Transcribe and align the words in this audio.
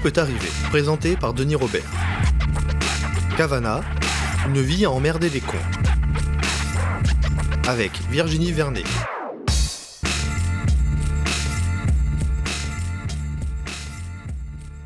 Peut 0.00 0.12
arriver, 0.16 0.48
présenté 0.70 1.16
par 1.16 1.34
Denis 1.34 1.54
Robert. 1.54 1.84
Cavana, 3.36 3.82
une 4.48 4.60
vie 4.60 4.84
à 4.84 4.90
emmerder 4.90 5.28
des 5.28 5.40
cons. 5.40 5.56
Avec 7.68 7.92
Virginie 8.10 8.52
Vernet. 8.52 8.84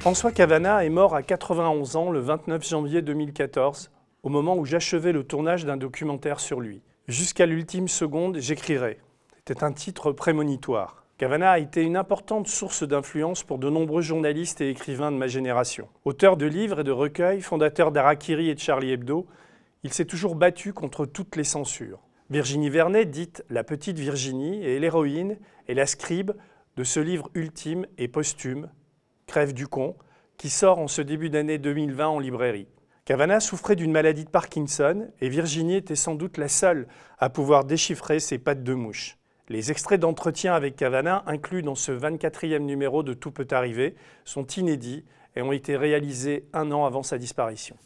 François 0.00 0.32
Cavana 0.32 0.84
est 0.84 0.90
mort 0.90 1.14
à 1.14 1.22
91 1.22 1.96
ans 1.96 2.10
le 2.10 2.20
29 2.20 2.68
janvier 2.68 3.00
2014, 3.00 3.90
au 4.22 4.28
moment 4.28 4.56
où 4.56 4.64
j'achevais 4.64 5.12
le 5.12 5.24
tournage 5.24 5.64
d'un 5.64 5.76
documentaire 5.76 6.40
sur 6.40 6.60
lui. 6.60 6.82
Jusqu'à 7.06 7.46
l'ultime 7.46 7.88
seconde, 7.88 8.38
j'écrirai. 8.38 8.98
C'était 9.38 9.62
un 9.62 9.72
titre 9.72 10.12
prémonitoire. 10.12 11.05
Cavana 11.18 11.52
a 11.52 11.58
été 11.58 11.82
une 11.82 11.96
importante 11.96 12.46
source 12.46 12.82
d'influence 12.82 13.42
pour 13.42 13.58
de 13.58 13.70
nombreux 13.70 14.02
journalistes 14.02 14.60
et 14.60 14.68
écrivains 14.68 15.10
de 15.10 15.16
ma 15.16 15.28
génération. 15.28 15.88
Auteur 16.04 16.36
de 16.36 16.44
livres 16.44 16.80
et 16.80 16.84
de 16.84 16.90
recueils, 16.90 17.40
fondateur 17.40 17.90
d'Arakiri 17.90 18.50
et 18.50 18.54
de 18.54 18.60
Charlie 18.60 18.90
Hebdo, 18.90 19.26
il 19.82 19.94
s'est 19.94 20.04
toujours 20.04 20.34
battu 20.34 20.74
contre 20.74 21.06
toutes 21.06 21.36
les 21.36 21.44
censures. 21.44 22.00
Virginie 22.28 22.68
Vernet, 22.68 23.06
dite 23.06 23.46
la 23.48 23.64
petite 23.64 23.98
Virginie, 23.98 24.62
est 24.62 24.78
l'héroïne 24.78 25.38
et 25.68 25.74
la 25.74 25.86
scribe 25.86 26.32
de 26.76 26.84
ce 26.84 27.00
livre 27.00 27.30
ultime 27.32 27.86
et 27.96 28.08
posthume, 28.08 28.68
Crève 29.26 29.54
du 29.54 29.68
con, 29.68 29.96
qui 30.36 30.50
sort 30.50 30.78
en 30.78 30.86
ce 30.86 31.00
début 31.00 31.30
d'année 31.30 31.56
2020 31.56 32.08
en 32.08 32.18
librairie. 32.18 32.68
Cavana 33.06 33.40
souffrait 33.40 33.76
d'une 33.76 33.92
maladie 33.92 34.26
de 34.26 34.30
Parkinson 34.30 35.08
et 35.22 35.30
Virginie 35.30 35.76
était 35.76 35.96
sans 35.96 36.14
doute 36.14 36.36
la 36.36 36.48
seule 36.48 36.86
à 37.16 37.30
pouvoir 37.30 37.64
déchiffrer 37.64 38.20
ses 38.20 38.36
pattes 38.36 38.64
de 38.64 38.74
mouche. 38.74 39.16
Les 39.48 39.70
extraits 39.70 40.00
d'entretien 40.00 40.54
avec 40.54 40.74
Cavana, 40.76 41.22
inclus 41.26 41.62
dans 41.62 41.76
ce 41.76 41.92
24e 41.92 42.58
numéro 42.58 43.02
de 43.02 43.14
Tout 43.14 43.30
peut 43.30 43.46
arriver, 43.50 43.94
sont 44.24 44.46
inédits 44.46 45.04
et 45.36 45.42
ont 45.42 45.52
été 45.52 45.76
réalisés 45.76 46.46
un 46.52 46.72
an 46.72 46.84
avant 46.84 47.02
sa 47.02 47.18
disparition. 47.18 47.76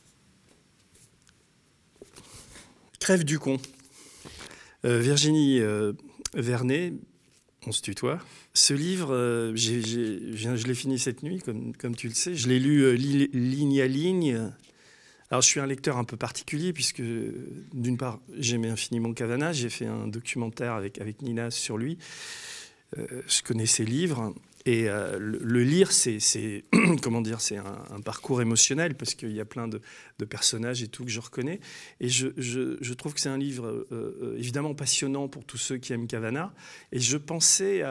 Crève 2.99 3.25
du 3.25 3.39
con. 3.39 3.59
Euh, 4.87 4.99
Virginie 5.01 5.61
euh, 5.61 5.93
Vernet, 6.34 6.95
on 7.67 7.73
se 7.73 7.83
tutoie. 7.83 8.19
Ce 8.55 8.73
livre, 8.73 9.15
euh, 9.15 9.53
je 9.55 10.67
l'ai 10.67 10.75
fini 10.75 10.99
cette 10.99 11.23
nuit, 11.23 11.41
comme, 11.41 11.77
comme, 11.77 11.95
tu 11.95 12.09
le 12.09 12.15
sais. 12.15 12.34
Je 12.34 12.49
l'ai 12.49 12.59
lu 12.59 12.97
ligne 12.97 13.81
à 13.83 13.87
ligne, 13.87 14.51
alors 15.31 15.42
je 15.42 15.48
suis 15.48 15.61
un 15.61 15.67
lecteur 15.67 15.97
un 15.97 16.05
peu 16.05 16.17
particulier 16.17 16.73
puisque 16.73 17.03
d'une 17.03 17.97
part 17.97 18.20
j'aimais 18.36 18.69
infiniment 18.69 19.12
Cavana, 19.12 19.53
j'ai 19.53 19.70
fait 19.70 19.87
un 19.87 20.09
documentaire 20.09 20.75
avec, 20.75 21.22
Nina 21.22 21.50
sur 21.50 21.78
lui, 21.78 21.98
euh, 22.98 23.22
je 23.28 23.42
connais 23.42 23.67
ses 23.67 23.84
livres 23.84 24.34
et 24.66 24.89
euh, 24.89 25.19
le, 25.19 25.62
lire, 25.62 25.91
c'est 25.91 26.19
comment 27.03 27.22
dire, 27.22 27.41
c'est 27.41 27.56
un, 27.56 28.00
parcours 28.05 28.42
émotionnel 28.42 28.94
parce 28.94 29.14
qu'il 29.14 29.33
y 29.33 29.41
a 29.41 29.44
plein 29.44 29.69
de, 29.69 29.80
personnages 30.28 30.83
et 30.83 30.89
tout 30.89 31.05
que 31.05 31.11
je 31.11 31.20
reconnais. 31.20 31.61
Et 32.00 32.08
je, 32.08 32.92
trouve 32.92 33.14
que 33.14 33.20
c'est 33.20 33.31
un 33.31 33.38
livre 33.38 33.66
euh, 33.66 33.88
euh, 33.92 34.36
évidemment 34.36 34.75
passionnant 34.75 35.28
pour 35.28 35.44
tous 35.44 35.56
ceux 35.56 35.78
qui 35.78 35.92
aiment 35.92 36.06
Cavana. 36.06 36.53
Et 36.92 37.00
je 37.00 37.16
pensais 37.16 37.83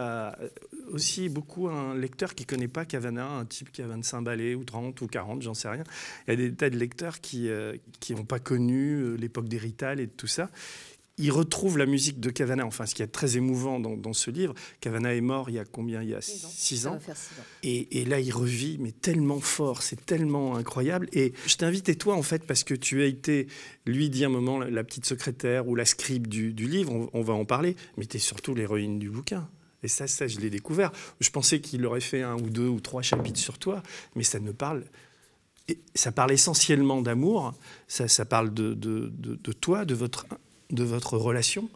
aussi 0.91 1.29
beaucoup 1.29 1.69
à 1.69 1.73
un 1.73 1.95
lecteur 1.95 2.35
qui 2.35 2.45
connaît 2.45 2.67
pas 2.67 2.85
Cavana, 2.85 3.25
un 3.25 3.45
type 3.45 3.71
qui 3.71 3.81
a 3.81 3.87
25 3.87 4.21
balais 4.21 4.53
ou 4.53 4.63
30 4.63 5.01
ou 5.01 5.07
40, 5.07 5.41
j'en 5.41 5.53
sais 5.53 5.69
rien. 5.69 5.83
Il 6.27 6.31
y 6.31 6.33
a 6.33 6.35
des 6.35 6.53
tas 6.53 6.69
de 6.69 6.77
lecteurs 6.77 7.19
qui 7.19 7.49
n'ont 8.09 8.25
pas 8.25 8.39
connu 8.39 9.17
l'époque 9.17 9.47
des 9.47 9.57
Rital 9.57 9.99
et 9.99 10.07
tout 10.07 10.27
ça 10.27 10.49
il 11.19 11.31
retrouve 11.31 11.77
la 11.77 11.85
musique 11.85 12.21
de 12.21 12.29
Cavana, 12.29 12.65
enfin 12.65 12.85
ce 12.85 12.95
qui 12.95 13.03
est 13.03 13.07
très 13.07 13.35
émouvant 13.35 13.79
dans, 13.79 14.13
ce 14.13 14.31
livre. 14.31 14.53
Cavana 14.79 15.13
est 15.13 15.21
mort 15.21 15.49
il 15.49 15.55
y 15.55 15.59
a 15.59 15.65
combien? 15.65 16.01
Il 16.01 16.09
y 16.09 16.15
a 16.15 16.21
six 16.21 16.87
ans. 16.87 16.97
Et, 17.61 18.05
là, 18.05 18.19
il 18.19 18.31
revit, 18.31 18.77
mais 18.79 18.91
tellement 18.91 19.41
fort, 19.41 19.83
c'est 19.83 20.05
tellement 20.05 20.55
incroyable. 20.55 21.09
Et 21.11 21.33
je 21.45 21.57
t'invite, 21.57 21.89
et 21.89 21.95
toi, 21.95 22.15
en 22.15 22.23
fait, 22.23 22.45
parce 22.47 22.63
que 22.63 22.73
tu 22.73 23.03
as 23.03 23.05
été, 23.05 23.47
lui 23.85 24.09
dit 24.09 24.23
un 24.23 24.29
moment, 24.29 24.59
la 24.59 24.83
petite 24.83 25.05
secrétaire 25.05 25.67
ou 25.67 25.75
la 25.75 25.85
scribe 25.85 26.27
du, 26.27 26.51
livre, 26.53 27.09
on, 27.11 27.21
va 27.21 27.33
en 27.33 27.45
parler, 27.45 27.75
mais 27.97 28.05
tu 28.05 28.17
es 28.17 28.19
surtout 28.19 28.55
l'héroïne 28.55 28.97
du 28.97 29.09
bouquin. 29.09 29.49
Et 29.83 29.89
ça, 29.89 30.07
ça, 30.07 30.25
je 30.25 30.39
l'ai 30.39 30.49
découvert. 30.49 30.91
Je 31.19 31.29
pensais 31.29 31.59
qu'il 31.59 31.85
aurait 31.85 31.99
fait 31.99 32.21
un 32.21 32.35
ou 32.35 32.49
deux 32.49 32.67
ou 32.67 32.79
trois 32.79 33.01
chapitres 33.01 33.39
sur 33.39 33.57
toi, 33.57 33.83
mais 34.15 34.23
ça 34.23 34.39
ne 34.39 34.51
parle 34.51 34.85
ça 35.93 36.11
parle 36.11 36.31
essentiellement 36.31 37.03
d'amour, 37.03 37.53
ça, 37.87 38.07
ça, 38.07 38.25
parle 38.25 38.51
de, 38.51 38.73
de, 38.73 39.11
de, 39.15 39.51
toi, 39.51 39.85
de 39.85 39.93
votre 39.93 40.25
de 40.71 40.83
votre 40.83 41.17
relation. 41.17 41.69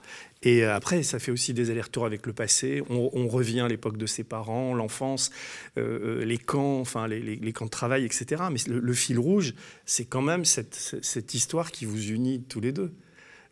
Et 0.43 0.63
après, 0.63 1.03
ça 1.03 1.19
fait 1.19 1.31
aussi 1.31 1.53
des 1.53 1.71
allers-retours 1.71 2.05
avec 2.05 2.27
le 2.27 2.33
passé. 2.33 2.83
On, 2.89 3.27
revient 3.27 3.61
à 3.61 3.67
l'époque 3.67 3.97
de 3.97 4.05
ses 4.05 4.23
parents, 4.23 4.73
l'enfance, 4.75 5.31
euh, 5.77 6.19
euh, 6.21 6.25
les 6.25 6.37
camps, 6.37 6.81
enfin 6.81 7.07
les, 7.07 7.53
camps 7.53 7.65
de 7.65 7.69
travail, 7.69 8.03
etc. 8.03 8.43
Mais 8.51 8.59
le, 8.67 8.93
fil 8.93 9.17
rouge, 9.17 9.53
c'est 9.85 10.05
quand 10.05 10.21
même 10.21 10.43
cette, 10.43 11.33
histoire 11.33 11.71
qui 11.71 11.85
vous 11.85 12.09
unit 12.11 12.43
tous 12.43 12.59
les 12.59 12.73
deux. 12.73 12.93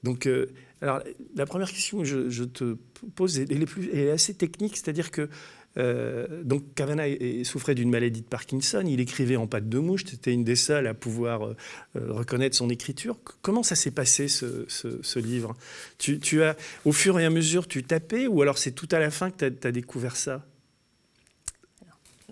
Donc, 0.03 0.28
euh, 0.28 0.47
alors, 0.81 1.01
la 1.35 1.46
première 1.46 1.72
question 1.72 2.00
que 2.00 2.06
je, 2.06 2.44
te 2.44 2.75
pose, 3.16 3.40
est, 3.40 3.50
elle 3.51 3.63
est 3.94 4.12
assez 4.12 4.34
technique, 4.34 4.75
c'est-à-dire 4.75 5.12
que 5.12 5.30
euh, 5.78 6.44
donc 6.44 6.74
Cavana 6.76 7.04
souffrait 7.44 7.76
d'une 7.76 7.90
maladie 7.90 8.22
de 8.22 8.28
Parkinson, 8.28 8.84
il 8.86 9.00
écrivait 9.00 9.38
en 9.38 9.48
pâte 9.48 9.70
de 9.70 9.80
mouche, 9.80 10.04
c'était 10.06 10.34
une 10.34 10.44
des 10.44 10.56
seules 10.56 10.88
à 10.88 10.94
pouvoir 10.94 11.48
euh, 11.48 11.56
euh, 11.96 12.12
reconnaître 12.12 12.56
son 12.56 12.70
écriture. 12.70 13.18
Comment 13.42 13.64
ça 13.64 13.76
s'est 13.76 13.92
passé 13.92 14.28
ce, 14.28 15.20
livre? 15.20 15.56
Tu, 15.98 16.44
as, 16.44 16.58
Au 16.86 16.92
fur 16.92 17.20
et 17.20 17.26
à 17.26 17.30
mesure, 17.30 17.68
tu 17.68 17.84
tapais 17.84 18.28
ou 18.28 18.42
alors 18.42 18.58
c'est 18.58 18.72
tout 18.72 18.90
à 18.92 19.00
la 19.00 19.12
fin 19.12 19.31
que 19.31 19.48
tu 19.48 19.68
as, 19.68 19.72
découvert 19.72 20.16
ça? 20.16 20.46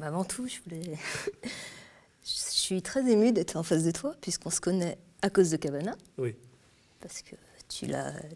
Avant 0.02 0.24
tout, 0.24 0.48
je 0.48 0.58
voulais... 0.66 0.98
je 1.44 1.50
suis 2.24 2.82
très 2.82 3.10
émue 3.10 3.32
d'être 3.32 3.56
en 3.56 3.64
face 3.64 3.84
de 3.84 3.92
toi, 3.92 4.16
puisqu'on 4.22 4.50
se 4.50 4.62
connaît 4.62 4.98
à 5.22 5.30
cause 5.30 5.50
de 5.50 5.58
Cavana. 5.58 5.96
Oui. 6.18 6.36
Parce 7.02 7.22
que 7.22 7.36
tu, 7.70 7.88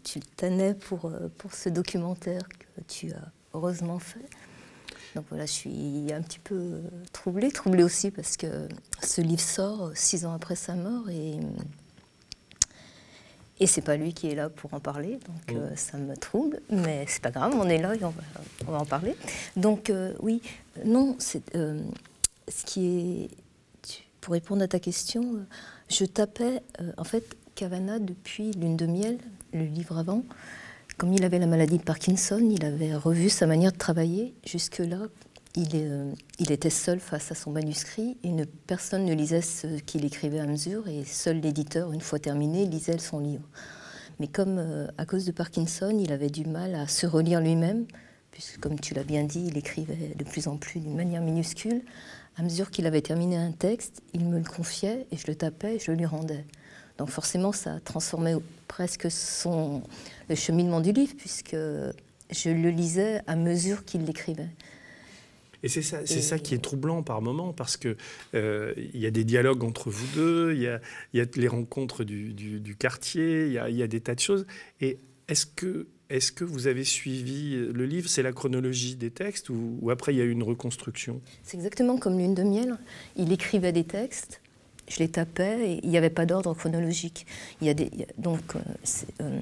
tu 0.02 0.18
le 0.18 0.24
tenais 0.36 0.74
pour, 0.74 1.12
pour 1.38 1.54
ce 1.54 1.68
documentaire 1.68 2.46
que 2.48 2.80
tu 2.86 3.12
as 3.12 3.32
heureusement 3.54 3.98
fait. 3.98 4.26
Donc 5.14 5.24
voilà, 5.28 5.46
je 5.46 5.52
suis 5.52 6.12
un 6.12 6.22
petit 6.22 6.40
peu 6.40 6.80
troublée, 7.12 7.50
troublée 7.50 7.84
aussi 7.84 8.10
parce 8.10 8.36
que 8.36 8.68
ce 9.02 9.20
livre 9.20 9.40
sort 9.40 9.92
six 9.94 10.26
ans 10.26 10.32
après 10.32 10.56
sa 10.56 10.74
mort 10.74 11.08
et 11.08 11.38
et 13.60 13.66
c'est 13.66 13.82
pas 13.82 13.96
lui 13.96 14.12
qui 14.12 14.28
est 14.28 14.34
là 14.34 14.48
pour 14.48 14.74
en 14.74 14.80
parler, 14.80 15.18
donc 15.26 15.56
euh, 15.56 15.70
ça 15.76 15.96
me 15.96 16.16
trouble, 16.16 16.60
mais 16.70 17.04
c'est 17.08 17.22
pas 17.22 17.30
grave, 17.30 17.54
on 17.54 17.68
est 17.68 17.78
là 17.78 17.94
et 17.94 18.04
on 18.04 18.12
va, 18.66 18.78
en 18.78 18.84
parler. 18.84 19.14
Donc 19.56 19.90
euh, 19.90 20.12
oui, 20.20 20.42
non, 20.84 21.14
c'est 21.20 21.54
euh, 21.54 21.80
ce 22.48 22.64
qui 22.64 22.86
est 22.86 23.30
pour 24.20 24.32
répondre 24.32 24.62
à 24.62 24.68
ta 24.68 24.80
question, 24.80 25.44
je 25.90 26.06
tapais 26.06 26.62
en 26.96 27.04
fait 27.04 27.36
Cavana 27.54 27.98
depuis 27.98 28.52
Lune 28.52 28.76
de 28.76 28.86
miel, 28.86 29.18
le 29.52 29.64
livre 29.64 29.98
avant. 29.98 30.24
Comme 30.96 31.12
il 31.12 31.24
avait 31.24 31.40
la 31.40 31.46
maladie 31.46 31.78
de 31.78 31.82
Parkinson, 31.82 32.40
il 32.50 32.64
avait 32.64 32.94
revu 32.94 33.28
sa 33.28 33.46
manière 33.46 33.72
de 33.72 33.76
travailler. 33.76 34.34
Jusque-là, 34.46 35.08
il, 35.56 35.68
euh, 35.74 36.12
était 36.38 36.70
seul 36.70 37.00
face 37.00 37.32
à 37.32 37.34
son 37.34 37.50
manuscrit 37.50 38.16
et 38.22 38.30
personne 38.66 39.04
ne 39.04 39.12
lisait 39.12 39.40
ce 39.40 39.66
qu'il 39.78 40.04
écrivait 40.04 40.38
à 40.38 40.46
mesure 40.46 40.86
et 40.86 41.04
seul 41.04 41.40
l'éditeur, 41.40 41.92
une 41.92 42.00
fois 42.00 42.20
terminé, 42.20 42.66
lisait 42.66 42.98
son 42.98 43.18
livre. 43.18 43.48
Mais 44.20 44.28
comme 44.28 44.58
euh, 44.58 44.86
à 44.96 45.04
cause 45.04 45.24
de 45.24 45.32
Parkinson, 45.32 45.98
il 45.98 46.12
avait 46.12 46.30
du 46.30 46.44
mal 46.44 46.76
à 46.76 46.86
se 46.86 47.06
relire 47.06 47.40
lui-même, 47.40 47.86
puisque 48.30 48.60
comme 48.60 48.78
tu 48.78 48.94
l'as 48.94 49.02
bien 49.04 49.24
dit, 49.24 49.46
il 49.48 49.58
écrivait 49.58 50.14
de 50.16 50.24
plus 50.24 50.46
en 50.46 50.56
plus 50.56 50.78
d'une 50.78 50.94
manière 50.94 51.22
minuscule, 51.22 51.82
à 52.36 52.42
mesure 52.42 52.70
qu'il 52.70 52.86
avait 52.86 53.02
terminé 53.02 53.36
un 53.36 53.52
texte, 53.52 54.02
il 54.12 54.24
me 54.24 54.38
le 54.38 54.44
confiait 54.44 55.06
et 55.10 55.16
je 55.16 55.26
le 55.26 55.34
tapais 55.34 55.76
et 55.76 55.78
je 55.78 55.90
le 55.90 55.98
lui 55.98 56.06
rendais. 56.06 56.44
Donc 56.98 57.10
forcément, 57.10 57.52
ça 57.52 57.80
transformait 57.80 58.34
presque 58.68 59.10
son, 59.10 59.82
le 60.28 60.34
cheminement 60.34 60.80
du 60.80 60.92
livre, 60.92 61.14
puisque 61.16 61.56
je 62.30 62.50
le 62.50 62.70
lisais 62.70 63.20
à 63.26 63.36
mesure 63.36 63.84
qu'il 63.84 64.04
l'écrivait. 64.04 64.50
Et 65.62 65.68
c'est 65.68 65.82
ça, 65.82 66.04
c'est 66.04 66.20
ça 66.20 66.38
qui 66.38 66.54
est 66.54 66.62
troublant 66.62 67.02
par 67.02 67.22
moment, 67.22 67.54
parce 67.54 67.78
qu'il 67.78 67.96
euh, 68.34 68.74
il 68.76 69.00
y 69.00 69.06
a 69.06 69.10
des 69.10 69.24
dialogues 69.24 69.64
entre 69.64 69.88
vous 69.90 70.06
deux, 70.14 70.52
il 70.52 70.60
y 70.60 70.68
a, 70.68 70.78
y 71.14 71.20
a, 71.20 71.24
les 71.36 71.48
rencontres 71.48 72.04
du, 72.04 72.34
du, 72.34 72.76
quartier, 72.76 73.46
il 73.46 73.52
y, 73.52 73.58
a, 73.58 73.70
y 73.70 73.82
a, 73.82 73.86
des 73.86 74.00
tas 74.00 74.14
de 74.14 74.20
choses. 74.20 74.46
Et 74.82 74.98
est-ce 75.26 75.46
que, 75.46 75.86
est-ce 76.10 76.32
que 76.32 76.44
vous 76.44 76.66
avez 76.66 76.84
suivi 76.84 77.56
le 77.56 77.86
livre? 77.86 78.10
C'est 78.10 78.22
la 78.22 78.32
chronologie 78.32 78.94
des 78.94 79.10
textes 79.10 79.48
ou, 79.48 79.78
ou 79.80 79.90
après 79.90 80.12
il 80.12 80.18
y 80.18 80.20
a 80.20 80.24
eu 80.24 80.32
une 80.32 80.42
reconstruction? 80.42 81.22
C'est 81.42 81.56
exactement 81.56 81.96
comme 81.96 82.18
Lune 82.18 82.34
de 82.34 82.42
miel. 82.42 82.76
Il 83.16 83.32
écrivait 83.32 83.72
des 83.72 83.84
textes 83.84 84.42
je 84.88 84.98
les 84.98 85.08
tapais 85.08 85.70
et 85.70 85.80
il 85.82 85.90
n'y 85.90 85.96
avait 85.96 86.10
pas 86.10 86.26
d'ordre 86.26 86.54
chronologique. 86.54 87.26
Il 87.60 87.66
y 87.66 87.70
a 87.70 87.74
des, 87.74 87.90
donc, 88.18 88.56
euh, 88.56 88.60
euh, 89.22 89.40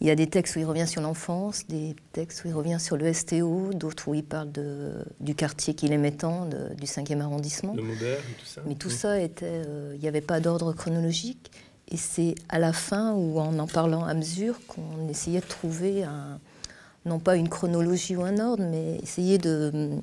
il 0.00 0.06
y 0.06 0.10
a 0.10 0.14
des 0.14 0.26
textes 0.26 0.56
où 0.56 0.58
il 0.58 0.64
revient 0.64 0.86
sur 0.86 1.00
l'enfance, 1.00 1.66
des 1.68 1.96
textes 2.12 2.44
où 2.44 2.48
il 2.48 2.54
revient 2.54 2.78
sur 2.78 2.96
le 2.96 3.12
STO, 3.12 3.70
d'autres 3.72 4.08
où 4.08 4.14
il 4.14 4.24
parle 4.24 4.52
de, 4.52 4.92
du 5.20 5.34
quartier 5.34 5.74
qu'il 5.74 5.92
aimait 5.92 6.12
tant, 6.12 6.46
du 6.46 6.86
5e 6.86 7.20
arrondissement. 7.20 7.74
Le 7.74 7.82
moderne, 7.82 8.22
tout 8.38 8.46
ça. 8.46 8.60
Mais 8.66 8.74
tout 8.74 8.90
ça 8.90 9.20
était. 9.20 9.46
Euh, 9.46 9.92
il 9.94 10.00
n'y 10.00 10.08
avait 10.08 10.20
pas 10.20 10.40
d'ordre 10.40 10.72
chronologique. 10.72 11.50
Et 11.88 11.96
c'est 11.96 12.34
à 12.48 12.58
la 12.58 12.72
fin 12.72 13.12
ou 13.12 13.38
en 13.38 13.58
en 13.60 13.66
parlant 13.68 14.04
à 14.04 14.12
mesure 14.12 14.58
qu'on 14.66 15.08
essayait 15.08 15.40
de 15.40 15.46
trouver 15.46 16.02
un, 16.02 16.40
non 17.04 17.20
pas 17.20 17.36
une 17.36 17.48
chronologie 17.48 18.16
ou 18.16 18.22
un 18.22 18.38
ordre, 18.38 18.64
mais 18.64 18.98
essayer 19.02 19.38
de, 19.38 20.00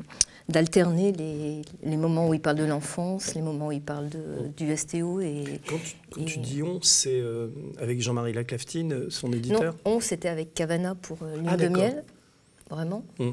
d'alterner 0.50 1.12
les, 1.12 1.62
les, 1.84 1.98
moments 1.98 2.28
où 2.28 2.34
il 2.34 2.42
parle 2.42 2.57
de 2.57 2.66
l'enfance, 2.66 3.34
les 3.34 3.42
moments 3.42 3.68
où 3.68 3.72
il 3.72 3.81
parle 3.81 4.10
de, 4.10 4.48
du 4.57 4.75
STO. 4.75 5.22
Et, 5.22 5.62
quand 5.68 5.78
tu, 5.78 5.95
quand 6.12 6.25
tu 6.25 6.40
dis 6.40 6.63
on, 6.63 6.81
c'est 6.81 7.19
euh, 7.19 7.50
avec 7.78 8.01
Jean-Marie 8.01 8.34
Laclaftine, 8.34 9.10
son 9.10 9.31
éditeur? 9.31 9.75
Non, 9.86 9.94
on, 9.94 10.00
c'était 10.00 10.30
avec 10.30 10.54
Cavana 10.54 10.95
pour 10.95 11.19
euh, 11.24 11.38
Lune 11.38 11.48
ah, 11.50 11.57
de 11.57 11.68
miel, 11.68 12.04
vraiment. 12.69 13.06
Mm. 13.19 13.31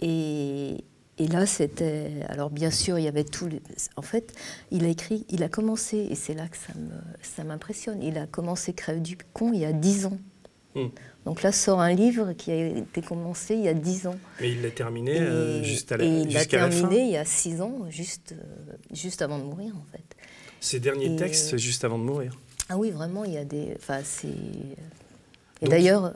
Et, 0.00 0.84
et, 1.18 1.26
là, 1.28 1.46
c'était. 1.46 2.10
Alors, 2.28 2.50
bien 2.50 2.70
sûr, 2.70 2.98
il 2.98 3.04
y 3.04 3.08
avait 3.08 3.24
tout. 3.24 3.46
Les, 3.46 3.62
en 3.96 4.02
fait, 4.02 4.32
il 4.70 4.84
a 4.84 4.88
écrit, 4.88 5.26
il 5.28 5.42
a 5.44 5.48
commencé, 5.48 5.98
et 6.10 6.14
c'est 6.16 6.34
là 6.34 6.48
que 6.48 6.56
ça 7.22 7.44
m'impressionne, 7.44 8.02
il 8.02 8.18
a 8.18 8.26
commencé 8.26 8.72
Crève 8.72 9.00
du 9.00 9.16
con 9.32 9.52
il 9.52 9.60
y 9.60 9.64
a 9.64 9.72
dix 9.72 10.06
ans. 10.06 10.18
Mm. 10.74 10.86
Donc 11.24 11.42
là 11.42 11.52
sort 11.52 11.80
un 11.80 11.92
livre 11.92 12.32
qui 12.32 12.50
a 12.50 12.66
été 12.68 13.02
commencé 13.02 13.54
il 13.54 13.62
y 13.62 13.68
a 13.68 13.74
dix 13.74 14.06
ans. 14.06 14.16
Mais 14.40 14.52
il 14.52 14.62
l'a 14.62 14.70
terminé 14.70 15.20
euh, 15.20 15.62
juste 15.62 15.92
à 15.92 15.96
la, 15.96 16.04
et 16.04 16.08
il 16.08 16.32
l'a 16.32 16.44
terminé 16.44 17.02
il 17.02 17.10
y 17.10 17.16
a 17.16 17.24
six 17.24 17.60
ans, 17.60 17.86
juste, 17.90 18.32
euh, 18.32 18.72
juste 18.92 19.20
avant 19.20 19.38
de 19.38 19.44
mourir 19.44 19.74
en 19.76 19.84
fait. 19.92 20.04
Ses 20.60 20.80
derniers 20.80 21.16
textes 21.16 21.56
juste 21.56 21.84
avant 21.84 21.98
de 21.98 22.04
mourir. 22.04 22.38
Ah 22.68 22.76
oui, 22.76 22.90
vraiment, 22.90 23.24
il 23.24 23.32
y 23.32 23.38
a 23.38 23.44
des. 23.44 23.74
Enfin, 23.76 24.00
c'est. 24.04 24.28
Et 25.62 25.68
d'ailleurs, 25.68 26.14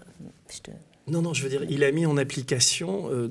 je 0.52 0.60
te. 0.60 0.70
Non, 1.06 1.20
non, 1.20 1.34
je 1.34 1.42
veux 1.42 1.50
dire, 1.50 1.64
il 1.68 1.84
a 1.84 1.92
mis 1.92 2.06
en 2.06 2.16
application 2.16 3.10
euh, 3.10 3.30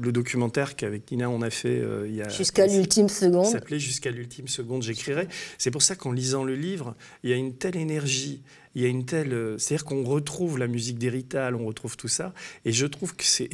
le 0.00 0.12
documentaire 0.12 0.74
qu'avec 0.74 1.10
Nina 1.10 1.28
on 1.28 1.42
a 1.42 1.50
fait 1.50 1.82
il 2.06 2.14
y 2.14 2.22
a. 2.22 2.28
Jusqu'à 2.28 2.66
l'ultime 2.66 3.08
seconde. 3.08 3.46
s'appelait 3.46 3.78
Jusqu'à 3.78 4.10
l'ultime 4.10 4.48
seconde, 4.48 4.82
j'écrirai. 4.82 5.28
C'est 5.58 5.70
pour 5.70 5.82
ça 5.82 5.96
qu'en 5.96 6.12
lisant 6.12 6.44
le 6.44 6.54
livre, 6.54 6.94
il 7.22 7.30
y 7.30 7.32
a 7.32 7.36
une 7.36 7.54
telle 7.54 7.76
énergie 7.76 8.42
il 8.74 8.82
y 8.82 8.84
a 8.84 8.88
une 8.88 9.04
telle. 9.04 9.32
Euh, 9.32 9.58
c'est-à-dire 9.58 9.84
qu'on 9.84 10.04
retrouve 10.04 10.58
la 10.58 10.66
musique 10.66 10.98
d'Hérital, 10.98 11.54
on 11.54 11.66
retrouve 11.66 11.96
tout 11.96 12.08
ça. 12.08 12.32
Et 12.64 12.72
je 12.72 12.86
trouve 12.86 13.14
que 13.16 13.24
c'est. 13.24 13.48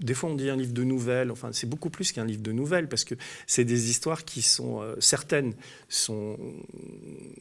Des 0.00 0.14
fois, 0.14 0.30
on 0.30 0.34
dit 0.34 0.48
un 0.48 0.56
livre 0.56 0.72
de 0.72 0.84
nouvelles. 0.84 1.30
Enfin, 1.30 1.50
c'est 1.52 1.68
beaucoup 1.68 1.90
plus 1.90 2.12
qu'un 2.12 2.24
livre 2.24 2.42
de 2.42 2.52
nouvelles 2.52 2.88
parce 2.88 3.04
que 3.04 3.14
c'est 3.46 3.64
des 3.64 3.90
histoires 3.90 4.24
qui 4.24 4.42
sont. 4.42 4.82
Euh, 4.82 4.96
certaines 4.98 5.54
sont 5.88 6.38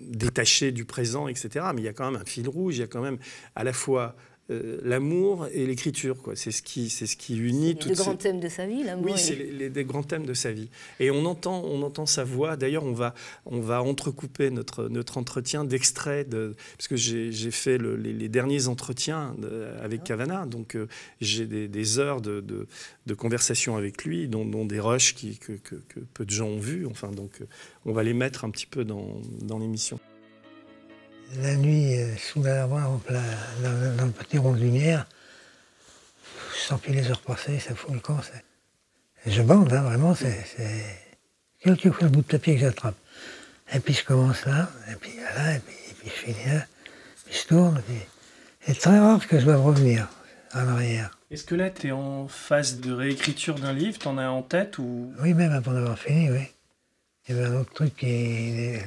détachées 0.02 0.72
du 0.72 0.86
présent, 0.86 1.28
etc. 1.28 1.66
Mais 1.74 1.82
il 1.82 1.86
y 1.86 1.90
a 1.90 1.94
quand 1.94 2.12
même 2.12 2.22
un 2.22 2.26
fil 2.26 2.48
rouge. 2.50 2.78
Il 2.78 2.82
y 2.82 2.84
a 2.84 2.88
quand 2.88 3.02
même 3.02 3.18
à 3.56 3.64
la 3.64 3.74
fois 3.74 4.16
euh, 4.52 4.80
l'amour 4.84 5.48
et 5.54 5.66
l'écriture. 5.66 6.22
Quoi. 6.22 6.36
C'est 6.36 6.52
ce 6.52 6.62
qui, 6.62 6.92
c'est 6.92 7.08
ce 7.08 7.18
qui 7.18 7.36
unit 7.36 7.76
tous 7.76 7.90
les 7.90 7.96
grands 7.96 8.16
thèmes 8.16 8.40
de 8.40 8.48
sa 8.48 8.68
vie, 8.68 8.84
l'amour. 8.84 9.06
Oui, 9.06 9.14
c'est 9.16 9.34
les, 9.34 9.84
grands 9.84 10.04
thèmes 10.04 10.28
de 10.28 10.36
sa 10.36 10.52
vie. 10.52 10.70
Et 11.00 11.10
on 11.10 11.26
entend, 11.26 11.64
on 11.64 11.82
entend 11.82 12.06
sa 12.06 12.24
voix. 12.24 12.56
D'ailleurs, 12.56 12.84
on 12.84 12.94
va, 12.94 13.16
on 13.48 13.60
va 13.60 13.82
entrecouper 13.82 14.52
notre, 14.52 14.88
notre 14.88 15.18
entretien 15.18 15.64
d'extraits, 15.64 16.30
de, 16.30 16.56
parce 16.78 16.88
que 16.88 16.96
j'ai, 16.96 17.32
fait 17.50 17.80
les, 17.80 18.30
derniers 18.30 18.68
entretiens 18.68 19.36
avec 19.82 20.02
ah. 20.04 20.06
Cavana, 20.06 20.46
donc 20.46 20.76
euh, 20.76 20.88
j'ai 21.22 21.48
des, 21.48 22.00
heures 22.00 22.22
de, 22.22 22.40
de, 22.42 23.14
conversation 23.16 23.78
avec 23.78 24.06
lui, 24.06 24.28
dont, 24.28 24.66
des 24.66 24.80
rushs 24.80 25.16
qui, 25.16 25.40
que, 25.40 25.54
que, 25.54 25.76
peu 26.14 26.24
de 26.24 26.30
gens 26.30 26.48
ont 26.48 26.60
vus. 26.60 26.86
Enfin, 26.86 27.10
donc, 27.10 27.42
euh, 27.42 27.46
on 27.86 27.94
va 27.94 28.04
les 28.04 28.14
mettre 28.14 28.46
un 28.46 28.52
petit 28.52 28.68
peu 28.68 28.86
dans, 28.86 29.22
dans 29.42 29.58
l'émission 29.58 30.00
la 31.38 31.56
nuit, 31.56 31.98
euh, 31.98 32.16
sous 32.18 32.44
la 32.44 32.56
lavoie, 32.56 32.82
dans, 32.82 33.96
dans, 33.98 34.06
le 34.06 34.12
petit 34.12 34.38
rond 34.38 34.54
de 34.54 34.60
lumière, 34.60 35.06
sans 36.54 36.78
plus 36.78 36.94
les 36.94 37.10
heures 37.10 37.22
passer, 37.22 37.60
ça 37.60 37.76
fout 37.76 37.94
le 37.94 38.00
camp. 38.00 38.20
Je 39.26 39.42
bande, 39.42 39.74
hein, 39.74 39.82
vraiment, 39.82 40.16
c'est 40.16 40.46
fois 41.64 42.04
le 42.04 42.10
bout 42.10 42.22
de 42.22 42.28
papier 42.28 42.56
que 42.56 42.62
j'attrape. 42.62 42.96
Et 43.74 43.80
puis 43.80 43.94
je 43.94 44.06
commence 44.06 44.46
là, 44.46 44.70
et 44.92 44.96
puis 44.96 45.16
là, 45.18 45.56
et 45.56 45.60
puis, 45.60 45.76
je 46.06 46.10
finis 46.10 46.46
là, 46.46 46.66
puis 47.26 47.36
je 47.36 47.48
tourne, 47.48 47.82
et 47.90 48.74
c'est 48.74 48.80
très 48.80 49.00
rare 49.00 49.28
que 49.28 49.40
je 49.40 49.46
doive 49.46 49.62
revenir 49.62 50.08
en 50.54 50.68
arrière. 50.68 51.18
Est-ce 51.32 51.44
que 51.44 51.56
là, 51.56 51.70
tu 51.70 51.88
es 51.88 51.92
en 51.92 52.28
phase 52.28 52.80
de 52.80 52.94
réécriture 52.94 53.56
d'un 53.56 53.74
livre, 53.74 53.98
tu 53.98 54.08
en 54.08 54.18
as 54.18 54.30
en 54.30 54.44
tête 54.44 54.78
ou? 54.78 55.12
Oui, 55.22 55.34
même 55.34 55.52
avant 55.52 55.74
d'avoir 55.74 55.98
fini, 55.98 56.30
oui. 56.30 56.48
Il 57.28 57.36
y 57.36 57.40
avait 57.40 57.48
un 57.48 57.60
autre 57.60 57.74
truc 57.74 57.96
qui, 57.96 58.78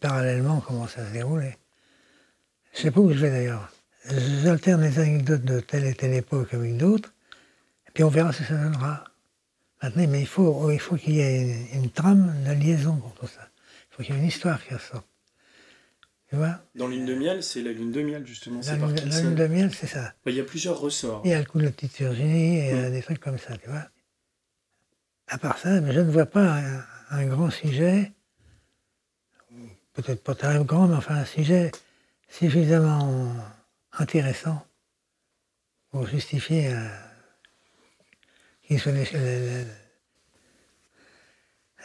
parallèlement, 0.00 0.60
commence 0.60 0.98
à 0.98 1.06
se 1.06 1.12
dérouler. 1.12 1.56
Je 2.76 2.82
sais 2.82 2.90
pas 2.90 3.00
où 3.00 3.10
je 3.10 3.18
vais 3.18 3.30
d'ailleurs. 3.30 3.70
J'alterne 4.42 4.82
les 4.82 4.98
anecdotes 4.98 5.44
de 5.44 5.60
telle 5.60 5.86
et 5.86 5.94
telle 5.94 6.12
époque 6.12 6.52
avec 6.52 6.76
d'autres, 6.76 7.12
et 7.88 7.90
puis 7.92 8.04
on 8.04 8.08
verra 8.08 8.32
ce 8.32 8.40
que 8.40 8.44
ça 8.44 8.56
donnera. 8.56 9.04
Maintenant, 9.82 10.06
mais 10.08 10.20
il 10.20 10.26
faut, 10.26 10.70
faut 10.78 10.96
qu'il 10.96 11.14
y 11.14 11.20
ait 11.20 11.68
une, 11.72 11.90
trame 11.90 12.34
de 12.44 12.52
liaison 12.52 12.96
pour 12.96 13.14
tout 13.14 13.26
ça. 13.26 13.48
Il 13.90 13.96
faut 13.96 14.02
qu'il 14.02 14.14
y 14.14 14.18
ait 14.18 14.20
une 14.20 14.28
histoire 14.28 14.62
qui 14.62 14.74
ressorte. 14.74 15.06
Tu 16.28 16.36
vois? 16.36 16.60
Dans 16.74 16.86
Lune 16.86 17.06
de 17.06 17.14
miel, 17.14 17.42
c'est 17.42 17.62
la 17.62 17.72
lune 17.72 17.92
de 17.92 18.02
miel, 18.02 18.26
justement. 18.26 18.60
La, 18.66 18.76
lune, 18.76 18.94
la 18.94 19.20
lune 19.20 19.34
de 19.34 19.46
miel, 19.46 19.74
c'est 19.74 19.86
ça. 19.86 20.12
Bah, 20.24 20.30
il 20.30 20.36
y 20.36 20.40
a 20.40 20.44
plusieurs 20.44 20.78
ressorts. 20.78 21.22
Il 21.24 21.30
y 21.30 21.34
a 21.34 21.38
le 21.38 21.44
coup 21.44 21.58
de 21.58 21.64
la 21.64 21.70
petite 21.70 21.96
Virginie 21.96 22.58
et 22.58 22.74
mm. 22.74 22.90
des 22.90 23.02
trucs 23.02 23.20
comme 23.20 23.38
ça, 23.38 23.56
tu 23.56 23.70
vois. 23.70 23.88
À 25.28 25.38
part 25.38 25.58
ça, 25.58 25.80
mais 25.80 25.92
je 25.92 26.00
ne 26.00 26.10
vois 26.10 26.26
pas 26.26 26.58
un, 26.58 26.84
un 27.10 27.26
grand 27.26 27.50
sujet, 27.50 28.12
peut-être 29.94 30.22
pas 30.22 30.34
très 30.34 30.62
grand, 30.64 30.88
mais 30.88 30.96
enfin 30.96 31.16
un 31.16 31.24
sujet 31.24 31.72
suffisamment 32.28 33.34
intéressant 33.92 34.66
pour 35.90 36.06
justifier 36.06 36.72
euh, 36.72 36.88
qu'il 38.62 38.80
soit 38.80 38.92
la, 38.92 39.64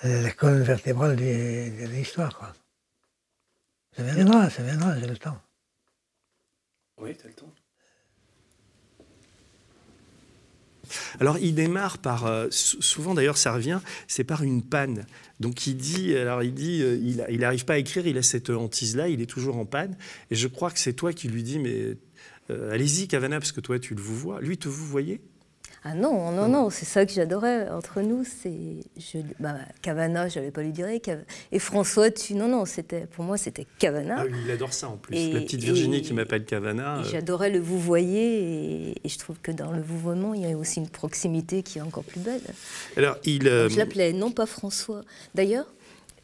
la, 0.03 0.31
colonne 0.31 0.63
vertébrale 0.63 1.15
de, 1.15 1.85
l'histoire. 1.87 2.53
Ça 3.95 4.03
viendra, 4.03 4.49
ça 4.49 4.63
viendra, 4.63 4.99
j'ai 4.99 5.07
le 5.07 5.17
temps. 5.17 5.41
Oui, 6.97 7.15
tu 7.15 7.25
as 7.25 7.29
le 7.29 7.35
temps. 7.35 7.53
Alors 11.19 11.37
il 11.37 11.55
démarre 11.55 11.97
par, 11.97 12.25
euh, 12.25 12.47
souvent 12.49 13.13
d'ailleurs 13.13 13.37
ça 13.37 13.53
revient, 13.53 13.79
c'est 14.07 14.23
par 14.23 14.43
une 14.43 14.61
panne. 14.63 15.05
Donc 15.39 15.67
il 15.67 15.75
dit, 15.75 16.15
alors 16.15 16.43
il 16.43 16.53
dit, 16.53 16.81
euh, 16.83 16.97
il 17.29 17.39
n'arrive 17.39 17.65
pas 17.65 17.73
à 17.73 17.77
écrire, 17.77 18.05
il 18.05 18.17
a 18.17 18.21
cette 18.21 18.49
hantise-là, 18.49 19.07
il 19.07 19.21
est 19.21 19.25
toujours 19.25 19.57
en 19.57 19.65
panne. 19.65 19.95
Et 20.29 20.35
je 20.35 20.47
crois 20.47 20.71
que 20.71 20.79
c'est 20.79 20.93
toi 20.93 21.13
qui 21.13 21.27
lui 21.27 21.43
dis, 21.43 21.59
mais 21.59 21.97
euh, 22.49 22.71
allez-y 22.71 23.07
Cavana, 23.07 23.39
parce 23.39 23.51
que 23.51 23.61
toi 23.61 23.79
tu 23.79 23.95
le 23.95 24.01
vois. 24.01 24.41
Lui, 24.41 24.57
te 24.57 24.67
vous 24.67 24.85
voyez 24.85 25.21
ah 25.83 25.95
non, 25.95 26.31
non, 26.31 26.47
non, 26.47 26.69
c'est 26.69 26.85
ça 26.85 27.07
que 27.07 27.11
j'adorais 27.11 27.67
entre 27.69 28.01
nous. 28.01 28.23
C'est 28.23 28.83
je, 28.97 29.17
bah, 29.39 29.55
Cavana, 29.81 30.27
je 30.29 30.37
n'avais 30.37 30.51
pas 30.51 30.61
lui 30.61 30.71
dire. 30.71 30.87
Et 31.51 31.57
François, 31.57 32.11
tu, 32.11 32.35
non, 32.35 32.47
non, 32.47 32.65
c'était 32.65 33.07
pour 33.07 33.23
moi 33.23 33.35
c'était 33.35 33.65
Cavana. 33.79 34.17
Ah 34.19 34.25
il 34.45 34.51
adore 34.51 34.73
ça 34.73 34.89
en 34.89 34.97
plus. 34.97 35.33
La 35.33 35.41
petite 35.41 35.61
Virginie 35.61 36.03
qui 36.03 36.13
m'appelle 36.13 36.45
Cavana. 36.45 36.99
Euh. 36.99 37.03
J'adorais 37.03 37.49
le 37.49 37.59
vous 37.59 37.79
voyez 37.79 38.91
et, 39.03 39.09
je 39.09 39.17
trouve 39.17 39.39
que 39.41 39.51
dans 39.51 39.71
le 39.71 39.81
vouvoiement, 39.81 40.35
il 40.35 40.47
y 40.47 40.51
a 40.51 40.55
aussi 40.55 40.79
une 40.79 40.89
proximité 40.89 41.63
qui 41.63 41.79
est 41.79 41.81
encore 41.81 42.03
plus 42.03 42.19
belle. 42.19 42.41
Alors 42.95 43.17
il. 43.23 43.47
Euh, 43.47 43.67
je 43.67 43.77
l'appelais 43.77 44.13
non 44.13 44.29
pas 44.29 44.45
François. 44.45 45.01
D'ailleurs, 45.33 45.65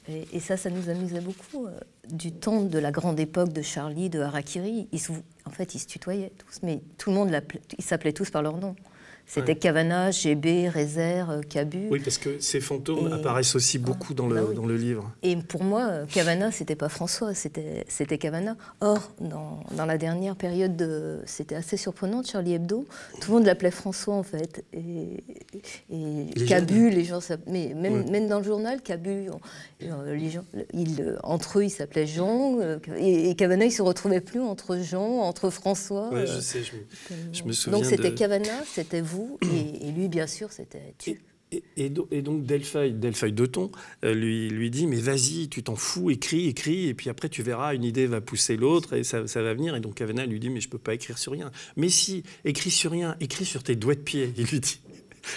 et, 0.07 0.39
ça, 0.39 0.55
ça 0.55 0.69
nous 0.69 0.89
amusait 0.89 1.21
beaucoup. 1.21 1.65
Euh, 1.65 1.71
du 2.07 2.31
temps 2.31 2.61
de 2.61 2.79
la 2.79 2.91
grande 2.91 3.19
époque 3.19 3.51
de 3.51 3.61
Charlie, 3.61 4.09
de 4.09 4.21
Harakiri, 4.21 4.87
ils 4.93 5.01
en 5.45 5.49
fait, 5.49 5.75
ils 5.75 5.79
se 5.79 5.87
tutoyaient 5.87 6.31
tous, 6.37 6.59
mais 6.63 6.79
tout 6.97 7.09
le 7.09 7.17
monde, 7.17 7.41
ils 7.77 7.83
s'appelaient 7.83 8.13
tous 8.13 8.29
par 8.29 8.41
leur 8.41 8.57
nom. 8.57 8.75
C'était 9.29 9.55
Cavana, 9.55 10.09
GB, 10.09 10.69
Rézère, 10.69 11.29
euh, 11.29 11.41
Cabu. 11.41 11.89
Oui, 11.91 11.99
parce 11.99 12.17
que 12.17 12.39
ces 12.39 12.61
fantômes 12.61 13.11
apparaissent 13.11 13.55
aussi 13.55 13.77
beaucoup 13.77 14.13
dans, 14.13 14.27
le, 14.27 14.35
bah 14.35 14.53
dans 14.55 14.65
le 14.65 14.77
livre. 14.77 15.11
Et 15.21 15.35
pour 15.35 15.65
moi, 15.65 15.83
euh, 15.83 16.05
Cavana, 16.05 16.49
c'était 16.53 16.77
pas 16.77 16.87
François, 16.87 17.33
c'était 17.33 18.17
Cavana. 18.17 18.55
Or, 18.79 19.11
dans, 19.19 19.59
dans, 19.75 19.85
la 19.85 19.97
dernière 19.97 20.37
période, 20.37 21.21
c'était 21.25 21.55
assez 21.55 21.75
surprenant, 21.75 22.23
Charlie 22.23 22.53
Hebdo, 22.53 22.85
tout 23.19 23.31
le 23.31 23.37
monde 23.37 23.45
l'appelait 23.45 23.69
François 23.69 24.15
en 24.15 24.23
fait. 24.23 24.63
Et, 24.71 25.23
et 25.91 26.45
Cabu, 26.47 26.89
les 26.89 27.03
gens, 27.03 27.19
mais 27.47 27.73
même, 27.75 28.09
même 28.09 28.29
dans 28.29 28.37
le 28.37 28.45
journal, 28.45 28.81
Cabu, 28.81 29.27
euh, 29.83 30.15
les 30.15 30.29
gens, 30.29 30.45
entre 31.23 31.59
eux, 31.59 31.65
ils 31.65 31.69
s'appelaient 31.69 32.07
Jean, 32.07 32.59
et, 32.97 33.35
Cavana, 33.35 33.65
il 33.65 33.73
se 33.73 33.81
retrouvait 33.81 34.21
plus 34.21 34.39
entre 34.39 34.77
Jean, 34.77 35.19
entre 35.19 35.49
François. 35.49 36.09
Oui, 36.13 36.21
je 36.25 36.39
sais, 36.39 36.61
je, 37.33 37.43
me 37.43 37.51
souviens. 37.51 37.77
Donc 37.77 37.85
c'était 37.85 38.13
Cavana, 38.13 38.63
c'était 38.73 39.01
vous 39.01 39.16
et, 39.41 39.91
lui, 39.91 40.07
bien 40.07 40.27
sûr, 40.27 40.51
c'était 40.51 40.93
tu. 40.97 41.19
Et, 41.77 41.89
donc 41.89 42.43
Delpheuille, 42.43 42.91
Delpheuille 42.91 43.31
Doton 43.31 43.71
euh, 44.03 44.13
lui, 44.13 44.49
lui 44.49 44.69
dit 44.69 44.85
mais 44.85 44.97
vas-y, 44.97 45.47
tu 45.47 45.63
t'en 45.63 45.77
fous, 45.77 46.11
écris, 46.11 46.47
écris, 46.47 46.87
et 46.87 46.93
puis 46.93 47.09
après 47.09 47.29
tu 47.29 47.41
verras, 47.41 47.73
une 47.73 47.85
idée 47.85 48.05
va 48.05 48.19
pousser 48.19 48.57
l'autre 48.57 48.91
et 48.91 49.05
ça, 49.05 49.27
ça, 49.27 49.41
va 49.41 49.53
venir. 49.53 49.73
Et 49.73 49.79
donc 49.79 49.95
Cavana 49.95 50.25
lui 50.25 50.41
dit 50.41 50.49
mais 50.49 50.59
je 50.59 50.67
peux 50.67 50.77
pas 50.77 50.93
écrire 50.93 51.17
sur 51.17 51.31
rien. 51.31 51.49
Mais 51.77 51.87
si, 51.87 52.23
écris 52.43 52.69
sur 52.69 52.91
rien, 52.91 53.15
écris 53.21 53.45
sur 53.45 53.63
tes 53.63 53.77
doigts 53.77 53.95
de 53.95 54.01
pied, 54.01 54.33
il 54.35 54.45
lui 54.45 54.59
dit. 54.59 54.81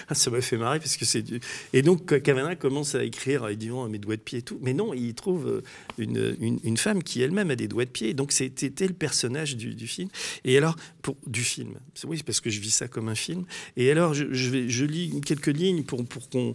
Ah, 0.08 0.14
ça 0.14 0.30
m'a 0.30 0.40
fait 0.40 0.56
marrer 0.56 0.78
parce 0.78 0.96
que 0.96 1.04
c'est 1.04 1.22
du... 1.22 1.40
Et 1.72 1.82
donc 1.82 2.20
Cavana 2.22 2.56
commence 2.56 2.94
à 2.94 3.04
écrire, 3.04 3.50
il 3.50 3.56
dit 3.56 3.70
oh, 3.70 3.88
mes 3.88 3.98
doigts 3.98 4.16
de 4.16 4.20
pied 4.20 4.40
et 4.40 4.42
tout. 4.42 4.58
Mais 4.62 4.74
non, 4.74 4.94
il 4.94 5.14
trouve 5.14 5.46
euh, 5.48 5.62
une, 5.98 6.58
une, 6.62 6.76
femme 6.76 7.02
qui 7.02 7.22
elle-même 7.22 7.50
a 7.50 7.56
des 7.56 7.68
doigts 7.68 7.84
de 7.84 7.90
pied. 7.90 8.14
Donc 8.14 8.32
c'était 8.32 8.86
le 8.86 8.94
personnage 8.94 9.56
du, 9.56 9.74
du, 9.74 9.86
film. 9.86 10.08
Et 10.44 10.56
alors, 10.56 10.76
pour, 11.02 11.16
du 11.26 11.42
film, 11.42 11.74
oui, 12.04 12.22
parce 12.24 12.40
que 12.40 12.50
je 12.50 12.60
vis 12.60 12.70
ça 12.70 12.88
comme 12.88 13.08
un 13.08 13.14
film. 13.14 13.44
Et 13.76 13.90
alors, 13.90 14.14
je, 14.14 14.32
je, 14.32 14.84
lis 14.84 15.20
quelques 15.24 15.46
lignes 15.48 15.84
pour, 15.84 16.04
pour 16.04 16.28
qu'on. 16.28 16.54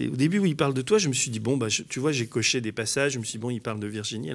Au 0.00 0.16
début 0.16 0.38
où 0.38 0.46
il 0.46 0.56
parle 0.56 0.74
de 0.74 0.82
toi, 0.82 0.98
je 0.98 1.08
me 1.08 1.14
suis 1.14 1.30
dit 1.30 1.40
bon, 1.40 1.56
bah, 1.56 1.68
tu 1.88 2.00
vois, 2.00 2.12
j'ai 2.12 2.26
coché 2.26 2.60
des 2.60 2.72
passages. 2.72 3.12
Je 3.12 3.18
me 3.18 3.24
suis 3.24 3.38
dit 3.38 3.42
bon, 3.42 3.50
il 3.50 3.60
parle 3.60 3.80
de 3.80 3.86
Virginie. 3.86 4.30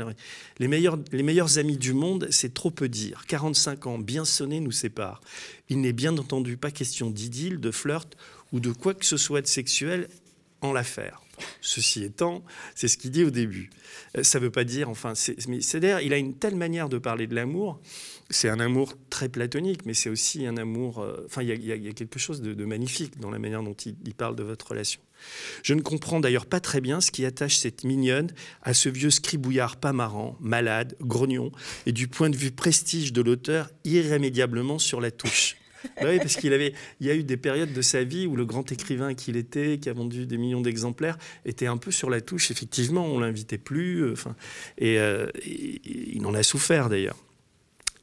Les 0.59 0.67
meilleurs, 0.67 0.97
les 1.11 1.23
meilleurs 1.23 1.57
amis 1.57 1.77
du 1.77 1.93
monde, 1.93 2.27
c'est 2.31 2.53
trop 2.53 2.71
peu 2.71 2.89
dire. 2.89 3.23
45 3.27 3.87
ans 3.87 3.99
bien 3.99 4.25
sonnés 4.25 4.59
nous 4.59 4.71
séparent. 4.71 5.21
Il 5.69 5.81
n'est 5.81 5.93
bien 5.93 6.17
entendu 6.17 6.57
pas 6.57 6.71
question 6.71 7.09
d'idylle, 7.09 7.59
de 7.59 7.71
flirt 7.71 8.17
ou 8.51 8.59
de 8.59 8.71
quoi 8.71 8.93
que 8.93 9.05
ce 9.05 9.17
soit 9.17 9.41
de 9.41 9.47
sexuel 9.47 10.07
en 10.61 10.73
l'affaire. 10.73 11.21
Ceci 11.61 12.03
étant, 12.03 12.43
c'est 12.75 12.89
ce 12.89 12.97
qu'il 12.97 13.11
dit 13.11 13.23
au 13.23 13.29
début. 13.29 13.69
Euh, 14.17 14.23
ça 14.23 14.39
ne 14.39 14.43
veut 14.43 14.49
pas 14.51 14.65
dire, 14.65 14.89
enfin, 14.89 15.13
c'est 15.15 15.79
d'ailleurs, 15.79 16.01
il 16.01 16.11
a 16.11 16.17
une 16.17 16.33
telle 16.33 16.55
manière 16.55 16.89
de 16.89 16.97
parler 16.97 17.27
de 17.27 17.35
l'amour. 17.35 17.79
C'est 18.29 18.49
un 18.49 18.59
amour 18.59 18.93
très 19.09 19.29
platonique, 19.29 19.85
mais 19.85 19.93
c'est 19.93 20.09
aussi 20.09 20.45
un 20.45 20.57
amour. 20.57 20.99
euh, 20.99 21.23
Enfin, 21.25 21.41
il 21.41 21.47
y, 21.65 21.71
a- 21.71 21.93
quelque 21.93 22.19
chose 22.19 22.41
de, 22.41 22.53
de 22.53 22.65
magnifique 22.65 23.19
dans 23.21 23.31
la 23.31 23.39
manière 23.39 23.63
dont 23.63 23.73
il, 23.73 23.95
il 24.05 24.13
parle 24.15 24.35
de 24.35 24.43
votre 24.43 24.67
relation. 24.67 24.99
Je 25.63 25.73
ne 25.73 25.81
comprends 25.81 26.19
d'ailleurs 26.19 26.45
pas 26.45 26.59
très 26.59 26.81
bien 26.81 26.99
ce 26.99 27.09
qui 27.09 27.23
attache 27.25 27.57
cette 27.57 27.85
mignonne 27.85 28.31
à 28.61 28.73
ce 28.73 28.89
vieux 28.89 29.09
scribouillard 29.09 29.77
pas 29.77 29.93
marrant, 29.93 30.35
malade, 30.41 30.97
grognon, 30.99 31.51
et 31.85 31.93
du 31.93 32.09
point 32.09 32.29
de 32.29 32.35
vue 32.37 32.51
prestige 32.51 33.13
de 33.13 33.21
l'auteur, 33.21 33.69
irrémédiablement 33.85 34.77
sur 34.77 34.99
la 34.99 35.11
touche. 35.11 35.55
Bah 36.01 36.07
oui, 36.09 36.17
parce 36.17 36.35
qu'il 36.35 36.53
avait, 36.53 36.73
il 36.99 37.07
y 37.07 37.09
a 37.09 37.15
eu 37.15 37.23
des 37.23 37.37
périodes 37.37 37.73
de 37.73 37.81
sa 37.81 38.03
vie 38.03 38.27
où 38.27 38.35
le 38.35 38.45
grand 38.45 38.71
écrivain 38.71 39.13
qu'il 39.13 39.37
était, 39.37 39.77
qui 39.79 39.89
a 39.89 39.93
vendu 39.93 40.25
des 40.25 40.37
millions 40.37 40.61
d'exemplaires, 40.61 41.17
était 41.45 41.67
un 41.67 41.77
peu 41.77 41.91
sur 41.91 42.09
la 42.09 42.21
touche. 42.21 42.51
Effectivement, 42.51 43.05
on 43.05 43.19
l'invitait 43.19 43.57
plus. 43.57 44.03
euh, 44.03 44.13
Enfin, 44.13 44.35
euh, 44.81 45.27
et 45.45 45.81
il 46.15 46.25
en 46.25 46.33
a 46.33 46.43
souffert 46.43 46.89
d'ailleurs. 46.89 47.17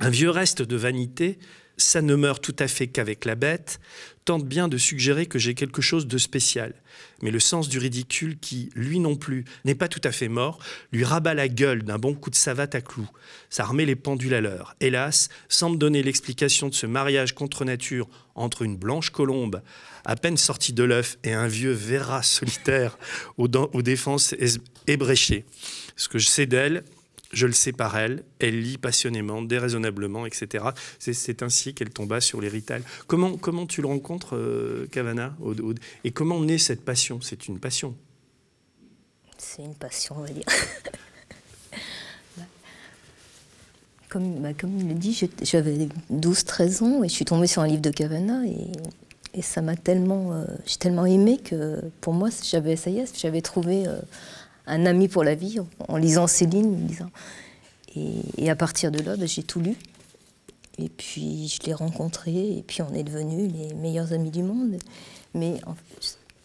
Un 0.00 0.10
vieux 0.10 0.30
reste 0.30 0.62
de 0.62 0.76
vanité, 0.76 1.38
ça 1.76 2.02
ne 2.02 2.14
meurt 2.14 2.42
tout 2.42 2.56
à 2.58 2.68
fait 2.68 2.86
qu'avec 2.86 3.24
la 3.24 3.34
bête, 3.34 3.80
tente 4.24 4.44
bien 4.46 4.66
de 4.66 4.76
suggérer 4.76 5.26
que 5.26 5.38
j'ai 5.38 5.54
quelque 5.54 5.82
chose 5.82 6.06
de 6.06 6.18
spécial. 6.18 6.74
Mais 7.22 7.30
le 7.30 7.38
sens 7.38 7.68
du 7.68 7.78
ridicule 7.78 8.38
qui, 8.38 8.70
lui 8.74 8.98
non 8.98 9.14
plus, 9.14 9.44
n'est 9.64 9.74
pas 9.76 9.86
tout 9.88 10.00
à 10.02 10.10
fait 10.10 10.28
mort, 10.28 10.58
lui 10.90 11.04
rabat 11.04 11.34
la 11.34 11.48
gueule 11.48 11.82
d'un 11.84 11.98
bon 11.98 12.14
coup 12.14 12.30
de 12.30 12.34
savate 12.34 12.74
à 12.74 12.80
clous. 12.80 13.08
Ça 13.50 13.64
remet 13.64 13.84
les 13.84 13.94
pendules 13.94 14.34
à 14.34 14.40
l'heure. 14.40 14.74
Hélas, 14.80 15.28
sans 15.48 15.70
me 15.70 15.76
donner 15.76 16.02
l'explication 16.02 16.68
de 16.68 16.74
ce 16.74 16.86
mariage 16.86 17.34
contre 17.34 17.64
nature 17.64 18.08
entre 18.34 18.62
une 18.62 18.76
blanche 18.76 19.10
colombe 19.10 19.62
à 20.04 20.16
peine 20.16 20.36
sortie 20.36 20.72
de 20.72 20.82
l'œuf 20.84 21.18
et 21.24 21.32
un 21.32 21.48
vieux 21.48 21.72
verra 21.72 22.22
solitaire 22.22 22.98
aux, 23.38 23.48
aux 23.48 23.82
défenses 23.82 24.32
es- 24.34 24.58
ébréchées. 24.86 25.44
Ce 25.96 26.08
que 26.08 26.18
je 26.18 26.26
sais 26.28 26.46
d'elle, 26.46 26.84
je 27.36 27.46
le 27.46 27.52
sais 27.52 27.72
par 27.72 27.98
elle, 27.98 28.24
elle 28.38 28.62
lit 28.62 28.78
passionnément, 28.78 29.42
déraisonnablement, 29.42 30.24
etc. 30.24 30.64
C'est- 30.98 31.42
ainsi 31.42 31.74
qu'elle 31.74 31.90
tomba 31.90 32.22
sur 32.22 32.40
l'héritage. 32.40 32.80
Comment, 33.06 33.36
comment 33.36 33.66
tu 33.66 33.82
le 33.82 33.88
rencontres, 33.88 34.36
euh, 34.36 34.86
Et 36.04 36.10
comment 36.12 36.40
naît 36.42 36.56
cette 36.56 36.82
passion? 36.82 37.20
C'est 37.20 37.46
une 37.46 37.58
passion. 37.60 37.94
C'est 39.36 39.62
une 39.62 39.74
passion, 39.74 40.16
on 40.18 40.22
va 40.22 40.28
dire. 40.28 40.44
Comme, 44.08 44.40
bah, 44.40 44.54
comme 44.58 44.78
il 44.78 44.88
le 44.88 44.94
dit, 44.94 45.20
j'avais 45.42 45.88
12-13 46.10 46.82
ans 46.84 47.02
et 47.02 47.08
je 47.08 47.12
suis 47.14 47.24
tombée 47.24 47.48
sur 47.48 47.60
un 47.62 47.66
livre 47.66 47.82
de 47.82 47.90
Cavana 47.90 48.46
et, 48.46 48.70
et 49.34 49.42
ça 49.42 49.62
m'a 49.62 49.76
tellement, 49.76 50.32
euh, 50.32 50.44
j'ai 50.64 50.76
tellement 50.76 51.04
aimé 51.06 51.38
que 51.38 51.80
pour 52.00 52.14
moi, 52.14 52.28
j'avais, 52.48 52.76
ça 52.76 52.88
y 52.88 53.00
est, 53.00 53.18
j'avais 53.18 53.42
trouvé 53.42 53.86
euh, 53.86 53.98
un 54.66 54.86
ami 54.86 55.08
pour 55.08 55.24
la 55.24 55.34
vie 55.34 55.58
en, 55.88 55.96
lisant 55.96 56.26
Céline. 56.26 56.74
en 56.74 56.86
lisant. 56.86 57.10
Et, 58.38 58.50
à 58.50 58.56
partir 58.56 58.90
de 58.90 59.00
là, 59.00 59.16
bah, 59.16 59.26
j'ai 59.26 59.42
tout 59.42 59.60
lu. 59.60 59.76
Et 60.78 60.90
puis 60.90 61.48
je 61.48 61.66
l'ai 61.66 61.72
rencontré 61.72 62.58
et 62.58 62.62
puis 62.66 62.82
on 62.82 62.92
est 62.92 63.02
devenus 63.02 63.50
les 63.50 63.72
meilleurs 63.74 64.12
amis 64.12 64.30
du 64.30 64.42
monde. 64.42 64.76
Mais 65.32 65.58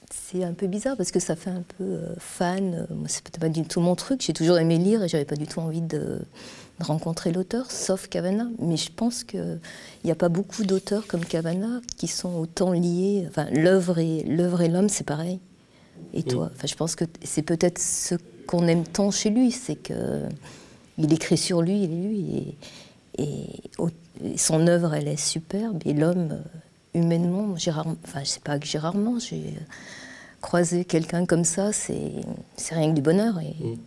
c'est 0.09 0.43
un 0.43 0.53
peu 0.53 0.67
bizarre 0.67 0.95
parce 0.95 1.11
que 1.11 1.19
ça 1.19 1.35
fait 1.35 1.49
un 1.49 1.63
peu 1.77 1.83
euh, 1.83 2.15
fan. 2.17 2.87
Moi, 2.89 3.07
c'est 3.07 3.23
peut-être 3.23 3.41
pas 3.41 3.49
du 3.49 3.63
tout 3.63 3.81
mon 3.81 3.95
truc. 3.95 4.21
J'ai 4.21 4.33
toujours 4.33 4.57
aimé 4.57 4.77
lire 4.77 5.03
et 5.03 5.09
j'avais 5.09 5.25
pas 5.25 5.35
du 5.35 5.47
tout 5.47 5.59
envie 5.59 5.81
de, 5.81 6.19
rencontrer 6.79 7.31
l'auteur, 7.31 7.69
sauf 7.69 8.07
Cavana. 8.07 8.47
Mais 8.59 8.77
je 8.77 8.91
pense 8.91 9.23
qu'il 9.23 9.59
n'y 10.03 10.11
a 10.11 10.15
pas 10.15 10.29
beaucoup 10.29 10.63
d'auteurs 10.63 11.05
comme 11.07 11.25
Cavana 11.25 11.81
qui 11.97 12.07
sont 12.07 12.33
autant 12.35 12.71
liés. 12.71 13.25
Enfin, 13.29 13.47
l'œuvre 13.51 13.99
et 13.99 14.23
l'homme, 14.23 14.89
c'est 14.89 15.05
pareil. 15.05 15.39
Et 16.13 16.23
toi, 16.23 16.49
enfin, 16.55 16.67
je 16.67 16.75
pense 16.75 16.95
que 16.95 17.05
c'est 17.23 17.41
peut-être 17.41 17.79
ce 17.79 18.15
qu'on 18.47 18.67
aime 18.67 18.83
tant 18.85 19.11
chez 19.11 19.29
lui, 19.29 19.51
c'est 19.51 19.75
que 19.75 20.23
il 20.97 21.11
écrit 21.13 21.37
sur 21.37 21.61
lui, 21.61 21.83
il 21.83 21.91
est 21.91 22.07
lui, 22.07 22.55
et, 23.17 23.23
et 23.23 23.47
au- 23.77 23.89
et 24.23 24.37
son 24.37 24.67
œuvre, 24.67 24.93
elle 24.93 25.07
est 25.07 25.17
superbe. 25.17 25.79
Et 25.85 25.93
l'homme, 25.93 26.29
euh, 26.31 26.99
humainement, 26.99 27.55
j'ai 27.55 27.71
rarement, 27.71 27.95
enfin, 28.03 28.19
je 28.23 28.29
sais 28.29 28.39
pas 28.41 28.59
que 28.59 28.65
j'ai 28.67 28.77
rarement, 28.77 29.17
j'ai 29.19 29.37
euh, 29.37 29.61
croisé 30.41 30.85
quelqu'un 30.85 31.25
comme 31.25 31.43
ça, 31.45 31.71
c'est 31.73 32.11
rien 32.71 32.89
que 32.89 32.95
du 32.95 33.01
bonheur. 33.01 33.39
Et, 33.39 33.55
Mm. 33.65 33.77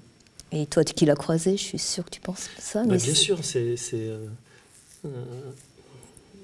et 0.53 0.67
toi, 0.67 0.83
qui 0.85 1.05
l'as 1.05 1.15
croisé, 1.15 1.57
je 1.57 1.63
suis 1.63 1.79
sûre 1.79 2.05
que 2.07 2.11
tu 2.11 2.21
penses 2.21 2.49
ça. 2.59 2.81
Bah, 2.83 2.93
mais 2.93 2.97
bien 2.99 3.15
sûr, 3.15 3.45
c'est. 3.45 3.77
c'est, 3.77 3.97
euh, 4.09 4.27
euh, 5.05 5.25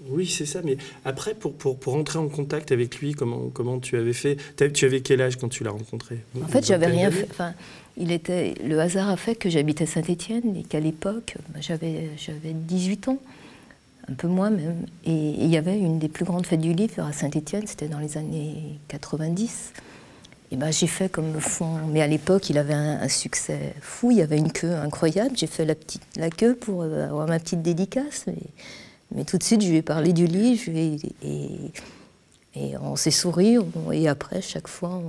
oui, 0.09 0.27
c'est 0.27 0.47
ça. 0.47 0.61
Mais 0.65 0.77
après, 1.05 1.35
pour, 1.35 1.53
pour, 1.55 1.79
pour 1.79 1.95
entrer 1.95 2.19
en 2.19 2.29
contact 2.29 2.73
avec 2.73 3.01
lui, 3.01 3.13
comment, 3.13 3.51
comment 3.53 3.79
tu 3.79 3.97
avais 3.97 4.13
fait 4.13 4.37
Tu 4.73 4.85
avais 4.85 5.01
quel 5.01 5.21
âge 5.21 5.37
quand 5.37 5.49
tu 5.49 5.65
l'as 5.65 5.71
rencontré? 5.71 6.21
En 6.43 6.49
fait, 6.49 6.67
j'avais 6.67 6.87
rien 6.87 7.11
fait. 7.11 7.27
Enfin, 7.31 7.53
il 7.97 8.13
était, 8.13 8.55
le 8.65 8.81
hasard 8.81 9.09
a 9.11 9.17
fait 9.17 9.35
que 9.35 9.51
j'habitais 9.51 9.87
Saint-Étienne 9.87 10.57
et 10.57 10.63
qu'à 10.63 10.81
l'époque, 10.81 11.37
bah, 11.51 11.61
j'avais, 11.61 12.09
j'avais 12.17 12.53
18 12.53 13.09
ans, 13.09 13.19
un 14.11 14.15
peu 14.15 14.29
moins 14.29 14.51
même. 14.51 14.87
Et 15.05 15.13
il 15.13 15.49
y 15.49 15.57
avait 15.57 15.79
une 15.79 15.99
des 15.99 16.09
plus 16.09 16.25
grandes 16.25 16.47
fêtes 16.47 16.61
du 16.61 16.73
livre 16.73 17.03
à 17.05 17.13
Saint-Étienne, 17.13 17.67
c'était 17.67 17.89
dans 17.89 17.99
les 17.99 18.17
années 18.17 18.79
90. 18.89 19.73
Et 20.53 20.57
ben, 20.57 20.73
j'ai 20.73 20.89
fait 20.89 21.09
comme 21.11 21.33
le 21.33 21.39
fond. 21.39 21.79
Mais 21.93 22.03
à 22.03 22.09
l'époque, 22.09 22.51
il 22.51 22.59
avait 22.59 22.75
un, 22.75 23.01
un 23.03 23.09
succès 23.09 23.75
fou, 23.81 24.11
il 24.11 24.17
y 24.17 24.23
avait 24.23 24.39
une 24.39 24.51
queue 24.51 24.73
incroyable. 24.73 25.37
J'ai 25.37 25.47
fait 25.47 25.65
la, 25.65 25.77
petite, 25.77 26.03
la 26.17 26.31
queue 26.31 26.57
pour 26.57 26.83
euh, 26.83 27.07
avoir 27.07 27.29
ma 27.29 27.39
petite 27.39 27.63
dédicace. 27.63 28.25
Mais, 28.27 28.35
mais 29.15 29.25
tout 29.25 29.39
de 29.39 29.43
suite, 29.43 29.63
je 29.63 29.69
lui 29.69 29.77
ai 29.79 29.83
parlé 29.83 30.13
du 30.13 30.27
livre 30.27 30.63
je 30.67 30.71
lui 30.71 30.79
ai- 30.79 30.99
et, 31.23 31.51
et 32.55 32.77
on 32.79 32.97
s'est 32.97 33.11
souri. 33.11 33.57
on- 33.59 33.93
et 33.93 34.09
après, 34.09 34.41
chaque 34.43 34.69
fois, 34.69 35.03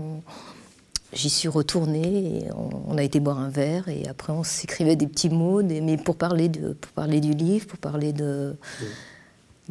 J'y 1.14 1.30
suis 1.30 1.50
retournée 1.50 2.38
et 2.46 2.52
on, 2.54 2.70
on 2.94 2.98
a 2.98 3.04
été 3.04 3.20
boire 3.20 3.38
un 3.38 3.50
verre 3.50 3.90
et 3.90 4.08
après 4.08 4.32
on 4.32 4.46
s'écrivait 4.46 4.96
des 4.96 5.08
petits 5.08 5.28
mots, 5.30 5.62
des- 5.62 5.82
mais 5.82 5.98
pour 5.98 6.16
parler, 6.16 6.48
de, 6.48 6.72
pour 6.72 6.92
parler 6.94 7.20
du 7.20 7.32
livre, 7.34 7.68
pour 7.68 7.80
parler 7.80 8.14
de. 8.14 8.56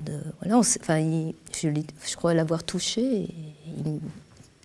de- 0.05 0.21
voilà, 0.41 0.57
on 0.57 0.61
enfin, 0.61 0.99
il- 0.99 1.35
je, 1.59 2.17
crois 2.17 2.35
l'avoir 2.35 2.63
touché 2.63 3.01
et 3.23 3.29
il- 3.87 4.01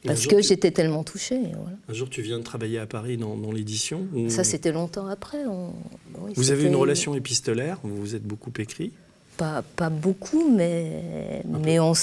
parce 0.05 0.27
que 0.27 0.35
tu- 0.35 0.43
j'étais 0.43 0.71
tellement 0.71 1.05
touchée. 1.05 1.39
voilà. 1.57 1.77
Un 1.87 1.93
jour, 1.93 2.09
tu 2.09 2.21
viens 2.21 2.39
de 2.39 2.43
travailler 2.43 2.79
à 2.79 2.85
Paris 2.85 3.15
dans, 3.15 3.37
dans 3.37 3.53
l'édition. 3.53 4.05
Ça, 4.27 4.43
c'était 4.43 4.73
longtemps 4.73 5.07
après. 5.07 5.45
on- 5.45 5.73
oui, 6.23 6.33
Vous 6.35 6.51
avez 6.51 6.65
une 6.65 6.75
relation 6.75 7.15
épistolaire, 7.15 7.79
vous 7.83 7.95
vous 7.95 8.15
êtes 8.15 8.23
beaucoup 8.23 8.51
écrit. 8.59 8.91
Pas, 9.37 9.63
pas 9.75 9.89
beaucoup, 9.89 10.49
mais, 10.49 11.41
mais 11.45 11.79
on, 11.79 11.93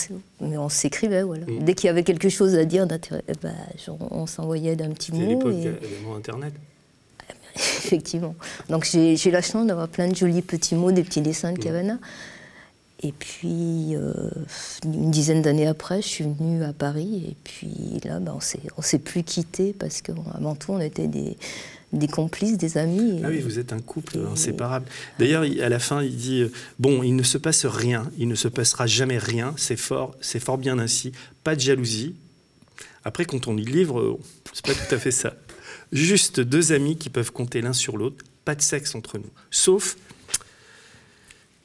mais 0.41 0.59
on 0.59 0.69
s'écrivait. 0.69 1.23
Voilà. 1.23 1.47
Mm. 1.47 1.65
Dès 1.65 1.75
qu'il 1.75 1.87
y 1.87 1.91
avait 1.91 2.03
quelque 2.03 2.29
chose 2.29 2.55
à 2.57 2.65
dire, 2.65 2.87
ben, 2.87 3.55
on, 4.11 4.27
s'envoyait 4.27 4.77
d'un 4.77 4.91
petit 4.91 5.12
C'était 5.12 5.25
mot. 5.25 5.31
l'époque 5.31 5.55
et- 5.55 5.85
évidemment 5.85 6.17
Internet. 6.17 6.53
Effectivement. 7.57 8.35
Donc 8.69 8.85
j'ai 8.85 9.31
la 9.31 9.43
chance 9.43 9.67
d'avoir 9.67 9.89
plein 9.89 10.09
de 10.09 10.17
jolis 10.17 10.43
petits 10.43 10.75
mots, 10.75 10.93
des 10.93 11.05
petits 11.05 11.21
dessins 11.21 11.53
de 11.53 11.59
Cavana. 11.59 11.99
Et 13.05 13.12
puis, 13.12 13.97
euh, 13.97 14.31
une 14.85 15.11
dizaine 15.11 15.43
d'années 15.43 15.67
après, 15.67 16.01
je 16.03 16.07
suis 16.07 16.25
venue 16.25 16.62
à 16.62 16.73
Paris. 16.73 17.25
Et 17.31 17.37
puis 17.43 18.01
là, 18.05 18.21
ben, 18.21 18.33
on 18.37 18.59
on 18.79 18.83
s'est 18.83 18.99
plus 19.01 19.25
quittés 19.25 19.75
parce 19.77 20.03
qu'avant 20.03 20.55
tout, 20.55 20.73
on 20.73 20.81
était 20.81 21.09
des, 21.09 21.37
des 21.92 22.08
complices, 22.08 22.56
des 22.56 22.78
amis. 22.78 23.20
Ah 23.25 23.28
oui, 23.28 23.40
vous 23.40 23.58
êtes 23.58 23.72
un 23.72 23.80
couple 23.80 24.18
inséparable. 24.32 24.87
D'ailleurs, 25.18 25.44
il- 25.44 25.61
à 25.62 25.68
la 25.68 25.78
fin, 25.78 26.02
il 26.02 26.16
dit 26.16 26.42
euh, 26.42 26.52
bon, 26.78 27.02
il 27.02 27.14
ne 27.16 27.22
se 27.22 27.37
passe 27.38 27.66
rien, 27.66 28.11
il 28.18 28.28
ne 28.28 28.34
se 28.34 28.49
passera 28.49 28.87
jamais 28.87 29.18
rien. 29.18 29.54
C'est 29.56 29.76
fort, 29.76 30.14
c'est 30.20 30.40
fort 30.40 30.58
bien 30.58 30.78
ainsi. 30.78 31.12
Pas 31.44 31.54
de 31.54 31.61
jalousie. 31.61 32.14
Après, 33.04 33.25
quand 33.25 33.46
on 33.49 33.54
lit 33.54 33.64
le 33.64 33.72
livre, 33.72 34.00
euh, 34.00 34.18
c'est 34.52 34.64
pas 34.64 34.75
tout 34.75 34.94
à 34.94 34.99
fait 34.99 35.11
ça. 35.11 35.34
Juste 35.92 36.40
deux 36.40 36.72
amis 36.72 36.96
qui 36.96 37.11
peuvent 37.11 37.32
compter 37.32 37.61
l'un 37.61 37.72
sur 37.75 37.96
l'autre. 37.99 38.25
Pas 38.44 38.54
de 38.54 38.62
sexe 38.62 38.94
entre 38.94 39.18
nous, 39.18 39.30
sauf 39.50 39.96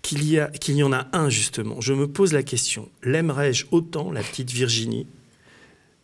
qu'il 0.01 0.27
y 0.29 0.39
a 0.39 0.48
qu'il 0.48 0.75
y 0.75 0.84
en 0.84 0.93
a 0.93 1.07
un 1.13 1.29
justement. 1.29 1.81
Je 1.81 1.93
me 1.93 2.07
pose 2.07 2.34
la 2.34 2.43
question 2.43 2.89
l'aimerais-je 3.03 3.65
autant 3.72 4.12
la 4.12 4.22
petite 4.22 4.51
Virginie 4.51 5.07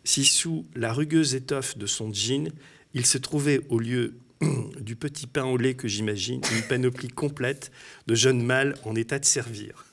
si 0.06 0.24
sous 0.24 0.64
la 0.74 0.92
rugueuse 0.92 1.34
étoffe 1.34 1.78
de 1.78 1.86
son 1.86 2.12
jean, 2.12 2.50
il 2.94 3.04
se 3.06 3.18
trouvait 3.18 3.60
au 3.68 3.78
lieu 3.78 4.14
du 4.80 4.96
petit 4.96 5.26
pain 5.26 5.44
au 5.44 5.56
lait 5.56 5.74
que 5.74 5.88
j'imagine, 5.88 6.40
une 6.56 6.62
panoplie 6.68 7.08
complète 7.08 7.70
de 8.06 8.14
jeunes 8.14 8.42
mâles 8.42 8.74
en 8.84 8.94
état 8.94 9.18
de 9.18 9.24
servir. 9.24 9.84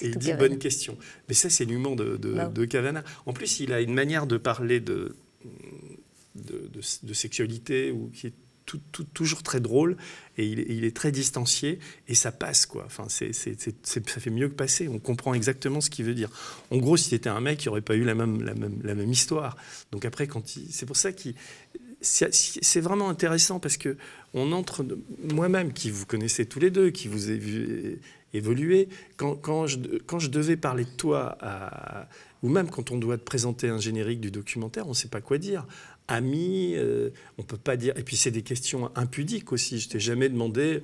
Et 0.00 0.06
il 0.08 0.16
dit 0.18 0.28
Cavana. 0.28 0.48
bonne 0.48 0.58
question. 0.58 0.96
Mais 1.28 1.34
ça, 1.34 1.48
c'est 1.50 1.64
l'humour 1.64 1.94
de, 1.96 2.16
de, 2.16 2.34
de 2.52 2.64
Cavana. 2.64 3.04
En 3.26 3.32
plus, 3.32 3.60
il 3.60 3.72
a 3.72 3.80
une 3.80 3.94
manière 3.94 4.26
de 4.26 4.36
parler 4.38 4.80
de, 4.80 5.14
de, 6.34 7.12
sexualité 7.12 7.90
ou 7.92 8.10
qui 8.12 8.26
est 8.28 8.32
tout- 8.66 8.80
tout- 8.92 9.04
toujours 9.04 9.42
très 9.42 9.60
drôle 9.60 9.96
et 10.38 10.46
il, 10.46 10.58
est- 10.60 10.66
il 10.70 10.84
est 10.84 10.96
très 10.96 11.12
distancié 11.12 11.78
et 12.08 12.14
ça 12.14 12.32
passe 12.32 12.66
quoi. 12.66 12.84
Enfin, 12.86 13.04
c'est, 13.08 13.32
ça 13.32 13.50
fait 14.20 14.30
mieux 14.30 14.48
que 14.48 14.54
passer. 14.54 14.88
On 14.88 14.98
comprend 14.98 15.34
exactement 15.34 15.80
ce 15.80 15.90
qu'il 15.90 16.04
veut 16.06 16.14
dire. 16.14 16.30
En 16.70 16.78
gros, 16.78 16.96
si 16.96 17.10
c'était 17.10 17.28
un 17.28 17.40
mec, 17.40 17.62
il 17.62 17.68
n'y 17.68 17.70
aurait 17.70 17.82
pas 17.82 17.94
eu 17.94 18.04
la 18.04 18.14
même, 18.14 18.42
la 18.42 18.54
même, 18.54 18.80
la 18.82 18.94
même 18.94 19.12
histoire. 19.12 19.56
Donc 19.92 20.04
après, 20.06 20.26
quand 20.26 20.42
c'est 20.70 20.86
pour 20.86 20.96
ça 20.96 21.12
qu'il 21.12 21.34
c'est 22.04 22.80
vraiment 22.80 23.08
intéressant 23.08 23.58
parce 23.60 23.76
que 23.76 23.96
on 24.34 24.52
entre 24.52 24.84
moi-même 25.32 25.72
qui 25.72 25.90
vous 25.90 26.06
connaissez 26.06 26.44
tous 26.46 26.60
les 26.60 26.70
deux, 26.70 26.90
qui 26.90 27.08
vous 27.08 27.30
ai 27.30 27.38
vu 27.38 27.98
évoluer. 28.32 28.88
Quand, 29.16 29.36
quand 29.36 29.66
je, 29.66 29.78
quand 30.06 30.18
je 30.18 30.28
devais 30.28 30.56
parler 30.56 30.84
de 30.84 30.90
toi, 30.90 31.36
à- 31.40 32.08
ou 32.42 32.48
même 32.48 32.68
quand 32.68 32.90
on 32.90 32.98
doit 32.98 33.16
te 33.16 33.22
présenter 33.22 33.68
un 33.68 33.78
générique 33.78 34.20
du 34.20 34.30
documentaire, 34.30 34.86
on 34.86 34.90
ne 34.90 34.94
sait 34.94 35.08
pas 35.08 35.20
quoi 35.22 35.38
dire. 35.38 35.66
amis. 36.08 36.74
euh, 36.76 37.08
on 37.38 37.42
peut 37.42 37.56
pas 37.56 37.76
dire. 37.78 37.96
Et 37.96 38.02
puis 38.02 38.16
c'est 38.16 38.30
des 38.32 38.42
questions 38.42 38.90
impudiques 38.96 39.52
aussi. 39.52 39.78
Je 39.80 39.88
t'ai 39.88 40.00
jamais 40.00 40.28
demandé 40.28 40.82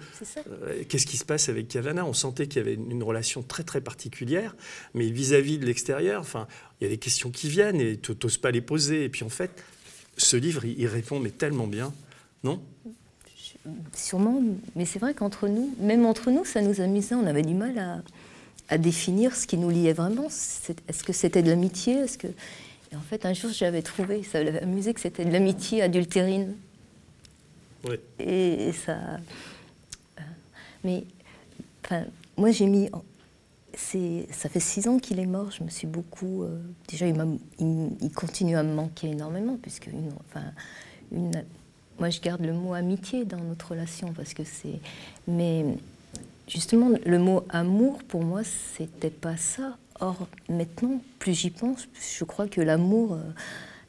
euh, 0.63 0.83
qu'est-ce 0.89 1.05
qui 1.07 1.19
se 1.19 1.25
passe 1.27 1.49
avec 1.51 1.69
Cavana? 1.69 2.07
On 2.07 2.15
sentait 2.15 2.47
qu'il 2.47 2.59
y 2.59 2.65
avait 2.65 2.75
une, 2.75 2.91
une 2.91 3.03
relation 3.03 3.43
très 3.43 3.63
très 3.65 3.81
particulière, 3.83 4.57
mais 4.95 5.11
vis-à-vis 5.11 5.59
de 5.59 5.67
l'extérieur, 5.67 6.21
enfin, 6.23 6.47
il 6.81 6.85
y 6.85 6.87
a 6.87 6.91
des 6.91 6.99
questions 6.99 7.31
qui 7.31 7.49
viennent 7.51 7.81
et 7.81 7.99
tu 7.99 8.13
n'oses 8.23 8.39
pas 8.39 8.51
les 8.53 8.63
poser. 8.63 9.05
Et 9.05 9.09
puis 9.11 9.25
en 9.25 9.29
fait, 9.29 9.51
ce 10.21 10.37
livre, 10.37 10.65
il, 10.65 10.79
il 10.79 10.87
répond 10.87 11.19
mais 11.21 11.31
tellement 11.31 11.67
bien, 11.67 11.93
non? 12.45 12.61
Sûrement, 13.95 14.41
mais 14.75 14.87
c'est 14.87 14.99
vrai 14.99 15.13
qu'entre 15.13 15.47
nous, 15.47 15.75
même 15.81 16.07
entre 16.07 16.31
nous, 16.31 16.45
ça 16.45 16.63
nous 16.63 16.81
amusait. 16.81 17.15
On 17.15 17.27
avait 17.27 17.43
du 17.43 17.55
mal 17.55 17.79
à, 17.79 18.03
à 18.69 18.79
définir 18.79 19.37
ce 19.37 19.47
qui 19.47 19.59
nous 19.59 19.69
liait 19.69 19.93
vraiment. 19.93 20.27
Est-ce 20.29 21.05
que 21.05 21.13
c'était 21.13 21.43
de 21.43 21.51
l'amitié? 21.51 21.95
Est-ce 21.95 22.17
que 22.17 22.29
et 22.93 22.97
en 22.97 23.01
fait, 23.03 23.25
un 23.25 23.35
jour, 23.35 23.53
j'avais 23.53 23.83
trouvé, 23.83 24.25
ça 24.25 24.43
l'avait 24.43 24.63
amusé, 24.63 24.93
que 24.93 25.01
c'était 25.01 25.25
de 25.25 25.31
l'amitié 25.31 25.81
adultérine. 25.83 26.57
Ouais. 27.85 28.01
Et, 28.19 28.69
et 28.69 28.73
ça. 28.73 28.97
euh, 30.19 30.23
mais, 30.83 31.05
enfin, 31.85 32.05
moi, 32.37 32.51
j'ai 32.51 32.67
mis. 32.67 32.91
Ça 34.31 34.49
fait 34.49 34.61
six 34.61 34.89
ans 34.89 34.99
qu'il 34.99 35.19
est 35.19 35.27
mort. 35.27 35.51
Je 35.51 35.65
me 35.65 35.69
suis 35.69 35.87
beaucoup. 35.87 36.43
euh, 36.43 36.61
déjà, 36.89 37.07
il, 37.07 38.13
continue 38.15 38.57
à 38.57 38.63
me 38.63 38.75
manquer 38.75 39.09
énormément, 39.09 39.59
puisque 39.61 39.87
une, 39.87 40.11
enfin, 40.29 40.45
une, 41.13 41.33
moi, 41.99 42.11
je 42.11 42.21
garde 42.21 42.43
le 42.43 42.53
mot 42.53 42.75
amitié 42.75 43.25
dans 43.25 43.41
notre 43.41 43.71
relation, 43.71 44.13
parce 44.13 44.35
que 44.35 44.45
c'est. 44.45 44.81
Mais 45.27 45.65
justement, 46.49 46.91
le 47.05 47.19
mot 47.19 47.45
amour, 47.49 48.03
pour 48.05 48.23
moi, 48.23 48.43
c'était 48.45 49.11
pas 49.11 49.37
ça. 49.37 49.77
Or, 50.01 50.29
maintenant, 50.49 51.01
plus 51.19 51.35
j'y 51.35 51.51
pense, 51.51 51.87
je 52.17 52.25
crois 52.25 52.49
que 52.49 52.63
l'amour, 52.63 53.15
euh, 53.15 53.23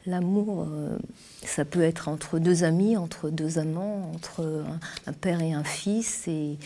l'amour, 0.04 0.66
euh, 0.68 0.98
ça 1.42 1.64
peut 1.64 1.80
être 1.80 2.08
entre 2.08 2.38
deux 2.38 2.64
amis, 2.64 2.98
entre 2.98 3.30
deux 3.30 3.58
amants, 3.58 4.12
entre 4.14 4.42
un, 4.44 4.78
un 5.06 5.12
père 5.14 5.40
et 5.40 5.54
un 5.54 5.64
fils. 5.64 6.28
Et 6.28 6.58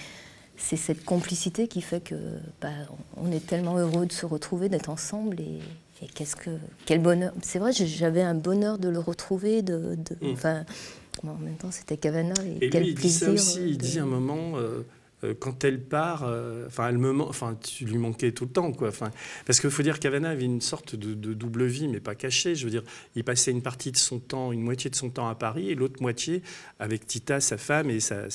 c'est 0.56 0.76
cette 0.76 1.04
complicité 1.04 1.68
qui 1.68 1.80
fait 1.82 2.00
que 2.00 2.14
bah, 2.60 2.68
on 3.16 3.30
est 3.32 3.44
tellement 3.46 3.76
heureux 3.78 4.06
de 4.06 4.12
se 4.12 4.26
retrouver, 4.26 4.68
d'être 4.68 4.88
ensemble. 4.90 5.40
Et, 5.40 5.58
et 6.02 6.06
qu'est-ce 6.14 6.36
que 6.36 6.50
quel 6.86 7.00
bonheur 7.00 7.32
C'est 7.42 7.58
vrai, 7.58 7.72
j'avais 7.72 8.22
un 8.22 8.34
bonheur 8.34 8.78
de 8.78 8.88
le 8.88 8.98
retrouver. 8.98 9.62
De, 9.62 9.96
de- 9.96 10.26
Mm. 10.26 10.32
enfin, 10.32 10.64
bon, 11.22 11.32
en 11.32 11.38
même 11.38 11.56
temps, 11.56 11.70
c'était 11.70 11.96
Cavana 11.96 12.34
et, 12.60 12.64
Et 12.66 12.70
quel 12.70 12.82
lui, 12.82 12.90
il 12.90 12.94
dit 12.94 13.10
ça 13.10 13.26
plaisir. 13.26 13.42
aussi. 13.50 13.58
euh, 13.60 13.66
Il 13.68 13.78
de- 13.78 13.82
dit 13.82 13.98
un 13.98 14.06
moment, 14.06 14.56
euh, 14.56 14.60
euh, 14.60 14.82
quand 15.40 15.64
elle 15.64 15.82
part, 15.82 16.24
euh, 16.24 16.66
enfin, 16.66 16.88
elle 16.88 16.98
me, 16.98 17.10
enfin, 17.22 17.56
tu 17.62 17.86
lui 17.86 17.96
manquais 17.96 18.32
tout 18.32 18.44
le 18.44 18.50
temps, 18.50 18.72
quoi. 18.72 18.88
Enfin, 18.88 19.10
parce 19.46 19.60
qu'il 19.60 19.70
faut 19.70 19.82
dire 19.82 19.98
qu'Havana 19.98 20.30
avait 20.30 20.44
une 20.44 20.60
sorte 20.60 20.94
de, 20.94 21.14
double 21.14 21.64
vie, 21.64 21.88
mais 21.88 22.00
pas 22.00 22.14
cachée. 22.14 22.54
Je 22.54 22.64
veux 22.64 22.70
dire, 22.70 22.82
il 23.14 23.24
passait 23.24 23.50
une 23.50 23.62
partie 23.62 23.92
de 23.92 23.96
son 23.96 24.18
temps, 24.18 24.52
une 24.52 24.60
moitié 24.60 24.90
de 24.90 24.94
son 24.94 25.08
temps 25.08 25.28
à 25.28 25.34
Paris, 25.34 25.70
et 25.70 25.74
l'autre 25.74 26.02
moitié 26.02 26.42
avec 26.78 27.06
Tita, 27.06 27.40
sa 27.40 27.56
femme 27.56 27.88
et 27.88 28.00
sa, 28.00 28.28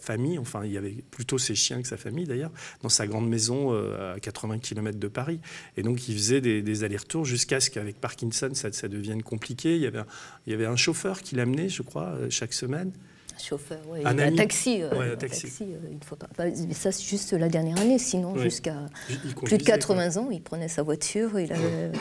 famille. 0.00 0.38
Enfin, 0.38 0.64
il 0.64 0.72
y 0.72 0.78
avait 0.78 1.02
plutôt 1.10 1.38
ses 1.38 1.54
chiens 1.56 1.82
que 1.82 1.88
sa 1.88 1.96
famille, 1.96 2.26
d'ailleurs, 2.26 2.52
dans 2.82 2.88
sa 2.88 3.06
grande 3.06 3.28
maison 3.28 3.72
euh, 3.72 4.14
à 4.14 4.20
80 4.20 4.58
km 4.60 4.98
de 4.98 5.08
Paris. 5.08 5.40
Et 5.76 5.82
donc, 5.82 6.08
il 6.08 6.14
faisait 6.14 6.40
des, 6.40 6.84
allers-retours 6.84 7.24
jusqu'à 7.24 7.60
ce 7.60 7.70
qu'avec 7.70 8.00
Parkinson, 8.00 8.50
ça, 8.54 8.88
devienne 8.88 9.22
compliqué. 9.22 9.76
Il 9.76 9.82
y 9.82 10.54
avait 10.54 10.66
un, 10.66 10.76
chauffeur 10.76 11.22
qui 11.22 11.34
l'amenait, 11.34 11.68
je 11.68 11.82
crois, 11.82 12.14
euh, 12.14 12.30
chaque 12.30 12.52
semaine. 12.52 12.92
Un 13.34 13.38
chauffeur, 13.42 13.78
ouais, 13.88 14.04
Un 14.04 14.18
un, 14.18 14.18
ami. 14.18 14.36
taxi. 14.36 14.82
euh, 14.82 14.90
Ouais, 14.98 15.12
un 15.12 15.16
taxi. 15.16 15.46
euh, 15.62 15.76
une 15.92 16.02
fois 16.02 16.18
par- 16.18 16.28
bah, 16.36 16.44
mais 16.46 16.74
ça, 16.74 16.92
c'est 16.92 17.02
juste 17.04 17.32
la 17.32 17.48
dernière 17.48 17.78
année. 17.80 17.98
Sinon, 17.98 18.34
Ouais. 18.34 18.42
jusqu'à 18.42 18.76
plus 19.06 19.16
de 19.28 19.32
conduisait, 19.34 19.58
80 19.58 20.16
ans, 20.18 20.28
il 20.30 20.42
prenait 20.42 20.68
sa 20.68 20.82
voiture. 20.82 21.38
Il 21.40 21.52
avait, 21.52 21.62
euh. 21.64 21.92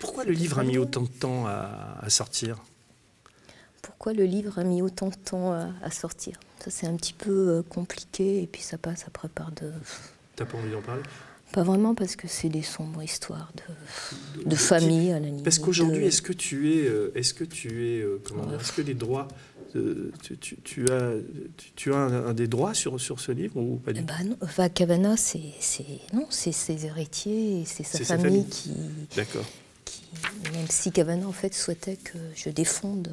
Pourquoi 0.00 0.24
le 0.24 0.32
livre 0.32 0.58
a 0.58 0.64
mis 0.64 0.78
autant 0.78 1.02
de 1.02 1.08
temps 1.08 1.46
à, 1.46 1.98
à 2.02 2.10
sortir? 2.10 2.62
Pourquoi 3.82 4.12
le 4.12 4.24
livre 4.24 4.58
a 4.58 4.64
mis 4.64 4.82
autant 4.82 5.08
de 5.08 5.14
temps 5.14 5.52
à, 5.52 5.68
à 5.82 5.90
sortir? 5.90 6.38
Ça, 6.64 6.70
c'est 6.70 6.86
un 6.86 6.96
petit 6.96 7.12
peu 7.12 7.30
euh, 7.48 7.62
compliqué. 7.62 8.42
Et 8.42 8.46
puis, 8.46 8.62
ça 8.62 8.78
passe 8.78 9.04
après 9.06 9.28
par 9.28 9.52
de. 9.52 9.70
T'as 10.34 10.44
pas 10.44 10.58
envie 10.58 10.70
d'en 10.72 10.82
parler? 10.82 11.02
Pas 11.52 11.62
vraiment 11.62 11.94
parce 11.94 12.16
que 12.16 12.26
c'est 12.26 12.48
des 12.48 12.62
sombres 12.62 13.02
histoires 13.04 13.52
de, 14.36 14.44
de 14.50 14.56
famille 14.56 15.12
à 15.12 15.20
la 15.20 15.26
limite. 15.26 15.44
Parce 15.44 15.60
qu'aujourd'hui, 15.60 16.02
de- 16.02 16.06
est-ce 16.08 16.20
que 16.20 16.32
tu 16.32 16.72
es, 16.74 16.88
euh, 16.88 17.12
est-ce 17.14 17.32
que 17.34 17.44
tu 17.44 17.86
es, 17.88 18.00
euh, 18.00 18.20
comment 18.26 18.42
est-ce 18.58 18.72
que 18.72 18.82
les 18.82 18.94
droits, 18.94 19.28
euh, 19.76 20.12
tu, 20.22 20.36
tu- 20.38 20.56
tu 20.62 20.90
as, 20.90 21.12
tu, 21.76 21.92
as 21.92 21.96
un, 21.96 22.26
un 22.28 22.34
des 22.34 22.46
droits 22.48 22.74
sur, 22.74 23.00
sur 23.00 23.20
ce 23.20 23.32
livre 23.32 23.56
ou 23.56 23.76
pas 23.76 23.92
du 23.92 24.00
Eh 24.00 24.04
tout? 24.04 24.24
non, 24.28 24.36
enfin, 24.42 24.68
Cavana, 24.68 25.16
c'est 25.16 25.40
c'est- 25.60 25.84
non, 26.12 26.26
c'est 26.30 26.52
ses 26.52 26.86
héritiers, 26.86 27.64
c'est 27.66 27.84
sa 27.84 27.98
famille, 28.04 28.46
qui, 28.48 28.72
D'accord. 29.16 29.44
même 30.52 30.66
si 30.70 30.90
Cavana 30.92 31.26
en 31.26 31.32
fait 31.32 31.54
souhaitait 31.54 31.96
que 31.96 32.18
je 32.34 32.50
défende, 32.50 33.08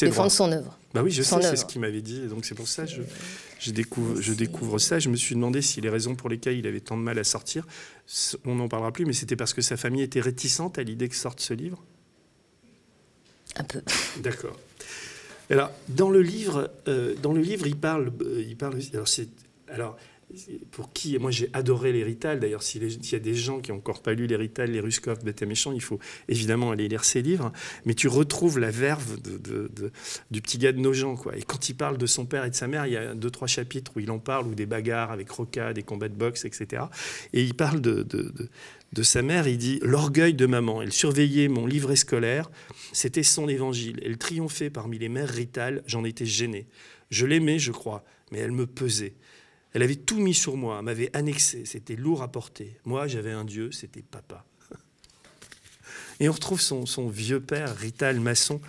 défende 0.00 0.30
son 0.30 0.52
œuvre. 0.52 0.78
Bah 0.94 1.02
oui, 1.02 1.10
je 1.10 1.22
son 1.22 1.40
sais, 1.40 1.50
c'est 1.50 1.56
ce 1.56 1.64
qu'il 1.66 1.80
m'avait 1.80 2.00
dit. 2.02 2.20
Donc 2.28 2.44
c'est 2.46 2.54
pour 2.54 2.68
ça 2.68 2.84
que 2.84 2.90
je, 2.90 3.02
je 3.60 3.70
découvre, 3.70 4.20
je 4.20 4.32
découvre 4.32 4.78
ça. 4.78 4.98
Je 4.98 5.10
me 5.10 5.16
suis 5.16 5.34
demandé 5.34 5.60
si 5.60 5.80
les 5.82 5.90
raisons 5.90 6.14
pour 6.14 6.28
lesquelles 6.30 6.56
il 6.56 6.66
avait 6.66 6.80
tant 6.80 6.96
de 6.96 7.02
mal 7.02 7.18
à 7.18 7.24
sortir, 7.24 7.66
on 8.46 8.54
n'en 8.54 8.68
parlera 8.68 8.92
plus, 8.92 9.04
mais 9.04 9.12
c'était 9.12 9.36
parce 9.36 9.52
que 9.52 9.60
sa 9.60 9.76
famille 9.76 10.02
était 10.02 10.20
réticente 10.20 10.78
à 10.78 10.82
l'idée 10.82 11.08
que 11.08 11.16
sorte 11.16 11.40
ce 11.40 11.52
livre? 11.52 11.82
Un 13.56 13.64
peu. 13.64 13.82
D'accord. 14.22 14.58
Alors, 15.50 15.70
dans 15.88 16.10
le 16.10 16.22
livre, 16.22 16.70
euh, 16.88 17.14
dans 17.22 17.32
le 17.32 17.40
livre, 17.40 17.66
il 17.66 17.76
parle, 17.76 18.12
euh, 18.22 18.44
il 18.46 18.56
parle. 18.56 18.78
Alors, 18.92 19.08
c'est, 19.08 19.28
alors, 19.68 19.96
pour 20.72 20.92
qui 20.92 21.18
Moi, 21.18 21.30
j'ai 21.30 21.48
adoré 21.52 21.92
les 21.92 22.02
Rital. 22.02 22.40
D'ailleurs, 22.40 22.62
s'il 22.62 22.82
y 22.82 23.14
a 23.14 23.18
des 23.18 23.34
gens 23.34 23.60
qui 23.60 23.70
n'ont 23.70 23.78
encore 23.78 24.02
pas 24.02 24.12
lu 24.12 24.26
les 24.26 24.36
Rital, 24.36 24.70
les 24.70 24.80
Ruskov, 24.80 25.24
Bête 25.24 25.40
et 25.42 25.46
Méchant, 25.46 25.72
il 25.72 25.80
faut 25.80 25.98
évidemment 26.28 26.72
aller 26.72 26.88
lire 26.88 27.04
ces 27.04 27.22
livres. 27.22 27.52
Mais 27.84 27.94
tu 27.94 28.08
retrouves 28.08 28.58
la 28.58 28.70
verve 28.70 29.18
du 30.30 30.42
petit 30.42 30.58
gars 30.58 30.72
de 30.72 30.78
Nogent, 30.78 31.16
quoi. 31.16 31.36
Et 31.36 31.42
quand 31.42 31.68
il 31.68 31.74
parle 31.74 31.96
de 31.96 32.06
son 32.06 32.26
père 32.26 32.44
et 32.44 32.50
de 32.50 32.54
sa 32.54 32.66
mère, 32.66 32.86
il 32.86 32.92
y 32.92 32.96
a 32.96 33.14
deux, 33.14 33.30
trois 33.30 33.46
chapitres 33.46 33.92
où 33.96 34.00
il 34.00 34.10
en 34.10 34.18
parle, 34.18 34.48
ou 34.48 34.54
des 34.54 34.66
bagarres 34.66 35.12
avec 35.12 35.30
Roca, 35.30 35.72
des 35.72 35.82
combats 35.82 36.08
de 36.08 36.14
boxe, 36.14 36.44
etc. 36.44 36.84
Et 37.32 37.42
il 37.42 37.54
parle 37.54 37.80
de, 37.80 38.04
de- 38.92 39.02
sa 39.02 39.22
mère. 39.22 39.46
Il 39.48 39.58
dit 39.58 39.78
l'orgueil 39.82 40.34
de 40.34 40.46
maman. 40.46 40.82
Elle 40.82 40.92
surveillait 40.92 41.48
mon 41.48 41.66
livret 41.66 41.96
scolaire. 41.96 42.50
C'était 42.92 43.22
son 43.22 43.48
évangile. 43.48 44.00
Elle 44.04 44.18
triomphait 44.18 44.70
parmi 44.70 44.98
les 44.98 45.08
mères 45.08 45.28
ritales. 45.28 45.82
J'en 45.86 46.04
étais 46.04 46.26
gêné. 46.26 46.66
Je 47.10 47.26
l'aimais, 47.26 47.58
je 47.58 47.72
crois, 47.72 48.04
mais 48.32 48.38
elle 48.38 48.52
me 48.52 48.66
pesait. 48.66 49.14
Elle 49.72 49.82
avait 49.82 49.96
tout 49.96 50.18
mis 50.18 50.32
sur 50.34 50.56
moi, 50.56 50.80
m'avait 50.82 51.14
annexé. 51.14 51.64
C'était 51.66 51.96
lourd 51.96 52.22
à 52.22 52.28
porter. 52.32 52.78
Moi, 52.84 53.06
j'avais 53.08 53.32
un 53.32 53.44
Dieu, 53.44 53.70
c'était 53.72 54.02
papa. 54.02 54.44
Et 56.20 56.28
on 56.28 56.32
retrouve 56.32 56.60
son, 56.62 57.08
vieux 57.08 57.40
père, 57.40 57.76
Rital 57.76 58.18
Masson. 58.18 58.60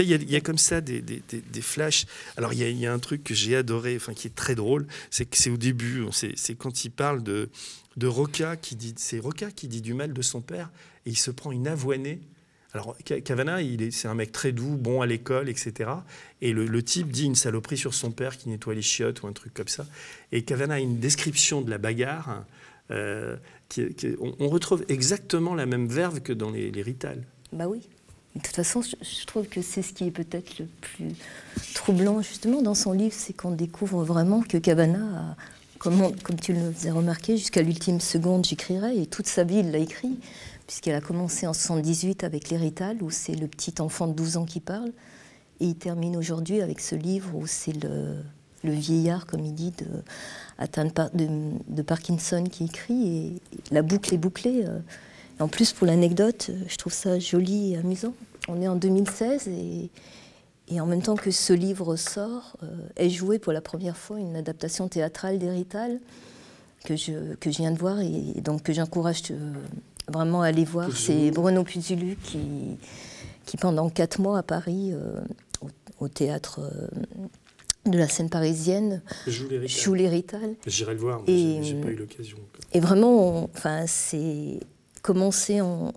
Il 0.00 0.06
y, 0.06 0.36
a- 0.36 0.40
comme 0.40 0.58
ça 0.58 0.80
des, 0.80 1.00
des- 1.00 1.22
flashs. 1.62 2.06
Alors, 2.36 2.52
il 2.52 2.58
y, 2.78 2.86
a, 2.86 2.92
un 2.92 2.98
truc 2.98 3.22
que 3.22 3.32
j'ai 3.32 3.54
adoré, 3.54 3.94
enfin, 3.96 4.12
qui 4.12 4.26
est 4.26 4.34
très 4.34 4.56
drôle, 4.56 4.86
c'est 5.10 5.24
que 5.24 5.36
c'est 5.36 5.50
au 5.50 5.56
début, 5.56 6.04
c'est 6.12 6.54
quand 6.56 6.84
il 6.84 6.90
parle 6.90 7.22
de, 7.22 7.48
de 7.96 8.06
Roca, 8.06 8.56
qui 8.56 8.76
dit, 8.76 8.94
c'est 8.96 9.18
Roca 9.18 9.50
qui 9.50 9.68
dit 9.68 9.80
du 9.82 9.94
mal 9.94 10.12
de 10.12 10.22
son 10.22 10.40
père, 10.40 10.70
et 11.06 11.10
il 11.10 11.16
se 11.16 11.30
prend 11.30 11.52
une 11.52 11.66
avoinée. 11.68 12.20
Alors, 12.72 12.94
Ca- 13.08 13.20
Cavana, 13.22 13.62
il 13.62 13.80
est- 13.80 13.90
c'est 13.90 14.06
un 14.08 14.14
mec 14.14 14.32
très 14.32 14.52
doux, 14.52 14.76
bon 14.76 15.00
à 15.00 15.06
l'école, 15.06 15.48
etc. 15.48 15.90
Et 16.42 16.52
le, 16.52 16.66
le 16.66 16.82
type 16.82 17.10
dit 17.10 17.24
une 17.24 17.34
saloperie 17.34 17.78
sur 17.78 17.94
son 17.94 18.10
père 18.10 18.36
qui 18.36 18.50
nettoie 18.50 18.74
les 18.74 18.82
chiottes 18.82 19.22
ou 19.22 19.26
un 19.28 19.32
truc 19.32 19.54
comme 19.54 19.68
ça. 19.68 19.86
Et 20.32 20.42
Cavana 20.42 20.74
a 20.74 20.78
une 20.80 20.98
description 20.98 21.62
de 21.62 21.70
la 21.70 21.78
bagarre. 21.78 22.44
euh, 22.92 23.36
qui- 23.68 23.82
on, 24.38 24.48
retrouve 24.48 24.84
exactement 24.88 25.54
la 25.56 25.66
même 25.66 25.88
verve 25.88 26.20
que 26.20 26.32
dans 26.32 26.50
les, 26.52 26.70
les 26.70 26.82
Rital. 26.82 27.24
Bah 27.52 27.66
oui. 27.66 27.80
De 28.36 28.40
toute 28.42 28.54
façon, 28.54 28.80
je, 28.82 28.94
je 29.02 29.26
trouve 29.26 29.48
que 29.48 29.60
c'est 29.62 29.82
ce 29.82 29.92
qui 29.92 30.04
est 30.06 30.10
peut-être 30.12 30.58
le 30.60 30.66
plus 30.82 31.08
troublant 31.74 32.20
justement 32.22 32.62
dans 32.62 32.74
son 32.76 32.92
livre, 32.92 33.14
c'est 33.16 33.32
qu'on 33.32 33.50
découvre 33.50 34.04
vraiment 34.04 34.40
que 34.42 34.58
Cavana, 34.58 35.32
a, 35.32 35.36
comme, 35.78 36.12
tu 36.40 36.52
le 36.52 36.72
faisais 36.72 36.90
remarquer, 36.90 37.36
jusqu'à 37.36 37.62
l'ultime 37.62 38.00
seconde, 38.00 38.44
j'écrirai, 38.46 39.00
et 39.00 39.06
toute 39.06 39.26
sa 39.26 39.44
vie, 39.44 39.58
il 39.58 39.70
l'a 39.70 39.78
écrit, 39.78 40.18
puisqu'elle 40.66 40.94
a 40.94 41.00
commencé 41.00 41.46
en 41.46 41.52
78 41.52 42.24
avec 42.24 42.50
l'Hérital, 42.50 43.02
où 43.02 43.10
c'est 43.10 43.34
le 43.34 43.46
petit 43.46 43.74
enfant 43.80 44.06
de 44.08 44.12
12 44.14 44.36
ans 44.38 44.44
qui 44.44 44.60
parle, 44.60 44.92
et 45.60 45.66
il 45.66 45.74
termine 45.76 46.16
aujourd'hui 46.16 46.60
avec 46.60 46.80
ce 46.80 46.94
livre 46.94 47.34
où 47.34 47.46
c'est 47.46 47.72
le, 47.82 48.16
vieillard, 48.64 49.26
comme 49.26 49.44
il 49.44 49.54
dit, 49.54 49.70
de, 49.70 49.86
atteint 50.58 50.84
de, 50.86 50.90
par- 50.90 51.10
de- 51.12 51.52
de 51.68 51.82
Parkinson 51.82 52.44
qui 52.44 52.64
écrit, 52.64 53.08
et 53.08 53.32
la 53.70 53.82
boucle 53.82 54.12
est 54.12 54.18
bouclée. 54.18 54.64
euh, 54.66 54.78
en 55.38 55.48
plus, 55.48 55.72
pour 55.72 55.86
l'anecdote, 55.86 56.50
je 56.66 56.76
trouve 56.76 56.92
ça 56.94 57.18
joli 57.18 57.74
et 57.74 57.76
amusant. 57.76 58.14
On 58.48 58.60
est 58.62 58.68
en 58.68 58.74
2016 58.76 59.48
et, 59.48 59.90
et 60.68 60.80
en 60.80 60.86
même 60.86 61.02
temps 61.02 61.16
que 61.16 61.30
ce 61.30 61.52
livre 61.52 61.96
sort, 61.96 62.56
euh, 62.62 62.66
est 62.96 63.10
joué 63.10 63.38
pour 63.38 63.52
la 63.52 63.60
première 63.60 63.96
fois 63.96 64.18
une 64.18 64.36
adaptation 64.36 64.88
théâtrale 64.88 65.38
d'Hérital 65.38 66.00
que 66.84 66.96
je, 66.96 67.34
que 67.36 67.50
je 67.50 67.58
viens 67.58 67.70
de 67.72 67.78
voir 67.78 68.00
et 68.00 68.40
donc 68.42 68.62
que 68.62 68.72
j'encourage 68.72 69.22
euh, 69.30 69.52
vraiment 70.08 70.42
à 70.42 70.46
aller 70.48 70.64
voir. 70.64 70.88
C'est 70.94 71.30
Bruno 71.30 71.62
Puzulu 71.64 72.16
qui, 72.22 72.78
qui, 73.44 73.56
pendant 73.56 73.88
quatre 73.90 74.20
mois 74.20 74.38
à 74.38 74.42
Paris, 74.42 74.90
euh, 74.92 75.20
au, 75.62 76.04
au 76.04 76.08
théâtre 76.08 76.60
de 77.86 77.98
la 77.98 78.08
scène 78.08 78.28
parisienne, 78.30 79.02
Joue 79.28 79.94
l'Hérital. 79.94 80.54
J'irai 80.66 80.94
le 80.94 80.98
voir, 81.00 81.22
mais 81.26 81.62
j'ai- 81.62 81.80
pas 81.80 81.88
eu 81.88 81.94
l'occasion. 81.96 82.38
Et 82.72 82.80
vraiment, 82.80 83.42
on- 83.44 83.44
enfin, 83.54 83.84
c'est 83.86 84.58
commencé 85.02 85.60
en, 85.60 85.92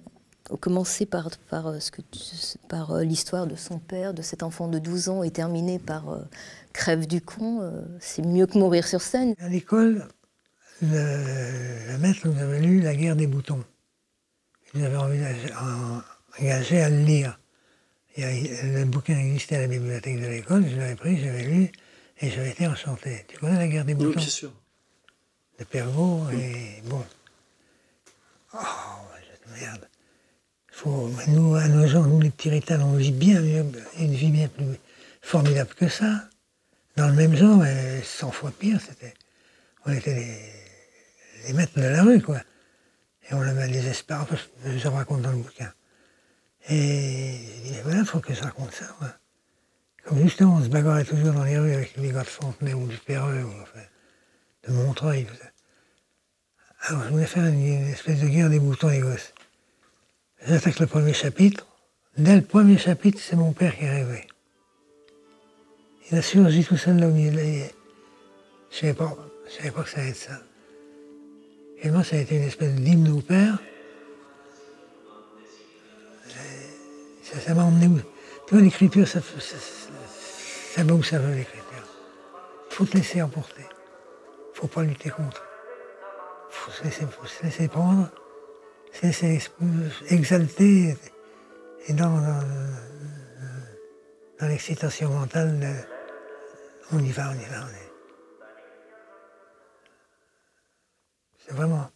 commencer 0.58 1.06
par, 1.06 1.30
par, 1.50 1.82
ce 1.82 1.92
que 1.92 2.02
par 2.68 2.98
l'histoire 3.00 3.48
de 3.48 3.56
son 3.56 3.80
père, 3.80 4.14
de 4.14 4.22
cet 4.22 4.44
enfant 4.44 4.68
de 4.68 4.80
12 4.80 5.10
ans, 5.10 5.24
et 5.24 5.32
terminer 5.32 5.80
par 5.80 6.20
crève 6.74 7.08
du 7.08 7.22
con, 7.22 7.72
c'est 8.00 8.26
mieux 8.26 8.46
que 8.46 8.58
mourir 8.58 8.88
sur 8.88 9.02
scène. 9.02 9.36
À 9.40 9.50
l'école, 9.50 10.08
le, 10.82 11.98
maître 11.98 12.28
nous 12.28 12.40
avait 12.40 12.62
lu 12.62 12.82
La 12.82 12.96
guerre 12.96 13.16
des 13.16 13.28
boutons. 13.28 13.64
Il 14.74 14.80
nous 14.80 14.86
avait 14.86 14.98
engagé 16.40 16.82
à 16.82 16.90
le 16.90 17.00
lire. 17.04 17.40
le 18.18 18.86
bouquin 18.86 19.18
existait 19.18 19.58
à 19.58 19.62
la 19.62 19.68
bibliothèque 19.68 20.22
de 20.22 20.28
l'école, 20.28 20.66
je 20.70 20.78
l'avais 20.78 20.96
pris, 20.96 21.20
j'avais 21.20 21.44
lu, 21.44 21.72
et 22.22 22.30
j'avais 22.30 22.52
été 22.52 22.68
enchanté. 22.68 23.26
Tu 23.28 23.38
connais 23.38 23.58
La 23.58 23.68
guerre 23.68 23.86
des 23.86 23.94
boutons? 23.94 24.10
Oui, 24.10 24.16
bien 24.16 24.28
sûr. 24.28 24.52
De 25.58 25.64
Pergaud, 25.66 26.30
et 26.32 26.82
bon. 26.86 27.04
Oh, 28.54 28.58
cette 29.30 29.62
merde. 29.62 29.88
Nous, 30.86 31.56
à 31.56 31.68
nos 31.68 31.88
gens, 31.88 32.04
nous 32.04 32.22
les 32.22 32.30
petits 32.30 32.50
rital, 32.50 32.82
on 32.82 32.94
vit 32.94 33.12
bien 33.12 33.42
mieux, 33.42 33.65
une 33.98 34.13
vie 34.13 34.32
bien 34.32 34.48
plus 34.48 34.65
formidable 35.22 35.74
que 35.76 35.89
ça. 35.89 36.30
Dans 36.96 37.08
le 37.08 37.13
même 37.13 37.36
genre, 37.36 37.58
mais 37.58 38.02
100 38.02 38.32
fois 38.32 38.52
pire, 38.52 38.80
c'était. 38.82 39.13
On 39.86 39.92
était 39.92 40.15
des 40.15 40.60
les 41.48 41.54
maîtres 41.54 41.80
de 41.80 41.86
la 41.86 42.04
rue, 42.04 42.22
quoi. 42.22 42.42
Et 43.30 43.34
on 43.34 43.42
avait 43.42 43.68
les 43.68 43.88
espoirs, 43.88 44.28
je 44.65 44.88
raconte 44.88 45.22
dans 45.22 45.32
le 45.32 45.38
bouquin. 45.38 45.72
Et 46.68 47.36
il 47.65 47.74
dit, 47.74 47.80
voilà, 47.84 48.00
il 48.00 48.06
faut 48.06 48.20
que 48.20 48.34
je 48.34 48.42
raconte 48.42 48.72
ça, 48.72 48.86
quoi. 48.98 49.13
Comme 50.06 50.22
justement, 50.22 50.56
on 50.56 50.63
se 50.63 50.70
bagarrait 50.70 51.06
toujours 51.06 51.34
dans 51.34 51.44
les 51.44 51.58
rues 51.58 51.74
avec 51.74 51.96
les 51.98 52.12
gars 52.12 52.24
de 52.24 52.28
Fontenay 52.28 52.74
ou 52.74 52.88
du 52.88 52.98
Perreux, 52.98 53.44
ou 53.44 53.62
enfin, 53.62 53.86
de 54.68 54.74
Montreuil, 54.74 55.26
tout 55.26 55.36
ça. 55.36 55.50
Alors, 56.88 57.04
je 57.04 57.10
voulais 57.10 57.26
faire 57.26 57.46
une, 57.46 57.89
espèce 57.89 58.22
de 58.22 58.28
guerre 58.28 58.50
des 58.50 58.60
boutons, 58.60 58.88
les 58.88 59.00
gosses. 59.00 59.34
J'attaque 60.45 60.80
le 60.80 60.88
premier 60.88 61.13
chapitre. 61.13 61.67
Dès 62.17 62.36
le 62.36 62.41
premier 62.41 62.78
chapitre, 62.78 63.19
c'est 63.21 63.36
mon 63.36 63.52
père 63.52 63.78
qui 63.78 63.84
est 63.84 63.89
rêvé. 63.89 64.28
Il 66.10 66.17
a 66.17 66.21
surgi 66.21 66.63
tout 66.63 66.78
seul 66.78 66.97
là 66.97 67.08
où 67.08 67.15
il 67.15 67.38
est. 67.38 67.73
Je 68.71 68.75
ne 68.75 68.80
savais 68.80 68.93
pas, 68.93 69.15
je 69.47 69.52
savais 69.56 69.71
pas 69.71 69.84
que 69.84 69.89
ça 69.89 69.99
allait 69.99 70.10
être 70.10 70.15
ça. 70.15 70.41
Et 71.82 71.89
moi, 71.89 72.04
ça 72.04 72.15
a 72.15 72.19
été 72.19 72.36
une 72.36 72.43
espèce 72.43 72.73
d'hymne 72.75 73.10
au 73.10 73.21
père. 73.21 73.60
Ça, 77.23 77.54
m'a 77.54 77.63
emmené 77.63 77.88
où? 77.88 77.99
Tu 78.47 78.56
vois, 78.56 78.62
l'écriture, 78.62 79.08
ça, 79.08 79.21
ça, 79.21 79.56
ça, 80.73 80.84
va 80.84 80.93
où 80.93 81.04
ça 81.04 81.19
veut, 81.19 81.36
l'écriture. 81.36 81.63
Il 82.71 82.73
faut 82.73 82.86
te 82.86 82.97
laisser 82.97 83.21
emporter. 83.21 83.62
Il 83.62 84.56
ne 84.56 84.56
faut 84.56 84.67
pas 84.67 84.84
lutter 84.84 85.10
contre. 85.10 85.45
Il 86.49 86.56
faut 86.56 86.71
se 87.28 87.43
laisser 87.43 87.67
prendre, 87.67 88.10
laisser 89.02 89.41
exalter. 90.10 90.97
Et 91.88 91.93
dans, 91.93 92.19
dans, 94.39 94.47
l'excitation 94.47 95.10
mentale, 95.10 95.88
on 96.91 96.99
y 96.99 97.12
va, 97.12 97.30
on 97.30 97.34
y 97.34 97.45
va, 97.45 97.65
on 97.65 97.69
y 97.69 97.71
va. 97.71 98.47
C'est 101.39 101.54
vraiment 101.54 101.89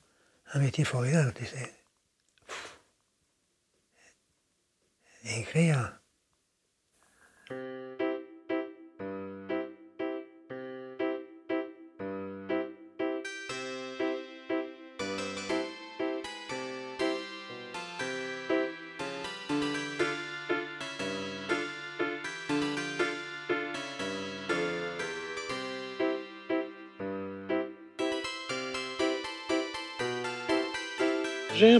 un 0.53 0.59
métier 0.59 0.83
formidable, 0.83 1.33
tu 1.33 1.45
sais. 1.45 1.71
écrire, 5.25 5.99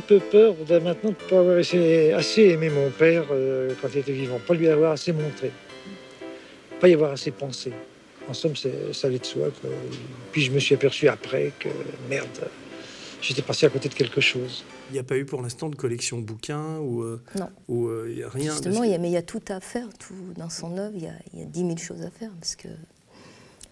peu 0.08 0.20
peur 0.20 0.56
maintenant 0.70 1.10
de 1.10 1.24
ne 1.24 1.30
pas 1.30 1.40
avoir 1.40 1.58
assez, 1.58 2.42
aimé 2.42 2.70
mon 2.70 2.90
père 2.90 3.26
euh, 3.32 3.74
quand 3.82 3.88
il 3.94 4.00
était 4.00 4.12
vivant, 4.12 4.40
pas 4.46 4.54
lui 4.54 4.68
avoir 4.68 4.92
assez 4.92 5.12
montré, 5.12 5.52
pas 6.80 6.88
y 6.88 6.94
avoir 6.94 7.12
assez 7.12 7.32
pensé. 7.32 7.72
En 8.30 8.34
somme, 8.34 8.56
ça 8.56 8.70
allait 9.08 9.20
de 9.20 9.26
soi. 9.26 9.48
Puis 10.32 10.44
je 10.44 10.52
me 10.52 10.60
suis 10.60 10.76
aperçu 10.76 11.10
après 11.10 11.52
que 11.60 11.68
merde, 12.10 12.28
j'étais 13.22 13.42
passé 13.42 13.66
à 13.66 13.70
côté 13.70 13.90
de 13.90 13.94
quelque 13.94 14.22
chose. 14.22 14.64
Il 14.90 14.94
n'y 14.94 15.00
a 15.00 15.04
pas 15.04 15.18
eu 15.18 15.26
pour 15.26 15.42
l'instant 15.42 15.70
de 15.70 15.76
collection 15.76 16.20
bouquins 16.20 16.78
ou 16.78 17.04
euh, 17.04 17.22
non. 17.38 17.50
Ou 17.68 17.88
euh, 17.88 18.08
il 18.10 18.20
y 18.20 18.24
a 18.24 18.30
rien. 18.30 18.52
Justement, 18.52 18.84
il 18.84 18.92
y 18.92 18.94
a, 18.94 18.98
mais 18.98 19.10
il 19.10 19.14
y 19.14 19.18
a 19.18 19.24
tout 19.24 19.42
à 19.48 19.60
faire. 19.60 19.88
Tout 20.00 20.34
dans 20.38 20.50
son 20.50 20.78
œuvre, 20.78 20.94
il 20.96 21.04
y 21.04 21.08
a, 21.08 21.14
il 21.34 21.40
y 21.40 21.44
a 21.44 21.46
10 21.46 21.60
000 21.60 21.78
choses 21.78 22.02
à 22.02 22.12
faire 22.12 22.32
parce 22.40 22.56
que 22.56 22.68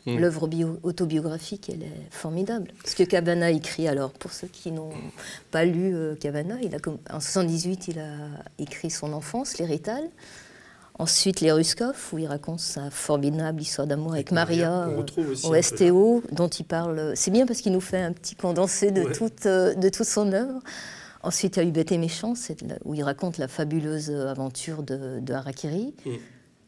Mm. 0.06 0.18
L'œuvre 0.18 0.50
autobiographique, 0.82 1.70
elle 1.70 1.84
est 1.84 2.08
formidable. 2.10 2.72
Ce 2.86 2.96
que 2.96 3.04
Cabana 3.04 3.52
écrit, 3.52 3.88
alors 3.88 4.12
pour 4.12 4.32
ceux 4.32 4.48
qui 4.48 4.72
n'ont 4.72 4.94
pas 5.52 5.64
lu 5.64 5.94
euh, 5.94 6.16
Cabana, 6.16 6.56
il 6.64 6.74
a, 6.74 6.80
en 7.16 7.20
78, 7.20 7.90
il 7.90 8.00
a 8.00 8.16
écrit 8.58 8.90
son 8.90 9.14
enfance, 9.14 9.60
l'héritage. 9.60 10.04
Ensuite, 10.98 11.40
les 11.42 11.52
Ruskov, 11.52 11.96
où 12.14 12.18
il 12.18 12.28
raconte 12.28 12.60
sa 12.60 12.90
formidable 12.90 13.62
histoire 13.62 13.88
d'amour 13.88 14.14
avec, 14.14 14.32
Maria, 14.32 14.88
euh, 14.88 15.04
au 15.44 15.62
STO, 15.62 16.24
dont 16.32 16.48
il 16.48 16.66
parle. 16.66 17.14
C'est 17.16 17.32
bien 17.32 17.46
parce 17.46 17.62
qu'il 17.62 17.72
nous 17.72 17.82
fait 17.82 18.02
un 18.02 18.12
petit 18.12 18.36
condensé 18.36 18.92
de, 18.92 19.04
toute, 19.04 19.46
euh, 19.46 19.74
de 19.76 19.90
toute 19.90 20.08
son 20.08 20.32
œuvre. 20.34 20.60
Ensuite, 21.24 21.58
il 21.58 21.60
y 21.60 21.66
a 21.66 21.70
eu 21.70 21.72
Bête 21.72 21.92
et 21.92 21.98
Méchant, 22.00 22.34
où 22.86 22.96
il 22.96 23.04
raconte 23.04 23.38
la 23.38 23.48
fabuleuse 23.48 24.10
aventure 24.10 24.82
de, 24.82 25.32
Harakiri. 25.32 25.94
Mm. 26.06 26.10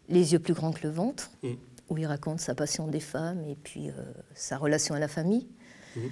Les 0.09 0.33
yeux 0.33 0.39
plus 0.39 0.53
grands 0.53 0.71
que 0.71 0.83
le 0.83 0.93
ventre. 0.93 1.31
Mm 1.41 1.53
où 1.89 1.97
il 1.97 2.05
raconte 2.05 2.39
sa 2.39 2.55
passion 2.55 2.87
des 2.87 2.99
femmes 2.99 3.43
et 3.47 3.55
puis 3.55 3.89
euh, 3.89 3.93
sa 4.33 4.57
relation 4.57 4.95
à 4.95 4.99
la 4.99 5.07
famille. 5.07 5.47
Mhm. 5.95 6.11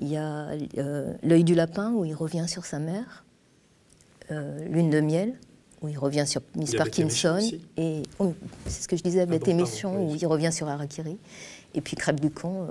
Il 0.00 0.08
y 0.08 0.16
a 0.16 0.48
euh, 0.78 1.14
L'œil 1.22 1.44
du 1.44 1.54
lapin, 1.54 1.92
où 1.92 2.04
il 2.04 2.14
revient 2.14 2.46
sur 2.48 2.64
sa 2.64 2.80
mère. 2.80 3.24
Euh, 4.30 4.64
Lune 4.66 4.90
de 4.90 5.00
miel, 5.00 5.38
où 5.82 5.88
il 5.88 5.98
revient 5.98 6.24
sur 6.26 6.40
Miss 6.56 6.74
Parkinson. 6.74 7.38
Et 7.76 8.02
oh, 8.18 8.34
c'est 8.66 8.82
ce 8.82 8.88
que 8.88 8.96
je 8.96 9.02
disais, 9.02 9.20
ah 9.20 9.26
Bête 9.26 9.46
émission, 9.46 10.08
où 10.08 10.16
il 10.16 10.26
revient 10.26 10.52
sur 10.52 10.68
Harakiri. 10.68 11.16
Et 11.74 11.80
puis 11.80 11.96
Crêpe 11.96 12.20
du 12.20 12.30
con, 12.30 12.66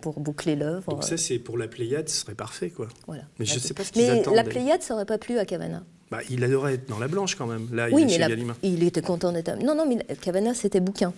pour 0.00 0.20
boucler 0.20 0.56
l'œuvre. 0.56 0.92
Donc 0.92 1.04
ça, 1.04 1.16
c'est 1.16 1.38
pour 1.38 1.56
la 1.56 1.68
Pléiade, 1.68 2.08
ce 2.08 2.20
serait 2.20 2.34
parfait, 2.34 2.70
quoi. 2.70 2.88
Voilà. 3.06 3.22
Mais 3.38 3.46
je 3.46 3.54
ne 3.54 3.60
sais 3.60 3.72
pas 3.72 3.84
ce 3.84 3.92
qu'ils 3.92 4.02
Mais 4.02 4.22
la 4.34 4.44
Pléiade, 4.44 4.82
ça 4.82 4.92
n'aurait 4.92 5.06
pas 5.06 5.18
plu 5.18 5.38
à 5.38 5.46
Cavana. 5.46 5.84
Bah, 6.10 6.20
il 6.30 6.42
adorait 6.42 6.74
être 6.74 6.88
dans 6.88 6.98
la 6.98 7.08
blanche 7.08 7.34
quand 7.34 7.46
même. 7.46 7.68
Là, 7.72 7.88
oui, 7.92 8.02
il 8.02 8.12
est 8.12 8.28
mais 8.28 8.36
chez 8.36 8.54
il 8.62 8.82
était 8.82 9.02
content 9.02 9.32
d'être. 9.32 9.62
Non, 9.62 9.74
non, 9.74 9.86
mais 9.86 10.04
Cavana, 10.16 10.54
c'était 10.54 10.80
bouquin. 10.80 11.12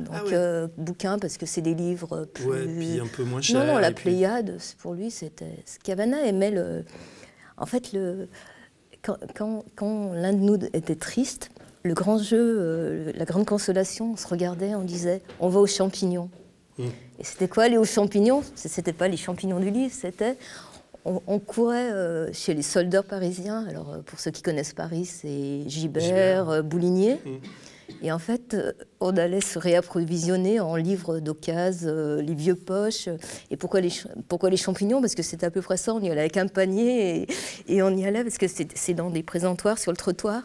Donc, 0.00 0.14
ah 0.14 0.32
euh, 0.32 0.68
bouquin, 0.76 1.18
parce 1.18 1.36
que 1.36 1.46
c'est 1.46 1.60
des 1.60 1.74
livres 1.74 2.26
plus. 2.32 2.44
Ouais, 2.44 2.66
puis 2.66 3.00
un 3.00 3.06
peu 3.06 3.24
moins 3.24 3.40
cher. 3.40 3.64
Non, 3.64 3.74
non, 3.74 3.78
la 3.78 3.92
Pléiade, 3.92 4.58
pour 4.78 4.94
lui, 4.94 5.10
c'était. 5.10 5.64
Cavana 5.84 6.24
aimait 6.24 6.50
le. 6.50 6.84
En 7.56 7.66
fait, 7.66 7.92
le... 7.92 8.28
quand, 9.02 9.16
quand, 9.34 9.64
quand 9.76 10.12
l'un 10.14 10.32
de 10.32 10.38
nous 10.38 10.58
était 10.72 10.96
triste, 10.96 11.50
le 11.82 11.94
grand 11.94 12.18
jeu, 12.18 12.38
euh, 12.38 13.12
la 13.14 13.24
grande 13.24 13.46
consolation, 13.46 14.12
on 14.12 14.16
se 14.16 14.26
regardait, 14.26 14.74
on 14.74 14.82
disait 14.82 15.22
on 15.40 15.48
va 15.48 15.60
aux 15.60 15.66
champignons. 15.66 16.30
Hum. 16.78 16.90
Et 17.18 17.24
c'était 17.24 17.48
quoi 17.48 17.64
aller 17.64 17.76
aux 17.76 17.84
champignons? 17.84 18.42
C'était 18.54 18.92
pas 18.92 19.08
les 19.08 19.16
champignons 19.16 19.60
du 19.60 19.70
livre, 19.70 19.94
c'était. 19.94 20.36
On, 21.06 21.38
courait 21.38 21.90
euh, 21.92 22.30
chez 22.34 22.52
les 22.52 22.60
soldats 22.60 23.02
parisiens. 23.02 23.66
Alors, 23.66 24.02
pour 24.04 24.20
ceux 24.20 24.30
qui 24.30 24.42
connaissent 24.42 24.74
Paris, 24.74 25.06
c'est 25.06 25.62
Gibert, 25.66 26.62
Boulinier. 26.62 27.18
Hum. 27.24 27.40
Et 28.02 28.12
en 28.12 28.18
fait, 28.18 28.54
euh, 28.54 28.72
on 29.00 29.16
allait 29.16 29.40
se 29.40 29.58
réapprovisionner 29.58 30.60
en 30.60 30.76
livres 30.76 31.20
d'occasion, 31.20 31.88
euh, 31.88 32.22
les 32.22 32.34
vieux 32.34 32.54
poches. 32.54 33.08
Et 33.50 33.56
pourquoi 33.56 33.80
les, 33.80 33.92
pourquoi 34.28 34.50
les 34.50 34.56
champignons? 34.56 35.00
Parce 35.00 35.14
que 35.14 35.22
c'était 35.22 35.46
à 35.46 35.50
peu 35.50 35.62
près 35.62 35.76
ça. 35.76 35.94
On 35.94 36.00
y 36.00 36.10
allait 36.10 36.20
avec 36.20 36.36
un 36.36 36.46
panier 36.46 37.22
et, 37.22 37.74
et 37.74 37.82
on 37.82 37.96
y 37.96 38.06
allait 38.06 38.22
parce 38.22 38.38
que 38.38 38.46
c'est 38.48 38.94
dans 38.94 39.10
des 39.10 39.22
présentoirs 39.22 39.78
sur 39.78 39.92
le 39.92 39.96
trottoir 39.96 40.42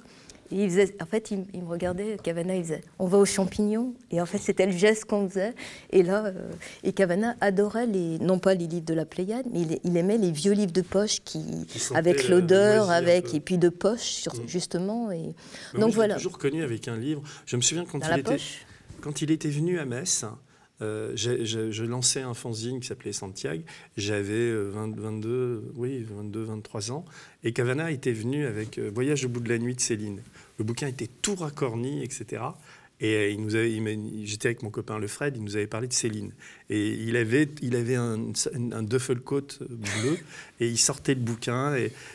en 0.52 1.06
fait, 1.06 1.32
il, 1.32 1.64
me 1.64 1.68
regardait, 1.68 2.18
Cavana, 2.22 2.56
il 2.56 2.62
disait 2.62 2.82
On 3.00 3.08
va 3.08 3.18
aux 3.18 3.26
champignons. 3.26 3.94
Et 4.12 4.22
en 4.22 4.26
fait, 4.26 4.38
c'était 4.38 4.66
le 4.66 4.72
geste 4.72 5.06
qu'on 5.06 5.28
faisait. 5.28 5.54
Et 5.92 6.04
là, 6.04 6.26
euh, 6.26 6.52
et 6.84 6.94
Cavana 6.94 7.36
adorait, 7.42 7.88
les, 7.88 8.20
non 8.20 8.40
pas 8.40 8.54
les 8.54 8.68
livres 8.68 8.86
de 8.86 8.94
la 8.94 9.06
Pléiade, 9.06 9.46
mais 9.52 9.62
il, 9.84 9.98
aimait 9.98 10.18
les 10.18 10.32
vieux 10.32 10.54
livres 10.54 10.72
de 10.72 10.82
poche 10.82 11.22
qui, 11.24 11.44
avec 11.94 12.28
l'odeur, 12.30 12.92
avec, 12.92 13.34
et 13.34 13.40
puis 13.40 13.58
de 13.58 13.70
poche, 13.70 14.28
mm. 14.28 14.48
justement. 14.48 15.12
Et, 15.12 15.34
donc 15.78 15.94
voilà. 15.94 16.16
toujours 16.16 16.38
connu 16.38 16.64
avec 16.64 16.88
un 16.88 16.98
livre. 16.98 17.22
Je 17.46 17.56
me 17.56 17.62
souviens 17.62 17.86
quand, 17.86 18.00
il 18.00 18.20
était, 18.20 18.38
quand 19.02 19.22
il 19.22 19.32
était 19.32 19.50
venu 19.50 19.80
à 19.80 19.86
Metz. 19.86 20.26
Euh, 20.82 21.14
je, 21.16 21.84
lançais 21.84 22.22
un 22.22 22.34
fanzine 22.34 22.80
qui 22.80 22.88
s'appelait 22.88 23.14
Santiago. 23.14 23.64
J'avais 23.98 24.54
22, 24.54 25.30
euh, 25.30 25.62
oui, 25.76 26.04
22, 26.04 26.44
23 26.44 26.92
ans. 26.92 27.06
Et 27.44 27.54
Cavana 27.54 27.92
était 27.92 28.12
venu 28.12 28.46
avec 28.46 28.80
Voyage 28.80 29.26
au 29.26 29.30
bout 29.30 29.40
de 29.40 29.50
la 29.50 29.58
nuit 29.58 29.76
de 29.76 29.82
Céline. 29.82 30.22
Le 30.58 30.66
bouquin 30.66 30.88
était 30.88 31.10
tout 31.22 31.36
racorni, 31.36 32.04
etc. 32.04 32.44
Et 33.02 33.14
euh, 33.16 33.30
il 33.30 33.42
nous 33.42 33.56
avait, 33.56 34.00
j'étais 34.24 34.50
avec 34.50 34.64
mon 34.64 34.70
copain 34.70 34.98
Le 35.00 35.08
Fred, 35.08 35.36
il 35.36 35.44
nous 35.44 35.56
avait 35.56 35.68
parlé 35.68 35.88
de 35.88 35.94
Céline. 35.94 36.32
Et 36.70 36.90
il 36.90 37.16
avait, 37.18 37.50
il 37.62 37.76
avait 37.76 37.96
un, 37.96 38.32
un 38.72 38.84
duffel 38.84 39.20
coat 39.20 39.60
bleu, 39.70 40.18
et 40.60 40.68
il 40.68 40.78
sortait 40.78 41.14
le 41.14 41.22
bouquin. 41.22 41.76
Et 41.76 41.92
Euh, 41.92 42.15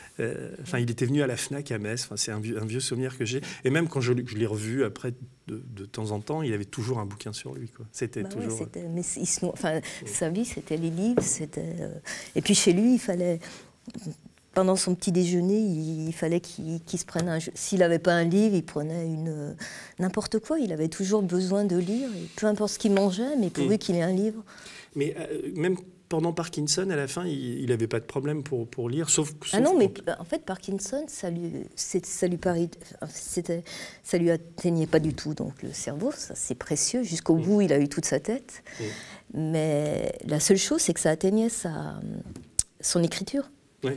enfin, 0.63 0.79
il 0.79 0.91
était 0.91 1.07
venu 1.07 1.23
à 1.23 1.27
la 1.27 1.37
Fnac 1.37 1.71
à 1.73 1.79
Metz. 1.79 2.05
Enfin, 2.05 2.17
c'est 2.17 2.33
un 2.33 2.41
vieux, 2.41 2.61
un 2.61 2.67
vieux 2.67 2.81
souvenir 2.81 3.17
que 3.17 3.25
j'ai. 3.25 3.41
Et 3.65 3.71
même 3.71 3.89
quand 3.89 4.01
je, 4.01 4.13
je 4.27 4.37
l'ai 4.37 4.47
revu 4.47 4.85
après 4.85 5.13
de, 5.47 5.63
de, 5.75 5.85
temps 5.85 6.11
en 6.13 6.21
temps, 6.21 6.43
il 6.43 6.53
avait 6.53 6.65
toujours 6.65 6.99
un 6.99 7.07
bouquin 7.07 7.33
sur 7.33 7.55
lui. 7.55 7.71
C'était 7.93 8.23
Bah 8.23 8.29
toujours. 8.29 8.67
mais 8.95 9.03
se 9.03 9.21
sa 10.07 10.29
vie, 10.31 10.45
c'était 10.45 10.77
les 10.77 10.91
livres. 10.91 11.23
C'était, 11.23 11.77
euh, 11.81 11.95
Et 12.37 12.41
puis 12.43 12.55
chez 12.55 12.73
lui, 12.73 12.95
il 12.95 12.99
fallait. 13.01 13.41
Pendant 14.53 14.75
son 14.75 14.97
petit 14.97 15.13
déjeuner, 15.13 15.61
il, 15.61 16.13
fallait 16.13 16.41
qu'il 16.41 16.81
se 16.99 17.05
prenne 17.05 17.29
un. 17.29 17.39
S'il 17.55 17.79
n'avait 17.79 18.01
pas 18.01 18.13
un 18.15 18.25
livre, 18.25 18.57
il 18.57 18.65
prenait 18.65 19.07
une 19.07 19.29
euh, 19.29 19.53
n'importe 20.01 20.41
quoi. 20.41 20.59
Il 20.59 20.73
avait 20.73 20.89
toujours 20.89 21.23
besoin 21.23 21.65
de 21.65 21.77
lire, 21.77 22.09
et 22.09 22.27
peu 22.35 22.47
importe 22.49 22.73
ce 22.73 22.79
qu'il 22.81 22.93
mangeait, 22.93 23.37
mais 23.39 23.49
pourvu 23.49 23.77
Mm. 23.77 23.79
qu'il 23.79 23.95
ait 23.95 24.03
un 24.03 24.13
livre. 24.13 24.43
Mais 24.97 25.15
euh, 25.21 25.53
même 25.55 25.77
pendant 26.11 26.33
Parkinson, 26.33 26.91
à 26.91 26.97
la 26.97 27.07
fin, 27.07 27.25
il 27.25 27.65
n'avait 27.69 27.87
pas 27.87 28.01
de 28.01 28.05
problème 28.05 28.43
pour, 28.43 28.67
pour 28.69 28.91
lire, 28.91 29.09
sauf, 29.09 29.33
Ah 29.41 29.47
sauf 29.47 29.61
non, 29.61 29.79
mais 29.79 29.91
en 30.19 30.25
fait, 30.25 30.45
Parkinson, 30.45 31.05
ça 31.07 31.31
lui, 31.31 31.53
ça 31.77 32.27
lui 32.27 32.37
paraît, 32.37 32.69
c'était, 33.09 33.63
ça 34.03 34.19
lui 34.19 34.31
atteignait 34.31 34.89
pas 34.89 34.99
du 34.99 35.15
tout. 35.15 35.35
Donc 35.35 35.63
le 35.63 35.73
cerveau, 35.73 36.11
ça 36.15 36.35
c'est 36.35 36.57
précieux. 36.57 37.05
Jusqu'au 37.05 37.37
Mm. 37.37 37.43
bout, 37.43 37.61
il 37.63 37.73
a 37.73 37.79
eu 37.79 37.89
toute 37.89 38.05
sa 38.07 38.19
tête. 38.19 38.65
Mm. 38.81 38.85
Mais 39.53 40.13
la 40.27 40.41
seule 40.41 40.57
chose, 40.59 40.83
c'est 40.83 40.93
que 40.95 41.01
ça 41.01 41.11
atteignait 41.11 41.49
sa, 41.49 42.01
son 42.81 43.03
écriture. 43.05 43.49
Ouais. 43.85 43.97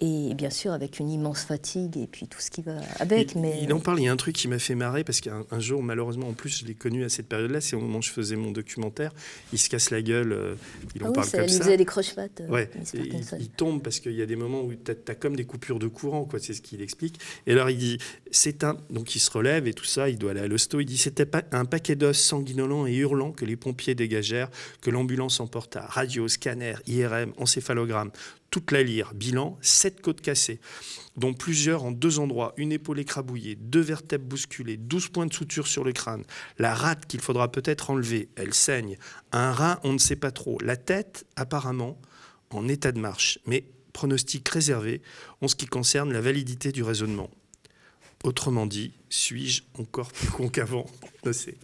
Et 0.00 0.32
bien 0.34 0.48
sûr, 0.50 0.72
avec 0.72 0.98
une 0.98 1.10
immense 1.10 1.42
fatigue 1.44 1.98
et 1.98 2.06
puis 2.06 2.26
tout 2.26 2.40
ce 2.40 2.50
qui 2.50 2.62
va 2.62 2.76
avec. 2.98 3.32
il, 3.34 3.40
mais 3.40 3.60
il 3.62 3.72
en 3.72 3.80
parle, 3.80 4.00
il 4.00 4.04
y 4.04 4.08
a 4.08 4.12
un 4.12 4.16
truc 4.16 4.34
qui 4.34 4.48
m'a 4.48 4.58
fait 4.58 4.74
marrer 4.74 5.04
parce 5.04 5.20
qu'un 5.20 5.44
un 5.50 5.60
jour, 5.60 5.82
malheureusement, 5.82 6.28
en 6.28 6.32
plus, 6.32 6.60
je 6.60 6.64
l'ai 6.64 6.74
connu 6.74 7.04
à 7.04 7.10
cette 7.10 7.26
période-là, 7.26 7.60
c'est 7.60 7.76
au 7.76 7.80
moment 7.80 7.98
où 7.98 8.02
je 8.02 8.10
faisais 8.10 8.36
mon 8.36 8.50
documentaire, 8.50 9.12
il 9.52 9.58
se 9.58 9.68
casse 9.68 9.90
la 9.90 10.00
gueule, 10.00 10.32
euh, 10.32 10.54
il 10.94 11.02
ah 11.02 11.06
en 11.06 11.08
oui, 11.08 11.14
parle 11.14 11.26
ça 11.26 11.38
comme 11.38 11.46
lui 11.46 11.52
ça. 11.52 11.64
faisait 11.64 11.76
des 11.76 11.84
croche-pattes, 11.84 12.40
euh, 12.40 12.48
Ouais, 12.48 12.70
il, 12.94 13.14
il 13.40 13.48
tombe 13.50 13.82
parce 13.82 14.00
qu'il 14.00 14.12
y 14.14 14.22
a 14.22 14.26
des 14.26 14.36
moments 14.36 14.62
où 14.62 14.72
tu 14.74 14.90
as, 14.90 15.14
comme 15.14 15.36
des 15.36 15.44
coupures 15.44 15.78
de 15.78 15.86
courant, 15.86 16.24
quoi, 16.24 16.38
c'est 16.38 16.54
ce 16.54 16.62
qu'il 16.62 16.80
explique. 16.80 17.20
Et 17.46 17.52
alors 17.52 17.68
il 17.68 17.76
dit, 17.76 17.98
c'est 18.30 18.64
un, 18.64 18.78
donc 18.88 19.14
il 19.14 19.20
se 19.20 19.30
relève 19.30 19.66
et 19.66 19.74
tout 19.74 19.84
ça, 19.84 20.08
il 20.08 20.16
doit 20.16 20.30
aller 20.30 20.40
à 20.40 20.48
l'hosto, 20.48 20.80
il 20.80 20.86
dit, 20.86 20.96
c'était 20.98 21.26
pas 21.26 21.42
un 21.52 21.66
paquet 21.66 21.94
d'os 21.94 22.16
sanguinolents 22.18 22.86
et 22.86 22.94
hurlants 22.94 23.32
que 23.32 23.44
les 23.44 23.56
pompiers 23.56 23.94
dégagèrent, 23.94 24.50
que 24.80 24.90
l'ambulance 24.90 25.40
emporta, 25.40 25.82
radio, 25.82 26.26
scanner, 26.26 26.74
IRM, 26.86 27.32
encéphalogramme, 27.36 28.10
toute 28.50 28.72
la 28.72 28.82
lyre, 28.82 29.12
bilan, 29.14 29.58
sept 29.60 30.00
côtes 30.00 30.20
cassées, 30.20 30.60
dont 31.16 31.34
plusieurs 31.34 31.84
en 31.84 31.92
deux 31.92 32.18
endroits, 32.18 32.52
une 32.56 32.72
épaule 32.72 32.98
écrabouillée, 32.98 33.54
deux 33.54 33.80
vertèbres 33.80 34.26
bousculées, 34.26 34.76
12 34.76 35.08
points 35.08 35.26
de 35.26 35.32
suture 35.32 35.66
sur 35.66 35.84
le 35.84 35.92
crâne, 35.92 36.24
la 36.58 36.74
rate 36.74 37.06
qu'il 37.06 37.20
faudra 37.20 37.50
peut-être 37.50 37.90
enlever, 37.90 38.28
elle 38.36 38.54
saigne, 38.54 38.96
un 39.32 39.52
rein, 39.52 39.78
on 39.84 39.92
ne 39.92 39.98
sait 39.98 40.16
pas 40.16 40.32
trop, 40.32 40.58
la 40.62 40.76
tête, 40.76 41.26
apparemment, 41.36 42.00
en 42.50 42.66
état 42.68 42.92
de 42.92 43.00
marche, 43.00 43.38
mais 43.46 43.64
pronostic 43.92 44.48
réservé 44.48 45.02
en 45.40 45.48
ce 45.48 45.54
qui 45.54 45.66
concerne 45.66 46.12
la 46.12 46.20
validité 46.20 46.72
du 46.72 46.82
raisonnement. 46.82 47.30
Autrement 48.22 48.66
dit, 48.66 48.92
suis-je 49.08 49.62
encore 49.78 50.12
plus 50.12 50.28
con 50.28 50.48
qu'avant 50.48 50.86
Je 51.24 51.32
sais. 51.32 51.54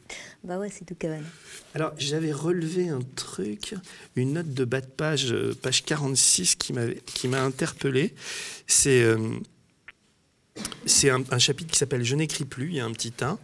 Bah 0.42 0.58
ouais, 0.58 0.70
c'est 0.70 0.84
tout 0.86 0.94
Cavana. 0.94 1.26
Alors, 1.74 1.92
j'avais 1.98 2.32
relevé 2.32 2.88
un 2.88 3.00
truc, 3.14 3.74
une 4.16 4.32
note 4.34 4.54
de 4.54 4.64
bas 4.64 4.80
de 4.80 4.86
page, 4.86 5.32
euh, 5.32 5.54
page 5.60 5.84
46, 5.84 6.54
qui 6.56 6.72
m'avait- 6.72 7.02
qui 7.04 7.28
m'a 7.28 7.42
interpellé. 7.42 8.14
C'est 8.66 9.02
euh, 9.02 9.38
c'est 10.86 11.10
un, 11.10 11.22
un 11.30 11.38
chapitre 11.38 11.70
qui 11.72 11.78
s'appelle 11.78 12.02
Je 12.04 12.14
n'écris 12.16 12.46
plus, 12.46 12.68
il 12.68 12.74
y 12.76 12.80
a 12.80 12.86
un 12.86 12.92
petit 12.92 13.12
1, 13.20 13.38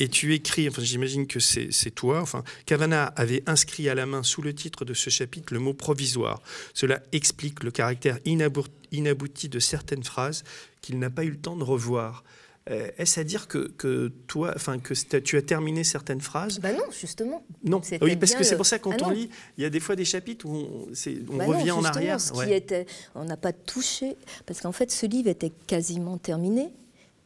et 0.00 0.08
tu 0.08 0.34
écris, 0.34 0.68
enfin 0.68 0.82
j'imagine 0.82 1.26
que 1.26 1.40
c'est 1.40 1.72
c'est 1.72 1.90
toi, 1.90 2.20
enfin 2.20 2.44
Cavana 2.66 3.04
avait 3.16 3.42
inscrit 3.46 3.88
à 3.88 3.94
la 3.94 4.04
main 4.04 4.22
sous 4.22 4.42
le 4.42 4.54
titre 4.54 4.84
de 4.84 4.92
ce 4.92 5.08
chapitre 5.08 5.54
le 5.54 5.60
mot 5.60 5.72
provisoire. 5.72 6.42
Cela 6.74 7.00
explique 7.12 7.62
le 7.62 7.70
caractère 7.70 8.18
inabouti 8.26 9.48
de 9.48 9.58
certaines 9.58 10.04
phrases 10.04 10.44
qu'il 10.82 10.98
n'a 10.98 11.08
pas 11.08 11.24
eu 11.24 11.30
le 11.30 11.38
temps 11.38 11.56
de 11.56 11.64
revoir. 11.64 12.22
Euh, 12.70 12.90
Est-ce 12.98 13.18
à 13.20 13.24
dire 13.24 13.48
que, 13.48 13.68
que 13.78 14.08
toi, 14.26 14.52
enfin 14.54 14.78
que 14.78 14.92
tu 15.20 15.36
as 15.36 15.42
terminé 15.42 15.84
certaines 15.84 16.20
phrases 16.20 16.60
Bah 16.60 16.72
non, 16.72 16.84
justement. 16.98 17.42
non, 17.64 17.80
C'était 17.82 18.04
oui, 18.04 18.16
parce 18.16 18.34
que 18.34 18.44
c'est 18.44 18.56
pour 18.56 18.66
ça 18.66 18.78
quand 18.78 18.90
Ah 18.92 19.04
on 19.04 19.08
non. 19.08 19.14
lit, 19.14 19.30
il 19.56 19.62
y 19.62 19.66
a 19.66 19.70
des 19.70 19.80
fois 19.80 19.96
des 19.96 20.04
chapitres 20.04 20.44
où 20.46 20.54
on, 20.54 20.86
on 21.32 21.36
Bah 21.36 21.46
non, 21.46 21.58
revient 21.58 21.70
en 21.70 21.76
justement, 21.76 21.84
arrière. 21.96 22.20
Ce 22.20 22.32
qui 22.32 22.52
était, 22.52 22.86
on 23.14 23.24
n'a 23.24 23.36
pas 23.38 23.52
touché, 23.52 24.16
parce 24.44 24.60
qu'en 24.60 24.72
fait, 24.72 24.90
ce 24.90 25.06
livre 25.06 25.28
était 25.30 25.52
quasiment 25.66 26.18
terminé, 26.18 26.68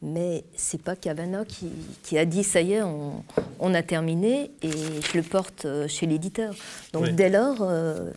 mais 0.01 0.43
c'est 0.55 0.81
pas 0.81 0.95
Cavana 0.95 1.43
qui, 1.45 1.67
qui 2.03 2.17
a 2.17 2.25
dit 2.25 2.43
ça 2.43 2.61
y 2.61 2.73
est, 2.73 2.81
on, 2.83 3.23
on 3.59 3.73
a 3.73 3.83
terminé, 3.83 4.51
et 4.61 4.71
je 4.71 5.17
le 5.17 5.23
porte 5.23 5.65
euh, 5.65 5.87
chez 5.87 6.05
l'éditeur. 6.05 6.55
Donc 6.93 7.09
dès 7.09 7.29
lors, 7.29 7.57
euh, 7.61 8.11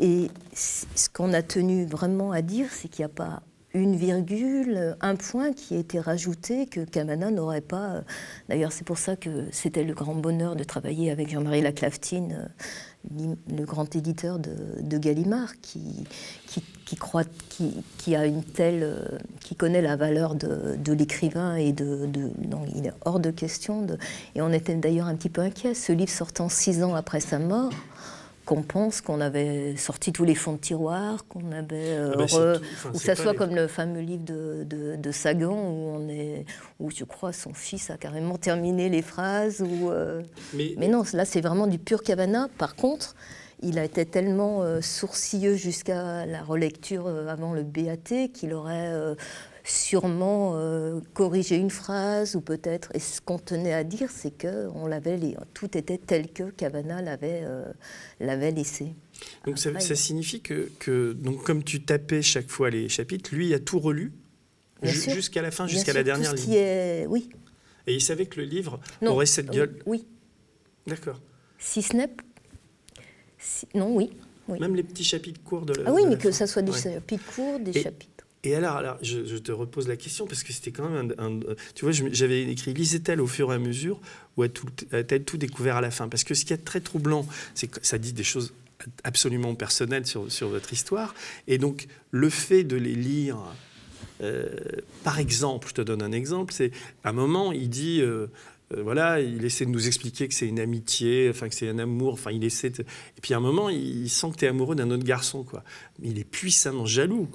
et 0.00 0.30
ce 0.54 1.08
qu'on 1.12 1.32
a 1.32 1.42
tenu 1.42 1.86
vraiment 1.86 2.30
à 2.32 2.42
dire, 2.42 2.66
c'est 2.70 2.88
qu'il 2.88 3.04
n'y 3.04 3.10
a 3.10 3.14
pas 3.14 3.42
une 3.72 3.94
virgule, 3.94 4.96
un 5.00 5.14
point 5.14 5.52
qui 5.52 5.76
a 5.76 5.78
été 5.78 6.00
rajouté 6.00 6.66
que 6.66 6.80
Cavana 6.80 7.30
n'aurait 7.30 7.60
pas. 7.60 7.90
euh, 7.90 8.00
D'ailleurs, 8.48 8.72
c'est 8.72 8.84
pour 8.84 8.98
ça 8.98 9.16
que 9.16 9.46
c'était 9.52 9.84
le 9.84 9.94
grand 9.94 10.14
bonheur 10.14 10.56
de 10.56 10.64
travailler 10.64 11.10
avec 11.10 11.30
Jean-Marie 11.30 11.60
Laclaftine, 11.60 12.50
euh, 13.18 13.34
le 13.48 13.64
grand 13.64 13.94
éditeur 13.94 14.38
de, 14.38 14.98
Gallimard, 14.98 15.52
qui, 15.62 16.04
croit, 16.98 17.22
qui, 17.98 18.16
a 18.16 18.26
une 18.26 18.42
telle, 18.42 18.82
euh, 18.82 19.18
qui 19.40 19.54
connaît 19.54 19.82
la 19.82 19.96
valeur 19.96 20.34
de, 20.34 20.92
l'écrivain 20.92 21.54
et 21.54 21.72
de, 21.72 22.08
il 22.74 22.86
est 22.86 22.92
hors 23.04 23.20
de 23.20 23.30
question. 23.30 23.86
Et 24.34 24.42
on 24.42 24.52
était 24.52 24.74
d'ailleurs 24.74 25.06
un 25.06 25.14
petit 25.14 25.30
peu 25.30 25.42
inquiet. 25.42 25.74
Ce 25.74 25.92
livre 25.92 26.10
sortant 26.10 26.48
six 26.48 26.82
ans 26.82 26.94
après 26.94 27.20
sa 27.20 27.38
mort. 27.38 27.70
Qu'on 28.50 28.62
pense 28.62 29.00
qu'on 29.00 29.20
avait 29.20 29.76
sorti 29.76 30.10
tous 30.12 30.24
les 30.24 30.34
fonds 30.34 30.54
de 30.54 30.58
tiroir, 30.58 31.24
qu'on 31.28 31.52
avait 31.52 31.76
euh, 31.94 32.14
Ah 32.18 32.22
re- 32.24 32.58
tout- 32.58 32.88
ou 32.88 32.98
c'est 32.98 33.14
ça 33.14 33.22
soit 33.22 33.30
les- 33.30 33.38
comme 33.38 33.54
le 33.54 33.68
fameux 33.68 34.00
livre 34.00 34.24
de, 34.24 34.64
de, 34.68 34.96
de 34.96 35.12
Sagan 35.12 35.52
où 35.52 35.94
on 35.96 36.08
est, 36.08 36.44
où 36.80 36.90
je 36.90 37.04
crois 37.04 37.32
son 37.32 37.54
fils 37.54 37.90
a 37.90 37.96
carrément 37.96 38.38
terminé 38.38 38.88
les 38.88 39.02
phrases. 39.02 39.62
Euh, 39.64 40.22
Mais, 40.54 40.74
mais 40.78 40.88
non, 40.88 41.04
là 41.12 41.24
c'est 41.24 41.40
vraiment 41.40 41.68
du 41.68 41.78
pur 41.78 42.02
Cavana. 42.02 42.48
Par 42.58 42.74
contre, 42.74 43.14
il 43.62 43.78
a 43.78 43.84
été 43.84 44.04
tellement 44.04 44.62
euh, 44.64 44.80
sourcilleux 44.80 45.54
jusqu'à 45.54 46.26
la 46.26 46.42
relecture 46.42 47.06
euh, 47.06 47.28
avant 47.28 47.52
le 47.52 47.62
BAT 47.62 48.30
qu'il 48.34 48.52
aurait 48.52 48.88
sûrement 49.64 50.52
euh, 50.56 51.00
corrigé 51.14 51.56
une 51.56 51.70
phrase 51.70 52.34
ou 52.36 52.40
peut-être. 52.40 52.90
Et 52.94 52.98
ce 52.98 53.20
qu'on 53.20 53.38
tenait 53.38 53.72
à 53.74 53.84
dire, 53.84 54.08
c'est 54.10 54.30
que 54.30 54.68
on 54.74 54.86
l'avait, 54.86 55.16
les- 55.16 55.36
tout 55.54 55.76
était 55.76 55.98
tel 55.98 56.32
que 56.32 56.50
Cavana 56.50 57.02
l'avait 57.02 57.42
euh, 57.44 57.64
l'avait 58.20 58.50
laissé. 58.52 58.94
donc 59.46 59.58
ça, 59.58 59.70
signifie 59.94 60.40
que, 60.40 60.70
que 60.78 61.12
donc 61.12 61.42
comme 61.44 61.62
tu 61.62 61.82
tapais 61.82 62.22
chaque 62.22 62.48
fois 62.50 62.70
les 62.70 62.88
chapitres, 62.88 63.34
lui 63.34 63.52
a 63.54 63.58
tout 63.58 63.78
relu 63.78 64.12
ju- 64.82 65.10
jusqu'à 65.10 65.42
la 65.42 65.50
fin, 65.50 65.66
Bien 65.66 65.74
jusqu'à 65.74 65.92
sûr, 65.92 65.98
la 66.00 66.04
dernière 66.04 66.30
tout 66.30 66.36
ce 66.38 66.42
ligne. 66.42 66.52
qui 66.52 66.58
est, 66.58 67.06
oui, 67.06 67.28
Et 67.86 67.94
il 67.94 68.00
savait 68.00 68.26
que 68.26 68.40
le 68.40 68.46
livre 68.46 68.80
non, 69.02 69.12
aurait 69.12 69.26
cette 69.26 69.50
gueule. 69.50 69.78
Oui, 69.86 70.06
D'accord. 70.86 71.20
si 71.58 71.82
ce 71.82 71.94
n'est, 71.96 72.08
si- 73.38 73.66
non, 73.74 73.94
oui, 73.94 74.10
oui. 74.48 74.58
Même 74.58 74.74
les 74.74 74.82
petits 74.82 75.04
chapitres 75.04 75.40
courts 75.44 75.64
de. 75.66 75.74
Ah 75.86 75.92
oui, 75.92 76.02
mais 76.04 76.10
la 76.12 76.16
que 76.16 76.30
fin. 76.30 76.38
ça 76.38 76.46
soit 76.46 76.62
des 76.62 76.72
Ouais. 76.72 76.80
chapitres 76.94 77.24
courts, 77.36 77.60
des 77.60 77.76
Et- 77.76 77.82
chapitres. 77.82 78.09
Et 78.42 78.54
alors, 78.54 78.76
alors 78.76 78.98
je, 79.02 79.36
te 79.36 79.52
repose 79.52 79.86
la 79.86 79.96
question 79.96 80.26
parce 80.26 80.42
que 80.42 80.52
c'était 80.52 80.70
quand 80.70 80.88
même 80.88 81.14
un, 81.18 81.40
tu 81.74 81.84
vois, 81.84 81.92
j'avais 81.92 82.42
écrit 82.42 82.72
lisait-elle 82.72 83.20
au 83.20 83.26
fur 83.26 83.52
et 83.52 83.56
à 83.56 83.58
mesure 83.58 84.00
ou 84.36 84.42
a-t-elle 84.42 85.24
tout, 85.24 85.36
découvert 85.36 85.76
à 85.76 85.80
la 85.82 85.90
fin? 85.90 86.08
Parce 86.08 86.24
que 86.24 86.32
ce 86.32 86.46
qui 86.46 86.54
est 86.54 86.64
très 86.64 86.80
troublant, 86.80 87.26
c'est 87.54 87.66
que 87.66 87.78
ça 87.82 87.98
dit 87.98 88.14
des 88.14 88.24
choses 88.24 88.54
absolument 89.04 89.54
personnelles 89.54 90.06
sur, 90.06 90.32
sur 90.32 90.48
votre 90.48 90.72
histoire, 90.72 91.14
et 91.48 91.58
donc 91.58 91.86
le 92.10 92.30
fait 92.30 92.64
de 92.64 92.76
les 92.76 92.94
lire. 92.94 93.36
euh, 94.22 94.48
par 95.04 95.18
exemple, 95.18 95.68
je 95.68 95.74
te 95.74 95.82
donne 95.82 96.00
un 96.00 96.12
exemple, 96.12 96.54
c'est 96.54 96.70
à 97.04 97.10
un 97.10 97.12
moment, 97.12 97.52
il 97.52 97.68
dit, 97.68 98.00
euh, 98.00 98.28
voilà, 98.76 99.20
il 99.20 99.44
essaie 99.44 99.66
de 99.66 99.70
nous 99.70 99.86
expliquer 99.86 100.28
que 100.28 100.34
c'est 100.34 100.46
une 100.46 100.60
amitié, 100.60 101.28
enfin 101.30 101.48
que 101.48 101.54
c'est 101.54 101.68
un 101.68 101.78
amour, 101.78 102.12
enfin 102.12 102.30
il 102.30 102.44
essaie, 102.44 102.68
et 102.68 103.20
puis 103.20 103.34
à 103.34 103.38
un 103.38 103.40
moment, 103.40 103.68
il 103.68 104.08
sent 104.08 104.30
que 104.32 104.36
tu 104.36 104.44
es 104.44 104.48
amoureux 104.48 104.76
d'un 104.76 104.90
autre 104.90 105.04
garçon, 105.04 105.44
il 106.02 106.18
est 106.18 106.24
puissamment 106.24 106.86
jaloux. 106.86 107.28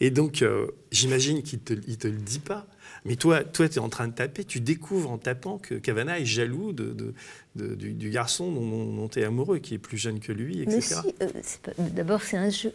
Et 0.00 0.10
donc, 0.10 0.42
euh, 0.42 0.66
j'imagine 0.90 1.42
qu'il 1.42 1.60
te, 1.60 1.74
te 1.74 2.08
le 2.08 2.18
dit 2.18 2.38
pas. 2.38 2.66
Mais 3.04 3.16
toi, 3.16 3.44
tu 3.44 3.62
es 3.62 3.78
en 3.78 3.88
train 3.88 4.08
de 4.08 4.14
taper, 4.14 4.44
tu 4.44 4.60
découvres 4.60 5.10
en 5.10 5.18
tapant 5.18 5.58
que 5.58 5.74
Cavana 5.74 6.18
est 6.20 6.24
jaloux 6.24 6.72
du, 6.72 8.10
garçon 8.10 8.50
dont, 8.50 9.08
tu 9.08 9.20
es 9.20 9.24
amoureux, 9.24 9.58
qui 9.58 9.74
est 9.74 9.78
plus 9.78 9.98
jeune 9.98 10.20
que 10.20 10.32
lui, 10.32 10.62
etc. 10.62 11.00
si, 11.42 11.58
euh, 11.68 11.72
d'abord 11.78 12.22
c'est 12.22 12.38
un 12.38 12.48
jeu. 12.48 12.72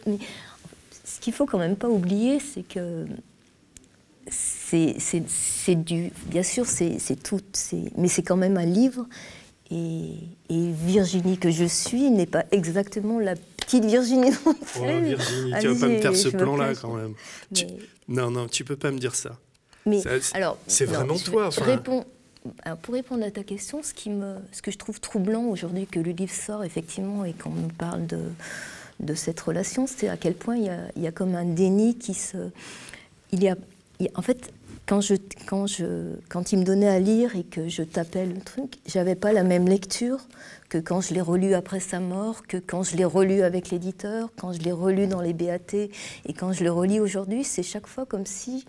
Ce 1.04 1.18
qu'il 1.20 1.32
faut 1.32 1.46
quand 1.46 1.58
même 1.58 1.76
pas 1.76 1.88
oublier, 1.88 2.38
c'est 2.38 2.62
que 2.62 3.06
c'est 4.70 5.74
du. 5.84 6.10
Bien 6.26 6.42
sûr, 6.42 6.66
c'est 6.66 6.98
tout, 7.22 7.40
mais 7.96 8.08
c'est 8.08 8.22
quand 8.22 8.36
même 8.36 8.56
un 8.56 8.66
livre. 8.66 9.06
Et, 9.72 10.14
et 10.48 10.72
Virginie 10.72 11.38
que 11.38 11.50
je 11.50 11.64
suis 11.64 12.10
n'est 12.10 12.26
pas 12.26 12.44
exactement 12.50 13.20
la 13.20 13.34
petite 13.36 13.84
Virginie 13.84 14.30
non 14.44 14.54
plus. 14.54 14.80
Oh, 14.80 15.00
Virginie, 15.04 15.52
tu 15.60 15.68
vas 15.68 15.80
pas 15.80 15.92
me 15.92 15.98
faire 16.00 16.16
ce 16.16 16.28
plan-là 16.28 16.72
quand 16.74 16.94
même. 16.94 17.14
Tu- 17.54 17.66
Non, 18.08 18.30
non, 18.32 18.48
tu 18.48 18.64
peux 18.64 18.74
pas 18.76 18.90
me 18.90 18.98
dire 18.98 19.14
ça. 19.14 19.38
Mais 19.86 20.00
Ça, 20.00 20.10
alors, 20.34 20.58
c'est 20.66 20.86
vraiment 20.86 21.16
toi, 21.16 21.50
je 21.50 21.60
enfin. 21.60 21.70
réponds- 21.70 22.04
alors, 22.64 22.78
pour 22.78 22.94
répondre 22.94 23.24
à 23.24 23.30
ta 23.30 23.44
question, 23.44 23.82
ce, 23.82 23.94
qui 23.94 24.10
me, 24.10 24.36
ce 24.50 24.60
que 24.60 24.70
je 24.72 24.78
trouve 24.78 24.98
troublant 25.00 25.44
aujourd'hui 25.44 25.86
que 25.86 26.00
le 26.00 26.10
livre 26.10 26.32
sort 26.34 26.64
effectivement 26.64 27.24
et 27.24 27.32
qu'on 27.32 27.50
me 27.50 27.68
parle 27.70 28.06
de, 28.06 28.18
de 28.98 29.14
cette 29.14 29.38
relation, 29.40 29.86
c'est 29.86 30.08
à 30.08 30.16
quel 30.16 30.34
point 30.34 30.56
il 30.56 30.64
y, 30.64 30.68
a, 30.68 30.78
il 30.96 31.02
y 31.02 31.06
a 31.06 31.12
comme 31.12 31.34
un 31.36 31.44
déni 31.44 31.96
qui 31.96 32.14
se. 32.14 32.36
il 33.32 33.42
y 33.42 33.48
a, 33.48 33.56
en 34.16 34.22
fait, 34.22 34.52
quand, 34.90 35.00
je, 35.00 35.14
quand, 35.46 35.68
je, 35.68 36.16
quand 36.28 36.50
il 36.50 36.58
me 36.58 36.64
donnait 36.64 36.88
à 36.88 36.98
lire 36.98 37.36
et 37.36 37.44
que 37.44 37.68
je 37.68 37.84
tapais 37.84 38.26
le 38.26 38.40
truc, 38.40 38.72
j'avais 38.86 39.14
pas 39.14 39.32
la 39.32 39.44
même 39.44 39.68
lecture 39.68 40.18
que 40.68 40.78
quand 40.78 41.00
je 41.00 41.14
l'ai 41.14 41.20
relu 41.20 41.54
après 41.54 41.78
sa 41.78 42.00
mort, 42.00 42.44
que 42.48 42.56
quand 42.56 42.82
je 42.82 42.96
l'ai 42.96 43.04
relu 43.04 43.42
avec 43.42 43.70
l'éditeur, 43.70 44.30
quand 44.36 44.52
je 44.52 44.58
l'ai 44.58 44.72
relu 44.72 45.06
dans 45.06 45.20
les 45.20 45.32
BAT 45.32 45.74
et 45.74 46.32
quand 46.36 46.52
je 46.52 46.64
le 46.64 46.72
relis 46.72 46.98
aujourd'hui, 46.98 47.44
c'est 47.44 47.62
chaque 47.62 47.86
fois 47.86 48.04
comme 48.04 48.26
si 48.26 48.64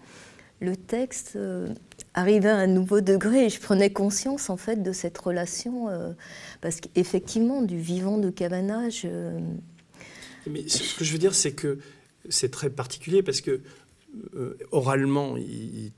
le 0.59 0.75
texte 0.75 1.37
euh, 1.37 1.67
arrivait 2.13 2.49
à 2.49 2.57
un 2.57 2.67
nouveau 2.67 3.01
degré 3.01 3.47
et 3.47 3.49
je 3.49 3.59
prenais 3.59 3.89
conscience 3.89 4.51
en 4.51 4.57
fait 4.57 4.83
de 4.83 4.91
cette 4.91 5.17
relation 5.17 5.89
euh, 5.89 6.11
parce 6.61 6.81
qu'effectivement 6.81 7.63
du 7.63 7.79
vivant 7.79 8.19
de 8.19 8.29
Cavana, 8.29 8.89
Mais 10.45 10.67
ce 10.67 10.95
que 10.95 11.03
je 11.03 11.13
veux 11.13 11.17
dire, 11.17 11.33
c'est 11.33 11.53
que 11.53 11.79
c'est 12.29 12.51
très 12.51 12.69
particulier 12.69 13.23
parce 13.23 13.41
que 13.41 13.61
euh, 14.35 14.57
oralement, 14.71 15.37
il, 15.37 15.91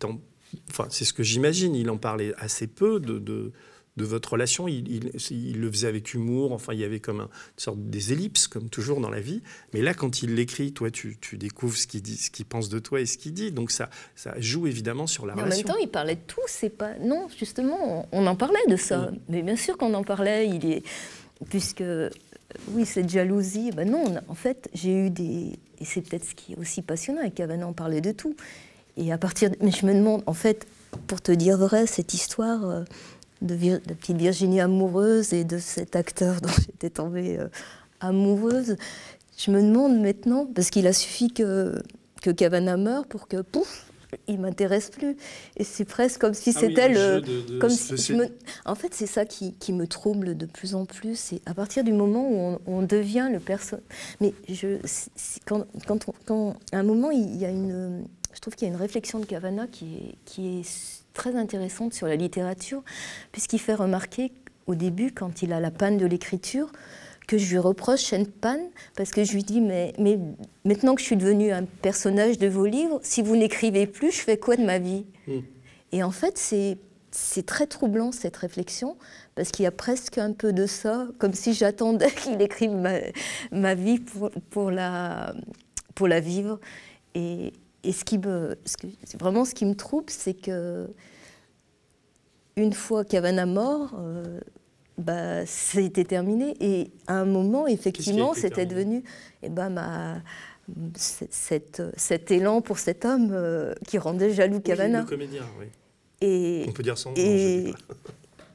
enfin 0.69 0.87
c'est 0.89 1.05
ce 1.05 1.13
que 1.13 1.23
j'imagine, 1.23 1.75
il 1.75 1.89
en 1.89 1.97
parlait 1.97 2.33
assez 2.37 2.67
peu 2.67 2.99
de 2.99 3.51
de 3.97 4.05
votre 4.05 4.33
relation. 4.33 4.67
Il, 4.67 5.11
le 5.55 5.71
faisait 5.71 5.87
avec 5.87 6.13
humour, 6.13 6.51
enfin, 6.51 6.73
il 6.73 6.79
y 6.79 6.83
avait 6.83 6.99
comme 6.99 7.21
une 7.21 7.27
sorte 7.57 7.79
des 7.79 8.11
ellipses, 8.11 8.47
comme 8.47 8.69
toujours 8.69 8.99
dans 8.99 9.09
la 9.09 9.19
vie. 9.19 9.41
Mais 9.73 9.81
là, 9.81 9.93
quand 9.93 10.23
il 10.23 10.35
l'écrit, 10.35 10.73
toi, 10.73 10.89
tu, 10.91 11.17
découvres 11.33 11.77
ce 11.77 11.87
qu'il 11.87 12.01
dit, 12.01 12.17
ce 12.17 12.31
qu'il 12.31 12.45
pense 12.45 12.69
de 12.69 12.79
toi 12.79 13.01
et 13.01 13.05
ce 13.05 13.17
qu'il 13.17 13.33
dit. 13.33 13.51
Donc 13.51 13.71
ça, 13.71 13.89
ça 14.15 14.33
joue 14.39 14.67
évidemment 14.67 15.07
sur 15.07 15.25
la 15.25 15.33
relation. 15.33 15.53
En 15.53 15.57
même 15.57 15.75
temps, 15.75 15.81
il 15.81 15.89
parlait 15.89 16.15
de 16.15 16.21
tout. 16.25 16.41
C'est 16.47 16.69
pas 16.69 16.97
non, 16.99 17.27
justement, 17.37 18.07
on, 18.11 18.25
en 18.27 18.35
parlait 18.35 18.65
de 18.67 18.75
ça. 18.75 19.11
Mais 19.29 19.41
bien 19.41 19.55
sûr 19.55 19.77
qu'on 19.77 19.93
en 19.93 20.03
parlait. 20.03 20.47
Il 20.47 20.65
est 20.65 20.83
puisque 21.49 21.83
oui, 22.71 22.85
cette 22.85 23.09
jalousie. 23.09 23.71
Ben 23.71 23.89
non, 23.89 24.15
en 24.27 24.35
fait, 24.35 24.69
j'ai 24.73 25.07
eu 25.07 25.09
des 25.09 25.57
et 25.83 25.85
c'est 25.85 26.01
peut-être 26.01 26.23
ce 26.23 26.33
qui 26.33 26.53
est 26.53 26.57
aussi 26.57 26.81
passionnant 26.81 27.19
avec 27.19 27.35
Cavana, 27.35 27.67
on 27.67 27.73
parlait 27.73 27.99
de 27.99 28.13
tout. 28.13 28.35
Et 28.95 29.11
à 29.11 29.17
partir, 29.17 29.49
mais 29.59 29.71
je 29.71 29.85
me 29.85 29.93
demande, 29.93 30.23
en 30.27 30.33
fait, 30.33 30.65
pour 31.07 31.21
te 31.21 31.31
dire 31.31 31.57
vrai, 31.57 31.87
cette 31.87 32.13
histoire. 32.13 32.63
Euh, 32.63 32.83
de, 33.41 33.77
petite 33.79 34.15
Virginie 34.15 34.61
amoureuse 34.61 35.33
et 35.33 35.43
de 35.43 35.57
cet 35.57 35.97
acteur 35.97 36.39
dont 36.41 36.47
j'étais 36.47 36.89
tombée 36.89 37.37
euh, 37.37 37.49
amoureuse. 37.99 38.77
Je 39.37 39.51
me 39.51 39.61
demande 39.61 39.99
maintenant, 39.99 40.45
parce 40.45 40.69
qu'il 40.69 40.87
a 40.87 40.93
suffi 40.93 41.33
que, 41.33 41.83
que 42.21 42.29
Cavana 42.29 42.77
meure 42.77 43.05
pour 43.05 43.27
que, 43.27 43.41
pouf, 43.41 43.87
il 44.27 44.39
m'intéresse 44.39 44.89
plus. 44.89 45.17
Et 45.57 45.63
c'est 45.63 45.85
presque 45.85 46.21
comme 46.21 46.33
si 46.33 46.51
ah 46.55 46.59
c'était 46.59 46.89
le. 46.89 47.59
comme 47.59 47.69
si 47.69 48.13
en 48.65 48.75
fait, 48.75 48.93
c'est 48.93 49.07
ça 49.07 49.25
qui, 49.25 49.53
qui, 49.53 49.73
me 49.73 49.87
trouble 49.87 50.35
de 50.37 50.45
plus 50.45 50.75
en 50.75 50.85
plus. 50.85 51.17
C'est 51.17 51.41
à 51.45 51.53
partir 51.53 51.83
du 51.83 51.93
moment 51.93 52.29
où 52.29 52.59
on, 52.65 52.81
devient 52.81 53.29
le 53.31 53.39
personnage. 53.39 53.85
Mais 54.21 54.33
je, 54.49 54.77
quand, 55.45 55.65
quand, 55.87 56.05
quand, 56.25 56.55
à 56.71 56.77
un 56.77 56.83
moment, 56.83 57.11
il 57.11 57.37
y 57.37 57.45
a 57.45 57.49
une. 57.49 58.03
Je 58.33 58.39
trouve 58.39 58.55
qu'il 58.55 58.67
y 58.67 58.71
a 58.71 58.73
une 58.73 58.79
réflexion 58.79 59.19
de 59.19 59.25
Cavana 59.25 59.67
qui 59.67 59.95
est, 59.95 60.15
qui 60.25 60.59
est 60.59 61.01
très 61.13 61.35
intéressante 61.35 61.93
sur 61.93 62.07
la 62.07 62.15
littérature, 62.15 62.83
puisqu'il 63.31 63.59
fait 63.59 63.75
remarquer 63.75 64.31
au 64.65 64.75
début, 64.75 65.11
quand 65.11 65.41
il 65.41 65.53
a 65.53 65.59
la 65.59 65.71
panne 65.71 65.97
de 65.97 66.05
l'écriture, 66.05 66.71
que 67.33 67.39
je 67.39 67.49
lui 67.49 67.57
reproche 67.57 68.03
cette 68.03 68.31
panne, 68.31 68.69
parce 68.95 69.09
que 69.09 69.23
je 69.23 69.33
lui 69.33 69.41
dis, 69.41 69.59
mais, 69.59 69.93
mais 69.97 70.19
maintenant 70.65 70.93
que 70.93 71.01
je 71.01 71.07
suis 71.07 71.17
devenu 71.17 71.51
un 71.51 71.65
personnage 71.65 72.37
de 72.37 72.47
vos 72.47 72.67
livres, 72.67 72.99
si 73.01 73.23
vous 73.23 73.35
n'écrivez 73.35 73.87
plus, 73.87 74.11
je 74.11 74.21
fais 74.21 74.37
quoi 74.37 74.55
de 74.55 74.63
ma 74.63 74.77
vie? 74.77 75.07
Hmm. 75.27 75.39
Et 75.91 76.03
en 76.03 76.11
fait, 76.11 76.37
c'est 76.37 76.77
c'est 77.09 77.45
très 77.45 77.67
troublant 77.67 78.11
cette 78.11 78.35
réflexion 78.37 78.97
parce 79.35 79.51
qu'il 79.51 79.63
y 79.63 79.67
a 79.67 79.71
presque 79.71 80.17
un 80.17 80.31
peu 80.31 80.51
de 80.51 80.65
ça, 80.65 81.07
comme 81.19 81.33
si 81.33 81.53
j'attendais 81.53 82.11
qu'il 82.23 82.39
écrive 82.41 82.71
ma, 82.71 82.97
ma 83.51 83.73
vie 83.73 83.99
pour, 83.99 84.29
pour, 84.51 84.69
la, 84.69 85.33
pour 85.95 86.07
la 86.07 86.19
vivre. 86.19 86.59
Et, 87.15 87.53
et 87.83 87.91
ce 87.93 88.03
qui 88.03 88.19
me, 88.19 88.57
vraiment 89.19 89.45
ce 89.45 89.55
qui 89.55 89.65
me 89.65 89.75
trouble, 89.75 90.09
c'est 90.09 90.33
que 90.35 90.87
une 92.55 92.73
fois 92.73 93.03
Cavana 93.03 93.47
mort, 93.47 93.95
euh, 93.99 94.39
bah, 94.97 95.45
c'était 95.45 96.03
terminé. 96.03 96.55
Et 96.59 96.91
à 97.07 97.15
un 97.15 97.25
moment, 97.25 97.67
effectivement, 97.67 98.33
c'était 98.33 98.65
devenu 98.65 99.03
eh 99.41 99.49
ben, 99.49 99.69
ma, 99.69 100.21
cette, 100.95 101.81
cet 101.97 102.31
élan 102.31 102.61
pour 102.61 102.79
cet 102.79 103.05
homme 103.05 103.29
euh, 103.31 103.73
qui 103.87 103.97
rendait 103.97 104.33
jaloux 104.33 104.59
Cavana. 104.59 105.01
le 105.01 105.05
comédien, 105.05 105.43
oui. 105.59 105.67
Et, 106.21 106.65
on 106.69 106.71
peut 106.71 106.83
dire 106.83 106.97
son 106.97 107.09
nom, 107.09 107.15
et, 107.17 107.67
et 107.67 107.73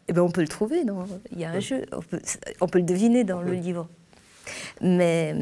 eh 0.08 0.12
ben 0.14 0.22
on 0.22 0.30
peut 0.30 0.40
le 0.40 0.48
trouver, 0.48 0.84
non 0.84 1.06
il 1.32 1.40
y 1.40 1.44
a 1.44 1.50
un 1.50 1.60
jeu, 1.60 1.84
on 1.92 2.00
peut, 2.00 2.18
on 2.62 2.66
peut, 2.66 2.78
le 2.78 2.84
deviner 2.84 3.24
dans 3.24 3.42
le 3.42 3.52
livre. 3.52 3.88
Mais 4.80 5.34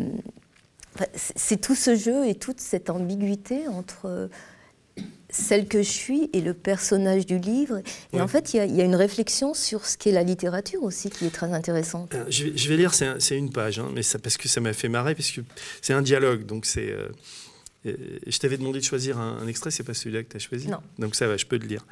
c'est 1.14 1.60
tout 1.60 1.76
ce 1.76 1.94
jeu 1.94 2.26
et 2.26 2.34
toute 2.34 2.60
cette 2.60 2.90
ambiguïté 2.90 3.68
entre 3.68 4.28
celle 5.36 5.68
que 5.68 5.82
je 5.82 5.88
suis 5.88 6.30
et 6.32 6.40
le 6.40 6.54
personnage 6.54 7.26
du 7.26 7.38
livre. 7.38 7.82
Et 8.12 8.20
en 8.20 8.28
fait, 8.28 8.54
il 8.54 8.76
y, 8.76 8.80
a 8.80 8.84
une 8.84 8.94
réflexion 8.94 9.54
sur 9.54 9.86
ce 9.86 9.96
qu'est 9.96 10.12
la 10.12 10.22
littérature 10.22 10.82
aussi 10.82 11.10
qui 11.10 11.26
est 11.26 11.30
très 11.30 11.52
intéressante. 11.52 12.14
Euh, 12.14 12.24
je, 12.28 12.68
vais, 12.68 12.76
lire, 12.76 12.92
c'est 12.94 13.36
une 13.36 13.50
page, 13.50 13.78
hein, 13.78 13.90
mais 13.94 14.02
ça, 14.02 14.18
parce 14.18 14.36
que 14.36 14.48
ça 14.48 14.60
m'a 14.60 14.72
fait 14.72 14.88
marrer, 14.88 15.14
parce 15.14 15.30
que 15.30 15.40
c'est 15.82 15.92
un 15.92 16.02
dialogue, 16.02 16.46
donc 16.46 16.66
c'est... 16.66 16.90
Euh, 16.90 17.08
je 18.26 18.38
t'avais 18.38 18.56
demandé 18.56 18.80
de 18.80 18.84
choisir 18.84 19.18
un, 19.18 19.38
un 19.40 19.46
extrait, 19.46 19.70
c'est 19.70 19.84
pas 19.84 19.94
celui-là 19.94 20.24
que 20.24 20.30
tu 20.30 20.36
as 20.36 20.40
choisi? 20.40 20.66
Non. 20.68 20.80
Donc 20.98 21.14
ça 21.14 21.28
va, 21.28 21.36
je 21.36 21.46
peux 21.46 21.58
te 21.58 21.66
lire. 21.66 21.86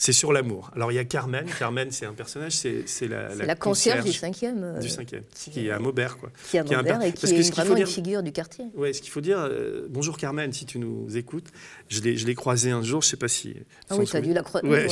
C'est 0.00 0.14
sur 0.14 0.32
l'amour. 0.32 0.70
Alors 0.74 0.90
il 0.90 0.94
y 0.94 0.98
a 0.98 1.04
Carmen. 1.04 1.44
Carmen, 1.58 1.90
c'est 1.90 2.06
un 2.06 2.14
personnage, 2.14 2.52
c'est 2.52 3.06
la, 3.06 3.34
la, 3.34 3.44
la, 3.44 3.54
concierge, 3.54 4.02
du 4.02 4.14
cinquième. 4.14 4.64
Euh, 4.64 4.78
du 4.78 4.88
cinquième, 4.88 5.24
qui, 5.34 5.66
est 5.66 5.70
à 5.70 5.78
Maubert. 5.78 6.16
Quoi. 6.16 6.30
Qui 6.48 6.56
est 6.56 6.60
à 6.60 6.64
Maubert 6.64 7.02
et 7.02 7.12
qui 7.12 7.26
est 7.26 7.54
vraiment 7.54 7.76
une 7.76 7.86
figure 7.86 8.22
du 8.22 8.32
quartier. 8.32 8.64
Oui, 8.72 8.94
ce 8.94 9.02
qu'il 9.02 9.10
faut 9.10 9.20
dire, 9.20 9.38
euh, 9.38 9.86
bonjour 9.90 10.16
Carmen, 10.16 10.54
si 10.54 10.64
tu 10.64 10.78
nous 10.78 11.14
écoutes. 11.18 11.48
Je 11.90 12.00
l'ai 12.00 12.34
croisé 12.34 12.70
un 12.70 12.82
jour, 12.82 13.02
je 13.02 13.08
ne 13.08 13.10
sais 13.10 13.18
pas 13.18 13.28
si... 13.28 13.54
Ah 13.90 13.96
oui, 13.98 14.06
tu 14.06 14.16
as 14.16 14.22
dû 14.22 14.32
la 14.32 14.42
croiser. 14.42 14.66
Ouais, 14.66 14.86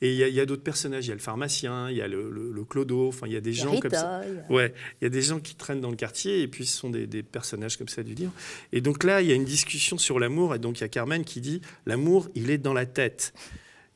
et 0.00 0.14
il 0.14 0.34
y 0.34 0.40
a, 0.40 0.46
d'autres 0.46 0.62
personnages. 0.62 1.04
Il 1.04 1.08
y 1.08 1.12
a 1.12 1.16
le 1.16 1.20
pharmacien, 1.20 1.90
il 1.90 1.96
y 1.98 2.00
a 2.00 2.08
le, 2.08 2.30
le, 2.30 2.64
clodo, 2.64 3.08
enfin 3.08 3.26
il 3.26 3.34
y 3.34 3.36
a 3.36 3.42
des 3.42 3.52
gens 3.52 3.78
comme 3.78 3.90
ça. 3.90 4.22
Ouais, 4.48 4.72
il 5.02 5.04
y 5.04 5.06
a 5.06 5.10
des 5.10 5.20
gens 5.20 5.38
qui 5.38 5.54
traînent 5.54 5.82
dans 5.82 5.90
le 5.90 5.96
quartier 5.96 6.40
et 6.40 6.48
puis 6.48 6.64
ce 6.64 6.78
sont 6.78 6.88
des, 6.88 7.06
des 7.06 7.22
personnages 7.22 7.76
comme 7.76 7.88
ça 7.88 8.02
du 8.02 8.14
livre. 8.14 8.32
Et 8.72 8.80
donc 8.80 9.04
là, 9.04 9.20
il 9.20 9.28
y 9.28 9.32
a 9.32 9.34
une 9.34 9.44
discussion 9.44 9.98
sur 9.98 10.18
l'amour 10.18 10.54
et 10.54 10.58
donc 10.58 10.78
il 10.78 10.80
y 10.80 10.84
a 10.84 10.88
Carmen 10.88 11.24
qui 11.24 11.42
dit, 11.42 11.60
l'amour, 11.84 12.30
il 12.34 12.48
est 12.48 12.56
dans 12.56 12.72
la 12.72 12.86
tête. 12.86 13.34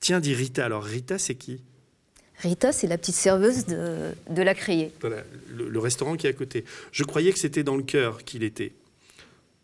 Tiens, 0.01 0.21
dit 0.21 0.35
Rita. 0.35 0.65
Alors 0.65 0.85
Rita, 0.85 1.19
c'est 1.19 1.35
qui 1.35 1.61
Rita, 2.39 2.73
c'est 2.73 2.87
la 2.87 2.99
petite 2.99 3.17
serveuse 3.17 3.67
de, 3.67 4.43
la 4.43 4.55
Criée. 4.55 4.93
Voilà, 5.01 5.25
le, 5.57 5.79
restaurant 5.79 6.17
qui 6.17 6.29
est 6.29 6.31
à 6.31 6.33
côté. 6.33 6.65
Je 6.93 7.03
croyais 7.03 7.33
que 7.33 7.39
c'était 7.39 7.65
dans 7.65 7.77
le 7.77 7.83
cœur 7.83 8.23
qu'il 8.25 8.45
était. 8.45 8.73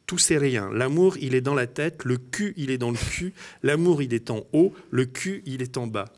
Tout 0.06 0.18
c'est 0.18 0.38
rien. 0.38 0.70
L'amour, 0.72 1.16
il 1.18 1.34
est 1.34 1.40
dans 1.40 1.54
la 1.54 1.68
tête, 1.68 2.04
le 2.04 2.18
cul, 2.18 2.52
il 2.56 2.70
est 2.70 2.78
dans 2.78 2.90
le 2.90 2.96
cul, 2.96 3.32
l'amour, 3.62 4.02
il 4.02 4.12
est 4.12 4.28
en 4.30 4.44
haut, 4.52 4.74
le 4.90 5.06
cul, 5.06 5.42
il 5.46 5.62
est 5.62 5.78
en 5.78 5.86
bas. 5.86 6.12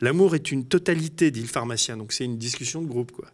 L'amour 0.00 0.34
est 0.34 0.52
une 0.52 0.66
totalité, 0.66 1.30
dit 1.30 1.40
le 1.40 1.48
pharmacien. 1.48 1.96
Donc 1.96 2.12
c'est 2.12 2.24
une 2.24 2.38
discussion 2.38 2.82
de 2.82 2.86
groupe, 2.86 3.12
quoi. 3.12 3.28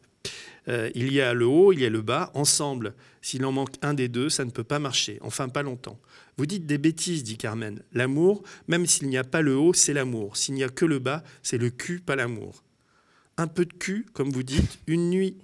Euh, 0.70 0.90
il 0.94 1.12
y 1.12 1.20
a 1.20 1.34
le 1.34 1.46
haut, 1.46 1.72
il 1.72 1.80
y 1.80 1.84
a 1.84 1.90
le 1.90 2.00
bas, 2.00 2.30
ensemble. 2.34 2.94
S'il 3.22 3.44
en 3.44 3.52
manque 3.52 3.74
un 3.82 3.92
des 3.92 4.08
deux, 4.08 4.28
ça 4.28 4.44
ne 4.44 4.50
peut 4.50 4.64
pas 4.64 4.78
marcher, 4.78 5.18
enfin 5.20 5.48
pas 5.48 5.62
longtemps. 5.62 5.98
Vous 6.36 6.46
dites 6.46 6.64
des 6.66 6.78
bêtises, 6.78 7.24
dit 7.24 7.36
Carmen. 7.36 7.82
L'amour, 7.92 8.42
même 8.68 8.86
s'il 8.86 9.08
n'y 9.08 9.18
a 9.18 9.24
pas 9.24 9.42
le 9.42 9.56
haut, 9.56 9.74
c'est 9.74 9.92
l'amour. 9.92 10.36
S'il 10.36 10.54
n'y 10.54 10.64
a 10.64 10.68
que 10.68 10.84
le 10.84 10.98
bas, 10.98 11.24
c'est 11.42 11.58
le 11.58 11.70
cul, 11.70 12.00
pas 12.00 12.16
l'amour. 12.16 12.62
Un 13.36 13.48
peu 13.48 13.64
de 13.64 13.72
cul, 13.72 14.06
comme 14.12 14.30
vous 14.30 14.42
dites, 14.42 14.78
une 14.86 15.10
nuit. 15.10 15.36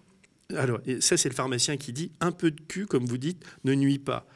Alors, 0.55 0.81
ça, 1.01 1.17
c'est 1.17 1.29
le 1.29 1.35
pharmacien 1.35 1.77
qui 1.77 1.93
dit 1.93 2.13
un 2.21 2.31
peu 2.31 2.51
de 2.53 2.61
cul, 2.61 2.87
comme 2.87 3.05
vous 3.05 3.19
dites, 3.19 3.45
ne 3.65 3.75
nuit 3.75 3.99
pas. 3.99 4.27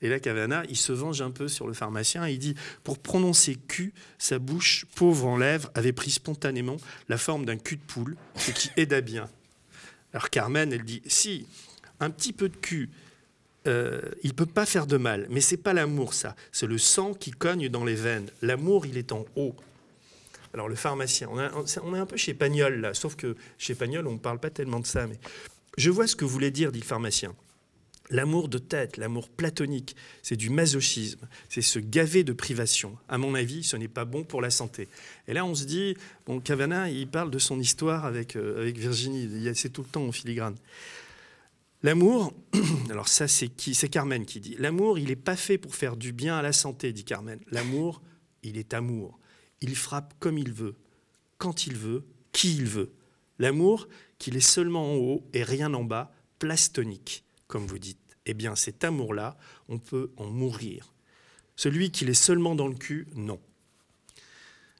Et 0.00 0.08
là, 0.08 0.18
Cavana, 0.18 0.64
il 0.68 0.76
se 0.76 0.92
venge 0.92 1.20
un 1.20 1.30
peu 1.30 1.46
sur 1.46 1.68
le 1.68 1.74
pharmacien. 1.74 2.26
Il 2.26 2.38
dit 2.38 2.54
Pour 2.82 2.98
prononcer 2.98 3.54
cul, 3.54 3.92
sa 4.18 4.38
bouche, 4.38 4.86
pauvre 4.94 5.26
en 5.26 5.36
lèvres, 5.36 5.70
avait 5.74 5.92
pris 5.92 6.10
spontanément 6.10 6.78
la 7.08 7.18
forme 7.18 7.44
d'un 7.44 7.58
cul 7.58 7.76
de 7.76 7.82
poule, 7.82 8.16
ce 8.36 8.50
qui 8.50 8.70
aida 8.76 9.00
bien. 9.00 9.28
Alors 10.12 10.30
Carmen, 10.30 10.72
elle 10.72 10.84
dit 10.84 11.02
Si, 11.06 11.46
un 12.00 12.10
petit 12.10 12.32
peu 12.32 12.48
de 12.48 12.56
cul, 12.56 12.90
euh, 13.66 14.00
il 14.22 14.34
peut 14.34 14.46
pas 14.46 14.66
faire 14.66 14.86
de 14.86 14.96
mal, 14.96 15.26
mais 15.30 15.40
c'est 15.40 15.56
pas 15.56 15.72
l'amour, 15.72 16.14
ça. 16.14 16.34
C'est 16.50 16.66
le 16.66 16.78
sang 16.78 17.14
qui 17.14 17.30
cogne 17.30 17.68
dans 17.68 17.84
les 17.84 17.94
veines. 17.94 18.28
L'amour, 18.42 18.86
il 18.86 18.98
est 18.98 19.12
en 19.12 19.24
haut. 19.36 19.54
Alors 20.54 20.68
le 20.68 20.74
pharmacien, 20.74 21.28
on, 21.30 21.94
est 21.94 21.98
un 21.98 22.06
peu 22.06 22.16
chez 22.16 22.34
Pagnol 22.34 22.80
là, 22.80 22.92
sauf 22.92 23.16
que 23.16 23.36
chez 23.56 23.74
Pagnol, 23.74 24.06
on 24.06 24.12
ne 24.12 24.18
parle 24.18 24.38
pas 24.38 24.50
tellement 24.50 24.80
de 24.80 24.86
ça. 24.86 25.06
Mais 25.06 25.18
je 25.78 25.90
vois 25.90 26.06
ce 26.06 26.14
que 26.14 26.26
voulait 26.26 26.50
dire, 26.50 26.72
dit 26.72 26.80
le 26.80 26.84
pharmacien. 26.84 27.34
L'amour 28.12 28.48
de 28.48 28.58
tête, 28.58 28.98
l'amour 28.98 29.30
platonique, 29.30 29.96
c'est 30.22 30.36
du 30.36 30.50
masochisme, 30.50 31.26
c'est 31.48 31.62
se 31.62 31.78
gaver 31.78 32.24
de 32.24 32.34
privation. 32.34 32.98
À 33.08 33.16
mon 33.16 33.34
avis, 33.34 33.64
ce 33.64 33.74
n'est 33.76 33.88
pas 33.88 34.04
bon 34.04 34.22
pour 34.22 34.42
la 34.42 34.50
santé. 34.50 34.88
Et 35.28 35.32
là, 35.32 35.46
on 35.46 35.54
se 35.54 35.64
dit, 35.64 35.96
bon, 36.26 36.38
Cavana, 36.38 36.90
il 36.90 37.08
parle 37.08 37.30
de 37.30 37.38
son 37.38 37.58
histoire 37.58 38.04
avec, 38.04 38.36
euh, 38.36 38.60
avec 38.60 38.76
Virginie, 38.76 39.50
c'est 39.54 39.70
tout 39.70 39.80
le 39.80 39.88
temps 39.88 40.04
en 40.04 40.12
filigrane. 40.12 40.56
L'amour, 41.82 42.34
alors 42.90 43.08
ça 43.08 43.26
c'est 43.26 43.48
qui 43.48 43.74
C'est 43.74 43.88
Carmen 43.88 44.26
qui 44.26 44.40
dit. 44.40 44.56
L'amour, 44.58 44.98
il 44.98 45.06
n'est 45.06 45.16
pas 45.16 45.34
fait 45.34 45.56
pour 45.56 45.74
faire 45.74 45.96
du 45.96 46.12
bien 46.12 46.36
à 46.36 46.42
la 46.42 46.52
santé, 46.52 46.92
dit 46.92 47.04
Carmen. 47.04 47.40
L'amour, 47.50 48.02
il 48.42 48.58
est 48.58 48.74
amour. 48.74 49.18
Il 49.62 49.74
frappe 49.74 50.12
comme 50.20 50.36
il 50.36 50.52
veut, 50.52 50.76
quand 51.38 51.66
il 51.66 51.78
veut, 51.78 52.04
qui 52.32 52.56
il 52.56 52.66
veut. 52.66 52.92
L'amour, 53.38 53.88
qu'il 54.18 54.36
est 54.36 54.40
seulement 54.40 54.92
en 54.92 54.96
haut 54.96 55.26
et 55.32 55.42
rien 55.42 55.72
en 55.72 55.82
bas, 55.82 56.12
plastonique, 56.38 57.24
comme 57.48 57.66
vous 57.66 57.78
dites. 57.78 58.01
Eh 58.26 58.34
bien, 58.34 58.54
cet 58.54 58.84
amour-là, 58.84 59.36
on 59.68 59.78
peut 59.78 60.12
en 60.16 60.26
mourir. 60.26 60.92
Celui 61.56 61.90
qui 61.90 62.04
l'est 62.04 62.14
seulement 62.14 62.54
dans 62.54 62.68
le 62.68 62.74
cul, 62.74 63.08
non. 63.14 63.40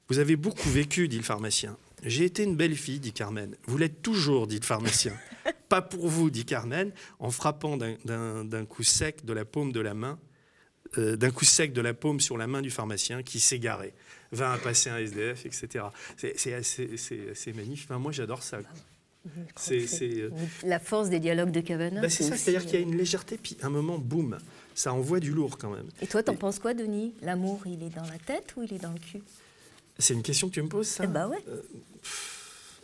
Vous 0.09 0.19
avez 0.19 0.37
beaucoup 0.37 0.69
vécu, 0.69 1.09
dit 1.09 1.17
le 1.17 1.23
pharmacien. 1.23 1.77
J'ai 2.03 2.25
été 2.25 2.43
une 2.43 2.57
belle 2.57 2.77
fille, 2.77 2.99
dit 2.99 3.13
Carmen. 3.13 3.57
Vous 3.67 3.79
l'êtes 3.79 4.03
toujours, 4.03 4.47
dit 4.47 4.59
le 4.59 4.65
pharmacien. 4.65 5.15
Pas 5.69 5.83
pour 5.83 6.09
vous, 6.09 6.31
dit 6.31 6.45
Carmen, 6.45 6.93
en 7.19 7.31
frappant 7.31 7.77
d'un 7.77 8.65
coup 8.67 8.83
sec 8.83 9.25
de 9.25 9.33
la 9.33 9.45
paume 9.45 9.73
de 9.73 9.81
la 9.81 9.95
main, 9.95 10.19
euh, 10.99 11.17
d'un 11.17 11.31
coup 11.31 11.45
sec 11.45 11.73
de 11.73 11.81
la 11.81 11.95
paume 11.95 12.21
sur 12.21 12.37
la 12.37 12.47
main 12.47 12.61
du 12.61 12.71
pharmacien 12.71 13.23
qui 13.23 13.41
s'égarait, 13.41 13.95
vint 14.33 14.53
à 14.53 14.59
passer 14.59 14.91
un 14.91 14.99
SDF, 14.99 15.47
etc. 15.47 15.87
C'est 16.17 16.53
assez, 16.53 17.53
magnifique. 17.55 17.89
moi, 17.91 18.13
j'adore 18.13 18.43
ça. 18.43 18.59
C'est 19.57 19.87
euh, 20.03 20.31
la 20.65 20.79
force 20.79 21.09
des 21.09 21.21
dialogues 21.21 21.53
de 21.53 21.61
Cavana. 21.61 22.01
Bah, 22.01 22.09
c'est 22.09 22.25
ça, 22.25 22.37
c'est-à-dire 22.37 22.67
qu'il 22.67 22.81
y 22.81 22.83
a 22.83 22.87
une 22.87 22.97
légèreté, 22.97 23.39
puis 23.41 23.57
un 23.63 23.71
moment, 23.71 23.99
boum, 23.99 24.39
ça 24.75 24.93
envoie 24.93 25.21
du 25.21 25.31
lourd 25.31 25.59
quand 25.59 25.71
même. 25.71 25.87
Et 26.01 26.07
toi, 26.07 26.23
t'en 26.23 26.35
penses 26.35 26.59
quoi, 26.59 26.75
Denis? 26.75 27.15
L'amour, 27.23 27.63
il 27.67 27.83
est 27.83 27.95
dans 27.95 28.03
la 28.03 28.19
tête 28.19 28.55
ou 28.57 28.63
il 28.63 28.73
est 28.73 28.79
dans 28.79 28.93
le 28.93 28.99
cul? 28.99 29.23
C'est 29.99 30.15
une 30.15 30.23
question 30.23 30.49
que 30.49 30.55
tu 30.55 30.63
me 30.63 30.69
poses, 30.69 30.89
ça? 30.89 31.05
Eh 31.05 31.07
bah 31.07 31.29
ouais. 31.29 31.39
Euh, 31.49 31.63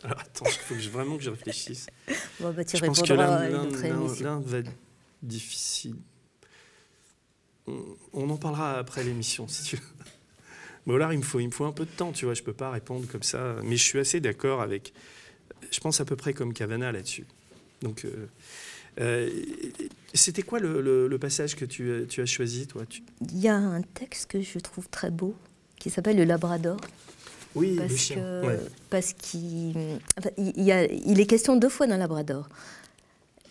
alors 0.03 0.19
attends, 0.19 0.45
il 0.45 0.51
faut 0.51 0.75
que 0.75 0.79
je, 0.79 0.89
vraiment 0.89 1.17
que 1.17 1.23
je 1.23 1.29
réfléchisse. 1.29 1.87
bon, 2.39 2.53
bah, 2.53 2.63
tu 2.63 2.77
je 2.77 2.85
pense 2.85 3.01
que 3.01 3.13
l'un 3.13 4.39
va 4.39 4.57
être 4.59 4.71
difficile. 5.21 5.95
On, 8.13 8.29
en 8.29 8.37
parlera 8.37 8.79
après 8.79 9.03
l'émission, 9.03 9.47
si 9.47 9.63
tu 9.63 9.75
veux. 9.75 9.81
Bon, 10.87 10.97
là, 10.97 11.09
il 11.11 11.19
me, 11.19 11.23
faut, 11.23 11.39
il 11.39 11.47
me 11.47 11.51
faut 11.51 11.65
un 11.65 11.71
peu 11.71 11.85
de 11.85 11.91
temps, 11.91 12.11
tu 12.11 12.25
vois, 12.25 12.33
je 12.33 12.41
peux 12.41 12.53
pas 12.53 12.71
répondre 12.71 13.05
comme 13.11 13.21
ça. 13.21 13.57
Mais 13.63 13.77
je 13.77 13.83
suis 13.83 13.99
assez 13.99 14.19
d'accord 14.19 14.61
avec... 14.61 14.93
Je 15.71 15.79
pense 15.79 16.01
à 16.01 16.05
peu 16.05 16.15
près 16.15 16.33
comme 16.33 16.53
Cavana 16.53 16.91
là-dessus. 16.91 17.25
Donc... 17.81 18.05
Euh, 18.05 18.27
euh, 18.99 19.29
c'était 20.13 20.41
quoi 20.41 20.59
le, 20.59 21.17
passage 21.21 21.55
que 21.55 21.63
tu, 21.63 22.05
tu 22.09 22.21
as 22.21 22.25
choisi, 22.25 22.67
toi? 22.67 22.83
Il 23.21 23.39
y 23.39 23.47
a 23.47 23.55
un 23.55 23.81
texte 23.81 24.29
que 24.29 24.41
je 24.41 24.59
trouve 24.59 24.89
très 24.89 25.09
beau, 25.09 25.35
qui 25.77 25.89
s'appelle 25.89 26.17
Le 26.17 26.25
Labrador. 26.25 26.81
Oui, 27.55 27.75
parce 27.77 27.91
le 27.91 27.97
chien. 27.97 28.15
Que, 28.15 28.57
Parce 28.89 29.13
qu'il 29.13 29.99
il, 30.37 30.63
y 30.63 30.71
a, 30.71 30.85
il 30.85 31.19
est 31.19 31.25
question 31.25 31.55
deux 31.55 31.69
fois 31.69 31.87
d'un 31.87 31.97
Labrador. 31.97 32.49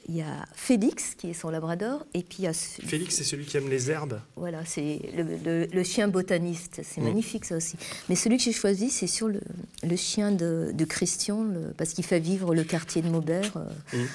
Il 0.09 0.17
y 0.17 0.23
a 0.23 0.47
Félix, 0.55 1.15
qui 1.15 1.29
est 1.29 1.35
son 1.35 1.51
Labrador, 1.51 2.07
et 2.15 2.23
puis 2.23 2.39
il 2.41 2.45
y 2.45 2.49
a... 2.49 2.55
Félix, 2.55 3.17
c'est 3.17 3.25
celui 3.25 3.45
qui 3.45 3.59
aime 3.59 3.69
les 3.69 3.91
herbes 3.91 4.23
Voilà, 4.37 4.65
c'est 4.65 5.01
le, 5.15 5.67
le, 5.67 5.85
chien 5.85 6.09
botaniste. 6.09 6.81
C'est 6.83 7.03
mm. 7.03 7.05
magnifique, 7.05 7.45
ça 7.45 7.57
aussi. 7.57 7.77
Mais 8.09 8.15
celui 8.15 8.39
que 8.39 8.43
j'ai 8.43 8.53
choisi, 8.53 8.89
c'est 8.89 9.07
sur 9.07 9.29
le, 9.29 9.43
le, 9.83 9.97
chien 9.97 10.33
de, 10.33 10.71
de 10.73 10.85
Christian, 10.87 11.47
parce 11.77 11.93
qu'il 11.93 12.05
fait 12.07 12.21
vivre 12.21 12.55
le 12.55 12.65
quartier 12.65 13.03
de 13.03 13.11
Maubert. 13.11 13.55
Euh. 13.59 13.69
Mm. 13.93 14.07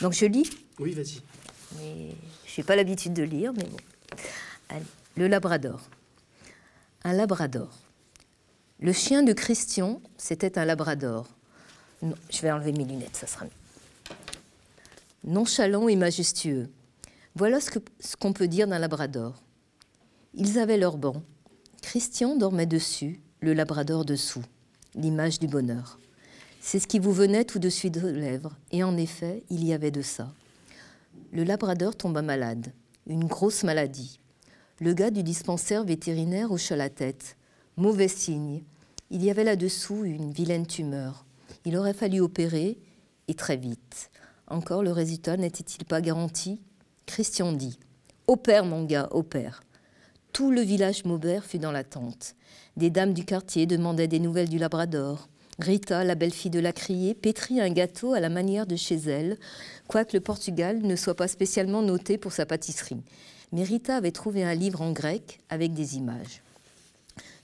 Donc 0.00 0.12
je 0.14 0.24
lis 0.24 0.48
Oui, 0.78 0.92
vas-y. 0.92 1.20
je 1.78 2.60
n'ai 2.60 2.64
pas 2.64 2.74
l'habitude 2.74 3.12
de 3.12 3.22
lire, 3.22 3.52
mais 3.52 3.64
bon. 3.64 4.80
le 5.16 5.28
Labrador. 5.28 5.90
Un 7.04 7.12
Labrador. 7.12 7.68
Le 8.80 8.92
chien 8.92 9.22
de 9.22 9.34
Christian, 9.34 10.00
c'était 10.16 10.58
un 10.58 10.64
Labrador. 10.64 11.28
Non, 12.00 12.16
je 12.30 12.40
vais 12.40 12.50
enlever 12.50 12.72
mes 12.72 12.84
lunettes, 12.84 13.16
ça 13.16 13.26
sera 13.26 13.44
mieux. 13.44 13.50
Nonchalant 15.24 15.88
et 15.88 15.96
majestueux. 15.96 16.68
Voilà 17.34 17.58
ce 17.60 18.16
qu'on 18.16 18.32
peut 18.32 18.46
dire 18.46 18.68
d'un 18.68 18.78
Labrador. 18.78 19.42
Ils 20.34 20.58
avaient 20.58 20.76
leur 20.76 20.98
banc. 20.98 21.22
Christian 21.82 22.36
dormait 22.36 22.66
dessus, 22.66 23.20
le 23.40 23.54
Labrador 23.54 24.04
dessous, 24.04 24.44
l'image 24.94 25.38
du 25.38 25.48
bonheur. 25.48 25.98
C'est 26.60 26.78
ce 26.78 26.86
qui 26.86 26.98
vous 26.98 27.12
venait 27.12 27.44
tout 27.44 27.58
de 27.58 27.68
suite 27.68 27.94
de 27.94 28.08
lèvres, 28.08 28.56
et 28.72 28.82
en 28.84 28.96
effet, 28.96 29.44
il 29.50 29.64
y 29.64 29.74
avait 29.74 29.90
de 29.90 30.00
ça. 30.00 30.32
Le 31.30 31.44
labrador 31.44 31.94
tomba 31.94 32.22
malade, 32.22 32.72
une 33.06 33.26
grosse 33.26 33.64
maladie. 33.64 34.18
Le 34.80 34.94
gars 34.94 35.10
du 35.10 35.22
dispensaire 35.22 35.84
vétérinaire 35.84 36.52
hocha 36.52 36.74
la 36.74 36.88
tête. 36.88 37.36
Mauvais 37.76 38.08
signe. 38.08 38.62
Il 39.10 39.22
y 39.22 39.30
avait 39.30 39.44
là-dessous 39.44 40.04
une 40.04 40.32
vilaine 40.32 40.66
tumeur. 40.66 41.26
Il 41.64 41.76
aurait 41.76 41.92
fallu 41.92 42.20
opérer, 42.20 42.78
et 43.28 43.34
très 43.34 43.56
vite. 43.56 44.10
Encore 44.48 44.82
le 44.82 44.92
résultat 44.92 45.36
n'était-il 45.36 45.84
pas 45.84 46.00
garanti? 46.00 46.60
Christian 47.06 47.52
dit 47.52 47.78
Opère, 48.26 48.64
mon 48.64 48.84
gars, 48.84 49.08
opère. 49.10 49.62
Tout 50.32 50.50
le 50.50 50.60
village 50.60 51.04
Maubert 51.04 51.44
fut 51.44 51.58
dans 51.58 51.72
l'attente. 51.72 52.34
Des 52.76 52.90
dames 52.90 53.14
du 53.14 53.24
quartier 53.24 53.66
demandaient 53.66 54.08
des 54.08 54.18
nouvelles 54.18 54.48
du 54.48 54.58
Labrador. 54.58 55.28
Rita, 55.58 56.02
la 56.02 56.16
belle-fille 56.16 56.50
de 56.50 56.58
la 56.58 56.72
criée, 56.72 57.14
pétrit 57.14 57.60
un 57.60 57.70
gâteau 57.70 58.14
à 58.14 58.20
la 58.20 58.28
manière 58.28 58.66
de 58.66 58.74
chez 58.74 58.96
elle, 58.96 59.38
quoique 59.86 60.16
le 60.16 60.20
Portugal 60.20 60.80
ne 60.82 60.96
soit 60.96 61.14
pas 61.14 61.28
spécialement 61.28 61.82
noté 61.82 62.18
pour 62.18 62.32
sa 62.32 62.46
pâtisserie. 62.46 63.02
Mais 63.52 63.62
Rita 63.62 63.96
avait 63.96 64.10
trouvé 64.10 64.42
un 64.42 64.54
livre 64.54 64.82
en 64.82 64.92
grec 64.92 65.40
avec 65.48 65.72
des 65.72 65.96
images. 65.96 66.42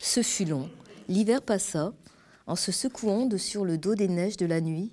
Ce 0.01 0.22
fut 0.22 0.44
long. 0.44 0.68
L'hiver 1.09 1.42
passa. 1.42 1.92
En 2.46 2.57
se 2.57 2.72
secouant 2.72 3.26
de 3.26 3.36
sur 3.36 3.64
le 3.64 3.78
dos 3.78 3.94
des 3.94 4.09
neiges 4.09 4.36
de 4.36 4.46
la 4.46 4.61
nuit, 4.61 4.90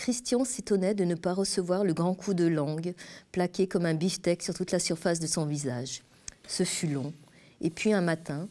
Christian 0.00 0.46
s'étonnait 0.46 0.94
de 0.94 1.04
ne 1.04 1.14
pas 1.14 1.34
recevoir 1.34 1.84
le 1.84 1.92
grand 1.92 2.14
coup 2.14 2.32
de 2.32 2.46
langue, 2.46 2.94
plaqué 3.32 3.68
comme 3.68 3.84
un 3.84 3.92
beefsteak 3.92 4.42
sur 4.42 4.54
toute 4.54 4.70
la 4.70 4.78
surface 4.78 5.20
de 5.20 5.26
son 5.26 5.44
visage. 5.44 6.00
Ce 6.48 6.64
fut 6.64 6.86
long. 6.86 7.12
Et 7.60 7.68
puis 7.68 7.92
un 7.92 8.00
matin, 8.00 8.48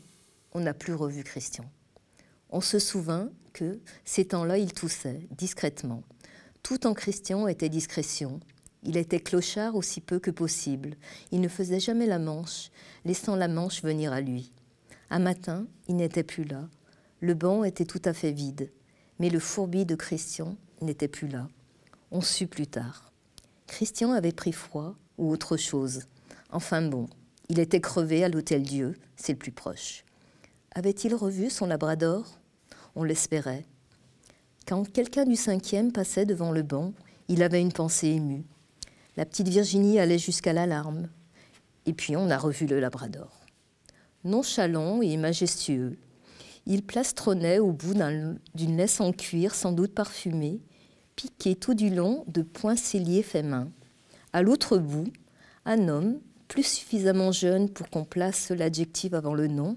on 0.53 0.59
n'a 0.59 0.75
plus 0.75 0.93
revu 0.93 1.23
Christian. 1.23 1.65
On 2.51 2.61
se 2.61 2.77
souvint 2.77 3.31
que, 3.51 3.79
ces 4.05 4.25
temps-là, 4.25 4.59
il 4.59 4.73
toussait, 4.73 5.27
discrètement. 5.31 6.03
Tout 6.61 6.85
en 6.85 6.93
Christian 6.93 7.47
était 7.47 7.67
discrétion. 7.67 8.39
Il 8.83 8.95
était 8.95 9.19
clochard 9.19 9.75
aussi 9.75 10.01
peu 10.01 10.19
que 10.19 10.29
possible. 10.29 10.97
Il 11.31 11.41
ne 11.41 11.47
faisait 11.47 11.79
jamais 11.79 12.05
la 12.05 12.19
manche, 12.19 12.69
laissant 13.05 13.35
la 13.35 13.47
manche 13.47 13.81
venir 13.81 14.13
à 14.13 14.21
lui. 14.21 14.53
Un 15.09 15.17
matin, 15.17 15.65
il 15.87 15.95
n'était 15.95 16.21
plus 16.21 16.43
là. 16.43 16.69
Le 17.21 17.33
banc 17.33 17.63
était 17.63 17.85
tout 17.85 18.03
à 18.05 18.13
fait 18.13 18.33
vide. 18.33 18.71
Mais 19.17 19.31
le 19.31 19.39
fourbi 19.39 19.87
de 19.87 19.95
Christian 19.95 20.55
n'était 20.81 21.07
plus 21.07 21.27
là. 21.27 21.47
On 22.11 22.21
sut 22.21 22.47
plus 22.47 22.67
tard. 22.67 23.11
Christian 23.67 24.11
avait 24.13 24.31
pris 24.31 24.51
froid 24.51 24.95
ou 25.17 25.31
autre 25.31 25.57
chose. 25.57 26.03
Enfin 26.51 26.81
bon, 26.81 27.07
il 27.49 27.59
était 27.59 27.81
crevé 27.81 28.23
à 28.23 28.29
l'Hôtel 28.29 28.63
Dieu, 28.63 28.95
c'est 29.15 29.33
le 29.33 29.37
plus 29.37 29.51
proche. 29.51 30.03
Avait-il 30.73 31.13
revu 31.13 31.49
son 31.49 31.67
labrador? 31.67 32.39
On 32.95 33.03
l'espérait. 33.03 33.65
Quand 34.67 34.91
quelqu'un 34.91 35.25
du 35.25 35.35
cinquième 35.35 35.91
passait 35.91 36.25
devant 36.25 36.51
le 36.51 36.63
banc, 36.63 36.93
il 37.27 37.43
avait 37.43 37.61
une 37.61 37.71
pensée 37.71 38.07
émue. 38.07 38.45
La 39.17 39.25
petite 39.25 39.47
Virginie 39.47 39.99
allait 39.99 40.19
jusqu'à 40.19 40.53
l'alarme. 40.53 41.09
Et 41.85 41.93
puis 41.93 42.15
on 42.15 42.29
a 42.29 42.37
revu 42.37 42.67
le 42.67 42.79
Labrador. 42.79 43.39
Nonchalant 44.23 45.01
et 45.01 45.17
majestueux, 45.17 45.97
il 46.65 46.83
plastronnait 46.83 47.59
au 47.59 47.71
bout 47.71 47.95
d'une 48.53 48.77
laisse 48.77 49.01
en 49.01 49.11
cuir 49.11 49.55
sans 49.55 49.71
doute 49.71 49.95
parfumée, 49.95 50.61
piqué 51.19 51.53
tout 51.53 51.73
du 51.73 51.89
long 51.89 52.23
de 52.27 52.41
points 52.41 52.77
celliers 52.77 53.23
faits 53.23 53.43
main. 53.43 53.69
À 54.31 54.41
l'autre 54.41 54.77
bout, 54.77 55.11
un 55.65 55.89
homme, 55.89 56.21
plus 56.47 56.63
suffisamment 56.63 57.33
jeune 57.33 57.69
pour 57.69 57.89
qu'on 57.89 58.05
place 58.05 58.51
l'adjectif 58.51 59.13
avant 59.13 59.33
le 59.33 59.47
nom, 59.47 59.75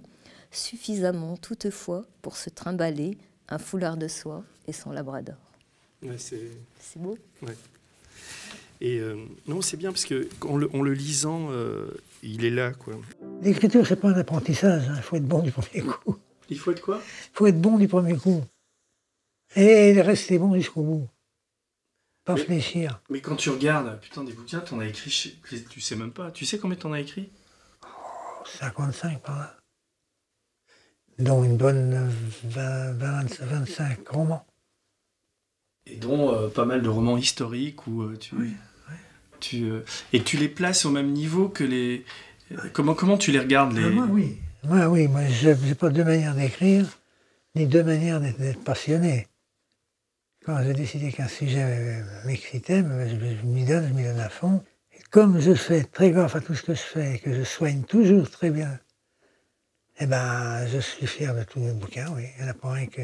suffisamment 0.52 1.36
toutefois 1.36 2.04
pour 2.22 2.36
se 2.36 2.48
trimballer 2.48 3.18
un 3.48 3.58
foulard 3.58 3.96
de 3.96 4.06
soie 4.06 4.44
et 4.68 4.72
son 4.72 4.92
labrador. 4.92 5.34
c'est... 6.16 6.38
beau. 6.94 7.18
Et 8.80 9.00
euh, 9.00 9.16
non, 9.48 9.62
c'est 9.62 9.76
bien 9.76 9.90
parce 9.90 10.04
que 10.04 10.28
en 10.42 10.56
le, 10.56 10.92
lisant, 10.92 11.48
euh, 11.50 11.90
il 12.22 12.44
est 12.44 12.50
là, 12.50 12.70
quoi. 12.70 12.94
L'écriture, 13.42 13.84
c'est 13.84 13.96
pas 13.96 14.10
un 14.10 14.14
apprentissage. 14.14 14.88
Hein. 14.88 14.94
Il 14.96 15.02
faut 15.02 15.16
être 15.16 15.26
bon 15.26 15.40
du 15.40 15.50
premier 15.50 15.80
coup. 15.80 16.16
Il 16.50 16.58
faut 16.58 16.70
être 16.70 16.82
quoi? 16.82 17.00
Il 17.02 17.36
faut 17.36 17.46
être 17.48 17.60
bon 17.60 17.78
du 17.78 17.88
premier 17.88 18.16
coup. 18.16 18.44
Et 19.56 20.00
rester 20.00 20.38
bon 20.38 20.54
jusqu'au 20.54 20.82
bout. 20.82 21.08
Pas 22.24 22.34
réfléchir. 22.34 23.00
Mais 23.10 23.20
quand 23.20 23.36
tu 23.36 23.50
regardes, 23.50 24.00
putain, 24.00 24.22
des 24.22 24.32
bouquins, 24.32 24.60
t'en 24.60 24.78
as 24.80 24.86
écrit, 24.86 25.38
tu 25.68 25.80
sais 25.80 25.96
même 25.96 26.12
pas. 26.12 26.30
Tu 26.30 26.46
sais 26.46 26.58
combien 26.58 26.76
t'en 26.76 26.92
as 26.92 27.00
écrit? 27.00 27.30
55 28.44 29.20
par 29.22 29.38
là 29.38 29.56
dont 31.18 31.44
une 31.44 31.56
bonne 31.56 32.10
25 32.44 34.08
romans. 34.08 34.46
Et 35.86 35.96
dont 35.96 36.32
euh, 36.32 36.48
pas 36.48 36.64
mal 36.64 36.82
de 36.82 36.88
romans 36.88 37.16
historiques 37.16 37.86
où 37.86 38.02
euh, 38.02 38.16
tu, 38.16 38.34
oui, 38.36 38.52
tu 39.40 39.64
euh, 39.64 39.84
et 40.12 40.22
tu 40.22 40.36
les 40.36 40.48
places 40.48 40.84
au 40.84 40.90
même 40.90 41.10
niveau 41.12 41.48
que 41.48 41.64
les. 41.64 42.04
Comment 42.72 42.94
comment 42.94 43.18
tu 43.18 43.32
les 43.32 43.40
regardes 43.40 43.72
les. 43.72 43.84
Ah, 43.84 43.90
moi 43.90 44.06
oui, 44.08 44.38
moi 44.62 44.86
oui, 44.86 45.08
moi 45.08 45.22
j'ai 45.26 45.74
pas 45.74 45.90
deux 45.90 46.04
manières 46.04 46.34
d'écrire 46.34 46.86
ni 47.56 47.66
deux 47.66 47.82
manières 47.82 48.20
d'être 48.20 48.62
passionné. 48.62 49.26
Quand 50.44 50.62
j'ai 50.62 50.74
décidé 50.74 51.12
qu'un 51.12 51.28
sujet 51.28 52.02
m'excitait, 52.24 52.78
je, 52.78 53.46
m'y 53.46 53.64
donne, 53.64 53.88
je 53.88 53.94
m'y 53.94 54.04
donne 54.04 54.20
à 54.20 54.28
fond. 54.28 54.62
Et 54.92 55.00
comme 55.10 55.40
je 55.40 55.54
fais 55.54 55.84
très 55.84 56.10
gaffe 56.10 56.36
à 56.36 56.40
tout 56.40 56.54
ce 56.54 56.62
que 56.62 56.74
je 56.74 56.80
fais 56.80 57.14
et 57.14 57.18
que 57.18 57.32
je 57.32 57.44
soigne 57.44 57.82
toujours 57.82 58.28
très 58.28 58.50
bien 58.50 58.78
eh 60.00 60.06
ben, 60.06 60.66
je 60.66 60.78
suis 60.78 61.06
fier 61.06 61.34
de 61.34 61.44
tous 61.44 61.60
mes 61.60 61.72
bouquins, 61.72 62.06
oui. 62.14 62.24
Il 62.36 62.42
n'y 62.44 62.48
en 62.48 62.50
a 62.50 62.54
pas 62.54 62.74
un 62.74 62.86
que. 62.86 63.02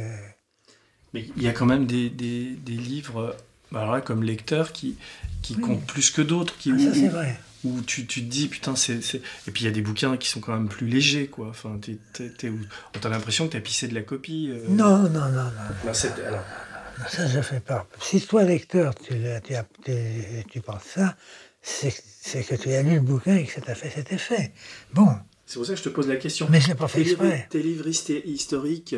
Mais 1.15 1.27
il 1.37 1.43
y 1.43 1.49
a 1.49 1.53
quand 1.53 1.67
même 1.67 1.87
des, 1.87 2.11
des, 2.11 2.57
des 2.57 2.73
livres, 2.73 3.37
bah 3.71 3.83
alors 3.83 3.95
là, 3.95 4.01
comme 4.01 4.23
lecteur, 4.23 4.73
qui, 4.73 4.97
qui 5.43 5.55
comptent 5.55 5.87
plus 5.87 6.11
que 6.11 6.23
d'autres. 6.23 6.57
Qui, 6.59 6.73
ah, 6.75 6.79
ça, 6.79 6.95
c'est 6.95 7.09
vrai. 7.09 7.39
où 7.65 7.81
tu, 7.83 8.07
tu, 8.07 8.25
te 8.25 8.29
dis, 8.29 8.49
putain, 8.49 8.75
c'est. 8.75 8.99
Et 9.47 9.51
puis 9.51 9.63
il 9.63 9.65
y 9.65 9.69
a 9.69 9.71
des 9.71 9.81
bouquins 9.81 10.17
qui 10.17 10.29
sont 10.29 10.41
quand 10.41 10.53
même 10.53 10.69
plus 10.69 10.87
légers, 10.87 11.29
quoi. 11.29 11.49
Enfin, 11.51 11.79
t'as 12.13 13.09
l'impression 13.09 13.47
que 13.47 13.53
t'as 13.53 13.61
pissé 13.61 13.87
de 13.87 13.95
la 13.95 14.03
copie. 14.03 14.51
Euh. 14.51 14.65
Non, 14.69 14.99
non, 14.99 15.09
non, 15.09 15.45
non. 15.45 15.51
non 15.85 15.93
alors... 16.27 16.45
Ça, 17.09 17.27
je 17.27 17.41
fais 17.41 17.61
pas. 17.61 17.87
Si 18.01 18.21
toi, 18.27 18.43
lecteur, 18.45 18.95
tu, 18.95 19.15
tu, 19.45 19.93
tu 20.51 20.61
penses 20.61 20.83
ça, 20.95 21.17
c'est 21.61 22.43
que 22.43 22.55
tu 22.55 22.73
as 22.73 22.83
lu 22.83 22.97
le 22.97 23.01
bouquin 23.01 23.37
et 23.37 23.45
que 23.45 23.53
ça 23.53 23.61
t'a 23.61 23.75
fait 23.75 23.91
cet 23.91 24.13
effet. 24.13 24.53
Bon. 24.93 25.09
C'est 25.47 25.59
pour 25.59 25.67
ça 25.67 25.73
que 25.73 25.79
je 25.79 25.85
te 25.85 25.89
pose 25.89 26.09
la 26.09 26.17
question. 26.17 26.47
Mais 26.51 26.61
je 26.61 26.69
l'ai 26.69 26.75
pas 26.75 26.89
fait 26.89 27.03
exprès. 27.03 27.47
Tes 27.51 27.63
livres 27.63 27.89
historiques 27.89 28.97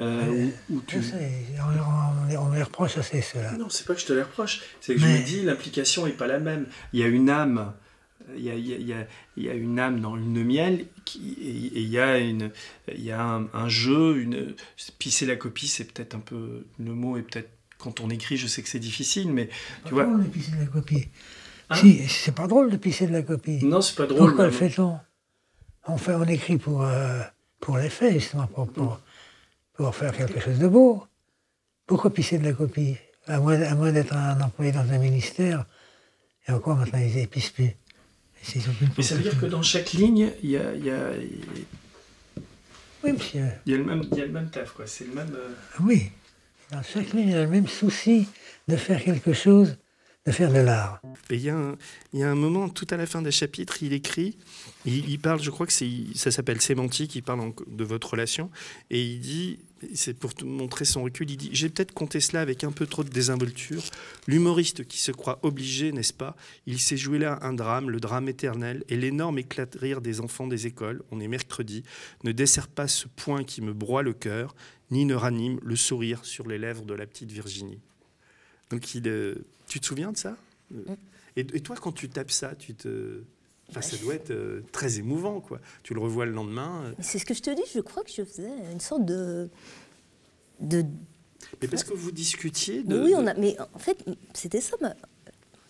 euh, 0.00 0.48
où, 0.70 0.80
tu... 0.82 1.00
on, 1.58 2.36
on, 2.36 2.52
les 2.52 2.62
reproche 2.62 2.98
assez, 2.98 3.20
cela. 3.20 3.52
Non, 3.52 3.68
c'est 3.68 3.84
pas 3.84 3.94
que 3.94 4.00
je 4.00 4.06
te 4.06 4.12
les 4.12 4.22
reproche. 4.22 4.60
C'est 4.80 4.94
que 4.94 5.00
je 5.00 5.06
me 5.06 5.24
dis, 5.24 5.42
l'implication 5.42 6.06
n'est 6.06 6.12
pas 6.12 6.28
la 6.28 6.38
même. 6.38 6.66
Il 6.92 7.00
y 7.00 7.02
a 7.02 7.08
une 7.08 7.30
âme 7.30 7.74
il 8.36 8.42
y, 8.42 8.50
a, 8.50 8.54
il, 8.54 8.86
y 8.86 8.92
a, 8.92 9.06
il 9.36 9.42
y 9.44 9.48
a, 9.48 9.54
une 9.54 9.78
âme 9.78 10.00
dans 10.00 10.16
une 10.16 10.44
miel 10.44 10.86
qui, 11.04 11.32
et, 11.40 11.80
il 11.80 11.88
y 11.88 11.98
a, 11.98 12.18
une, 12.18 12.50
il 12.92 13.02
y 13.02 13.12
a 13.12 13.40
un, 13.52 13.68
jeu, 13.68 14.18
une, 14.18 14.54
pisser 14.98 15.26
la 15.26 15.36
copie, 15.36 15.68
c'est 15.68 15.84
peut-être 15.84 16.14
un 16.14 16.20
peu, 16.20 16.66
le 16.78 16.94
mot 16.94 17.16
est 17.16 17.22
peut-être, 17.22 17.50
quand 17.78 18.00
on 18.00 18.10
écrit, 18.10 18.36
je 18.36 18.46
sais 18.46 18.62
que 18.62 18.68
c'est 18.68 18.78
difficile, 18.78 19.32
mais 19.32 19.48
tu 19.84 19.94
vois... 19.94 20.06
de 20.06 20.24
pisser 20.24 20.52
de 20.52 20.60
la 20.60 20.66
copie 20.66 21.08
hein 21.70 21.76
Si, 21.76 22.06
c'est 22.08 22.34
pas 22.34 22.46
drôle 22.46 22.70
de 22.70 22.76
pisser 22.76 23.06
de 23.06 23.12
la 23.12 23.22
copie. 23.22 23.64
Non, 23.64 23.80
c'est 23.80 23.96
pas 23.96 24.06
drôle. 24.06 24.28
Pourquoi 24.28 24.46
le 24.46 24.52
fait-on? 24.52 24.98
On, 25.86 26.24
écrit 26.24 26.58
pour, 26.58 26.82
euh, 26.84 27.22
pour 27.60 27.78
les 27.78 27.88
faits, 27.88 28.12
justement, 28.12 28.46
pour, 28.46 28.70
pour, 28.70 29.00
pour, 29.74 29.94
faire 29.94 30.14
quelque 30.14 30.40
chose 30.40 30.58
de 30.58 30.68
beau. 30.68 31.02
Pourquoi 31.86 32.12
pisser 32.12 32.38
de 32.38 32.44
la 32.44 32.52
copie? 32.52 32.96
À 33.26 33.40
moins, 33.40 33.60
à 33.62 33.74
moins 33.74 33.92
d'être 33.92 34.14
un 34.14 34.40
employé 34.40 34.72
dans 34.72 34.90
un 34.90 34.98
ministère, 34.98 35.64
et 36.46 36.52
encore 36.52 36.76
maintenant, 36.76 36.98
ils 36.98 37.14
n'épissent 37.14 37.50
plus. 37.50 37.74
Mais 38.96 39.02
ça 39.02 39.14
veut 39.14 39.22
dire 39.22 39.38
que 39.38 39.46
dans 39.46 39.62
chaque 39.62 39.92
ligne, 39.92 40.32
il 40.42 40.50
y 40.50 40.56
a, 40.56 40.74
il 40.74 40.84
y 40.84 40.90
a, 40.90 41.10
oui, 43.04 43.12
monsieur. 43.12 43.46
Il 43.66 43.72
y 43.72 43.74
a 43.74 43.78
le 43.78 43.84
même, 43.84 44.02
il 44.10 44.18
y 44.18 44.20
a 44.20 44.26
le 44.26 44.32
même 44.32 44.50
taf, 44.50 44.72
quoi. 44.72 44.86
C'est 44.86 45.06
le 45.06 45.14
même. 45.14 45.34
Euh, 45.34 45.50
oui. 45.80 46.10
Dans 46.70 46.82
chaque 46.82 47.12
ligne, 47.12 47.28
il 47.28 47.32
y 47.32 47.36
a 47.36 47.42
le 47.42 47.48
même 47.48 47.68
souci 47.68 48.28
de 48.66 48.76
faire 48.76 49.02
quelque 49.02 49.32
chose, 49.32 49.78
de 50.26 50.32
faire 50.32 50.52
de 50.52 50.58
l'art. 50.58 51.00
Et 51.30 51.36
il 51.36 51.42
y, 51.42 51.50
a 51.50 51.56
un, 51.56 51.76
il 52.12 52.20
y 52.20 52.22
a 52.22 52.30
un 52.30 52.34
moment, 52.34 52.68
tout 52.68 52.86
à 52.90 52.96
la 52.96 53.06
fin 53.06 53.22
des 53.22 53.30
chapitres, 53.30 53.82
il 53.82 53.92
écrit, 53.92 54.36
il, 54.84 55.18
parle, 55.18 55.40
je 55.40 55.50
crois 55.50 55.66
que 55.66 55.72
c'est, 55.72 55.90
ça 56.14 56.30
s'appelle 56.30 56.60
sémantique, 56.60 57.14
il 57.14 57.22
parle 57.22 57.52
de 57.66 57.84
votre 57.84 58.10
relation, 58.10 58.50
et 58.90 59.02
il 59.02 59.20
dit 59.20 59.60
c'est 59.94 60.14
pour 60.14 60.32
montrer 60.44 60.84
son 60.84 61.02
recul, 61.02 61.30
il 61.30 61.36
dit 61.36 61.50
J'ai 61.52 61.68
peut-être 61.68 61.92
compté 61.92 62.20
cela 62.20 62.40
avec 62.40 62.64
un 62.64 62.72
peu 62.72 62.86
trop 62.86 63.04
de 63.04 63.08
désinvolture. 63.08 63.82
L'humoriste 64.26 64.86
qui 64.86 64.98
se 64.98 65.12
croit 65.12 65.38
obligé, 65.42 65.92
n'est-ce 65.92 66.12
pas? 66.12 66.36
Il 66.66 66.78
s'est 66.80 66.96
joué 66.96 67.18
là 67.18 67.38
un 67.42 67.52
drame, 67.52 67.90
le 67.90 68.00
drame 68.00 68.28
éternel, 68.28 68.84
et 68.88 68.96
l'énorme 68.96 69.38
éclat 69.38 69.66
de 69.66 69.78
rire 69.78 70.00
des 70.00 70.20
enfants 70.20 70.46
des 70.46 70.66
écoles, 70.66 71.02
on 71.10 71.20
est 71.20 71.28
mercredi, 71.28 71.84
ne 72.24 72.32
dessert 72.32 72.68
pas 72.68 72.88
ce 72.88 73.06
point 73.08 73.44
qui 73.44 73.62
me 73.62 73.72
broie 73.72 74.02
le 74.02 74.12
cœur, 74.12 74.54
ni 74.90 75.04
ne 75.04 75.14
ranime 75.14 75.60
le 75.62 75.76
sourire 75.76 76.24
sur 76.24 76.46
les 76.48 76.58
lèvres 76.58 76.84
de 76.84 76.94
la 76.94 77.06
petite 77.06 77.30
Virginie. 77.30 77.78
Donc, 78.70 78.94
il, 78.94 79.08
euh, 79.08 79.34
tu 79.66 79.80
te 79.80 79.86
souviens 79.86 80.12
de 80.12 80.16
ça? 80.16 80.36
Mm. 80.70 80.80
et, 81.36 81.40
et, 81.40 81.60
toi, 81.60 81.76
quand 81.76 81.92
tu 81.92 82.08
tapes 82.08 82.30
ça, 82.30 82.54
tu 82.54 82.74
te. 82.74 83.22
Enfin, 83.70 83.82
ça 83.82 83.96
doit 83.98 84.14
être 84.14 84.30
euh, 84.30 84.62
très 84.72 84.98
émouvant, 84.98 85.40
quoi. 85.40 85.60
Tu 85.82 85.92
le 85.92 86.00
revois 86.00 86.24
le 86.24 86.32
lendemain. 86.32 86.84
Euh. 86.84 86.92
C'est 87.00 87.18
ce 87.18 87.26
que 87.26 87.34
je 87.34 87.42
te 87.42 87.50
dis, 87.50 87.62
je 87.74 87.80
crois 87.80 88.02
que 88.02 88.10
je 88.10 88.24
faisais 88.24 88.50
une 88.72 88.80
sorte 88.80 89.04
de. 89.04 89.50
de... 90.60 90.84
Mais 91.60 91.68
parce 91.68 91.84
que 91.84 91.92
vous 91.92 92.10
discutiez 92.10 92.82
de. 92.82 93.02
Oui, 93.02 93.12
on 93.14 93.26
a, 93.26 93.34
mais 93.34 93.56
en 93.74 93.78
fait, 93.78 94.02
c'était 94.32 94.60
ça. 94.60 94.76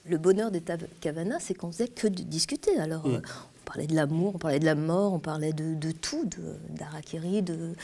Le 0.09 0.17
bonheur 0.17 0.51
des 0.51 0.63
Cavana, 1.01 1.39
c'est 1.41 1.55
qu'on 1.55 1.71
faisait 1.71 1.89
que 1.89 2.07
de 2.07 2.23
discuter. 2.23 2.79
Alors, 2.79 3.07
mm. 3.07 3.15
euh, 3.17 3.21
on 3.21 3.65
parlait 3.65 3.87
de 3.87 3.95
l'amour, 3.95 4.37
on 4.37 4.39
parlait 4.39 4.61
de 4.61 4.65
la 4.65 4.77
mort, 4.77 5.13
on 5.13 5.19
parlait 5.19 5.53
de, 5.53 5.75
de 5.75 5.91
tout, 5.91 6.25
d'Arakiri, 6.71 7.43
de, 7.43 7.75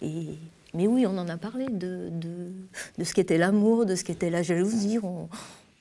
et, 0.00 0.38
mais 0.72 0.86
oui, 0.86 1.04
on 1.06 1.18
en 1.18 1.28
a 1.28 1.36
parlé 1.36 1.66
de, 1.66 2.08
de, 2.10 2.52
de 2.98 3.04
ce 3.04 3.12
qu'était 3.12 3.38
l'amour, 3.38 3.86
de 3.86 3.94
ce 3.96 4.04
qu'était 4.04 4.30
la 4.30 4.42
jalousie. 4.42 4.98
On, 5.02 5.28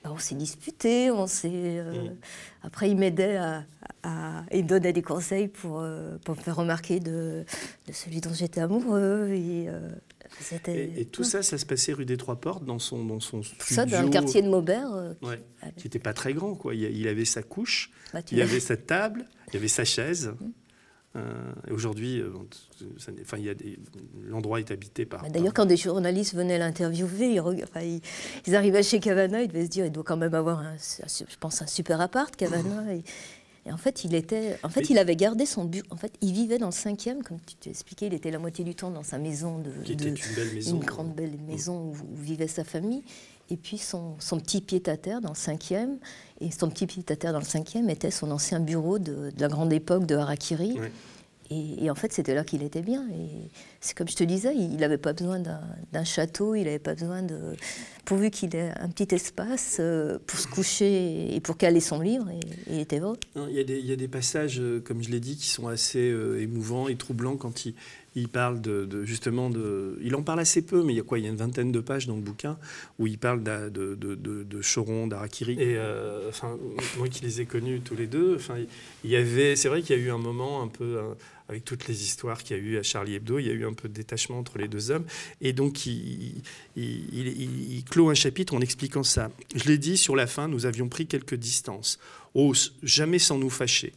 bah, 0.04 0.12
on 0.14 0.18
s'est 0.18 0.36
disputé, 0.36 1.12
on 1.12 1.28
s'est. 1.28 1.50
Euh, 1.54 2.10
mm. 2.10 2.16
Après, 2.64 2.90
il 2.90 2.98
m'aidait 2.98 3.38
à, 3.38 3.64
Il 4.52 4.64
me 4.64 4.68
donnait 4.68 4.94
des 4.94 5.02
conseils 5.02 5.48
pour, 5.48 5.80
euh, 5.80 6.18
pour 6.26 6.36
me 6.36 6.42
faire 6.42 6.58
remarquer 6.58 7.00
de, 7.00 7.46
de 7.88 7.94
celui 7.94 8.20
dont 8.20 8.34
j'étais 8.34 8.62
amoureux. 8.62 9.30
Et, 9.32 9.68
euh, 9.70 9.90
et, 10.68 11.06
tout 11.06 11.24
ça, 11.24 11.42
ça 11.44 11.58
se 11.58 11.66
passait 11.66 11.94
rue 11.94 12.06
des 12.06 12.18
Trois 12.18 12.38
Portes, 12.38 12.66
dans 12.66 12.80
son, 12.80 13.06
dans 13.06 13.20
son 13.20 13.44
studio. 13.44 13.66
Tout 13.66 13.74
ça, 13.74 13.86
dans 13.86 14.02
le 14.02 14.10
quartier 14.10 14.42
de 14.42 14.50
Maubert. 14.50 14.90
Ouais, 15.22 15.42
qui 15.78 15.86
n'était 15.86 16.00
pas 16.00 16.14
très 16.14 16.34
grand, 16.34 16.56
quoi. 16.56 16.76
Il, 16.76 17.08
avait 17.08 17.26
sa 17.26 17.44
couche, 17.44 17.92
bah, 18.14 18.20
il 18.32 18.42
avait 18.42 18.60
sa 18.60 18.76
table, 18.76 19.26
il 19.52 19.58
avait 19.58 19.68
sa 19.68 19.86
chaise. 19.86 20.34
Mm. 20.40 20.50
Euh, 21.16 21.54
aujourd'hui, 21.70 22.20
euh, 22.22 22.32
enfin, 22.98 23.38
l'endroit 24.28 24.60
est 24.60 24.72
habité 24.72 25.06
par. 25.06 25.30
D'ailleurs, 25.30 25.54
quand 25.54 25.68
des 25.68 25.78
journalistes 25.78 26.34
venaient 26.34 26.58
l'interviewer, 26.58 27.36
ils, 27.36 28.02
ils, 28.48 28.56
arrivaient 28.56 28.82
chez 28.82 29.00
Cavana, 29.00 29.44
ils 29.44 29.48
devaient 29.48 29.66
se 29.66 29.70
dire, 29.70 29.86
il 29.86 29.92
doit 29.92 30.04
quand 30.04 30.18
même 30.18 30.34
avoir, 30.34 30.60
un, 30.60 30.76
je 30.78 31.38
pense, 31.40 31.62
un 31.62 31.68
super 31.68 32.02
appart, 32.02 32.36
Cavana. 32.36 32.96
Et, 32.96 33.72
en 33.72 33.78
fait, 33.78 34.04
il 34.04 34.16
était, 34.16 34.58
en 34.64 34.70
fait, 34.70 34.90
il 34.90 34.98
avait 34.98 35.16
gardé 35.16 35.46
son 35.46 35.66
but. 35.66 35.86
En 35.92 35.98
fait, 35.98 36.12
il 36.22 36.34
vivait 36.34 36.58
dans 36.58 36.66
le 36.66 36.74
cinquième, 36.74 37.22
comme 37.22 37.38
tu 37.46 37.56
t'expliquais, 37.56 38.08
il 38.08 38.14
était 38.16 38.32
la 38.32 38.40
moitié 38.40 38.66
du 38.66 38.74
temps 38.74 38.90
dans 38.90 39.04
sa 39.04 39.20
maison 39.20 39.60
de, 39.60 39.72
Qui 39.84 39.94
était 39.94 40.10
une, 40.10 40.16
belle 40.36 40.54
maison, 40.54 40.76
une 40.76 40.84
grande 40.84 41.14
belle 41.14 41.38
maison 41.48 41.92
où, 41.92 41.96
vivait 42.16 42.48
sa 42.48 42.64
famille. 42.64 43.04
Et 43.50 43.58
puis 43.58 43.78
son, 43.78 44.16
son 44.20 44.40
petit 44.40 44.62
pied-à-terre 44.62 45.22
dans 45.22 45.30
le 45.30 45.36
cinquième, 45.36 45.98
et 46.40 46.52
son 46.52 46.70
petit 46.70 46.88
pied-à-terre 46.88 47.34
dans 47.34 47.40
le 47.40 47.46
cinquième 47.46 47.90
était 47.90 48.12
son 48.12 48.32
ancien 48.32 48.60
bureau 48.60 49.00
de, 49.00 49.32
la 49.38 49.48
grande 49.48 49.74
époque 49.74 50.06
de 50.06 50.16
Harakiri. 50.16 50.78
Et, 51.50 51.92
en 51.92 51.96
fait, 51.96 52.12
c'était 52.14 52.34
là 52.34 52.44
qu'il 52.44 52.64
était 52.64 52.82
bien. 52.82 53.06
Et 53.12 53.50
c'est 53.80 53.96
comme 53.96 54.08
je 54.08 54.16
te 54.16 54.24
disais, 54.24 54.56
il 54.56 54.78
n'avait 54.78 54.98
pas 54.98 55.14
besoin 55.14 55.40
d'un 55.40 56.04
château, 56.04 56.56
il 56.56 56.64
n'avait 56.64 56.80
pas 56.80 56.96
besoin 56.96 57.22
de. 57.22 57.56
pourvu 58.06 58.32
qu'il 58.32 58.56
ait 58.56 58.72
un 58.80 58.90
petit 58.90 59.14
espace 59.14 59.78
euh, 59.80 60.18
pour 60.26 60.40
se 60.40 60.48
coucher 60.48 61.36
et 61.36 61.40
pour 61.42 61.58
caler 61.58 61.80
son 61.80 62.00
livre, 62.00 62.30
et, 62.30 62.40
il 62.72 62.80
était 62.80 63.00
heureux. 63.00 63.18
Il 63.36 63.54
y, 63.56 63.92
a 63.92 63.96
des 63.96 64.08
passages, 64.08 64.60
euh, 64.60 64.80
comme 64.80 65.04
je 65.04 65.10
l'ai 65.10 65.20
dit, 65.20 65.36
qui 65.36 65.48
sont 65.48 65.68
assez 65.68 66.10
euh, 66.10 66.42
émouvants 66.42 66.88
et 66.88 66.96
troublants 66.96 67.38
quand 67.38 67.66
il, 67.66 67.76
il 68.16 68.28
parle 68.28 68.62
de, 68.62 69.04
justement 69.06 69.50
de. 69.50 69.98
Il 70.02 70.16
en 70.16 70.24
parle 70.24 70.40
assez 70.40 70.62
peu, 70.62 70.84
mais 70.84 70.94
il 70.94 70.98
y 70.98 71.00
a 71.00 71.04
quoi? 71.04 71.20
Il 71.20 71.26
y 71.26 71.28
a 71.28 71.32
une 71.32 71.38
vingtaine 71.38 71.72
de 71.72 71.80
pages 71.80 72.08
dans 72.08 72.16
le 72.16 72.22
bouquin 72.22 72.58
où 73.00 73.08
il 73.08 73.18
parle 73.18 73.44
de, 73.44 73.70
de, 73.70 74.16
de 74.16 74.62
Choron, 74.62 75.08
d'Arakiri. 75.08 75.58
Euh, 75.60 76.32
moi 76.98 77.08
qui 77.08 77.24
les 77.24 77.42
ai 77.42 77.46
connus 77.46 77.82
tous 77.82 77.96
les 77.96 78.08
deux, 78.08 78.36
enfin, 78.36 78.56
il 79.04 79.10
y 79.10 79.16
avait. 79.16 79.56
C'est 79.56 79.70
vrai 79.70 79.82
qu'il 79.82 79.98
y 79.98 80.00
a 80.00 80.02
eu 80.02 80.12
un 80.12 80.18
moment 80.18 80.62
un 80.62 80.68
peu. 80.68 81.00
avec 81.50 81.66
toutes 81.66 81.88
les 81.88 82.04
histoires 82.04 82.44
qu'il 82.44 82.58
y 82.58 82.60
a 82.60 82.64
eu 82.64 82.78
à 82.78 82.84
Charlie 82.84 83.16
Hebdo, 83.16 83.40
il 83.40 83.48
y 83.48 83.50
a 83.50 83.54
eu 83.54 83.66
un 83.66 83.74
peu 83.74 83.88
de 83.88 83.94
détachement 83.94 84.40
entre 84.40 84.58
les 84.58 84.68
deux 84.68 84.92
hommes. 84.92 85.06
Et 85.42 85.54
donc, 85.54 85.86
il, 85.86 86.42
il, 86.76 87.74
il 87.74 87.84
clôt 87.84 88.10
un 88.10 88.14
chapitre 88.14 88.54
en 88.54 88.62
expliquant 88.62 89.04
ça. 89.04 89.32
Je 89.56 89.66
l'ai 89.66 89.78
dit, 89.78 89.98
sur 89.98 90.16
la 90.16 90.28
fin, 90.28 90.48
nous 90.48 90.66
avions 90.66 90.88
pris 90.90 91.06
quelques 91.06 91.36
distances. 91.36 92.00
Oh, 92.34 92.54
jamais 92.82 93.20
sans 93.20 93.38
nous 93.38 93.50
fâcher. 93.50 93.94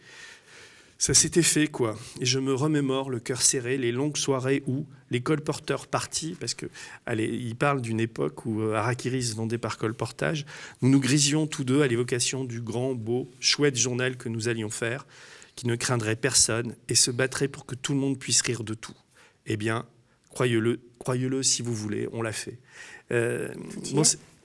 Ça 0.99 1.13
s'était 1.13 1.43
fait, 1.43 1.67
quoi. 1.67 1.97
Et 2.21 2.25
je 2.25 2.39
me 2.39 2.55
remémore, 2.55 3.11
le 3.11 3.21
cœur 3.21 3.43
serré, 3.43 3.77
les 3.77 3.93
longues 3.93 4.17
soirées 4.17 4.63
où 4.67 4.87
les 5.11 5.21
colporteurs 5.21 5.87
partis, 5.87 6.37
parce 6.41 6.55
que 6.55 6.67
allez, 7.05 7.27
il 7.27 7.55
parle 7.55 7.83
d'une 7.83 8.01
époque 8.01 8.47
où 8.47 8.63
euh, 8.63 8.95
se 8.95 9.35
vendait 9.35 9.59
par 9.59 9.77
colportage, 9.77 10.47
nous 10.81 10.89
nous 10.89 11.01
grisions 11.01 11.47
tous 11.47 11.65
deux 11.65 11.83
à 11.83 11.87
l'évocation 11.87 12.45
du 12.45 12.63
grand, 12.63 12.95
beau, 12.95 13.31
chouette 13.41 13.77
journal 13.77 14.17
que 14.17 14.29
nous 14.31 14.49
allions 14.49 14.71
faire, 14.71 15.07
qui 15.55 15.67
ne 15.67 15.77
craindrait 15.77 16.17
personne 16.17 16.75
et 16.89 16.95
se 16.95 17.11
battrait 17.11 17.49
pour 17.49 17.67
que 17.67 17.75
tout 17.75 17.93
le 17.93 17.99
monde 17.99 18.19
puisse 18.19 18.41
rire 18.41 18.65
de 18.65 18.75
tout. 18.75 18.97
Eh 19.47 19.57
bien, 19.57 19.87
croyez-le, 20.31 20.81
croyez-le 20.99 21.43
si 21.43 21.63
vous 21.63 21.75
voulez, 21.75 22.09
on 22.13 22.23
l'a 22.23 22.33
fait. 22.33 22.59
Euh, 23.13 23.49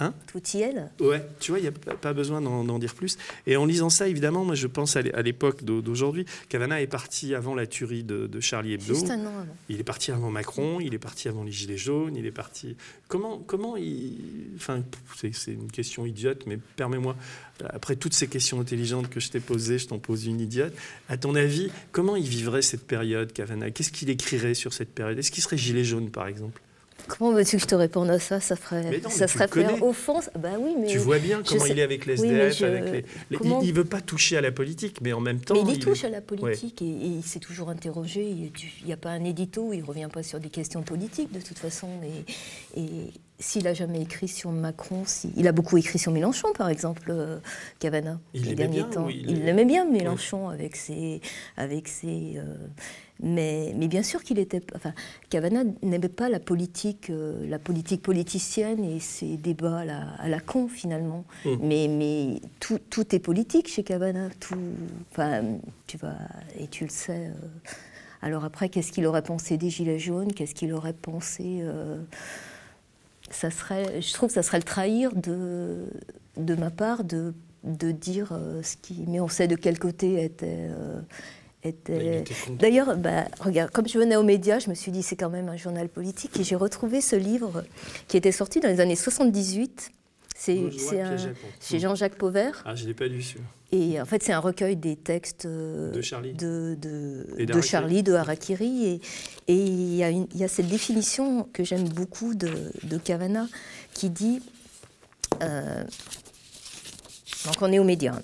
Hein 0.02 0.16
Tout 0.26 0.42
y 0.56 0.62
est. 0.62 0.74
Ouais, 1.00 1.24
tu 1.40 1.52
vois, 1.52 1.60
il 1.60 1.62
n'y 1.62 1.68
a 1.68 1.72
pas 1.72 2.14
besoin 2.14 2.42
d'en 2.42 2.80
dire 2.80 2.96
plus. 2.96 3.20
Et 3.46 3.56
en 3.56 3.66
lisant 3.66 3.92
ça, 3.92 4.08
évidemment, 4.08 4.44
moi 4.44 4.56
je 4.56 4.66
pense 4.66 4.96
à 4.96 5.02
l'époque 5.02 5.64
d'aujourd'hui. 5.64 6.26
Cavana 6.50 6.82
est 6.82 6.88
parti 6.88 7.36
avant 7.36 7.54
la 7.54 7.68
tuerie 7.68 8.04
de, 8.04 8.40
Charlie 8.40 8.74
Hebdo. 8.74 8.96
Juste 8.96 9.12
un 9.12 9.20
an 9.20 9.28
avant. 9.28 9.56
Il 9.70 9.80
est 9.80 9.84
parti 9.84 10.12
avant 10.12 10.32
Macron, 10.32 10.80
il 10.80 10.96
est 10.96 11.00
parti 11.00 11.28
avant 11.28 11.44
les 11.44 11.52
Gilets 11.52 11.78
jaunes, 11.78 12.16
il 12.16 12.26
est 12.26 12.32
parti. 12.32 12.76
Comment, 13.08 13.38
comment 13.38 13.78
il. 13.78 14.18
Enfin, 14.56 14.82
c'est 15.16 15.52
une 15.52 15.72
question 15.72 16.08
idiote, 16.08 16.48
mais 16.48 16.58
permets-moi, 16.76 17.16
après 17.70 17.96
toutes 17.96 18.16
ces 18.16 18.28
questions 18.28 18.60
intelligentes 18.60 19.08
que 19.08 19.20
je 19.20 19.30
t'ai 19.30 19.40
posées, 19.40 19.78
je 19.78 19.88
t'en 19.88 20.00
pose 20.00 20.26
une 20.26 20.42
idiote. 20.42 20.74
À 21.10 21.18
ton 21.18 21.36
avis, 21.36 21.70
comment 21.92 22.16
il 22.16 22.28
vivrait 22.28 22.64
cette 22.64 22.88
période, 22.88 23.34
Cavana? 23.34 23.70
Qu'est-ce 23.70 23.92
qu'il 23.92 24.10
écrirait 24.10 24.56
sur 24.56 24.74
cette 24.74 24.96
période? 24.96 25.20
Est-ce 25.20 25.30
qu'il 25.30 25.44
serait 25.44 25.58
Gilet 25.58 25.84
jaune, 25.84 26.10
par 26.10 26.26
exemple? 26.26 26.60
Comment 27.18 27.34
veux-tu 27.34 27.58
que 27.58 27.62
je 27.62 27.68
te 27.68 27.76
réponde 27.76 28.10
à 28.10 28.20
ça? 28.20 28.40
Ça 28.40 28.56
ferait, 28.56 29.02
ça 29.10 29.28
serait 29.28 29.48
faire 29.48 29.84
offense. 29.84 30.30
Bah 30.40 30.52
oui, 30.60 30.76
mais 30.80 30.88
tu 30.88 30.98
vois 30.98 31.20
bien 31.20 31.42
comment 31.46 31.66
il 31.66 31.78
est 31.78 31.82
avec 31.82 32.06
les 32.06 32.14
SDF. 32.14 32.62
avec 32.62 33.06
les, 33.30 33.38
Il 33.42 33.70
ne 33.70 33.74
veut 33.74 33.86
pas 33.86 34.00
toucher 34.02 34.38
à 34.38 34.42
la 34.42 34.52
politique, 34.52 35.00
mais 35.02 35.12
en 35.12 35.20
même 35.20 35.42
temps. 35.42 35.54
Mais 35.54 35.74
il, 35.74 35.80
touche 35.80 36.06
à 36.06 36.10
la 36.10 36.22
politique 36.22 36.82
et, 36.82 36.86
il 36.86 37.24
s'est 37.24 37.40
toujours 37.40 37.70
interrogé. 37.70 38.24
Il 38.30 38.52
n'y 38.86 38.94
a 38.94 38.98
pas 38.98 39.10
un 39.10 39.24
édito, 39.26 39.74
il 39.74 39.82
ne 39.82 39.86
revient 39.86 40.08
pas 40.12 40.24
sur 40.24 40.40
des 40.40 40.50
questions 40.50 40.84
politiques 40.84 41.34
de 41.34 41.42
toute 41.42 41.60
façon. 41.60 41.90
Et, 42.76 42.80
et 42.82 43.12
s'il 43.42 43.68
a 43.68 43.74
jamais 43.74 44.02
écrit 44.02 44.28
sur 44.28 44.52
Macron, 44.52 45.04
si... 45.06 45.34
il 45.36 45.48
a 45.48 45.52
beaucoup 45.52 45.78
écrit 45.78 46.00
sur 46.00 46.12
Mélenchon, 46.12 46.54
par 46.54 46.70
exemple, 46.70 47.10
euh, 47.10 47.40
Cavana, 47.80 48.20
il 48.34 48.46
les 48.46 48.56
derniers 48.56 48.78
bien, 48.78 48.90
temps. 48.90 49.06
Oui, 49.06 49.26
il 49.28 49.44
l'aimait 49.44 49.66
bien, 49.66 49.86
Mélenchon, 49.86 50.50
avec 50.50 50.76
ses, 50.76 51.22
avec 51.58 51.88
ses, 51.88 52.36
euh, 52.38 52.56
mais, 53.22 53.74
mais, 53.76 53.88
bien 53.88 54.04
sûr 54.04 54.24
qu'il 54.24 54.40
était. 54.40 54.62
Enfin, 54.76 54.94
Cavana 55.30 55.64
n'aimait 55.84 56.10
pas 56.10 56.28
la 56.28 56.40
politique, 56.40 57.10
euh, 57.10 57.48
la 57.48 57.60
politique 57.60 58.02
politicienne 58.02 58.84
et 58.84 59.00
ses 59.00 59.38
débats 59.38 59.80
à 59.80 59.86
la, 59.86 60.10
à 60.18 60.28
la 60.28 60.40
con 60.40 60.68
finalement. 60.68 61.26
Mm. 61.46 61.50
Mais, 61.62 61.88
mais 61.88 62.42
tout, 62.60 62.80
tout, 62.90 63.16
est 63.16 63.20
politique 63.20 63.68
chez 63.68 63.84
Cavana. 63.84 64.30
Tout, 64.40 64.56
enfin, 65.12 65.44
tu 65.88 65.98
vas 65.98 66.18
et 66.58 66.68
tu 66.68 66.86
le 66.86 66.90
sais. 66.90 67.28
Euh. 67.28 67.48
alors 68.24 68.44
après, 68.44 68.70
qu'est-ce 68.70 68.92
qu'il 68.92 69.06
aurait 69.06 69.22
pensé 69.22 69.58
des 69.58 69.70
gilets 69.70 70.00
jaunes? 70.00 70.34
Qu'est-ce 70.34 70.56
qu'il 70.56 70.74
aurait 70.74 70.94
pensé 70.94 71.60
euh, 71.62 72.02
Ça 73.30 73.52
serait, 73.52 74.02
je 74.02 74.14
trouve, 74.14 74.30
que 74.30 74.34
ça 74.34 74.44
serait 74.44 74.60
le 74.60 74.64
trahir 74.64 75.16
de, 75.16 75.86
de 76.38 76.56
ma 76.56 76.72
part 76.72 77.04
de, 77.04 77.36
de 77.64 77.92
dire 77.92 78.36
ce 78.64 78.78
qui. 78.78 79.06
Mais 79.08 79.20
on 79.20 79.28
sait 79.28 79.48
de 79.48 79.56
quel 79.56 79.78
côté 79.78 80.24
était 80.24 80.70
était... 81.64 82.24
D'ailleurs, 82.50 82.98
bah, 82.98 83.26
regarde, 83.40 83.72
comme 83.72 83.88
je 83.88 83.98
venais 83.98 84.16
aux 84.16 84.24
médias, 84.24 84.60
je 84.60 84.70
me 84.70 84.76
suis 84.76 84.92
dit 84.92 85.04
c'est 85.04 85.16
quand 85.16 85.30
même 85.30 85.50
un 85.50 85.58
journal 85.58 85.90
politique 85.90 86.40
et 86.40 86.44
j'ai 86.44 86.56
retrouvé 86.56 87.02
ce 87.02 87.16
livre 87.16 87.64
qui 88.08 88.18
était 88.18 88.32
sorti 88.32 88.60
dans 88.60 88.70
les 88.70 88.80
années 88.80 88.96
78. 88.96 89.92
C'est 90.36 90.72
chez 91.60 91.80
Jean-Jacques 91.80 92.16
Pauvert. 92.16 92.64
Ah, 92.66 92.74
je 92.74 92.84
ne 92.84 92.88
l'ai 92.88 92.94
pas 92.96 93.06
lu 93.06 93.22
celui 93.22 93.44
Et 93.72 94.02
en 94.02 94.06
fait, 94.06 94.24
c'est 94.24 94.34
un 94.34 94.40
recueil 94.40 94.76
des 94.76 94.96
textes 94.96 95.46
de 95.46 96.02
Charlie, 96.02 96.34
de, 96.34 96.76
de, 96.82 97.46
de 97.46 97.62
Charlie, 97.62 98.02
de 98.02 98.14
Harakiri. 98.14 98.88
Et, 98.88 99.02
il, 99.48 99.96
y 99.96 100.04
a 100.04 100.10
il, 100.10 100.26
y 100.34 100.44
a 100.44 100.48
cette 100.48 100.68
définition 100.68 101.48
que 101.54 101.64
j'aime 101.64 101.88
beaucoup 101.88 102.34
de, 102.34 102.50
de 102.84 103.00
qui 103.94 104.10
dit. 104.10 104.42
Euh, 105.44 105.84
donc, 107.46 107.62
on 107.62 107.72
est 107.72 107.80
aux 107.80 107.84
médias. 107.84 108.20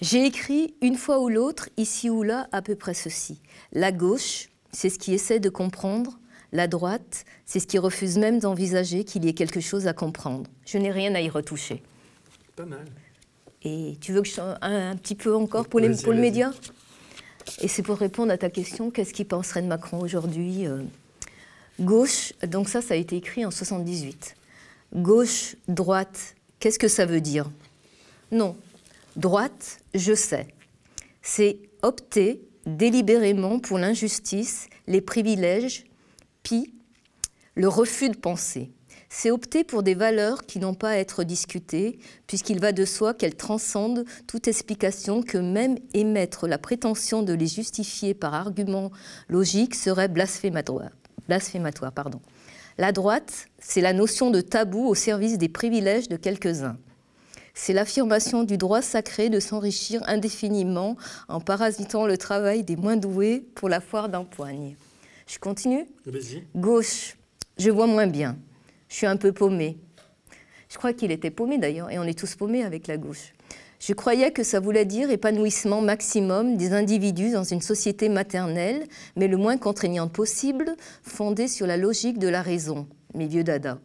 J'ai 0.00 0.26
écrit 0.26 0.74
une 0.82 0.96
fois 0.96 1.20
ou 1.20 1.28
l'autre, 1.28 1.68
ici 1.76 2.10
ou 2.10 2.22
là, 2.22 2.48
à 2.52 2.62
peu 2.62 2.74
près 2.74 2.94
ceci. 2.94 3.40
La 3.72 3.92
gauche, 3.92 4.48
c'est 4.72 4.90
ce 4.90 4.98
qui 4.98 5.14
essaie 5.14 5.40
de 5.40 5.48
comprendre. 5.48 6.18
La 6.52 6.66
droite, 6.66 7.24
c'est 7.46 7.60
ce 7.60 7.66
qui 7.66 7.78
refuse 7.78 8.18
même 8.18 8.40
d'envisager 8.40 9.04
qu'il 9.04 9.24
y 9.24 9.28
ait 9.28 9.34
quelque 9.34 9.60
chose 9.60 9.86
à 9.86 9.92
comprendre. 9.92 10.50
Je 10.66 10.78
n'ai 10.78 10.90
rien 10.90 11.14
à 11.14 11.20
y 11.20 11.28
retoucher. 11.28 11.82
Pas 12.56 12.64
mal. 12.64 12.84
Et 13.62 13.96
tu 14.00 14.12
veux 14.12 14.22
que 14.22 14.28
je 14.28 14.40
un, 14.40 14.56
un 14.60 14.96
petit 14.96 15.14
peu 15.14 15.34
encore 15.34 15.68
pour, 15.68 15.80
les, 15.80 15.94
pour 16.02 16.12
le 16.12 16.20
média? 16.20 16.52
Et 17.60 17.68
c'est 17.68 17.82
pour 17.82 17.98
répondre 17.98 18.32
à 18.32 18.38
ta 18.38 18.50
question, 18.50 18.90
qu'est-ce 18.90 19.12
qu'il 19.12 19.26
penserait 19.26 19.62
de 19.62 19.66
Macron 19.66 20.00
aujourd'hui 20.00 20.66
euh, 20.66 20.82
Gauche, 21.80 22.32
donc 22.46 22.68
ça, 22.68 22.82
ça 22.82 22.94
a 22.94 22.96
été 22.96 23.16
écrit 23.16 23.44
en 23.44 23.50
78. 23.50 24.36
Gauche, 24.94 25.56
droite, 25.68 26.34
qu'est-ce 26.58 26.78
que 26.78 26.88
ça 26.88 27.06
veut 27.06 27.20
dire? 27.20 27.50
Non, 28.32 28.56
Droite, 29.16 29.78
je 29.94 30.14
sais. 30.14 30.48
C'est 31.22 31.58
opter 31.82 32.42
délibérément 32.66 33.58
pour 33.58 33.78
l'injustice, 33.78 34.68
les 34.86 35.00
privilèges, 35.00 35.84
puis 36.42 36.74
le 37.54 37.68
refus 37.68 38.08
de 38.08 38.16
penser. 38.16 38.70
C'est 39.08 39.32
opter 39.32 39.64
pour 39.64 39.82
des 39.82 39.94
valeurs 39.94 40.42
qui 40.42 40.60
n'ont 40.60 40.74
pas 40.74 40.90
à 40.90 40.96
être 40.96 41.24
discutées, 41.24 41.98
puisqu'il 42.28 42.60
va 42.60 42.70
de 42.70 42.84
soi 42.84 43.12
qu'elles 43.12 43.34
transcendent 43.34 44.04
toute 44.28 44.46
explication 44.46 45.22
que 45.22 45.38
même 45.38 45.76
émettre 45.92 46.46
la 46.46 46.58
prétention 46.58 47.24
de 47.24 47.32
les 47.32 47.48
justifier 47.48 48.14
par 48.14 48.34
argument 48.34 48.92
logique 49.28 49.74
serait 49.74 50.08
blasphématoire. 50.08 50.90
blasphématoire 51.26 51.92
pardon. 51.92 52.20
La 52.78 52.92
droite, 52.92 53.48
c'est 53.58 53.80
la 53.80 53.92
notion 53.92 54.30
de 54.30 54.40
tabou 54.40 54.86
au 54.86 54.94
service 54.94 55.36
des 55.36 55.48
privilèges 55.48 56.08
de 56.08 56.16
quelques-uns 56.16 56.78
c'est 57.62 57.74
l'affirmation 57.74 58.42
du 58.42 58.56
droit 58.56 58.80
sacré 58.80 59.28
de 59.28 59.38
s'enrichir 59.38 60.00
indéfiniment 60.06 60.96
en 61.28 61.40
parasitant 61.40 62.06
le 62.06 62.16
travail 62.16 62.64
des 62.64 62.74
moins 62.74 62.96
doués 62.96 63.44
pour 63.54 63.68
la 63.68 63.80
foire 63.80 64.08
d'empoigne. 64.08 64.76
Je 65.26 65.38
continue 65.38 65.84
Gauche, 66.56 67.18
je 67.58 67.70
vois 67.70 67.86
moins 67.86 68.06
bien. 68.06 68.38
Je 68.88 68.94
suis 68.96 69.06
un 69.06 69.18
peu 69.18 69.32
paumé. 69.32 69.76
Je 70.70 70.78
crois 70.78 70.94
qu'il 70.94 71.10
était 71.10 71.30
paumé 71.30 71.58
d'ailleurs, 71.58 71.90
et 71.90 71.98
on 71.98 72.04
est 72.04 72.18
tous 72.18 72.34
paumés 72.34 72.64
avec 72.64 72.86
la 72.86 72.96
gauche. 72.96 73.34
Je 73.78 73.92
croyais 73.92 74.30
que 74.30 74.42
ça 74.42 74.58
voulait 74.58 74.86
dire 74.86 75.10
épanouissement 75.10 75.82
maximum 75.82 76.56
des 76.56 76.72
individus 76.72 77.30
dans 77.30 77.44
une 77.44 77.60
société 77.60 78.08
maternelle, 78.08 78.86
mais 79.16 79.28
le 79.28 79.36
moins 79.36 79.58
contraignante 79.58 80.14
possible, 80.14 80.76
fondée 81.02 81.46
sur 81.46 81.66
la 81.66 81.76
logique 81.76 82.18
de 82.18 82.28
la 82.28 82.40
raison, 82.40 82.88
mes 83.14 83.26
vieux 83.26 83.44
dada. 83.44 83.78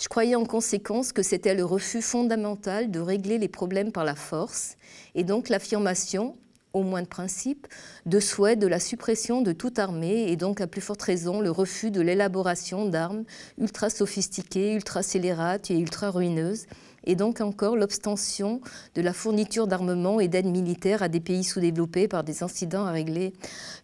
Je 0.00 0.08
croyais 0.08 0.34
en 0.34 0.44
conséquence 0.44 1.12
que 1.12 1.22
c'était 1.22 1.54
le 1.54 1.64
refus 1.64 2.02
fondamental 2.02 2.90
de 2.90 3.00
régler 3.00 3.38
les 3.38 3.48
problèmes 3.48 3.92
par 3.92 4.04
la 4.04 4.16
force, 4.16 4.76
et 5.14 5.22
donc 5.22 5.48
l'affirmation, 5.48 6.36
au 6.72 6.82
moins 6.82 7.02
de 7.02 7.06
principe, 7.06 7.68
de 8.04 8.18
souhait 8.18 8.56
de 8.56 8.66
la 8.66 8.80
suppression 8.80 9.40
de 9.40 9.52
toute 9.52 9.78
armée, 9.78 10.30
et 10.30 10.36
donc 10.36 10.60
à 10.60 10.66
plus 10.66 10.80
forte 10.80 11.02
raison 11.02 11.40
le 11.40 11.50
refus 11.50 11.92
de 11.92 12.00
l'élaboration 12.00 12.86
d'armes 12.86 13.24
ultra 13.58 13.88
sophistiquées, 13.88 14.74
ultra 14.74 15.02
scélérates 15.02 15.70
et 15.70 15.78
ultra 15.78 16.10
ruineuses, 16.10 16.66
et 17.04 17.14
donc 17.14 17.40
encore 17.40 17.76
l'obstention 17.76 18.60
de 18.94 19.02
la 19.02 19.12
fourniture 19.12 19.66
d'armement 19.66 20.20
et 20.20 20.28
d'aide 20.28 20.46
militaire 20.46 21.02
à 21.02 21.08
des 21.08 21.20
pays 21.20 21.44
sous-développés 21.44 22.08
par 22.08 22.24
des 22.24 22.42
incidents 22.42 22.86
à 22.86 22.90
régler. 22.90 23.32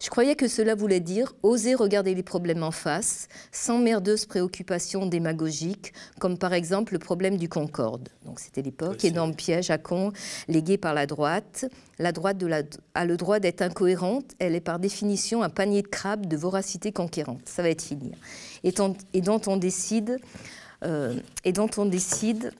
Je 0.01 0.09
croyais 0.09 0.35
que 0.35 0.47
cela 0.47 0.75
voulait 0.75 0.99
dire 0.99 1.33
oser 1.43 1.75
regarder 1.75 2.15
les 2.15 2.23
problèmes 2.23 2.63
en 2.63 2.71
face, 2.71 3.27
sans 3.51 3.79
merdeuses 3.79 4.25
préoccupations 4.25 5.05
démagogiques, 5.05 5.93
comme 6.19 6.37
par 6.37 6.53
exemple 6.53 6.93
le 6.93 6.99
problème 6.99 7.37
du 7.37 7.49
Concorde. 7.49 8.09
Donc 8.25 8.39
c'était 8.39 8.61
l'époque, 8.61 9.03
énorme 9.05 9.35
piège 9.35 9.69
à 9.69 9.77
con, 9.77 10.11
légué 10.47 10.77
par 10.77 10.93
la 10.93 11.05
droite. 11.05 11.65
La 11.99 12.11
droite 12.11 12.37
de 12.37 12.47
la, 12.47 12.63
a 12.95 13.05
le 13.05 13.17
droit 13.17 13.39
d'être 13.39 13.61
incohérente, 13.61 14.31
elle 14.39 14.55
est 14.55 14.61
par 14.61 14.79
définition 14.79 15.43
un 15.43 15.49
panier 15.49 15.81
de 15.81 15.87
crabes 15.87 16.25
de 16.25 16.37
voracité 16.37 16.91
conquérante. 16.91 17.41
Ça 17.45 17.61
va 17.61 17.69
être 17.69 17.83
fini. 17.83 18.11
Et, 18.63 18.73
et 19.13 19.21
dont 19.21 19.41
on 19.47 19.57
décide... 19.57 20.19
Euh, 20.83 21.13
et 21.43 21.51
dont 21.51 21.69
on 21.77 21.85
décide 21.85 22.53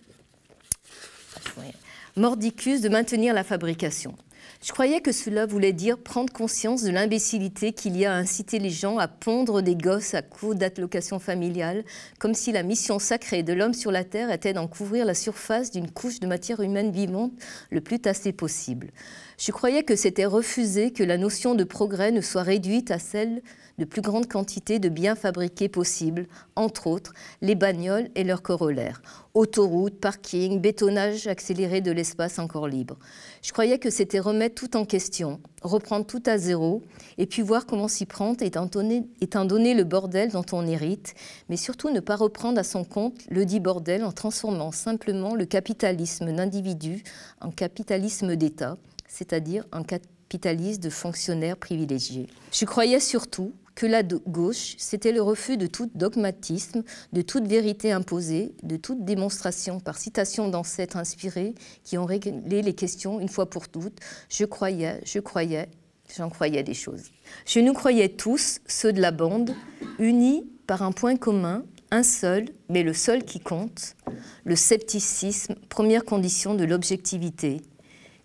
Mordicus 2.15 2.81
de 2.81 2.89
maintenir 2.89 3.33
la 3.33 3.43
fabrication. 3.43 4.15
Je 4.63 4.71
croyais 4.71 5.01
que 5.01 5.11
cela 5.11 5.45
voulait 5.45 5.73
dire 5.73 5.97
prendre 5.97 6.31
conscience 6.31 6.83
de 6.83 6.91
l'imbécilité 6.91 7.73
qu'il 7.73 7.97
y 7.97 8.05
a 8.05 8.13
à 8.13 8.17
inciter 8.17 8.59
les 8.59 8.69
gens 8.69 8.99
à 8.99 9.07
pondre 9.07 9.61
des 9.61 9.75
gosses 9.75 10.13
à 10.13 10.21
coups 10.21 10.55
d'allocation 10.55 11.17
familiale, 11.19 11.83
comme 12.19 12.33
si 12.35 12.51
la 12.51 12.61
mission 12.61 12.99
sacrée 12.99 13.41
de 13.41 13.53
l'homme 13.53 13.73
sur 13.73 13.91
la 13.91 14.03
Terre 14.03 14.31
était 14.31 14.53
d'en 14.53 14.67
couvrir 14.67 15.05
la 15.05 15.15
surface 15.15 15.71
d'une 15.71 15.89
couche 15.89 16.19
de 16.19 16.27
matière 16.27 16.59
humaine 16.59 16.91
vivante 16.91 17.31
le 17.71 17.81
plus 17.81 17.99
tassée 17.99 18.33
possible. 18.33 18.91
Je 19.39 19.51
croyais 19.51 19.81
que 19.81 19.95
c'était 19.95 20.25
refuser 20.25 20.91
que 20.91 21.03
la 21.03 21.17
notion 21.17 21.55
de 21.55 21.63
progrès 21.63 22.11
ne 22.11 22.21
soit 22.21 22.43
réduite 22.43 22.91
à 22.91 22.99
celle 22.99 23.41
de 23.77 23.85
plus 23.85 24.01
grande 24.01 24.27
quantité 24.27 24.79
de 24.79 24.89
biens 24.89 25.15
fabriqués 25.15 25.69
possibles, 25.69 26.27
entre 26.55 26.87
autres 26.87 27.13
les 27.41 27.55
bagnoles 27.55 28.09
et 28.15 28.23
leurs 28.23 28.41
corollaires, 28.41 29.01
autoroutes, 29.33 29.99
parkings, 29.99 30.59
bétonnage 30.59 31.27
accéléré 31.27 31.81
de 31.81 31.91
l'espace 31.91 32.39
encore 32.39 32.67
libre. 32.67 32.97
Je 33.41 33.51
croyais 33.51 33.79
que 33.79 33.89
c'était 33.89 34.19
remettre 34.19 34.55
tout 34.55 34.77
en 34.77 34.85
question, 34.85 35.39
reprendre 35.61 36.05
tout 36.05 36.23
à 36.25 36.37
zéro, 36.37 36.81
et 37.17 37.25
puis 37.25 37.41
voir 37.41 37.65
comment 37.65 37.87
s'y 37.87 38.05
prendre 38.05 38.41
étant 38.41 38.65
donné, 38.65 39.03
étant 39.21 39.45
donné 39.45 39.73
le 39.73 39.83
bordel 39.83 40.31
dont 40.31 40.45
on 40.51 40.67
hérite, 40.67 41.13
mais 41.49 41.57
surtout 41.57 41.89
ne 41.89 41.99
pas 41.99 42.15
reprendre 42.15 42.59
à 42.59 42.63
son 42.63 42.83
compte 42.83 43.19
le 43.29 43.45
dit 43.45 43.59
bordel 43.59 44.03
en 44.03 44.11
transformant 44.11 44.71
simplement 44.71 45.35
le 45.35 45.45
capitalisme 45.45 46.31
d'individu 46.33 47.03
en 47.39 47.51
capitalisme 47.51 48.35
d'État, 48.35 48.77
c'est-à-dire 49.07 49.65
en 49.71 49.83
capitalisme 49.83 50.81
de 50.81 50.89
fonctionnaires 50.89 51.57
privilégiés. 51.57 52.27
Je 52.51 52.65
croyais 52.65 52.99
surtout 52.99 53.53
que 53.81 53.87
la 53.87 54.03
gauche, 54.03 54.75
c'était 54.77 55.11
le 55.11 55.23
refus 55.23 55.57
de 55.57 55.65
tout 55.65 55.89
dogmatisme, 55.95 56.83
de 57.13 57.23
toute 57.23 57.47
vérité 57.47 57.91
imposée, 57.91 58.53
de 58.61 58.77
toute 58.77 59.05
démonstration 59.05 59.79
par 59.79 59.97
citation 59.97 60.49
d'ancêtres 60.49 60.97
inspirés 60.97 61.55
qui 61.83 61.97
ont 61.97 62.05
réglé 62.05 62.61
les 62.61 62.75
questions 62.75 63.19
une 63.19 63.27
fois 63.27 63.49
pour 63.49 63.69
toutes. 63.69 63.97
Je 64.29 64.45
croyais, 64.45 65.01
je 65.03 65.17
croyais, 65.17 65.67
j'en 66.15 66.29
croyais 66.29 66.61
des 66.61 66.75
choses. 66.75 67.05
Je 67.47 67.59
nous 67.59 67.73
croyais 67.73 68.09
tous, 68.09 68.59
ceux 68.67 68.93
de 68.93 69.01
la 69.01 69.09
bande, 69.09 69.55
unis 69.97 70.47
par 70.67 70.83
un 70.83 70.91
point 70.91 71.15
commun, 71.15 71.63
un 71.89 72.03
seul, 72.03 72.49
mais 72.69 72.83
le 72.83 72.93
seul 72.93 73.23
qui 73.23 73.39
compte, 73.39 73.95
le 74.43 74.55
scepticisme, 74.55 75.55
première 75.69 76.05
condition 76.05 76.53
de 76.53 76.65
l'objectivité, 76.65 77.61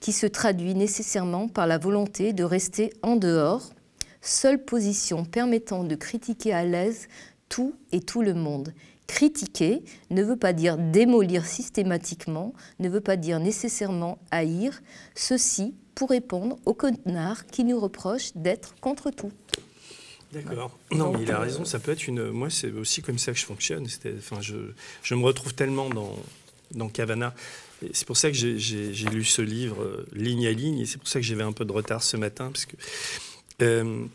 qui 0.00 0.12
se 0.12 0.26
traduit 0.26 0.74
nécessairement 0.74 1.48
par 1.48 1.66
la 1.66 1.78
volonté 1.78 2.34
de 2.34 2.44
rester 2.44 2.92
en 3.00 3.16
dehors 3.16 3.70
seule 4.26 4.64
position 4.64 5.24
permettant 5.24 5.84
de 5.84 5.94
critiquer 5.94 6.52
à 6.52 6.64
l'aise 6.64 7.08
tout 7.48 7.74
et 7.92 8.00
tout 8.00 8.22
le 8.22 8.34
monde. 8.34 8.72
Critiquer 9.06 9.82
ne 10.10 10.22
veut 10.22 10.36
pas 10.36 10.52
dire 10.52 10.76
démolir 10.76 11.46
systématiquement, 11.46 12.52
ne 12.80 12.88
veut 12.88 13.00
pas 13.00 13.16
dire 13.16 13.38
nécessairement 13.38 14.18
haïr, 14.30 14.82
ceci 15.14 15.74
pour 15.94 16.10
répondre 16.10 16.58
aux 16.66 16.74
connards 16.74 17.46
qui 17.46 17.64
nous 17.64 17.78
reprochent 17.78 18.32
d'être 18.34 18.74
contre 18.80 19.10
tout. 19.10 19.32
D'accord. 20.32 20.76
Non, 20.90 21.12
mais 21.12 21.22
il 21.22 21.30
a 21.30 21.38
raison. 21.38 21.64
Ça 21.64 21.78
peut 21.78 21.92
être 21.92 22.08
une. 22.08 22.30
Moi, 22.30 22.50
c'est 22.50 22.72
aussi 22.72 23.00
comme 23.00 23.18
ça 23.18 23.32
que 23.32 23.38
je 23.38 23.46
fonctionne. 23.46 23.86
Enfin, 24.18 24.40
je, 24.40 24.56
je 25.02 25.14
me 25.14 25.22
retrouve 25.22 25.54
tellement 25.54 25.88
dans 25.88 26.16
dans 26.74 26.88
Cavana. 26.88 27.34
C'est 27.92 28.06
pour 28.06 28.16
ça 28.16 28.30
que 28.30 28.36
j'ai 28.36 29.08
lu 29.10 29.24
ce 29.24 29.42
livre 29.42 29.82
euh, 29.82 30.06
ligne 30.12 30.46
à 30.46 30.52
ligne, 30.52 30.80
et 30.80 30.86
c'est 30.86 30.98
pour 30.98 31.08
ça 31.08 31.20
que 31.20 31.26
j'avais 31.26 31.42
un 31.42 31.52
peu 31.52 31.64
de 31.64 31.72
retard 31.72 32.02
ce 32.02 32.16
matin, 32.16 32.50
parce 32.50 32.64
que 32.64 32.76
euh, 33.62 34.06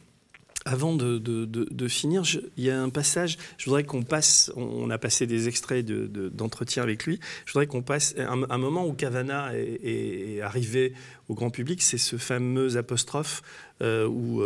avant 0.65 0.95
de, 0.95 1.87
finir, 1.87 2.23
il 2.57 2.63
y 2.63 2.69
a 2.69 2.81
un 2.81 2.89
passage, 2.89 3.37
je 3.57 3.65
voudrais 3.65 3.83
qu'on 3.83 4.03
passe, 4.03 4.51
on, 4.55 4.89
a 4.89 4.97
passé 4.97 5.25
des 5.25 5.47
extraits 5.47 5.85
d'entretien 5.85 6.83
avec 6.83 7.05
lui, 7.05 7.19
je 7.45 7.53
voudrais 7.53 7.67
qu'on 7.67 7.81
passe 7.81 8.15
un, 8.17 8.57
moment 8.57 8.85
où 8.85 8.93
Cavana 8.93 9.51
est, 9.55 10.41
arrivé 10.41 10.93
au 11.29 11.33
grand 11.33 11.49
public, 11.49 11.81
c'est 11.81 11.97
ce 11.97 12.17
fameux 12.17 12.77
apostrophe 12.77 13.41
euh, 13.81 14.07
où 14.07 14.43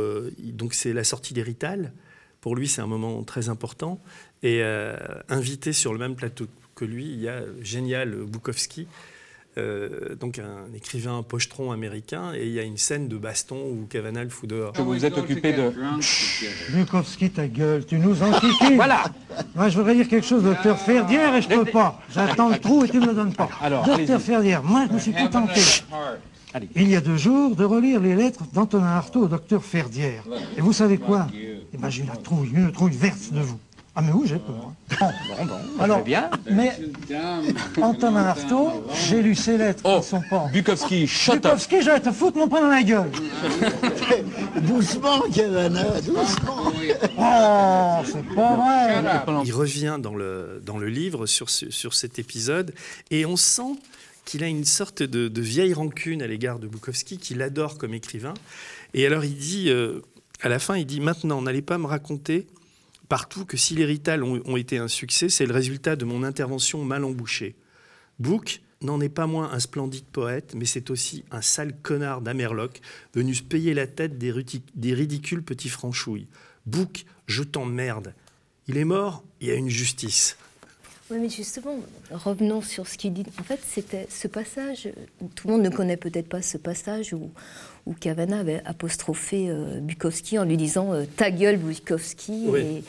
donc 0.53 0.73
c'est 0.73 0.93
la 0.93 1.03
sortie 1.03 1.33
d'Hérital. 1.33 1.91
Pour 2.39 2.55
lui, 2.55 2.67
c'est 2.67 2.81
un 2.81 2.87
moment 2.87 3.23
très 3.23 3.49
important. 3.49 3.99
Et 4.43 4.61
invité 5.29 5.73
sur 5.73 5.91
le 5.93 5.99
même 5.99 6.15
plateau 6.15 6.45
que 6.75 6.85
lui, 6.85 7.05
il 7.05 7.19
y 7.19 7.27
a 7.27 7.41
génial 7.61 8.15
Bukowski, 8.25 8.87
euh, 9.57 10.15
donc 10.15 10.39
un 10.39 10.73
écrivain 10.75 11.23
pochetron 11.23 11.71
américain, 11.71 12.33
et 12.35 12.45
il 12.45 12.51
y 12.51 12.59
a 12.59 12.63
une 12.63 12.77
scène 12.77 13.07
de 13.07 13.17
baston 13.17 13.57
où 13.57 13.85
Kavanagh 13.89 14.25
le 14.25 14.29
fout 14.29 14.49
dehors. 14.49 14.73
Que 14.73 14.81
vous 14.81 15.05
êtes 15.05 15.17
occupé 15.17 15.53
de... 15.53 15.71
Bukowski, 16.73 17.29
ta 17.29 17.47
gueule, 17.47 17.85
tu 17.85 17.97
nous 17.97 18.21
antiquies 18.21 18.75
Voilà 18.75 19.03
Moi, 19.55 19.69
je 19.69 19.77
voudrais 19.77 19.95
dire 19.95 20.07
quelque 20.07 20.27
chose, 20.27 20.43
docteur 20.43 20.77
Ferdière, 20.77 21.35
et 21.35 21.41
je 21.41 21.49
peux 21.49 21.65
pas. 21.65 22.01
J'attends 22.13 22.49
le 22.49 22.59
trou 22.59 22.83
et 22.83 22.89
tu 22.89 22.97
ne 22.97 23.01
me 23.01 23.07
le 23.07 23.13
donnes 23.13 23.33
pas. 23.33 23.49
Alors, 23.61 23.85
docteur 23.85 24.21
Ferdière, 24.21 24.63
moi, 24.63 24.85
je 24.89 24.93
me 24.93 24.99
suis 24.99 25.13
contenté, 25.13 25.61
il 26.75 26.89
y 26.89 26.95
a 26.95 27.01
deux 27.01 27.17
jours, 27.17 27.55
de 27.55 27.65
relire 27.65 27.99
les 27.99 28.15
lettres 28.15 28.43
d'Antonin 28.53 28.87
Artaud 28.87 29.23
au 29.23 29.27
docteur 29.27 29.63
Ferdière. 29.63 30.23
Et 30.57 30.61
vous 30.61 30.73
savez 30.73 30.97
quoi? 30.97 31.27
Eh 31.33 31.77
ben, 31.77 31.89
j'ai 31.89 32.03
la 32.03 32.15
trouille, 32.15 32.51
une 32.53 32.71
trouille 32.71 32.95
verte 32.95 33.33
de 33.33 33.41
vous. 33.41 33.59
Ah 33.97 34.01
mais 34.01 34.11
oui, 34.11 34.27
j'ai 34.27 34.39
peur. 34.39 34.73
Bon, 34.99 35.07
bon, 35.37 35.45
bon, 35.45 35.83
Alors, 35.83 36.03
bien. 36.03 36.29
Mais 36.51 36.77
Antonin 37.81 38.25
Artaud, 38.25 38.85
j'ai 39.07 39.21
lu 39.21 39.35
ses 39.35 39.57
lettres 39.57 39.83
oh, 39.85 40.01
qui 40.01 40.07
sont 40.07 40.21
pas... 40.29 40.49
Bukowski, 40.51 41.07
shut 41.07 41.35
Bukowski, 41.35 41.81
je 41.81 41.91
vais 41.91 42.01
te 42.01 42.11
foutre 42.11 42.37
mon 42.37 42.49
poing 42.49 42.59
dans 42.59 42.67
la 42.67 42.83
gueule. 42.83 43.09
doucement, 44.63 45.21
Cavana, 45.33 46.01
doucement. 46.01 46.73
Oh, 47.17 48.03
c'est 48.05 48.35
pas 48.35 48.55
vrai. 48.57 49.45
Il 49.45 49.53
revient 49.53 49.97
dans 49.97 50.15
le, 50.15 50.61
dans 50.65 50.77
le 50.77 50.89
livre 50.89 51.25
sur, 51.25 51.49
sur 51.49 51.93
cet 51.93 52.19
épisode 52.19 52.73
et 53.11 53.25
on 53.25 53.37
sent 53.37 53.79
qu'il 54.25 54.43
a 54.43 54.47
une 54.47 54.65
sorte 54.65 55.03
de, 55.03 55.41
vieille 55.41 55.73
rancune 55.73 56.21
à 56.21 56.27
l'égard 56.27 56.59
de 56.59 56.67
Bukowski, 56.67 57.17
qu'il 57.17 57.41
adore 57.41 57.77
comme 57.77 57.93
écrivain. 57.93 58.33
Et 58.93 59.05
alors 59.05 59.23
il 59.23 59.35
dit, 59.35 59.69
euh, 59.69 60.01
à 60.41 60.49
la 60.49 60.59
fin, 60.59 60.75
il 60.75 60.85
dit, 60.85 60.99
maintenant, 60.99 61.41
n'allez 61.41 61.61
pas 61.61 61.77
me 61.77 61.85
raconter 61.85 62.47
partout 63.07 63.45
que 63.45 63.57
si 63.57 63.75
les 63.75 63.85
Rital 63.85 64.23
ont, 64.23 64.57
été 64.57 64.77
un 64.77 64.87
succès, 64.87 65.29
c'est 65.29 65.45
le 65.45 65.53
résultat 65.53 65.95
de 65.95 66.05
mon 66.05 66.23
intervention 66.23 66.83
mal 66.83 67.03
embouchée. 67.03 67.55
Book 68.19 68.61
n'en 68.81 69.01
est 69.01 69.09
pas 69.09 69.27
moins 69.27 69.51
un 69.51 69.59
splendide 69.59 70.05
poète, 70.05 70.53
mais 70.55 70.65
c'est 70.65 70.89
aussi 70.89 71.23
un 71.31 71.41
sale 71.41 71.75
connard 71.81 72.21
d'Amerloc 72.21 72.81
venu 73.13 73.33
se 73.33 73.43
payer 73.43 73.73
la 73.73 73.87
tête 73.87 74.17
des, 74.17 74.33
des 74.75 74.93
ridicules 74.93 75.43
petits 75.43 75.69
franchouilles. 75.69 76.27
Book, 76.65 77.05
je 77.27 77.43
t'emmerde. 77.43 78.13
Il 78.67 78.77
est 78.77 78.85
mort, 78.85 79.23
il 79.41 79.47
y 79.47 79.51
a 79.51 79.55
une 79.55 79.69
justice. 79.69 80.37
Oui, 81.11 81.17
mais 81.19 81.29
justement, 81.29 81.77
revenons 82.09 82.61
sur 82.61 82.87
ce 82.87 82.97
qu'il 82.97 83.13
dit. 83.13 83.25
En 83.39 83.43
fait, 83.43 83.59
c'était 83.63 84.07
ce 84.09 84.27
passage, 84.27 84.89
tout 85.35 85.47
le 85.47 85.53
monde 85.53 85.61
ne 85.61 85.69
connaît 85.69 85.97
peut-être 85.97 86.27
pas 86.27 86.41
ce 86.41 86.57
passage 86.57 87.13
où, 87.13 87.29
où 87.85 87.93
Cavana 87.93 88.39
avait 88.39 88.61
apostrophé 88.65 89.49
euh, 89.49 89.79
Bukowski 89.79 90.39
en 90.39 90.43
lui 90.43 90.57
disant 90.57 90.93
euh, 90.93 91.05
Ta 91.17 91.31
gueule, 91.31 91.57
Bukowski. 91.57 92.47
Et, 92.57 92.83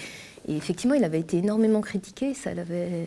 effectivement, 0.56 0.94
il 0.94 1.04
avait 1.04 1.20
été 1.20 1.38
énormément 1.38 1.80
critiqué. 1.80 2.34
Ça 2.34 2.54
l'avait 2.54 3.06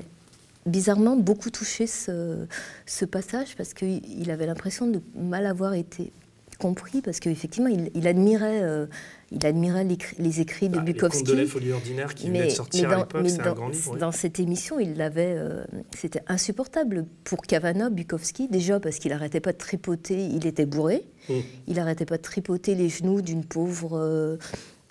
bizarrement 0.65 1.15
beaucoup 1.15 1.49
touché 1.49 1.87
ce, 1.87 2.45
ce 2.85 3.05
passage 3.05 3.55
parce 3.55 3.73
qu'il 3.73 4.29
avait 4.29 4.45
l'impression 4.45 4.87
de 4.87 5.01
mal 5.15 5.45
avoir 5.45 5.73
été 5.73 6.11
compris 6.59 7.01
parce 7.01 7.19
qu'effectivement, 7.19 7.69
il, 7.69 7.89
il 7.95 8.07
admirait. 8.07 8.87
Il 9.31 9.45
admirait 9.45 9.85
les, 10.17 10.41
écrits 10.41 10.69
de 10.69 10.77
bah, 10.77 10.81
Bukowski. 10.81 11.23
Les 11.23 11.31
de 11.31 11.41
la 11.41 11.45
folie 11.45 11.71
ordinaire 11.71 12.15
qui 12.15 12.27
venait 12.27 12.45
de 12.45 12.49
sortir 12.49 12.89
à 12.91 12.97
l'époque, 12.97 13.29
c'est 13.29 13.41
un 13.41 13.53
grand 13.53 13.69
livre. 13.69 13.97
Dans 13.97 14.11
cette 14.11 14.39
émission, 14.39 14.79
il 14.79 14.95
l'avait, 14.95 15.35
euh, 15.35 15.63
c'était 15.95 16.23
insupportable 16.27 17.05
pour 17.23 17.41
Cavana, 17.41 17.89
Bukowski, 17.89 18.47
déjà 18.47 18.79
parce 18.79 18.97
qu'il 18.97 19.11
n'arrêtait 19.11 19.39
pas 19.39 19.53
de 19.53 19.57
tripoter, 19.57 20.25
il 20.25 20.47
était 20.47 20.65
bourré, 20.65 21.05
mm. 21.29 21.33
il 21.67 21.75
n'arrêtait 21.75 22.05
pas 22.05 22.17
de 22.17 22.23
tripoter 22.23 22.75
les 22.75 22.89
genoux 22.89 23.21
d'une 23.21 23.45
pauvre... 23.45 23.97
Euh, 23.97 24.37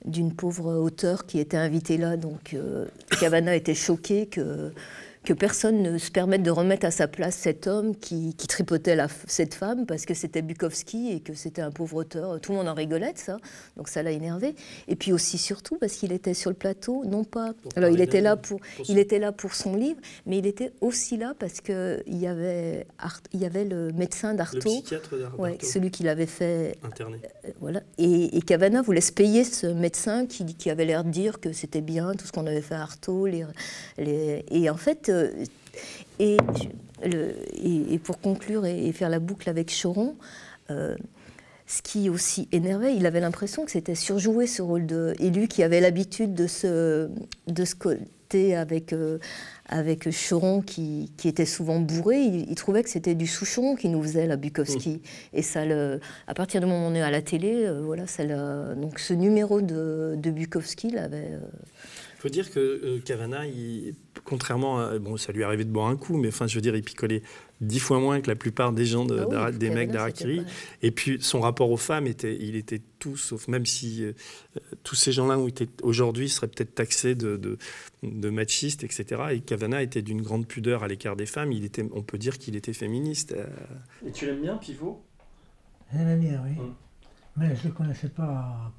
d'une 0.05 0.33
pauvre 0.33 0.77
auteure 0.77 1.27
qui 1.27 1.41
était 1.41 1.57
invitée 1.57 1.97
là, 1.99 2.17
donc 2.17 2.55
euh, 2.55 2.87
Cavana 3.21 3.57
était 3.57 3.75
choqué 3.75 4.27
que 4.27 4.73
que 5.29 5.35
personne 5.35 5.83
ne 5.83 5.99
se 5.99 6.11
permette 6.11 6.43
de 6.43 6.51
remettre 6.51 6.87
à 6.87 6.91
sa 6.91 7.07
place 7.07 7.35
cet 7.35 7.67
homme 7.67 7.95
qui, 7.95 8.35
tripotait 8.49 8.97
cette 9.27 9.53
femme 9.53 9.85
parce 9.85 10.07
que 10.07 10.15
c'était 10.15 10.41
Bukowski 10.41 11.13
et 11.13 11.21
que 11.21 11.35
c'était 11.35 11.61
un 11.61 11.71
pauvre 11.71 11.97
auteur. 11.97 12.41
Tout 12.41 12.53
le 12.53 12.59
monde 12.59 12.69
en 12.69 12.73
rigolait 12.73 13.13
de 13.13 13.19
ça, 13.19 13.37
donc 13.77 13.89
ça 13.89 14.03
l'a 14.03 14.11
énervé. 14.11 14.55
Et 14.87 14.97
puis 14.97 15.13
aussi 15.13 15.37
surtout 15.37 15.77
parce 15.77 15.93
qu'il 15.97 16.13
était 16.13 16.33
sur 16.33 16.49
le 16.49 16.57
plateau, 16.57 17.05
non 17.05 17.25
pas. 17.25 17.53
alors 17.77 17.91
il 17.91 18.01
était 18.01 18.23
là 18.23 18.37
pour, 18.37 18.59
il 18.89 18.99
était 18.99 19.19
là 19.19 19.31
pour 19.31 19.53
son 19.55 19.77
livre, 19.77 20.01
mais 20.25 20.39
il 20.39 20.47
était 20.47 20.73
aussi 20.81 21.19
là 21.19 21.35
parce 21.39 21.61
que 21.61 22.03
il 22.07 22.17
y 22.17 22.27
avait 22.27 22.87
il 23.35 23.41
y 23.41 23.45
avait 23.45 23.67
le 23.67 23.93
médecin 23.93 24.33
d'Artaud, 24.33 24.61
le 24.65 24.81
psychiatre 24.81 25.15
ouais, 25.37 25.59
celui 25.61 25.91
qui 25.91 26.05
l'avait 26.05 26.25
fait 26.25 26.79
interné. 26.83 27.19
Euh, 27.45 27.51
voilà. 27.61 27.83
Et, 27.99 28.35
et 28.39 28.41
Cavana 28.41 28.81
voulait 28.81 29.03
se 29.03 29.13
payer 29.13 29.45
ce 29.45 29.67
médecin 29.67 30.25
qui, 30.25 30.47
qui 30.55 30.71
avait 30.71 30.87
l'air 30.87 31.05
de 31.05 31.11
dire 31.11 31.39
que 31.39 31.53
c'était 31.53 31.83
bien 31.83 32.15
tout 32.15 32.27
ce 32.27 32.33
qu'on 32.33 32.47
avait 32.47 32.63
fait 32.63 32.77
à 32.77 32.81
Artaud, 32.81 33.27
les, 33.27 33.45
les, 33.99 34.47
et 34.51 34.71
en 34.71 34.79
fait 34.79 35.11
et, 36.19 36.37
et, 37.03 37.99
pour 37.99 38.21
conclure 38.21 38.67
et, 38.67 38.91
faire 38.93 39.09
la 39.09 39.19
boucle 39.19 39.49
avec 39.49 39.71
Choron, 39.71 40.17
euh, 40.71 40.97
ce 41.67 41.83
qui 41.83 42.09
aussi 42.09 42.49
énervait, 42.51 42.97
il 42.97 43.07
avait 43.07 43.21
l'impression 43.21 43.65
que 43.65 43.71
c'était 43.71 43.95
surjoué 43.95 44.47
ce 44.47 44.63
rôle 44.63 44.87
de 44.87 45.15
élu 45.19 45.49
qui 45.49 45.63
avait 45.63 45.81
l'habitude 45.81 46.35
de 46.35 46.47
se, 46.47 47.11
de 47.47 47.65
se 47.65 47.75
côté 47.75 48.57
avec, 48.57 48.93
euh, 48.93 49.19
avec 49.69 50.09
Choron 50.11 50.63
qui, 50.63 51.13
qui, 51.19 51.29
était 51.29 51.45
souvent 51.45 51.79
bourré. 51.79 52.21
Il, 52.23 52.55
trouvait 52.55 52.83
que 52.83 52.91
c'était 52.91 53.15
du 53.15 53.27
Souchon 53.27 53.77
qui 53.77 53.91
nous 53.91 54.03
faisait 54.03 54.27
la 54.27 54.37
Bukowski. 54.37 54.95
Mmh. 54.95 55.01
Et 55.35 55.43
ça 55.43 55.67
le, 55.67 56.01
à 56.27 56.35
partir 56.35 56.61
du 56.61 56.67
moment 56.67 56.87
où 56.87 56.91
on 56.91 56.95
est 56.95 57.03
à 57.03 57.11
la 57.11 57.23
télé, 57.23 57.67
euh, 57.67 57.83
voilà, 57.83 58.07
ça 58.07 58.25
donc 58.75 58.99
ce 58.99 59.13
numéro 59.13 59.61
de, 59.61 60.15
de 60.17 60.31
Bukowski 60.31 60.91
l'avait. 60.91 61.39
Il 62.19 62.23
faut 62.23 62.29
dire 62.31 62.51
que 62.51 62.99
Cavana, 63.05 63.47
il, 63.47 63.95
contrairement 64.25 64.81
à. 64.81 64.99
Bon, 64.99 65.17
ça 65.17 65.31
lui 65.33 65.45
arrivait 65.45 65.65
de 65.65 65.71
boire 65.71 65.87
un 65.87 65.97
coup, 65.97 66.17
mais 66.17 66.29
enfin, 66.29 66.49
je 66.49 66.57
veux 66.57 66.61
dire, 66.61 66.75
il 66.75 66.83
picolait 66.83 67.23
dix 67.61 67.79
fois 67.79 68.01
moins 68.01 68.21
que 68.21 68.27
la 68.27 68.35
plupart 68.35 68.73
des 68.73 68.87
gens, 68.87 69.05
de, 69.05 69.25
ah 69.37 69.53
des 69.53 69.71
mecs 69.71 69.93
d'Arakiri. 69.93 70.43
Et 70.83 70.91
puis, 70.91 71.19
son 71.21 71.41
rapport 71.41 71.71
aux 71.71 71.77
femmes, 71.77 72.09
était, 72.09 72.37
il 72.41 72.57
était 72.57 72.81
tout 72.99 73.17
sauf. 73.17 73.47
Même 73.47 73.67
si 73.67 74.05
euh, 74.05 74.13
tous 74.83 74.97
ces 74.97 75.13
gens-là 75.13 75.39
ont 75.39 75.47
été 75.47 75.69
aujourd'hui 75.83 76.29
seraient 76.29 76.49
peut-être 76.49 76.75
taxés 76.75 77.15
de, 77.15 77.37
de, 77.37 77.57
de, 78.03 78.31
machistes, 78.31 78.83
etc. 78.83 79.23
Et 79.31 79.41
Cavana 79.41 79.81
était 79.81 80.03
d'une 80.03 80.23
grande 80.23 80.49
pudeur 80.49 80.83
à 80.83 80.89
l'écart 80.89 81.15
des 81.15 81.27
femmes. 81.27 81.53
Il 81.53 81.65
était, 81.65 81.85
on 81.93 82.03
peut 82.03 82.19
dire 82.19 82.39
qu'il 82.39 82.57
était 82.57 82.73
féministe. 82.73 83.33
Euh. 83.33 83.47
Et 84.05 84.11
tu 84.11 84.27
l'aimes 84.27 84.43
bien, 84.43 84.57
Pivot? 84.57 85.05
J'aime 85.93 86.19
bien, 86.19 86.43
oui. 86.45 86.59
Hum. 86.59 86.75
Mais 87.37 87.55
je 87.55 87.63
ne 87.63 87.69
le 87.69 87.75
connaissais 87.75 88.09
pas 88.09 88.73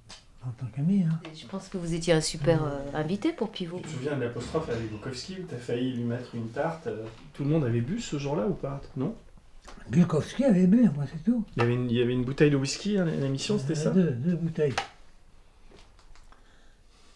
en 0.45 0.51
tant 0.51 0.65
qu'ami. 0.67 1.03
Hein. 1.03 1.19
Je 1.35 1.45
pense 1.47 1.67
que 1.67 1.77
vous 1.77 1.93
étiez 1.93 2.13
un 2.13 2.21
super 2.21 2.63
euh, 2.63 2.79
invité 2.93 3.33
pour 3.33 3.51
Pivot. 3.51 3.77
Tu 3.77 3.83
te 3.83 3.89
souviens 3.89 4.15
de 4.15 4.23
l'apostrophe 4.23 4.69
avec 4.69 4.89
Bukowski 4.89 5.37
où 5.41 5.47
tu 5.47 5.55
as 5.55 5.57
failli 5.57 5.93
lui 5.93 6.03
mettre 6.03 6.33
une 6.35 6.49
tarte 6.49 6.87
euh, 6.87 7.05
Tout 7.33 7.43
le 7.43 7.49
monde 7.49 7.65
avait 7.65 7.81
bu 7.81 7.99
ce 7.99 8.17
jour-là 8.17 8.47
ou 8.47 8.53
pas 8.53 8.81
Non? 8.95 9.15
Bukowski 9.89 10.45
avait 10.45 10.67
bu, 10.67 10.89
moi 10.95 11.05
c'est 11.11 11.23
tout. 11.23 11.45
Il 11.55 11.61
y, 11.61 11.65
avait 11.65 11.73
une, 11.73 11.89
il 11.89 11.97
y 11.97 12.01
avait 12.01 12.13
une 12.13 12.23
bouteille 12.23 12.51
de 12.51 12.55
whisky 12.55 12.97
à 12.97 13.05
l'émission, 13.05 13.59
c'était 13.59 13.75
ça? 13.75 13.91
deux, 13.91 14.11
deux 14.11 14.35
bouteilles. 14.35 14.73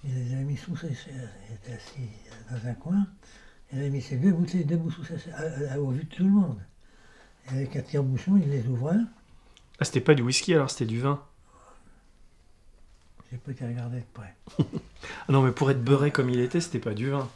Il 0.03 0.13
les 0.13 0.33
avait 0.33 0.43
mis 0.43 0.57
sous 0.57 0.75
ses 0.75 0.87
Il 0.87 1.55
était 1.55 1.73
assis 1.73 2.09
dans 2.51 2.69
un 2.69 2.73
coin. 2.73 3.07
Il 3.71 3.79
avait 3.79 3.89
mis 3.89 4.01
ses 4.01 4.17
deux 4.17 4.31
bouteilles 4.31 4.65
debout 4.65 4.91
sous 4.91 5.03
sa 5.03 5.79
au 5.79 5.89
vu 5.91 6.03
de 6.03 6.09
tout 6.09 6.23
le 6.23 6.29
monde. 6.29 6.57
Et 7.47 7.55
avec 7.55 7.75
un 7.75 7.81
tire-bouchon, 7.81 8.37
il 8.37 8.49
les 8.49 8.67
ouvrait. 8.67 8.97
Ah, 9.79 9.85
c'était 9.85 10.01
pas 10.01 10.13
du 10.13 10.21
whisky 10.21 10.53
alors, 10.53 10.69
c'était 10.69 10.85
du 10.85 10.99
vin 10.99 11.23
j'ai 13.33 13.39
pas 13.39 13.51
été 13.51 13.65
regarder 13.65 13.99
de 13.99 14.05
près. 14.13 14.35
Ah 15.27 15.31
non, 15.31 15.41
mais 15.41 15.51
pour 15.51 15.71
être 15.71 15.83
beurré 15.83 16.11
comme 16.11 16.29
il 16.29 16.39
était, 16.39 16.61
c'était 16.61 16.79
pas 16.79 16.93
du 16.93 17.09
vin. 17.09 17.29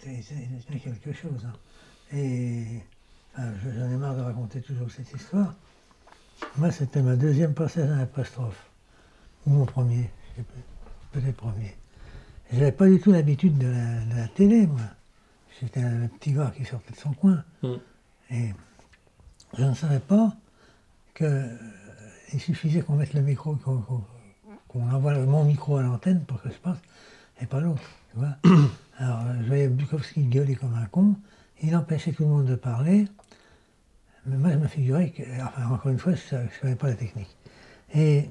C'était 0.00 0.78
quelque 0.82 1.12
chose. 1.12 1.46
Hein. 1.46 1.52
Et 2.16 2.64
j'en 3.36 3.90
ai 3.90 3.96
marre 3.96 4.16
de 4.16 4.22
raconter 4.22 4.60
toujours 4.60 4.90
cette 4.90 5.12
histoire. 5.12 5.54
Moi, 6.56 6.70
c'était 6.70 7.02
ma 7.02 7.16
deuxième 7.16 7.54
passage 7.54 7.90
à 7.90 7.96
l'apostrophe. 7.96 8.70
Ou 9.46 9.50
mon 9.50 9.64
premier, 9.64 10.10
peut-être 11.12 11.36
premier. 11.36 11.76
J'avais 12.52 12.72
pas 12.72 12.88
du 12.88 12.98
tout 12.98 13.12
l'habitude 13.12 13.58
de, 13.58 13.72
la, 14.16 14.28
télé, 14.28 14.66
moi. 14.66 14.80
J'étais 15.60 15.82
un 15.82 16.08
petit 16.08 16.32
gars 16.32 16.52
qui 16.56 16.64
sortait 16.64 16.92
de 16.92 16.98
son 16.98 17.12
coin. 17.12 17.44
Mm. 17.62 17.74
Et 18.30 18.54
je 19.56 19.64
ne 19.64 19.74
savais 19.74 20.00
pas 20.00 20.34
qu'il 21.14 22.40
suffisait 22.40 22.80
qu'on 22.80 22.96
mette 22.96 23.14
le 23.14 23.22
micro, 23.22 23.54
qu'on 23.56 24.02
envoie 24.74 25.14
mon 25.18 25.44
micro 25.44 25.76
à 25.76 25.82
l'antenne 25.82 26.22
pour 26.24 26.40
que 26.42 26.50
je 26.50 26.58
passe, 26.58 26.78
et 27.40 27.46
pas 27.46 27.60
l'autre, 27.60 27.82
tu 28.12 28.18
vois. 28.18 28.36
Alors, 28.98 29.20
euh, 29.26 29.34
je 29.42 29.46
voyais 29.46 29.68
Bukowski 29.68 30.22
gueuler 30.24 30.54
comme 30.54 30.74
un 30.74 30.86
con, 30.86 31.16
il 31.62 31.76
empêchait 31.76 32.12
tout 32.12 32.24
le 32.24 32.28
monde 32.28 32.46
de 32.46 32.54
parler, 32.54 33.06
mais 34.26 34.36
moi, 34.36 34.50
je 34.50 34.58
me 34.58 34.66
figurais 34.66 35.10
que, 35.10 35.22
enfin, 35.42 35.66
encore 35.70 35.90
une 35.90 35.98
fois, 35.98 36.12
je 36.14 36.36
ne 36.36 36.48
savais 36.60 36.76
pas 36.76 36.88
la 36.88 36.94
technique. 36.94 37.34
Et 37.94 38.28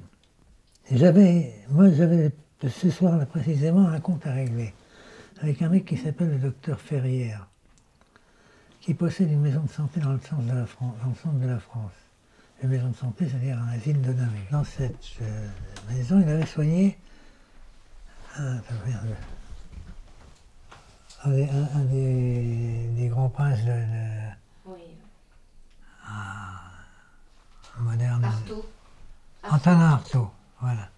j'avais, 0.90 1.54
moi, 1.70 1.90
j'avais 1.90 2.32
ce 2.66 2.90
soir-là 2.90 3.26
précisément 3.26 3.86
un 3.88 4.00
compte 4.00 4.26
à 4.26 4.32
régler 4.32 4.72
avec 5.40 5.62
un 5.62 5.68
mec 5.68 5.84
qui 5.84 5.96
s'appelle 5.96 6.30
le 6.30 6.38
docteur 6.38 6.80
Ferrière, 6.80 7.46
qui 8.80 8.94
possède 8.94 9.30
une 9.30 9.40
maison 9.40 9.62
de 9.62 9.70
santé 9.70 10.00
dans 10.00 10.12
le 10.12 10.20
centre 10.20 10.42
de 10.42 10.52
la 10.52 10.66
France. 10.66 10.94
Dans 11.02 11.10
le 11.10 11.14
centre 11.14 11.38
de 11.38 11.46
la 11.46 11.58
France. 11.58 11.92
Une 12.62 12.70
maison 12.70 12.88
de 12.88 12.96
santé, 12.96 13.28
c'est-à-dire 13.28 13.58
un 13.58 13.68
asile 13.68 14.00
de 14.02 14.12
dingue. 14.12 14.48
Dans 14.50 14.64
cette 14.64 14.96
euh, 15.22 15.48
maison, 15.88 16.20
il 16.20 16.28
avait 16.28 16.46
soigné 16.46 16.98
un, 18.36 18.56
un, 21.24 21.30
des, 21.30 21.48
un 21.48 21.84
des, 21.84 22.88
des, 22.96 23.08
grands 23.08 23.28
princes 23.28 23.60
de, 23.64 23.70
de 23.70 24.28
oui. 24.66 24.82
ah, 26.04 26.72
moderne. 27.78 28.24
Artaud. 28.24 28.64
Antonin 29.44 29.92
Artaud, 29.92 30.30
voilà, 30.60 30.88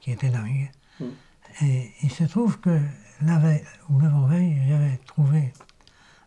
qui 0.00 0.12
était 0.12 0.28
dingue. 0.28 0.70
Mm. 1.00 1.06
Et 1.62 1.92
il 2.02 2.10
se 2.10 2.24
trouve 2.24 2.60
que 2.60 2.78
la 3.22 3.38
veille, 3.38 3.64
ou 3.88 4.00
l'avant-veille, 4.00 4.62
j'avais 4.68 4.98
trouvé 5.06 5.52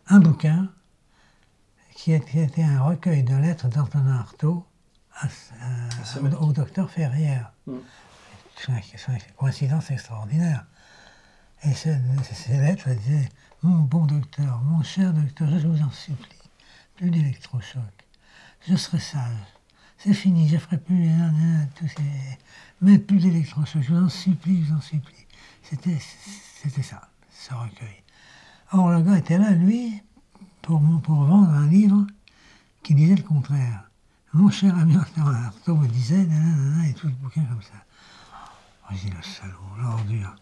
un 0.08 0.18
bouquin 0.18 0.68
qui 2.02 2.10
était 2.10 2.64
un 2.64 2.82
recueil 2.82 3.22
de 3.22 3.36
lettres 3.36 3.68
d'Antonin 3.68 4.16
Artaud 4.16 4.66
à, 5.14 5.28
au, 6.40 6.52
docteur 6.52 6.90
Ferrière. 6.90 7.52
Mm. 7.68 7.76
C'est 8.56 8.72
une 8.72 9.18
coïncidence 9.36 9.88
extraordinaire. 9.92 10.66
Et 11.62 11.72
ces, 11.72 11.94
lettres 12.48 12.88
disaient 12.90 13.28
Mon 13.62 13.82
bon 13.82 14.06
docteur, 14.06 14.60
mon 14.62 14.82
cher 14.82 15.12
docteur, 15.12 15.48
je 15.56 15.68
vous 15.68 15.80
en 15.80 15.92
supplie, 15.92 16.50
plus 16.96 17.10
d'électrochoc. 17.10 17.82
Je 18.66 18.74
serai 18.74 18.98
sage. 18.98 19.46
C'est 19.96 20.12
fini, 20.12 20.48
je 20.48 20.54
ne 20.54 20.60
ferai 20.60 20.78
plus 20.78 21.02
rien, 21.04 21.68
tout 21.76 21.86
ces... 21.86 22.02
Mais 22.80 22.98
plus 22.98 23.20
d'électrochoc, 23.20 23.80
je 23.80 23.94
vous 23.94 24.04
en 24.06 24.08
supplie, 24.08 24.64
je 24.64 24.72
vous 24.72 24.78
en 24.78 24.80
supplie. 24.80 25.26
C'était 25.62 26.82
ça, 26.82 27.08
ce 27.30 27.54
recueil. 27.54 28.02
Or, 28.72 28.90
le 28.90 29.02
gars 29.02 29.18
était 29.18 29.38
là, 29.38 29.52
lui, 29.52 30.02
pour, 30.62 30.80
pour 31.02 31.24
vendre 31.24 31.50
un 31.50 31.66
livre 31.68 32.06
qui 32.82 32.94
disait 32.94 33.16
le 33.16 33.22
contraire. 33.22 33.84
Mon 34.32 34.50
cher 34.50 34.76
ami 34.78 34.96
Arthur 34.96 35.76
me 35.76 35.86
disait, 35.88 36.26
et 36.88 36.94
tout 36.94 37.08
le 37.08 37.12
bouquin 37.14 37.44
comme 37.44 37.62
ça. 37.62 37.84
Oh, 38.84 38.94
j'ai 38.94 39.10
le 39.10 39.22
salaud, 39.22 39.54
l'ordure. 39.78 40.34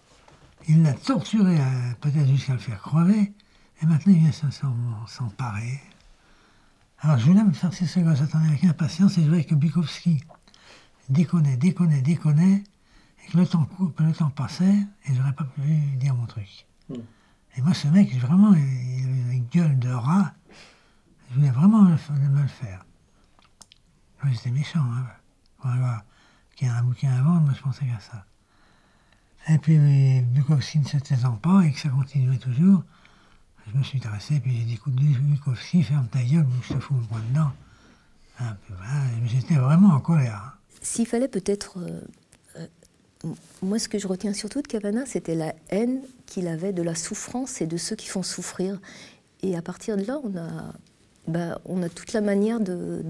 Il 0.68 0.82
l'a 0.82 0.92
torturé 0.94 1.58
euh, 1.58 1.92
peut-être 2.00 2.28
jusqu'à 2.28 2.52
le 2.52 2.58
faire 2.58 2.80
crever, 2.80 3.32
et 3.82 3.86
maintenant 3.86 4.12
il 4.12 4.20
vient 4.20 4.32
s'emparer. 5.06 5.80
Alors 7.00 7.18
je 7.18 7.26
voulais 7.26 7.42
me 7.42 7.52
faire 7.52 7.72
ce 7.72 8.00
gars, 8.00 8.14
j'attendais 8.14 8.48
avec 8.48 8.64
impatience, 8.64 9.18
et 9.18 9.22
je 9.22 9.28
voyais 9.28 9.44
que 9.44 9.54
Bukowski 9.54 10.22
déconnait, 11.08 11.56
déconnait, 11.56 12.02
déconnait, 12.02 12.62
le 13.34 13.46
temps, 13.46 13.68
le 13.98 14.12
temps 14.12 14.30
passait 14.30 14.78
et 15.06 15.14
j'aurais 15.14 15.32
pas 15.32 15.44
pu 15.44 15.62
dire 15.96 16.14
mon 16.14 16.26
truc. 16.26 16.66
Hmm. 16.88 16.96
Et 17.57 17.62
moi, 17.62 17.74
ce 17.74 17.88
mec, 17.88 18.14
vraiment, 18.16 18.55
il 18.55 19.24
avait 19.26 19.36
une 19.36 19.46
gueule 19.46 19.78
de 19.78 19.90
rat. 19.90 20.32
Je 21.30 21.36
voulais 21.36 21.51
vraiment 21.51 21.82
me 21.82 21.90
le 21.90 22.48
faire. 22.48 22.84
C'était 24.34 24.51
méchant. 24.51 24.80
Hein. 24.80 25.07
Voilà. 25.62 26.05
Qu'il 26.57 26.68
y 26.68 26.70
a 26.70 26.76
un 26.76 26.82
bouquin 26.82 27.11
à 27.12 27.22
vendre, 27.22 27.42
moi, 27.42 27.55
je 27.57 27.62
pensais 27.62 27.84
qu'à 27.86 28.01
ça. 28.01 28.24
Et 29.48 29.59
puis, 29.59 30.20
Bukowski 30.22 30.80
ne 30.80 30.84
se 30.84 30.98
taisant 30.98 31.36
pas 31.36 31.62
et 31.62 31.72
que 31.72 31.80
ça 31.80 31.88
continuait 31.88 32.38
toujours, 32.38 32.84
je 33.66 33.78
me 33.78 33.82
suis 33.82 33.98
intéressé, 33.98 34.38
puis 34.40 34.57
j'ai 34.57 34.64
dit, 34.64 34.74
écoute, 34.74 34.94
Bukowski, 34.94 35.82
ferme 35.82 36.07
ta 36.09 36.22
gueule, 36.22 36.46
je 36.62 36.74
te 36.74 36.80
fous 36.80 36.94
le 36.94 37.07
poing 37.07 37.22
dedans. 37.30 37.53
J'étais 39.24 39.57
vraiment 39.57 39.94
en 39.94 40.01
colère. 40.01 40.59
S'il 40.82 41.07
fallait 41.07 41.28
peut-être 41.28 41.78
euh, 41.78 42.01
moi, 43.62 43.78
ce 43.78 43.88
que 43.88 43.98
je 43.98 44.07
retiens 44.07 44.32
surtout 44.32 44.62
de 44.62 44.66
Cavana, 44.66 45.05
c'était 45.05 45.34
la 45.34 45.55
haine 45.68 46.01
qu'il 46.31 46.49
avait 46.49 46.72
de 46.72 46.83
la 46.83 46.95
souffrance 46.95 47.61
et 47.61 47.66
de 47.66 47.76
ceux 47.76 47.97
qui 47.97 48.07
font 48.07 48.22
souffrir. 48.22 48.81
Et 49.43 49.57
à 49.57 49.62
partir 49.62 49.99
de 49.99 50.05
là, 50.05 50.18
on 50.24 50.37
a, 50.39 50.72
bah, 51.28 51.61
on 51.66 51.83
a 51.83 51.89
toute 51.91 52.14
la 52.14 52.22
manière 52.22 52.61
de, 52.61 53.03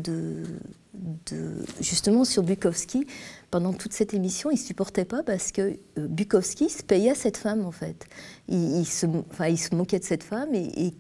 justement 1.81 2.25
sur 2.25 2.43
Bukowski. 2.43 3.07
Pendant 3.51 3.73
toute 3.73 3.93
cette 3.93 4.15
émission, 4.15 4.51
il 4.51 4.59
supportait 4.59 5.05
pas 5.05 5.23
parce 5.23 5.53
que 5.53 5.77
euh, 5.99 6.09
Bukowski 6.09 6.69
se 6.69 6.83
payait 6.83 7.15
cette 7.15 7.37
femme 7.37 7.65
en 7.65 7.73
fait. 7.73 8.07
Il, 8.49 8.85
se, 8.87 9.07
enfin, 9.31 9.49
il 9.49 9.59
se 9.59 9.75
moquait 9.75 9.99
de 9.99 10.05
cette 10.05 10.25
femme 10.25 10.55
et, 10.55 10.87
et 10.87 10.95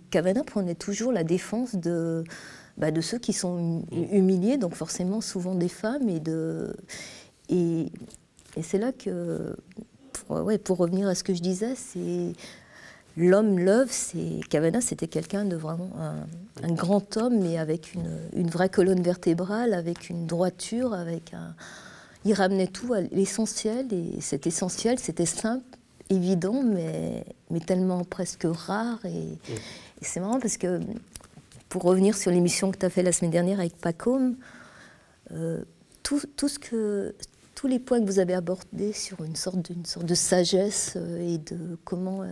prenait 0.47 0.75
toujours 0.75 1.12
la 1.12 1.25
défense 1.25 1.75
de, 1.75 2.25
bah, 2.77 2.91
de 2.91 3.01
ceux 3.01 3.18
qui 3.18 3.33
sont 3.33 3.85
humiliés, 3.93 4.57
donc 4.57 4.75
forcément 4.75 5.21
souvent 5.21 5.55
des 5.55 5.68
femmes 5.68 6.09
et 6.09 6.21
de 6.21 6.75
et, 7.51 7.87
c'est 8.62 8.79
là 8.79 8.93
que, 8.93 9.57
ouais, 10.31 10.59
pour 10.59 10.78
revenir 10.78 11.09
à 11.09 11.14
ce 11.14 11.24
que 11.24 11.35
je 11.35 11.41
disais, 11.41 11.74
c'est 11.74 12.33
l'homme 13.16 13.59
love, 13.59 13.89
c'est 13.91 14.41
Cavana, 14.49 14.81
c'était 14.81 15.09
quelqu'un 15.09 15.45
de 15.45 15.57
vraiment 15.57 15.91
un, 16.62 16.72
grand 16.72 17.16
homme, 17.16 17.41
mais 17.41 17.59
avec 17.59 17.95
une, 17.95 18.11
une, 18.35 18.49
vraie 18.49 18.68
colonne 18.68 19.03
vertébrale, 19.03 19.74
avec 19.74 20.11
une 20.11 20.26
droiture, 20.26 20.95
avec 20.95 21.35
un. 21.35 21.55
Il 22.24 22.35
ramenait 22.35 22.66
tout 22.66 22.93
à 22.93 23.01
l'essentiel, 23.01 23.87
et 23.93 24.20
cet 24.20 24.47
essentiel, 24.47 24.99
c'était 24.99 25.26
simple, 25.26 25.64
évident, 26.11 26.62
mais, 26.62 27.24
mais 27.51 27.61
tellement 27.61 28.05
presque 28.05 28.47
rare. 28.47 28.99
Et, 29.07 29.39
c'est 30.03 30.20
marrant 30.20 30.41
parce 30.41 30.57
que, 30.57 30.81
pour 31.68 31.83
revenir 31.83 32.16
sur 32.16 32.31
l'émission 32.31 32.70
que 32.70 32.78
tu 32.78 32.87
as 32.87 32.91
fait 32.91 33.03
la 33.03 33.12
semaine 33.12 33.31
dernière 33.31 33.61
avec 33.61 33.76
Pacôme, 33.76 34.37
euh, 35.33 35.62
tout, 36.03 36.20
tout, 36.37 36.49
ce 36.49 36.59
que, 36.59 37.14
tous 37.61 37.66
les 37.66 37.78
points 37.78 38.00
que 38.00 38.06
vous 38.06 38.20
avez 38.20 38.32
abordés 38.32 38.94
sur 38.94 39.22
une 39.22 39.36
sorte, 39.36 39.70
d'une 39.70 39.84
sorte 39.84 40.06
de 40.06 40.14
sagesse 40.14 40.94
euh, 40.96 41.34
et 41.34 41.36
de 41.36 41.76
comment. 41.84 42.22
Euh, 42.22 42.26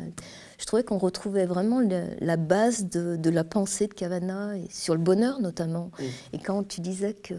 je 0.58 0.64
trouvais 0.64 0.82
qu'on 0.82 0.96
retrouvait 0.96 1.44
vraiment 1.44 1.82
la 2.20 2.36
base 2.38 2.86
de, 2.86 3.28
la 3.28 3.44
pensée 3.44 3.88
de 3.88 3.92
Cavana, 3.92 4.56
et 4.56 4.64
sur 4.70 4.94
le 4.94 5.00
bonheur 5.00 5.38
notamment. 5.42 5.90
Et 6.32 6.38
quand 6.38 6.66
tu 6.66 6.80
disais 6.80 7.12
que. 7.12 7.34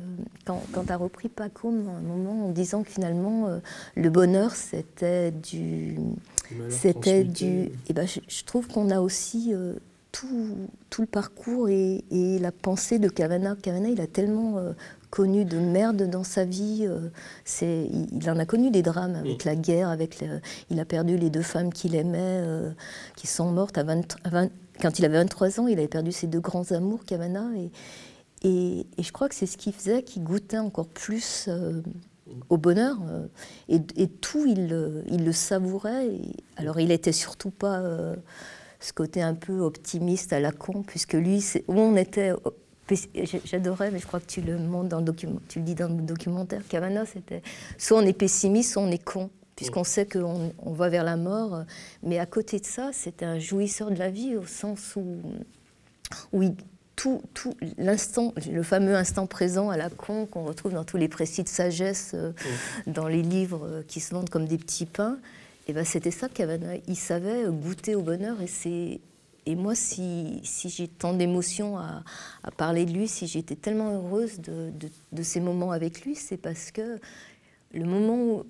Quand, 0.45 0.61
quand 0.71 0.83
tu 0.83 0.91
as 0.91 0.97
repris 0.97 1.29
Paco 1.29 1.69
à 1.69 1.97
un 1.97 2.01
moment 2.01 2.45
en 2.45 2.51
disant 2.51 2.83
que 2.83 2.91
finalement 2.91 3.47
euh, 3.47 3.57
le 3.95 4.11
bonheur 4.11 4.51
c'était 4.55 5.31
du. 5.31 5.97
C'était 6.69 7.23
du. 7.23 7.45
Et 7.47 7.71
eh 7.89 7.93
ben, 7.93 8.07
je, 8.07 8.43
trouve 8.43 8.67
qu'on 8.67 8.91
a 8.91 8.99
aussi. 8.99 9.51
tout, 10.11 10.57
tout, 10.91 11.01
le 11.01 11.07
parcours 11.07 11.69
et, 11.69 12.03
et, 12.11 12.37
la 12.37 12.51
pensée 12.51 12.99
de 12.99 13.09
Cavana. 13.09 13.55
Cavana, 13.59 13.89
il 13.89 13.99
a 13.99 14.07
tellement 14.07 14.57
connu 15.09 15.45
de 15.45 15.57
merde 15.57 16.09
dans 16.09 16.23
sa 16.23 16.45
vie. 16.45 16.85
Euh, 16.87 17.09
c'est, 17.45 17.89
il, 18.11 18.29
en 18.29 18.37
a 18.37 18.45
connu 18.45 18.71
des 18.71 18.81
drames 18.81 19.15
avec 19.15 19.43
la 19.43 19.55
guerre, 19.55 19.89
avec 19.89 20.23
il 20.69 20.79
a 20.79 20.85
perdu 20.85 21.17
les 21.17 21.29
deux 21.29 21.41
femmes 21.41 21.73
qu'il 21.73 21.95
aimait, 21.95 22.17
euh, 22.19 22.71
qui 23.15 23.27
sont 23.27 23.51
mortes 23.51 23.77
à 23.77 23.83
20, 23.83 24.17
quand 24.81 24.99
il 24.99 25.05
avait 25.05 25.17
23 25.17 25.59
ans. 25.59 25.67
Il 25.67 25.77
avait 25.77 25.87
perdu 25.87 26.11
ses 26.11 26.27
deux 26.27 26.39
grands 26.39 26.71
amours, 26.71 27.03
Cavana, 27.05 27.49
et, 28.43 28.85
et, 28.97 29.03
je 29.03 29.11
crois 29.11 29.27
que 29.27 29.35
c'est 29.35 29.45
ce 29.45 29.57
qui 29.57 29.71
faisait 29.71 30.03
qu'il 30.03 30.23
goûtait 30.23 30.59
encore 30.59 30.87
plus 30.87 31.45
euh, 31.47 31.81
au 32.49 32.57
bonheur. 32.57 32.97
et, 33.67 34.07
tout, 34.07 34.45
il, 34.45 35.03
il, 35.11 35.25
le 35.25 35.31
savourait. 35.31 36.09
alors, 36.57 36.79
il 36.79 36.91
était 36.91 37.11
surtout 37.11 37.49
pas 37.49 37.81
ce 38.79 38.93
côté 38.93 39.21
un 39.21 39.33
peu 39.33 39.59
optimiste 39.59 40.31
à 40.31 40.39
la 40.39 40.51
con, 40.51 40.83
puisque 40.83 41.13
lui, 41.13 41.43
où 41.67 41.73
on 41.73 41.95
était 41.95 42.31
J'adorais, 43.45 43.91
mais 43.91 43.99
je 43.99 44.07
crois 44.07 44.19
que 44.19 44.27
tu 44.27 44.41
le 44.41 44.57
montres 44.57 44.89
dans 44.89 44.99
le 44.99 45.05
document, 45.05 45.39
tu 45.47 45.59
le 45.59 45.65
dis 45.65 45.75
dans 45.75 45.87
le 45.87 46.01
documentaire. 46.01 46.61
Cavana, 46.67 47.05
c'était 47.05 47.41
soit 47.77 47.99
on 47.99 48.05
est 48.05 48.13
pessimiste, 48.13 48.73
soit 48.73 48.81
on 48.81 48.91
est 48.91 49.03
con, 49.03 49.29
puisqu'on 49.55 49.83
sait 49.83 50.05
qu'on 50.05 50.51
on 50.59 50.73
va 50.73 50.89
vers 50.89 51.03
la 51.03 51.17
mort. 51.17 51.63
Mais 52.03 52.19
à 52.19 52.25
côté 52.25 52.59
de 52.59 52.65
ça, 52.65 52.91
c'était 52.93 53.25
un 53.25 53.39
jouisseur 53.39 53.91
de 53.91 53.95
la 53.95 54.09
vie 54.09 54.35
au 54.35 54.45
sens 54.45 54.95
où, 54.95 55.21
où 56.31 56.43
tout, 56.95 57.21
tout 57.33 57.55
l'instant, 57.77 58.33
le 58.51 58.63
fameux 58.63 58.95
instant 58.95 59.25
présent 59.25 59.69
à 59.69 59.77
la 59.77 59.89
con 59.89 60.25
qu'on 60.25 60.43
retrouve 60.43 60.73
dans 60.73 60.83
tous 60.83 60.97
les 60.97 61.07
précis 61.07 61.43
de 61.43 61.47
sagesse, 61.47 62.11
euh, 62.13 62.33
dans 62.87 63.07
les 63.07 63.21
livres 63.21 63.65
euh, 63.65 63.83
qui 63.87 64.01
se 64.01 64.13
vendent 64.13 64.29
comme 64.29 64.45
des 64.45 64.57
petits 64.57 64.85
pains. 64.85 65.17
Et 65.69 65.73
ben 65.73 65.85
c'était 65.85 66.11
ça 66.11 66.27
Cavana. 66.27 66.73
Il 66.87 66.97
savait 66.97 67.45
goûter 67.47 67.95
au 67.95 68.01
bonheur 68.01 68.41
et 68.41 68.47
c'est 68.47 68.99
et 69.45 69.55
moi, 69.55 69.75
si, 69.75 70.39
si 70.43 70.69
j'ai 70.69 70.87
tant 70.87 71.13
d'émotions 71.13 71.77
à, 71.77 72.03
parler 72.57 72.85
de 72.85 72.91
lui, 72.91 73.07
si 73.07 73.27
j'étais 73.27 73.55
tellement 73.55 73.93
heureuse 73.93 74.39
de, 74.39 74.71
de, 75.11 75.23
ces 75.23 75.39
moments 75.39 75.71
avec 75.71 76.01
lui, 76.01 76.15
c'est 76.15 76.37
parce 76.37 76.71
que 76.71 76.99
le 77.73 77.85
moment 77.85 78.15
où, 78.15 78.43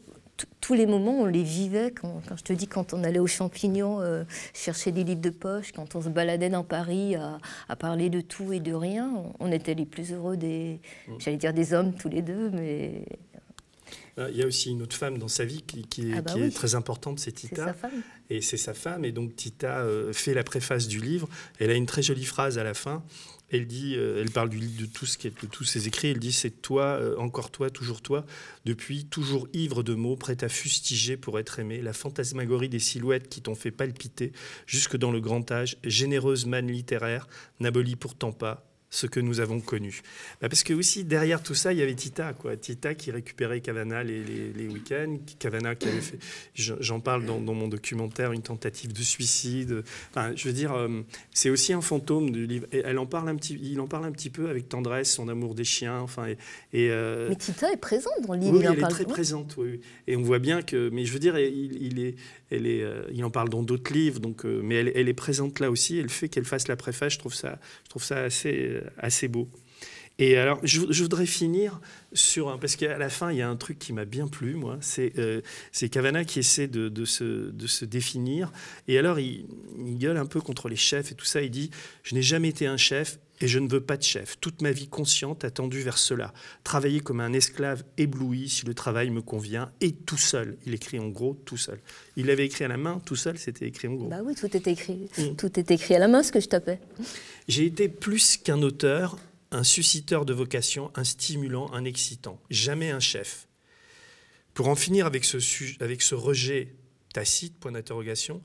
tous 0.62 0.74
les 0.74 0.86
moments, 0.86 1.22
on 1.22 1.26
les 1.26 1.44
vivait. 1.44 1.92
Quand, 1.92 2.22
quand, 2.28 2.38
je 2.38 2.44
te 2.44 2.54
dis, 2.54 2.68
quand 2.68 2.94
on 2.94 3.04
allait 3.04 3.20
aux 3.20 3.28
champignons 3.28 4.02
euh, 4.02 4.24
chercher 4.54 4.92
des 4.92 5.04
livres 5.04 5.22
de 5.22 5.30
poche, 5.30 5.72
quand 5.72 5.96
on 5.96 6.02
se 6.02 6.10
baladait 6.10 6.50
dans 6.50 6.64
Paris 6.64 7.16
à, 7.16 7.40
à 7.68 7.76
parler 7.76 8.10
de 8.10 8.22
tout 8.22 8.54
et 8.54 8.60
de 8.60 8.74
rien, 8.74 9.12
on, 9.40 9.52
était 9.52 9.74
les 9.74 9.86
plus 9.86 10.14
heureux 10.14 10.38
des, 10.38 10.80
mm. 11.08 11.14
j'allais 11.20 11.38
dire 11.38 11.54
des 11.54 11.74
hommes 11.74 11.94
tous 11.94 12.10
les 12.10 12.22
deux, 12.22 12.50
mais 12.52 13.04
Il 14.18 14.36
y 14.36 14.44
a 14.44 14.46
aussi 14.48 14.72
une 14.72 14.82
autre 14.82 14.96
femme 14.96 15.18
dans 15.18 15.28
sa 15.28 15.46
vie 15.46 15.62
qui, 15.62 15.84
qui 15.84 16.10
est, 16.12 16.14
Ah 16.18 16.22
bah 16.22 16.34
qui 16.34 16.40
est 16.40 16.44
oui. 16.46 16.52
très 16.52 16.76
importante, 16.76 17.20
c'est 17.20 17.32
Tita. 17.32 17.68
sa 17.68 17.74
femme. 17.74 18.02
Et 18.30 18.42
c'est 18.42 18.58
sa 18.58 18.74
femme. 18.74 19.06
Et 19.06 19.12
donc 19.12 19.36
Tita 19.36 19.80
euh, 19.80 20.12
fait 20.14 20.34
la 20.34 20.44
préface 20.44 20.88
du 20.88 21.00
livre. 21.00 21.28
Elle 21.60 21.70
a 21.72 21.76
une 21.76 21.86
très 21.86 22.02
jolie 22.02 22.26
phrase 22.26 22.58
à 22.58 22.64
la 22.64 22.74
fin. 22.74 23.04
Elle 23.52 23.66
dit, 23.66 23.96
euh, 23.96 24.22
elle 24.22 24.30
parle 24.30 24.50
du 24.50 24.60
de 24.60 24.86
tout 24.86 25.08
ce 25.08 25.18
qui 25.18 25.26
est 25.26 25.42
de 25.42 25.48
tous 25.48 25.64
ses 25.64 25.88
écrits. 25.88 26.10
Elle 26.10 26.20
dit 26.20 26.32
c'est 26.32 26.62
toi, 26.62 26.84
euh, 27.00 27.16
encore 27.18 27.50
toi, 27.50 27.72
toujours 27.72 28.02
toi, 28.02 28.24
depuis 28.66 29.06
toujours 29.06 29.48
ivre 29.54 29.82
de 29.82 29.96
mots, 29.96 30.16
prête 30.16 30.44
à 30.44 30.50
fustiger 30.50 31.18
pour 31.18 31.40
être 31.40 31.58
aimé, 31.58 31.82
la 31.82 31.94
fantasmagorie 31.94 32.70
des 32.70 32.78
silhouettes 32.78 33.28
qui 33.28 33.42
t'ont 33.42 33.56
fait 33.56 33.72
palpiter 33.72 34.34
jusque 34.68 34.98
dans 34.98 35.12
le 35.12 35.20
grand 35.20 35.50
âge, 35.52 35.78
généreuse 35.84 36.46
manne 36.46 36.68
littéraire, 36.68 37.28
n'abolit 37.60 37.96
pourtant 37.96 38.32
pas 38.34 38.69
ce 38.92 39.06
que 39.08 39.20
nous 39.20 39.40
avons 39.40 39.60
connu. 39.60 40.02
Bah, 40.42 40.50
parce 40.50 40.64
que 40.64 40.74
aussi 40.74 41.04
derrière 41.04 41.44
tout 41.44 41.54
ça, 41.54 41.74
il 41.74 41.80
y 41.80 41.82
avait 41.84 41.94
Tita, 41.94 42.34
quoi. 42.34 42.58
Tita 42.58 42.96
qui 42.96 43.12
récupérait 43.12 43.62
Cavana 43.62 44.04
les, 44.04 44.24
les- 44.24 44.52
les 44.54 44.68
week-ends, 44.68 45.18
Cavana 45.38 45.76
qui 45.76 45.88
avait 45.88 46.02
fait, 46.02 46.18
je- 46.56 46.74
j'en 46.80 47.00
parle 47.00 47.26
dans, 47.26 47.40
dans 47.40 47.54
mon 47.54 47.68
documentaire, 47.68 48.32
une 48.32 48.42
tentative 48.42 48.92
de 48.94 49.02
suicide. 49.04 49.84
Enfin, 50.10 50.34
je 50.36 50.48
veux 50.48 50.54
dire, 50.54 50.74
euh, 50.74 51.02
c'est 51.32 51.50
aussi 51.52 51.72
un 51.74 51.82
fantôme 51.82 52.32
du 52.32 52.48
livre. 52.48 52.66
Et 52.72 52.82
elle 52.84 52.98
en 52.98 53.06
parle 53.06 53.30
un 53.30 53.36
petit, 53.36 53.60
il 53.62 53.80
en 53.80 53.88
parle 53.88 54.06
un 54.06 54.12
petit 54.12 54.30
peu 54.32 54.50
avec 54.50 54.70
tendresse, 54.70 55.14
son 55.14 55.28
amour 55.30 55.54
des 55.56 55.64
chiens. 55.66 56.00
Enfin, 56.00 56.28
et, 56.28 56.38
et, 56.74 56.90
euh, 56.92 57.28
Mais 57.30 57.36
Tita 57.36 57.72
est 57.72 57.78
présente 57.78 58.14
dans 58.26 58.34
le 58.34 58.40
livre. 58.40 58.58
oui, 58.58 58.66
elle 58.66 58.80
est 58.80 58.88
très 58.88 59.06
présente, 59.06 59.56
oui, 59.58 59.70
oui. 59.74 59.82
Et 60.08 60.16
on 60.16 60.22
voit 60.24 60.40
bien 60.40 60.62
que, 60.64 60.90
mais 60.92 61.06
je 61.06 61.14
veux 61.14 61.20
dire, 61.20 61.38
il, 61.38 61.82
il 61.82 62.00
est, 62.00 62.16
elle 62.50 62.66
est, 62.66 62.82
euh, 62.82 63.04
il 63.14 63.24
en 63.24 63.30
parle 63.30 63.50
dans 63.50 63.62
d'autres 63.62 63.94
livres, 63.94 64.20
donc, 64.20 64.46
euh, 64.46 64.62
mais 64.64 64.76
elle, 64.76 64.92
elle 64.96 65.08
est 65.10 65.14
présente 65.14 65.60
là 65.60 65.70
aussi. 65.70 65.98
Et 65.98 66.02
le 66.02 66.10
fait 66.10 66.28
qu'elle 66.30 66.46
fasse 66.46 66.68
la 66.68 66.76
préface, 66.76 67.14
je 67.14 67.20
trouve 67.20 67.36
ça, 67.36 67.60
je 67.84 67.90
trouve 67.90 68.04
ça 68.04 68.24
assez, 68.24 68.79
assez 68.98 69.28
beau. 69.28 69.50
Et 70.20 70.36
alors, 70.36 70.60
je, 70.64 70.82
voudrais 70.82 71.26
finir 71.26 71.80
sur 72.12 72.60
parce 72.60 72.76
qu'à 72.76 72.98
la 72.98 73.10
fin, 73.10 73.32
il 73.32 73.38
y 73.38 73.42
a 73.42 73.50
un 73.50 73.56
truc 73.56 73.80
qui 73.80 73.94
m'a 73.94 74.04
bien 74.04 74.28
plu, 74.28 74.56
moi. 74.56 74.78
C'est 74.82 75.18
euh, 75.18 75.42
Cavana 75.90 76.26
qui 76.26 76.40
essaie 76.40 76.68
de, 76.68 76.90
de 76.90 77.06
se, 77.06 77.50
de 77.52 77.68
se 77.68 77.86
définir. 77.86 78.52
Et 78.90 78.98
alors, 78.98 79.18
il, 79.18 79.48
il 79.78 79.98
gueule 79.98 80.18
un 80.18 80.26
peu 80.26 80.42
contre 80.42 80.68
les 80.68 80.76
chefs 80.76 81.14
et 81.14 81.16
tout 81.16 81.26
ça. 81.26 81.42
Il 81.42 81.52
dit 81.52 81.72
Je 82.04 82.16
n'ai 82.16 82.22
jamais 82.22 82.50
été 82.50 82.68
un 82.68 82.76
chef 82.76 83.18
et 83.42 83.48
je 83.48 83.60
ne 83.60 83.70
veux 83.70 83.82
pas 83.82 83.98
de 83.98 84.04
chef. 84.04 84.38
Toute 84.40 84.62
ma 84.62 84.72
vie 84.72 84.88
consciente 84.88 85.44
a 85.44 85.52
tendu 85.52 85.82
vers 85.82 85.98
cela. 85.98 86.34
Travailler 86.64 87.00
comme 87.00 87.20
un 87.20 87.34
esclave 87.34 87.84
ébloui 87.98 88.50
si 88.50 88.66
le 88.66 88.74
travail 88.74 89.10
me 89.10 89.22
convient 89.22 89.72
et 89.82 89.94
tout 89.94 90.18
seul. 90.18 90.58
Il 90.66 90.74
écrit 90.74 91.00
en 91.00 91.08
gros 91.08 91.36
tout 91.46 91.58
seul. 91.58 91.80
Il 92.18 92.28
l'avait 92.28 92.46
écrit 92.46 92.66
à 92.66 92.68
la 92.68 92.78
main, 92.78 93.02
tout 93.06 93.16
seul, 93.16 93.38
c'était 93.38 93.68
écrit 93.68 93.88
en 93.88 93.94
gros. 93.94 94.08
Bah 94.08 94.22
oui, 94.24 94.36
tout 94.36 94.56
est 94.56 94.68
écrit. 94.68 95.10
Mm. 95.18 95.36
Tout 95.36 95.60
est 95.60 95.72
écrit 95.72 95.96
à 95.96 96.00
la 96.00 96.08
main, 96.08 96.24
ce 96.24 96.32
que 96.32 96.40
je 96.40 96.48
tapais. 96.48 96.80
J'ai 97.48 97.66
été 97.66 97.88
plus 97.88 98.38
qu'un 98.38 98.62
auteur, 98.62 99.18
un 99.52 99.64
susciteur 99.64 100.26
de 100.26 100.34
vocation, 100.34 100.92
un 100.96 101.04
stimulant, 101.04 101.72
un 101.74 101.86
excitant. 101.86 102.40
Jamais 102.50 102.92
un 102.92 103.00
chef. 103.00 103.48
Pour 104.54 104.68
en 104.68 104.76
finir 104.76 105.06
avec 105.06 105.24
ce, 105.24 105.38
avec 105.82 106.02
ce 106.02 106.16
rejet 106.16 106.76
tacite, 107.14 107.58
point 107.60 107.72
d'interrogation, 107.72 108.42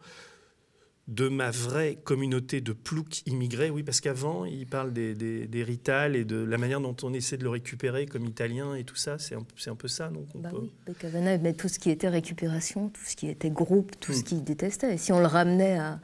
de 1.06 1.28
ma 1.28 1.50
vraie 1.50 1.96
communauté 2.02 2.62
de 2.62 2.72
ploucs 2.72 3.22
immigrés, 3.26 3.68
oui, 3.68 3.82
parce 3.82 4.00
qu'avant, 4.00 4.46
il 4.46 4.66
parle 4.66 4.92
des, 4.94 5.14
des, 5.14 5.46
des 5.46 5.62
Rital 5.62 6.16
et 6.16 6.24
de 6.24 6.36
la 6.42 6.56
manière 6.56 6.80
dont 6.80 6.96
on 7.02 7.12
essaie 7.12 7.36
de 7.36 7.42
le 7.44 7.50
récupérer 7.50 8.06
comme 8.06 8.24
italien 8.24 8.74
et 8.74 8.84
tout 8.84 8.96
ça, 8.96 9.18
c'est 9.18 9.34
un, 9.34 9.44
c'est 9.58 9.68
un 9.68 9.74
peu 9.76 9.86
ça, 9.88 10.08
non 10.10 10.24
qu'on 10.32 10.38
Bah 10.38 10.48
peut- 10.50 10.60
oui, 10.62 11.38
mais 11.42 11.52
tout 11.52 11.68
ce 11.68 11.78
qui 11.78 11.90
était 11.90 12.08
récupération, 12.08 12.88
tout 12.88 13.02
ce 13.04 13.16
qui 13.16 13.28
était 13.28 13.50
groupe, 13.50 13.92
tout 14.00 14.14
ce 14.14 14.24
qu'il 14.24 14.42
détestait. 14.44 14.94
Et 14.94 14.98
si 14.98 15.12
on 15.12 15.20
le 15.20 15.26
ramenait 15.26 15.78
à, 15.78 16.00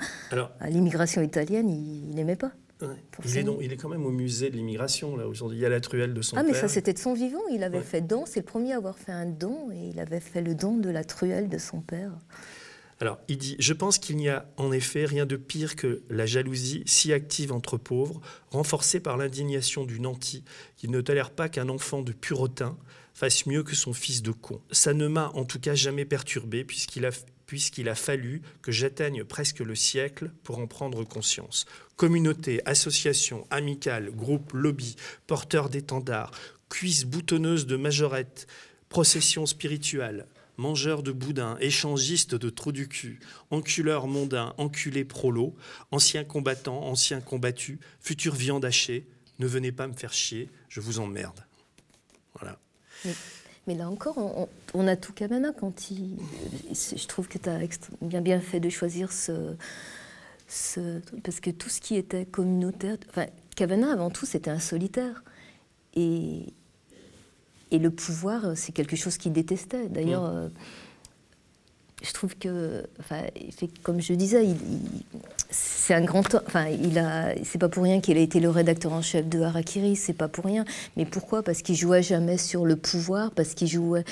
l'immigration 0.68 1.22
italienne, 1.22 1.70
il 1.70 2.14
n'aimait 2.14 2.36
pas. 2.36 2.52
ouais, 2.82 2.88
il, 3.24 3.38
est 3.38 3.42
donc- 3.42 3.58
il 3.62 3.72
est 3.72 3.76
quand 3.76 3.88
même 3.88 4.04
au 4.04 4.10
musée 4.10 4.50
de 4.50 4.56
l'immigration, 4.56 5.16
là, 5.16 5.26
aujourd'hui. 5.26 5.56
Il 5.58 5.62
y 5.62 5.66
a 5.66 5.70
la 5.70 5.80
truelle 5.80 6.12
de 6.12 6.20
son 6.20 6.36
ah, 6.36 6.42
mais 6.42 6.52
père. 6.52 6.60
ça, 6.60 6.68
c'était 6.68 6.92
de 6.92 6.98
son 6.98 7.14
vivant. 7.14 7.40
Il 7.50 7.62
avait 7.62 7.78
Ouais. 7.78 7.84
fait 7.84 8.02
don. 8.02 8.24
C'est 8.26 8.40
le 8.40 8.44
premier 8.46 8.74
à 8.74 8.76
avoir 8.76 8.98
fait 8.98 9.12
un 9.12 9.26
don. 9.26 9.70
Et 9.72 9.88
il 9.88 9.98
avait 9.98 10.20
fait 10.20 10.42
le 10.42 10.54
don 10.54 10.76
de 10.76 10.90
la 10.90 11.04
truelle 11.04 11.48
de 11.48 11.56
son 11.58 11.80
père. 11.80 12.12
Alors, 13.00 13.18
il 13.28 13.38
dit 13.38 13.56
Je 13.58 13.72
pense 13.72 13.98
qu'il 13.98 14.16
n'y 14.16 14.28
a 14.28 14.46
en 14.58 14.72
effet 14.72 15.06
rien 15.06 15.24
de 15.24 15.36
pire 15.36 15.74
que 15.74 16.02
la 16.10 16.26
jalousie 16.26 16.82
si 16.84 17.14
active 17.14 17.50
entre 17.50 17.78
pauvres, 17.78 18.20
renforcée 18.50 19.00
par 19.00 19.16
l'indignation 19.16 19.84
du 19.84 20.00
nanti, 20.00 20.44
qui 20.76 20.88
ne 20.88 21.00
tolère 21.00 21.30
pas 21.30 21.48
qu'un 21.48 21.70
enfant 21.70 22.02
de 22.02 22.12
purotin 22.12 22.76
fasse 23.14 23.46
mieux 23.46 23.62
que 23.62 23.74
son 23.74 23.94
fils 23.94 24.22
de 24.22 24.32
con. 24.32 24.60
Ça 24.70 24.92
ne 24.92 25.08
m'a 25.08 25.30
en 25.30 25.44
tout 25.44 25.58
cas 25.58 25.74
jamais 25.74 26.04
perturbé, 26.04 26.64
puisqu'il 26.64 27.06
a, 27.06 27.94
fallu 27.94 28.42
que 28.62 28.70
j'atteigne 28.70 29.24
presque 29.24 29.60
le 29.60 29.74
siècle 29.74 30.30
pour 30.42 30.58
en 30.58 30.66
prendre 30.66 31.02
conscience. 31.04 31.64
Communauté, 31.96 32.60
association, 32.66 33.46
amicale, 33.50 34.10
groupe, 34.10 34.52
lobby, 34.52 34.96
porteurs 35.26 35.70
d'étendards, 35.70 36.32
cuisses 36.68 37.04
boutonneuses 37.04 37.66
de 37.66 37.76
majorettes, 37.76 38.46
procession 38.88 39.46
spirituelle, 39.46 40.26
mangeurs 40.60 41.02
de 41.02 41.10
boudin, 41.10 41.56
échangistes 41.60 42.34
de 42.34 42.50
trous 42.50 42.70
du 42.70 42.86
cul, 42.86 43.18
enculeurs 43.50 44.06
mondains, 44.06 44.54
enculés 44.58 45.04
prolos, 45.04 45.56
anciens 45.90 46.22
combattants, 46.22 46.82
anciens 46.84 47.20
combattus, 47.20 47.78
futurs 48.00 48.34
viandes 48.34 48.64
hachées, 48.64 49.06
ne 49.40 49.46
venez 49.46 49.72
pas 49.72 49.88
me 49.88 49.94
faire 49.94 50.12
chier, 50.12 50.50
je 50.68 50.80
vous 50.80 51.00
emmerde. 51.00 51.44
Voilà. 52.38 52.58
Mais 53.66 53.74
là 53.74 53.88
encore, 53.88 54.48
on, 54.74 54.86
a 54.86 54.96
tout 54.96 55.12
Cavana 55.12 55.52
quand 55.52 55.90
il. 55.90 56.16
Je 56.70 57.06
trouve 57.06 57.26
que 57.28 57.38
tu 57.38 57.48
as 57.48 57.58
bien, 58.02 58.20
bien 58.20 58.40
fait 58.40 58.60
de 58.60 58.68
choisir 58.68 59.12
ce, 59.12 59.54
Parce 61.22 61.40
que 61.40 61.50
tout 61.50 61.68
ce 61.68 61.80
qui 61.80 61.96
était 61.96 62.26
communautaire. 62.26 62.96
Enfin, 63.08 63.26
avant 63.58 64.10
tout, 64.10 64.26
c'était 64.26 64.50
un 64.50 64.58
solitaire. 64.58 65.22
Et, 65.94 66.54
et 67.70 67.78
le 67.78 67.90
pouvoir, 67.90 68.56
c'est 68.56 68.72
quelque 68.72 68.96
chose 68.96 69.16
qu'il 69.16 69.32
détestait. 69.32 69.88
D'ailleurs, 69.88 70.24
euh, 70.24 70.48
je 72.02 72.12
trouve 72.12 72.34
que. 72.36 72.84
Enfin, 72.98 73.22
comme 73.82 74.00
je 74.00 74.14
disais, 74.14 74.44
il- 74.46 74.50
il- 74.52 75.02
c'est 75.50 75.94
un 75.94 76.00
grand. 76.04 76.34
Enfin, 76.46 76.66
il 76.68 76.98
a. 76.98 77.34
C'est 77.44 77.58
pas 77.58 77.68
pour 77.68 77.82
rien 77.84 78.00
qu'il 78.00 78.16
a 78.16 78.20
été 78.20 78.40
le 78.40 78.48
rédacteur 78.48 78.92
en 78.92 79.02
chef 79.02 79.28
de 79.28 79.40
Harakiri, 79.42 79.96
c'est 79.96 80.14
pas 80.14 80.28
pour 80.28 80.44
rien. 80.46 80.64
Mais 80.96 81.04
pourquoi? 81.04 81.42
Parce 81.42 81.60
qu'il 81.62 81.76
jouait 81.76 82.02
jamais 82.02 82.38
sur 82.38 82.64
le 82.64 82.76
pouvoir, 82.76 83.32
parce 83.32 83.54
qu'il 83.54 83.68
jouait. 83.68 84.04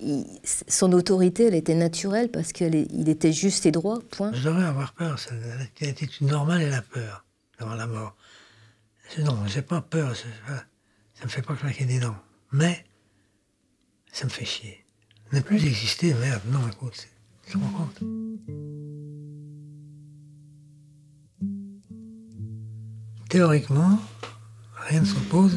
il- 0.00 0.24
son 0.68 0.92
autorité, 0.92 1.46
elle 1.46 1.56
était 1.56 1.74
naturelle 1.74 2.28
parce 2.30 2.52
qu'il 2.52 3.08
était 3.08 3.32
juste 3.32 3.66
et 3.66 3.72
droit, 3.72 3.98
point. 4.12 4.32
Je 4.32 4.44
devrais 4.44 4.64
avoir 4.64 4.92
peur. 4.92 5.18
c'est- 5.18 5.34
L'attitude 5.84 6.28
normale 6.28 6.62
est 6.62 6.70
la 6.70 6.82
peur 6.82 7.24
devant 7.58 7.74
la 7.74 7.88
mort. 7.88 8.14
Je- 9.16 9.22
Non, 9.22 9.36
j'ai 9.48 9.62
pas 9.62 9.80
peur. 9.80 10.10
pas- 10.46 10.62
Ça 11.14 11.24
me 11.24 11.28
fait 11.28 11.42
pas 11.42 11.54
claquer 11.56 11.84
des 11.84 11.98
dents. 11.98 12.14
Mais 12.52 12.84
ça 14.18 14.24
me 14.24 14.30
fait 14.30 14.44
chier. 14.44 14.84
Ne 15.32 15.38
plus 15.38 15.64
exister, 15.64 16.12
merde. 16.14 16.42
Non, 16.50 16.58
écoute, 16.68 17.06
tu 17.46 17.52
te 17.52 17.58
rends 17.58 17.70
compte 17.70 18.02
Théoriquement, 23.28 24.00
rien 24.88 25.02
ne 25.02 25.04
s'oppose 25.04 25.56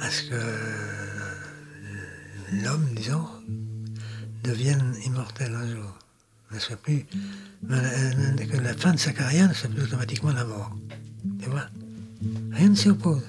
à 0.00 0.10
ce 0.10 0.22
que 0.30 0.34
l'homme, 2.64 2.88
disons, 2.96 3.24
devienne 4.42 4.96
immortel 5.04 5.54
un 5.54 5.68
jour. 5.68 5.98
Ne 6.50 6.58
soit 6.58 6.74
plus, 6.74 7.06
euh, 7.70 8.34
que 8.34 8.56
la 8.56 8.74
fin 8.74 8.94
de 8.94 8.98
sa 8.98 9.12
carrière 9.12 9.48
ne 9.48 9.54
soit 9.54 9.70
plus 9.70 9.84
automatiquement 9.84 10.32
la 10.32 10.44
mort. 10.44 10.76
Tu 11.40 11.48
vois? 11.48 11.68
Rien 12.50 12.70
ne 12.70 12.74
s'y 12.74 12.88
oppose. 12.88 13.22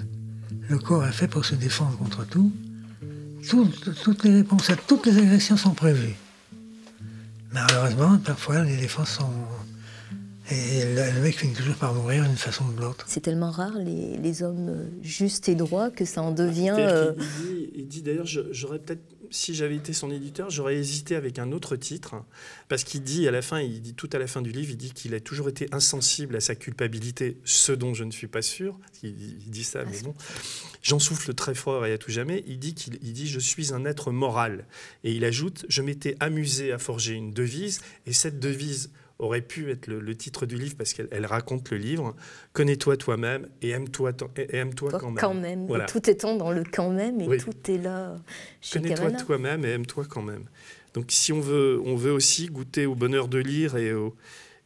Le 0.67 0.79
corps 0.79 1.05
est 1.05 1.11
fait 1.11 1.27
pour 1.27 1.45
se 1.45 1.53
défendre 1.53 1.95
contre 1.99 2.25
tout. 2.25 2.51
Tout- 3.49 3.71
toutes 4.03 4.23
les 4.23 4.33
réponses 4.37 4.69
à 4.69 4.75
toutes 4.75 5.05
les 5.05 5.17
agressions 5.17 5.57
sont 5.57 5.73
prévues. 5.73 6.15
Malheureusement, 7.51 8.17
parfois, 8.17 8.63
les 8.63 8.77
défenses 8.77 9.11
sont... 9.17 9.29
Et 10.51 10.85
le, 10.85 11.15
le 11.15 11.21
mec 11.21 11.39
finit 11.39 11.53
toujours 11.53 11.75
par 11.75 11.93
mourir 11.93 12.23
d'une 12.23 12.35
façon 12.37 12.65
ou 12.65 12.73
de 12.73 12.81
l'autre. 12.81 13.05
C'est 13.07 13.21
tellement 13.21 13.49
rare, 13.51 13.73
les, 13.79 14.17
les 14.17 14.43
hommes 14.43 14.89
justes 15.01 15.49
et 15.49 15.55
droits, 15.55 15.89
que 15.89 16.05
ça 16.05 16.21
en 16.21 16.31
devient. 16.31 16.73
C'est-à-dire 16.75 16.95
euh, 16.95 17.11
dit- 17.43 17.69
Il 17.75 17.87
dit, 17.87 18.01
d'ailleurs, 18.03 18.27
j'aurais 18.27 18.79
peut-être, 18.79 19.01
si 19.31 19.55
j'avais 19.55 19.75
été 19.75 19.91
son 19.91 20.11
éditeur, 20.11 20.51
j'aurais 20.51 20.75
hésité 20.75 21.15
avec 21.15 21.39
un 21.39 21.51
autre 21.51 21.75
titre, 21.75 22.13
hein, 22.13 22.25
parce 22.69 22.83
qu'il 22.83 23.01
dit 23.01 23.27
à 23.27 23.31
la 23.31 23.41
fin, 23.41 23.59
il 23.59 23.81
dit 23.81 23.95
tout 23.95 24.09
à 24.13 24.19
la 24.19 24.27
fin 24.27 24.41
du 24.43 24.51
livre, 24.51 24.69
il 24.69 24.77
dit 24.77 24.91
qu'il 24.91 25.15
a 25.15 25.19
toujours 25.19 25.49
été 25.49 25.67
insensible 25.71 26.35
à 26.35 26.39
sa 26.39 26.53
culpabilité, 26.53 27.37
ce 27.43 27.71
dont 27.71 27.95
je 27.95 28.03
ne 28.03 28.11
suis 28.11 28.27
pas 28.27 28.43
sûr. 28.43 28.79
Il, 29.01 29.09
il 29.45 29.49
dit 29.51 29.63
ça, 29.63 29.83
mais 29.83 29.99
bon. 30.03 30.13
J'en 30.83 30.99
souffle 30.99 31.33
très 31.33 31.55
fort 31.55 31.87
et 31.87 31.93
à 31.93 31.97
tout 31.97 32.11
jamais. 32.11 32.43
Il 32.47 32.59
dit 32.59 32.75
qu'il 32.75 32.99
il 33.01 33.13
dit 33.13 33.27
je 33.27 33.39
suis 33.39 33.73
un 33.73 33.83
être 33.85 34.11
moral 34.11 34.65
et 35.03 35.11
il 35.11 35.25
ajoute 35.25 35.65
je 35.69 35.81
m'étais 35.81 36.15
amusé 36.19 36.71
à 36.71 36.77
forger 36.77 37.13
une 37.13 37.33
devise 37.33 37.81
et 38.05 38.13
cette 38.13 38.39
devise 38.39 38.91
aurait 39.19 39.41
pu 39.41 39.71
être 39.71 39.87
le, 39.87 39.99
le 39.99 40.15
titre 40.15 40.45
du 40.45 40.55
livre 40.55 40.75
parce 40.77 40.93
qu'elle 40.93 41.07
elle 41.11 41.25
raconte 41.25 41.69
le 41.71 41.77
livre. 41.77 42.15
Connais-toi 42.53 42.97
toi-même 42.97 43.47
et 43.61 43.69
aime-toi 43.69 44.11
aime-toi 44.49 44.89
toi, 44.91 44.99
quand 44.99 45.33
même. 45.33 45.63
Et 45.63 45.67
Voilà. 45.67 45.85
tout 45.85 46.09
étant 46.09 46.35
dans 46.35 46.51
le 46.51 46.63
quand 46.63 46.89
même, 46.89 47.21
et 47.21 47.27
Oui. 47.27 47.37
tout 47.37 47.71
est 47.71 47.77
là 47.77 48.17
Connais-toi 48.71 49.11
toi-même 49.11 49.63
et 49.65 49.69
aime-toi 49.69 50.05
quand 50.09 50.21
même. 50.21 50.45
Donc 50.93 51.05
si 51.09 51.33
on 51.33 51.39
veut, 51.41 51.81
on 51.85 51.95
veut 51.95 52.11
aussi 52.11 52.47
goûter 52.47 52.85
au 52.85 52.95
bonheur 52.95 53.27
de 53.27 53.37
lire 53.37 53.75
et 53.77 53.93
au, 53.93 54.15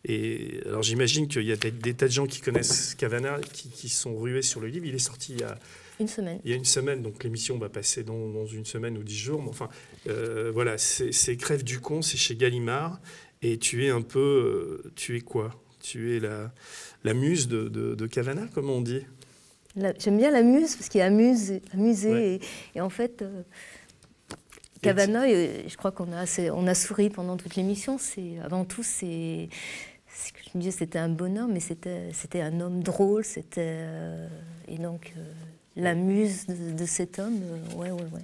Et 0.05 0.61
alors 0.65 0.83
j'imagine 0.83 1.27
qu'il 1.27 1.43
y 1.43 1.51
a 1.51 1.55
des, 1.55 1.71
des, 1.71 1.93
tas 1.93 2.07
de 2.07 2.11
gens 2.11 2.25
qui 2.25 2.41
connaissent 2.41 2.95
Cavana, 2.95 3.39
qui, 3.51 3.69
qui, 3.69 3.89
sont 3.89 4.15
rués 4.17 4.41
sur 4.41 4.61
le 4.61 4.67
livre. 4.67 4.85
Il 4.85 4.95
est 4.95 4.99
sorti 4.99 5.33
il 5.33 5.41
y 5.41 5.43
a 5.43 5.57
une 5.99 6.07
semaine. 6.07 6.39
Il 6.45 6.51
y 6.51 6.53
a 6.53 6.55
une 6.55 6.65
semaine, 6.65 7.01
donc 7.01 7.23
l'émission 7.23 7.57
va 7.57 7.67
passer 7.67 8.03
dans, 8.03 8.29
dans, 8.29 8.45
une 8.45 8.65
semaine 8.65 8.97
ou 8.97 9.03
dix 9.03 9.17
jours. 9.17 9.41
Mais 9.41 9.49
enfin, 9.49 9.67
euh, 10.07 10.51
voilà, 10.53 10.77
c'est 10.77 11.35
Crève 11.35 11.63
du 11.63 11.79
con, 11.81 12.01
c'est 12.01 12.17
chez 12.17 12.35
Gallimard. 12.35 12.99
Et 13.41 13.57
tu 13.57 13.85
es 13.85 13.89
un 13.89 14.01
peu, 14.01 14.81
euh, 14.85 14.91
tu 14.95 15.15
es 15.15 15.21
quoi? 15.21 15.51
Tu 15.81 16.15
es 16.15 16.19
la, 16.19 16.51
la 17.03 17.13
muse 17.13 17.47
de, 17.47 17.69
de, 17.69 17.95
de 17.95 18.07
Cavana, 18.07 18.47
comme 18.53 18.69
on 18.69 18.81
dit? 18.81 19.05
J'aime 19.97 20.17
bien 20.17 20.31
la 20.31 20.41
muse 20.41 20.75
parce 20.75 20.89
qu'il 20.89 21.01
amuse, 21.01 21.61
amusé. 21.73 22.11
Ouais. 22.11 22.33
Et, 22.35 22.39
et, 22.75 22.81
en 22.81 22.89
fait, 22.89 23.21
euh, 23.21 23.43
Cavana, 24.81 25.27
je 25.27 25.75
crois 25.77 25.91
qu'on 25.91 26.11
a, 26.11 26.25
on 26.53 26.67
a 26.67 26.75
souri 26.75 27.09
pendant 27.09 27.37
toute 27.37 27.55
l'émission. 27.55 27.97
C'est 27.97 28.39
avant 28.43 28.65
tout, 28.65 28.83
c'est 28.83 29.49
je 30.51 30.57
me 30.57 30.61
disais 30.61 30.77
c'était 30.77 30.99
un 30.99 31.09
bonhomme, 31.09 31.53
mais 31.53 31.59
c'était 31.59 32.41
un 32.41 32.59
homme 32.59 32.83
drôle, 32.83 33.23
c'était 33.23 33.61
euh, 33.61 34.27
et 34.67 34.77
donc 34.77 35.13
euh, 35.15 35.23
la 35.75 35.95
muse 35.95 36.45
de, 36.47 36.77
de 36.77 36.85
cet 36.85 37.19
homme, 37.19 37.39
euh, 37.41 37.75
ouais, 37.77 37.91
ouais, 37.91 38.01
ouais. 38.11 38.21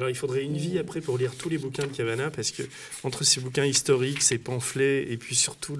Alors 0.00 0.08
il 0.08 0.16
faudrait 0.16 0.44
une 0.44 0.56
vie 0.56 0.78
après 0.78 1.02
pour 1.02 1.18
lire 1.18 1.34
tous 1.36 1.50
les 1.50 1.58
bouquins 1.58 1.86
de 1.86 1.92
Cavana, 1.92 2.30
parce 2.30 2.52
que 2.52 2.62
entre 3.04 3.22
ces 3.22 3.38
bouquins 3.38 3.66
historiques, 3.66 4.22
ces 4.22 4.38
pamphlets, 4.38 5.12
et 5.12 5.18
puis 5.18 5.34
surtout 5.34 5.76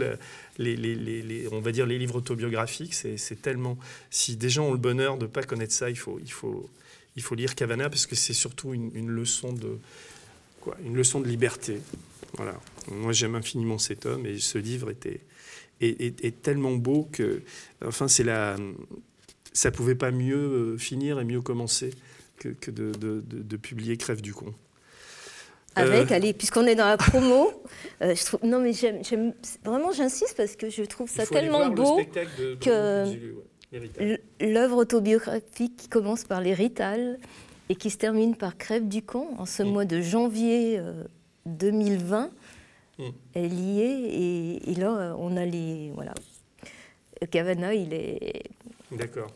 les, 0.58 1.48
on 1.50 1.60
va 1.60 1.72
dire 1.72 1.86
les 1.86 1.98
livres 1.98 2.16
autobiographiques, 2.16 2.92
c'est 2.92 3.40
tellement... 3.40 3.78
Si 4.10 4.36
des 4.36 4.50
gens 4.50 4.66
ont 4.66 4.72
le 4.72 4.78
bonheur 4.78 5.16
de 5.16 5.22
ne 5.22 5.30
pas 5.30 5.42
connaître 5.42 5.72
ça, 5.72 5.88
il 5.88 5.96
faut, 5.96 6.20
il 6.22 6.30
faut, 6.30 6.68
il 7.16 7.22
faut 7.22 7.34
lire 7.34 7.54
Cavana, 7.54 7.88
parce 7.88 8.04
que 8.04 8.14
c'est 8.14 8.34
surtout 8.34 8.74
une, 8.74 9.08
leçon 9.08 9.54
de, 9.54 9.78
quoi, 10.60 10.76
une 10.84 10.96
leçon 10.96 11.20
de 11.20 11.26
liberté. 11.26 11.80
Voilà. 12.34 12.60
Moi 12.90 13.14
j'aime 13.14 13.36
infiniment 13.36 13.78
cet 13.78 14.04
homme, 14.04 14.26
et 14.26 14.38
ce 14.38 14.58
livre 14.58 14.90
était, 14.90 15.20
est, 15.80 16.22
est, 16.22 16.42
tellement 16.42 16.72
beau 16.72 17.08
que... 17.10 17.40
Enfin, 17.82 18.06
c'est 18.06 18.24
la... 18.24 18.58
Ça 19.54 19.70
pouvait 19.70 19.94
pas 19.94 20.10
mieux 20.10 20.76
finir 20.76 21.18
et 21.20 21.24
mieux 21.24 21.40
commencer 21.40 21.94
que, 22.41 22.49
que 22.49 22.70
de, 22.72 22.91
de, 22.93 23.20
de, 23.20 23.43
de, 23.43 23.57
publier 23.57 23.97
Crève 23.97 24.20
du 24.20 24.34
con. 24.34 24.53
Avec, 25.76 26.11
euh... 26.11 26.14
allez, 26.14 26.32
puisqu'on 26.32 26.66
est 26.66 26.74
dans 26.74 26.86
la 26.86 26.97
promo, 26.97 27.53
euh, 28.03 28.14
je 28.16 28.24
trouve, 28.24 28.41
non 28.43 28.61
mais 28.61 28.72
j'aime, 28.72 29.34
vraiment 29.64 29.93
j'insiste 29.93 30.36
parce 30.36 30.57
que 30.57 30.68
je 30.70 30.82
trouve 30.82 31.09
ça 31.09 31.26
tellement 31.26 31.68
beau 31.68 32.01
que 32.61 33.05
l'œuvre 34.41 34.78
autobiographique 34.78 35.76
qui 35.76 35.88
commence 35.88 36.24
par 36.24 36.41
les 36.41 36.55
Rital 36.55 37.20
et 37.68 37.76
qui 37.76 37.91
se 37.91 37.99
termine 37.99 38.34
par 38.34 38.57
Crève 38.57 38.88
du 38.88 39.03
con 39.03 39.28
en 39.38 39.47
ce 39.47 39.62
mmh. 39.62 39.66
mois 39.66 39.84
de 39.84 40.01
janvier 40.01 40.78
euh, 40.78 41.05
2020, 41.47 42.30
mmh. 42.99 43.05
elle 43.34 43.53
y 43.53 43.80
est 43.80 44.01
et, 44.01 44.70
et, 44.72 44.74
là 44.74 45.14
on 45.18 45.36
a 45.36 45.45
les 45.45 45.93
voilà. 45.95 46.14
Cavana, 47.30 47.74
il 47.74 47.93
est. 47.93 48.45
D'accord 48.91 49.30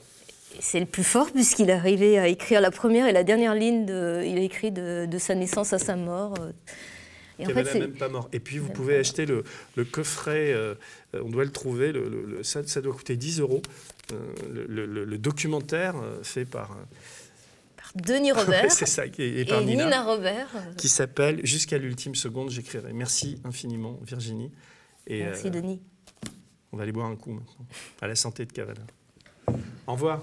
c'est 0.61 0.81
le 0.81 0.87
plus 0.87 1.05
fort 1.05 1.31
puisqu'il 1.31 1.71
est 1.71 1.75
arrivé 1.75 2.19
à 2.19 2.29
écrire 2.29 2.61
la 2.61 2.71
première 2.71 3.07
et 3.07 3.13
la 3.13 3.25
dernière 3.25 3.55
ligne. 3.55 3.87
De, 3.87 4.23
il 4.25 4.39
a 4.39 4.43
écrit 4.43 4.71
de, 4.71 5.07
de 5.07 5.19
sa 5.19 5.35
naissance 5.35 5.73
à 5.73 5.79
sa 5.79 5.97
mort. 5.97 6.35
Et 7.39 7.47
en 7.47 7.51
fait, 7.51 7.79
même 7.79 7.95
pas 7.95 8.09
mort. 8.09 8.29
Et 8.33 8.41
puis 8.41 8.59
vous 8.59 8.71
pouvez 8.71 8.97
acheter 8.97 9.27
le, 9.27 9.45
le 9.77 9.85
coffret, 9.85 10.53
euh, 10.53 10.75
on 11.15 11.31
doit 11.31 11.45
le 11.45 11.51
trouver, 11.51 11.93
le, 11.93 12.09
le, 12.09 12.43
ça, 12.45 12.65
ça, 12.67 12.81
doit 12.81 12.95
coûter 12.95 13.17
10 13.17 13.41
euros. 13.41 13.63
Euh, 14.13 14.17
le, 14.49 15.19
documentaire 15.19 15.97
euh, 15.97 16.23
fait 16.23 16.45
par. 16.45 16.77
par 17.77 17.93
Denis 17.97 18.33
Robert. 18.33 18.71
c'est 18.71 18.87
ça, 18.87 19.07
et, 19.07 19.41
et 19.41 19.45
par 19.45 19.63
et 19.63 19.65
Nina, 19.65 19.85
Nina 19.85 20.03
Robert. 20.05 20.49
Qui 20.77 20.89
s'appelle 20.89 21.45
Jusqu'à 21.45 21.79
l'ultime 21.79 22.15
seconde, 22.15 22.51
j'écrirai. 22.51 22.93
Merci 22.93 23.41
infiniment, 23.45 23.99
Virginie. 24.03 24.53
Et, 25.07 25.25
Merci, 25.25 25.51
Denis. 25.51 25.81
On 26.73 26.77
va 26.77 26.85
aller 26.85 26.93
boire 26.93 27.07
un 27.07 27.17
coup 27.17 27.33
maintenant. 27.33 27.67
À 28.01 28.07
la 28.07 28.15
santé 28.15 28.47
de 28.47 28.53
Cavana. 28.53 28.81
Au 29.87 29.93
revoir. 29.93 30.23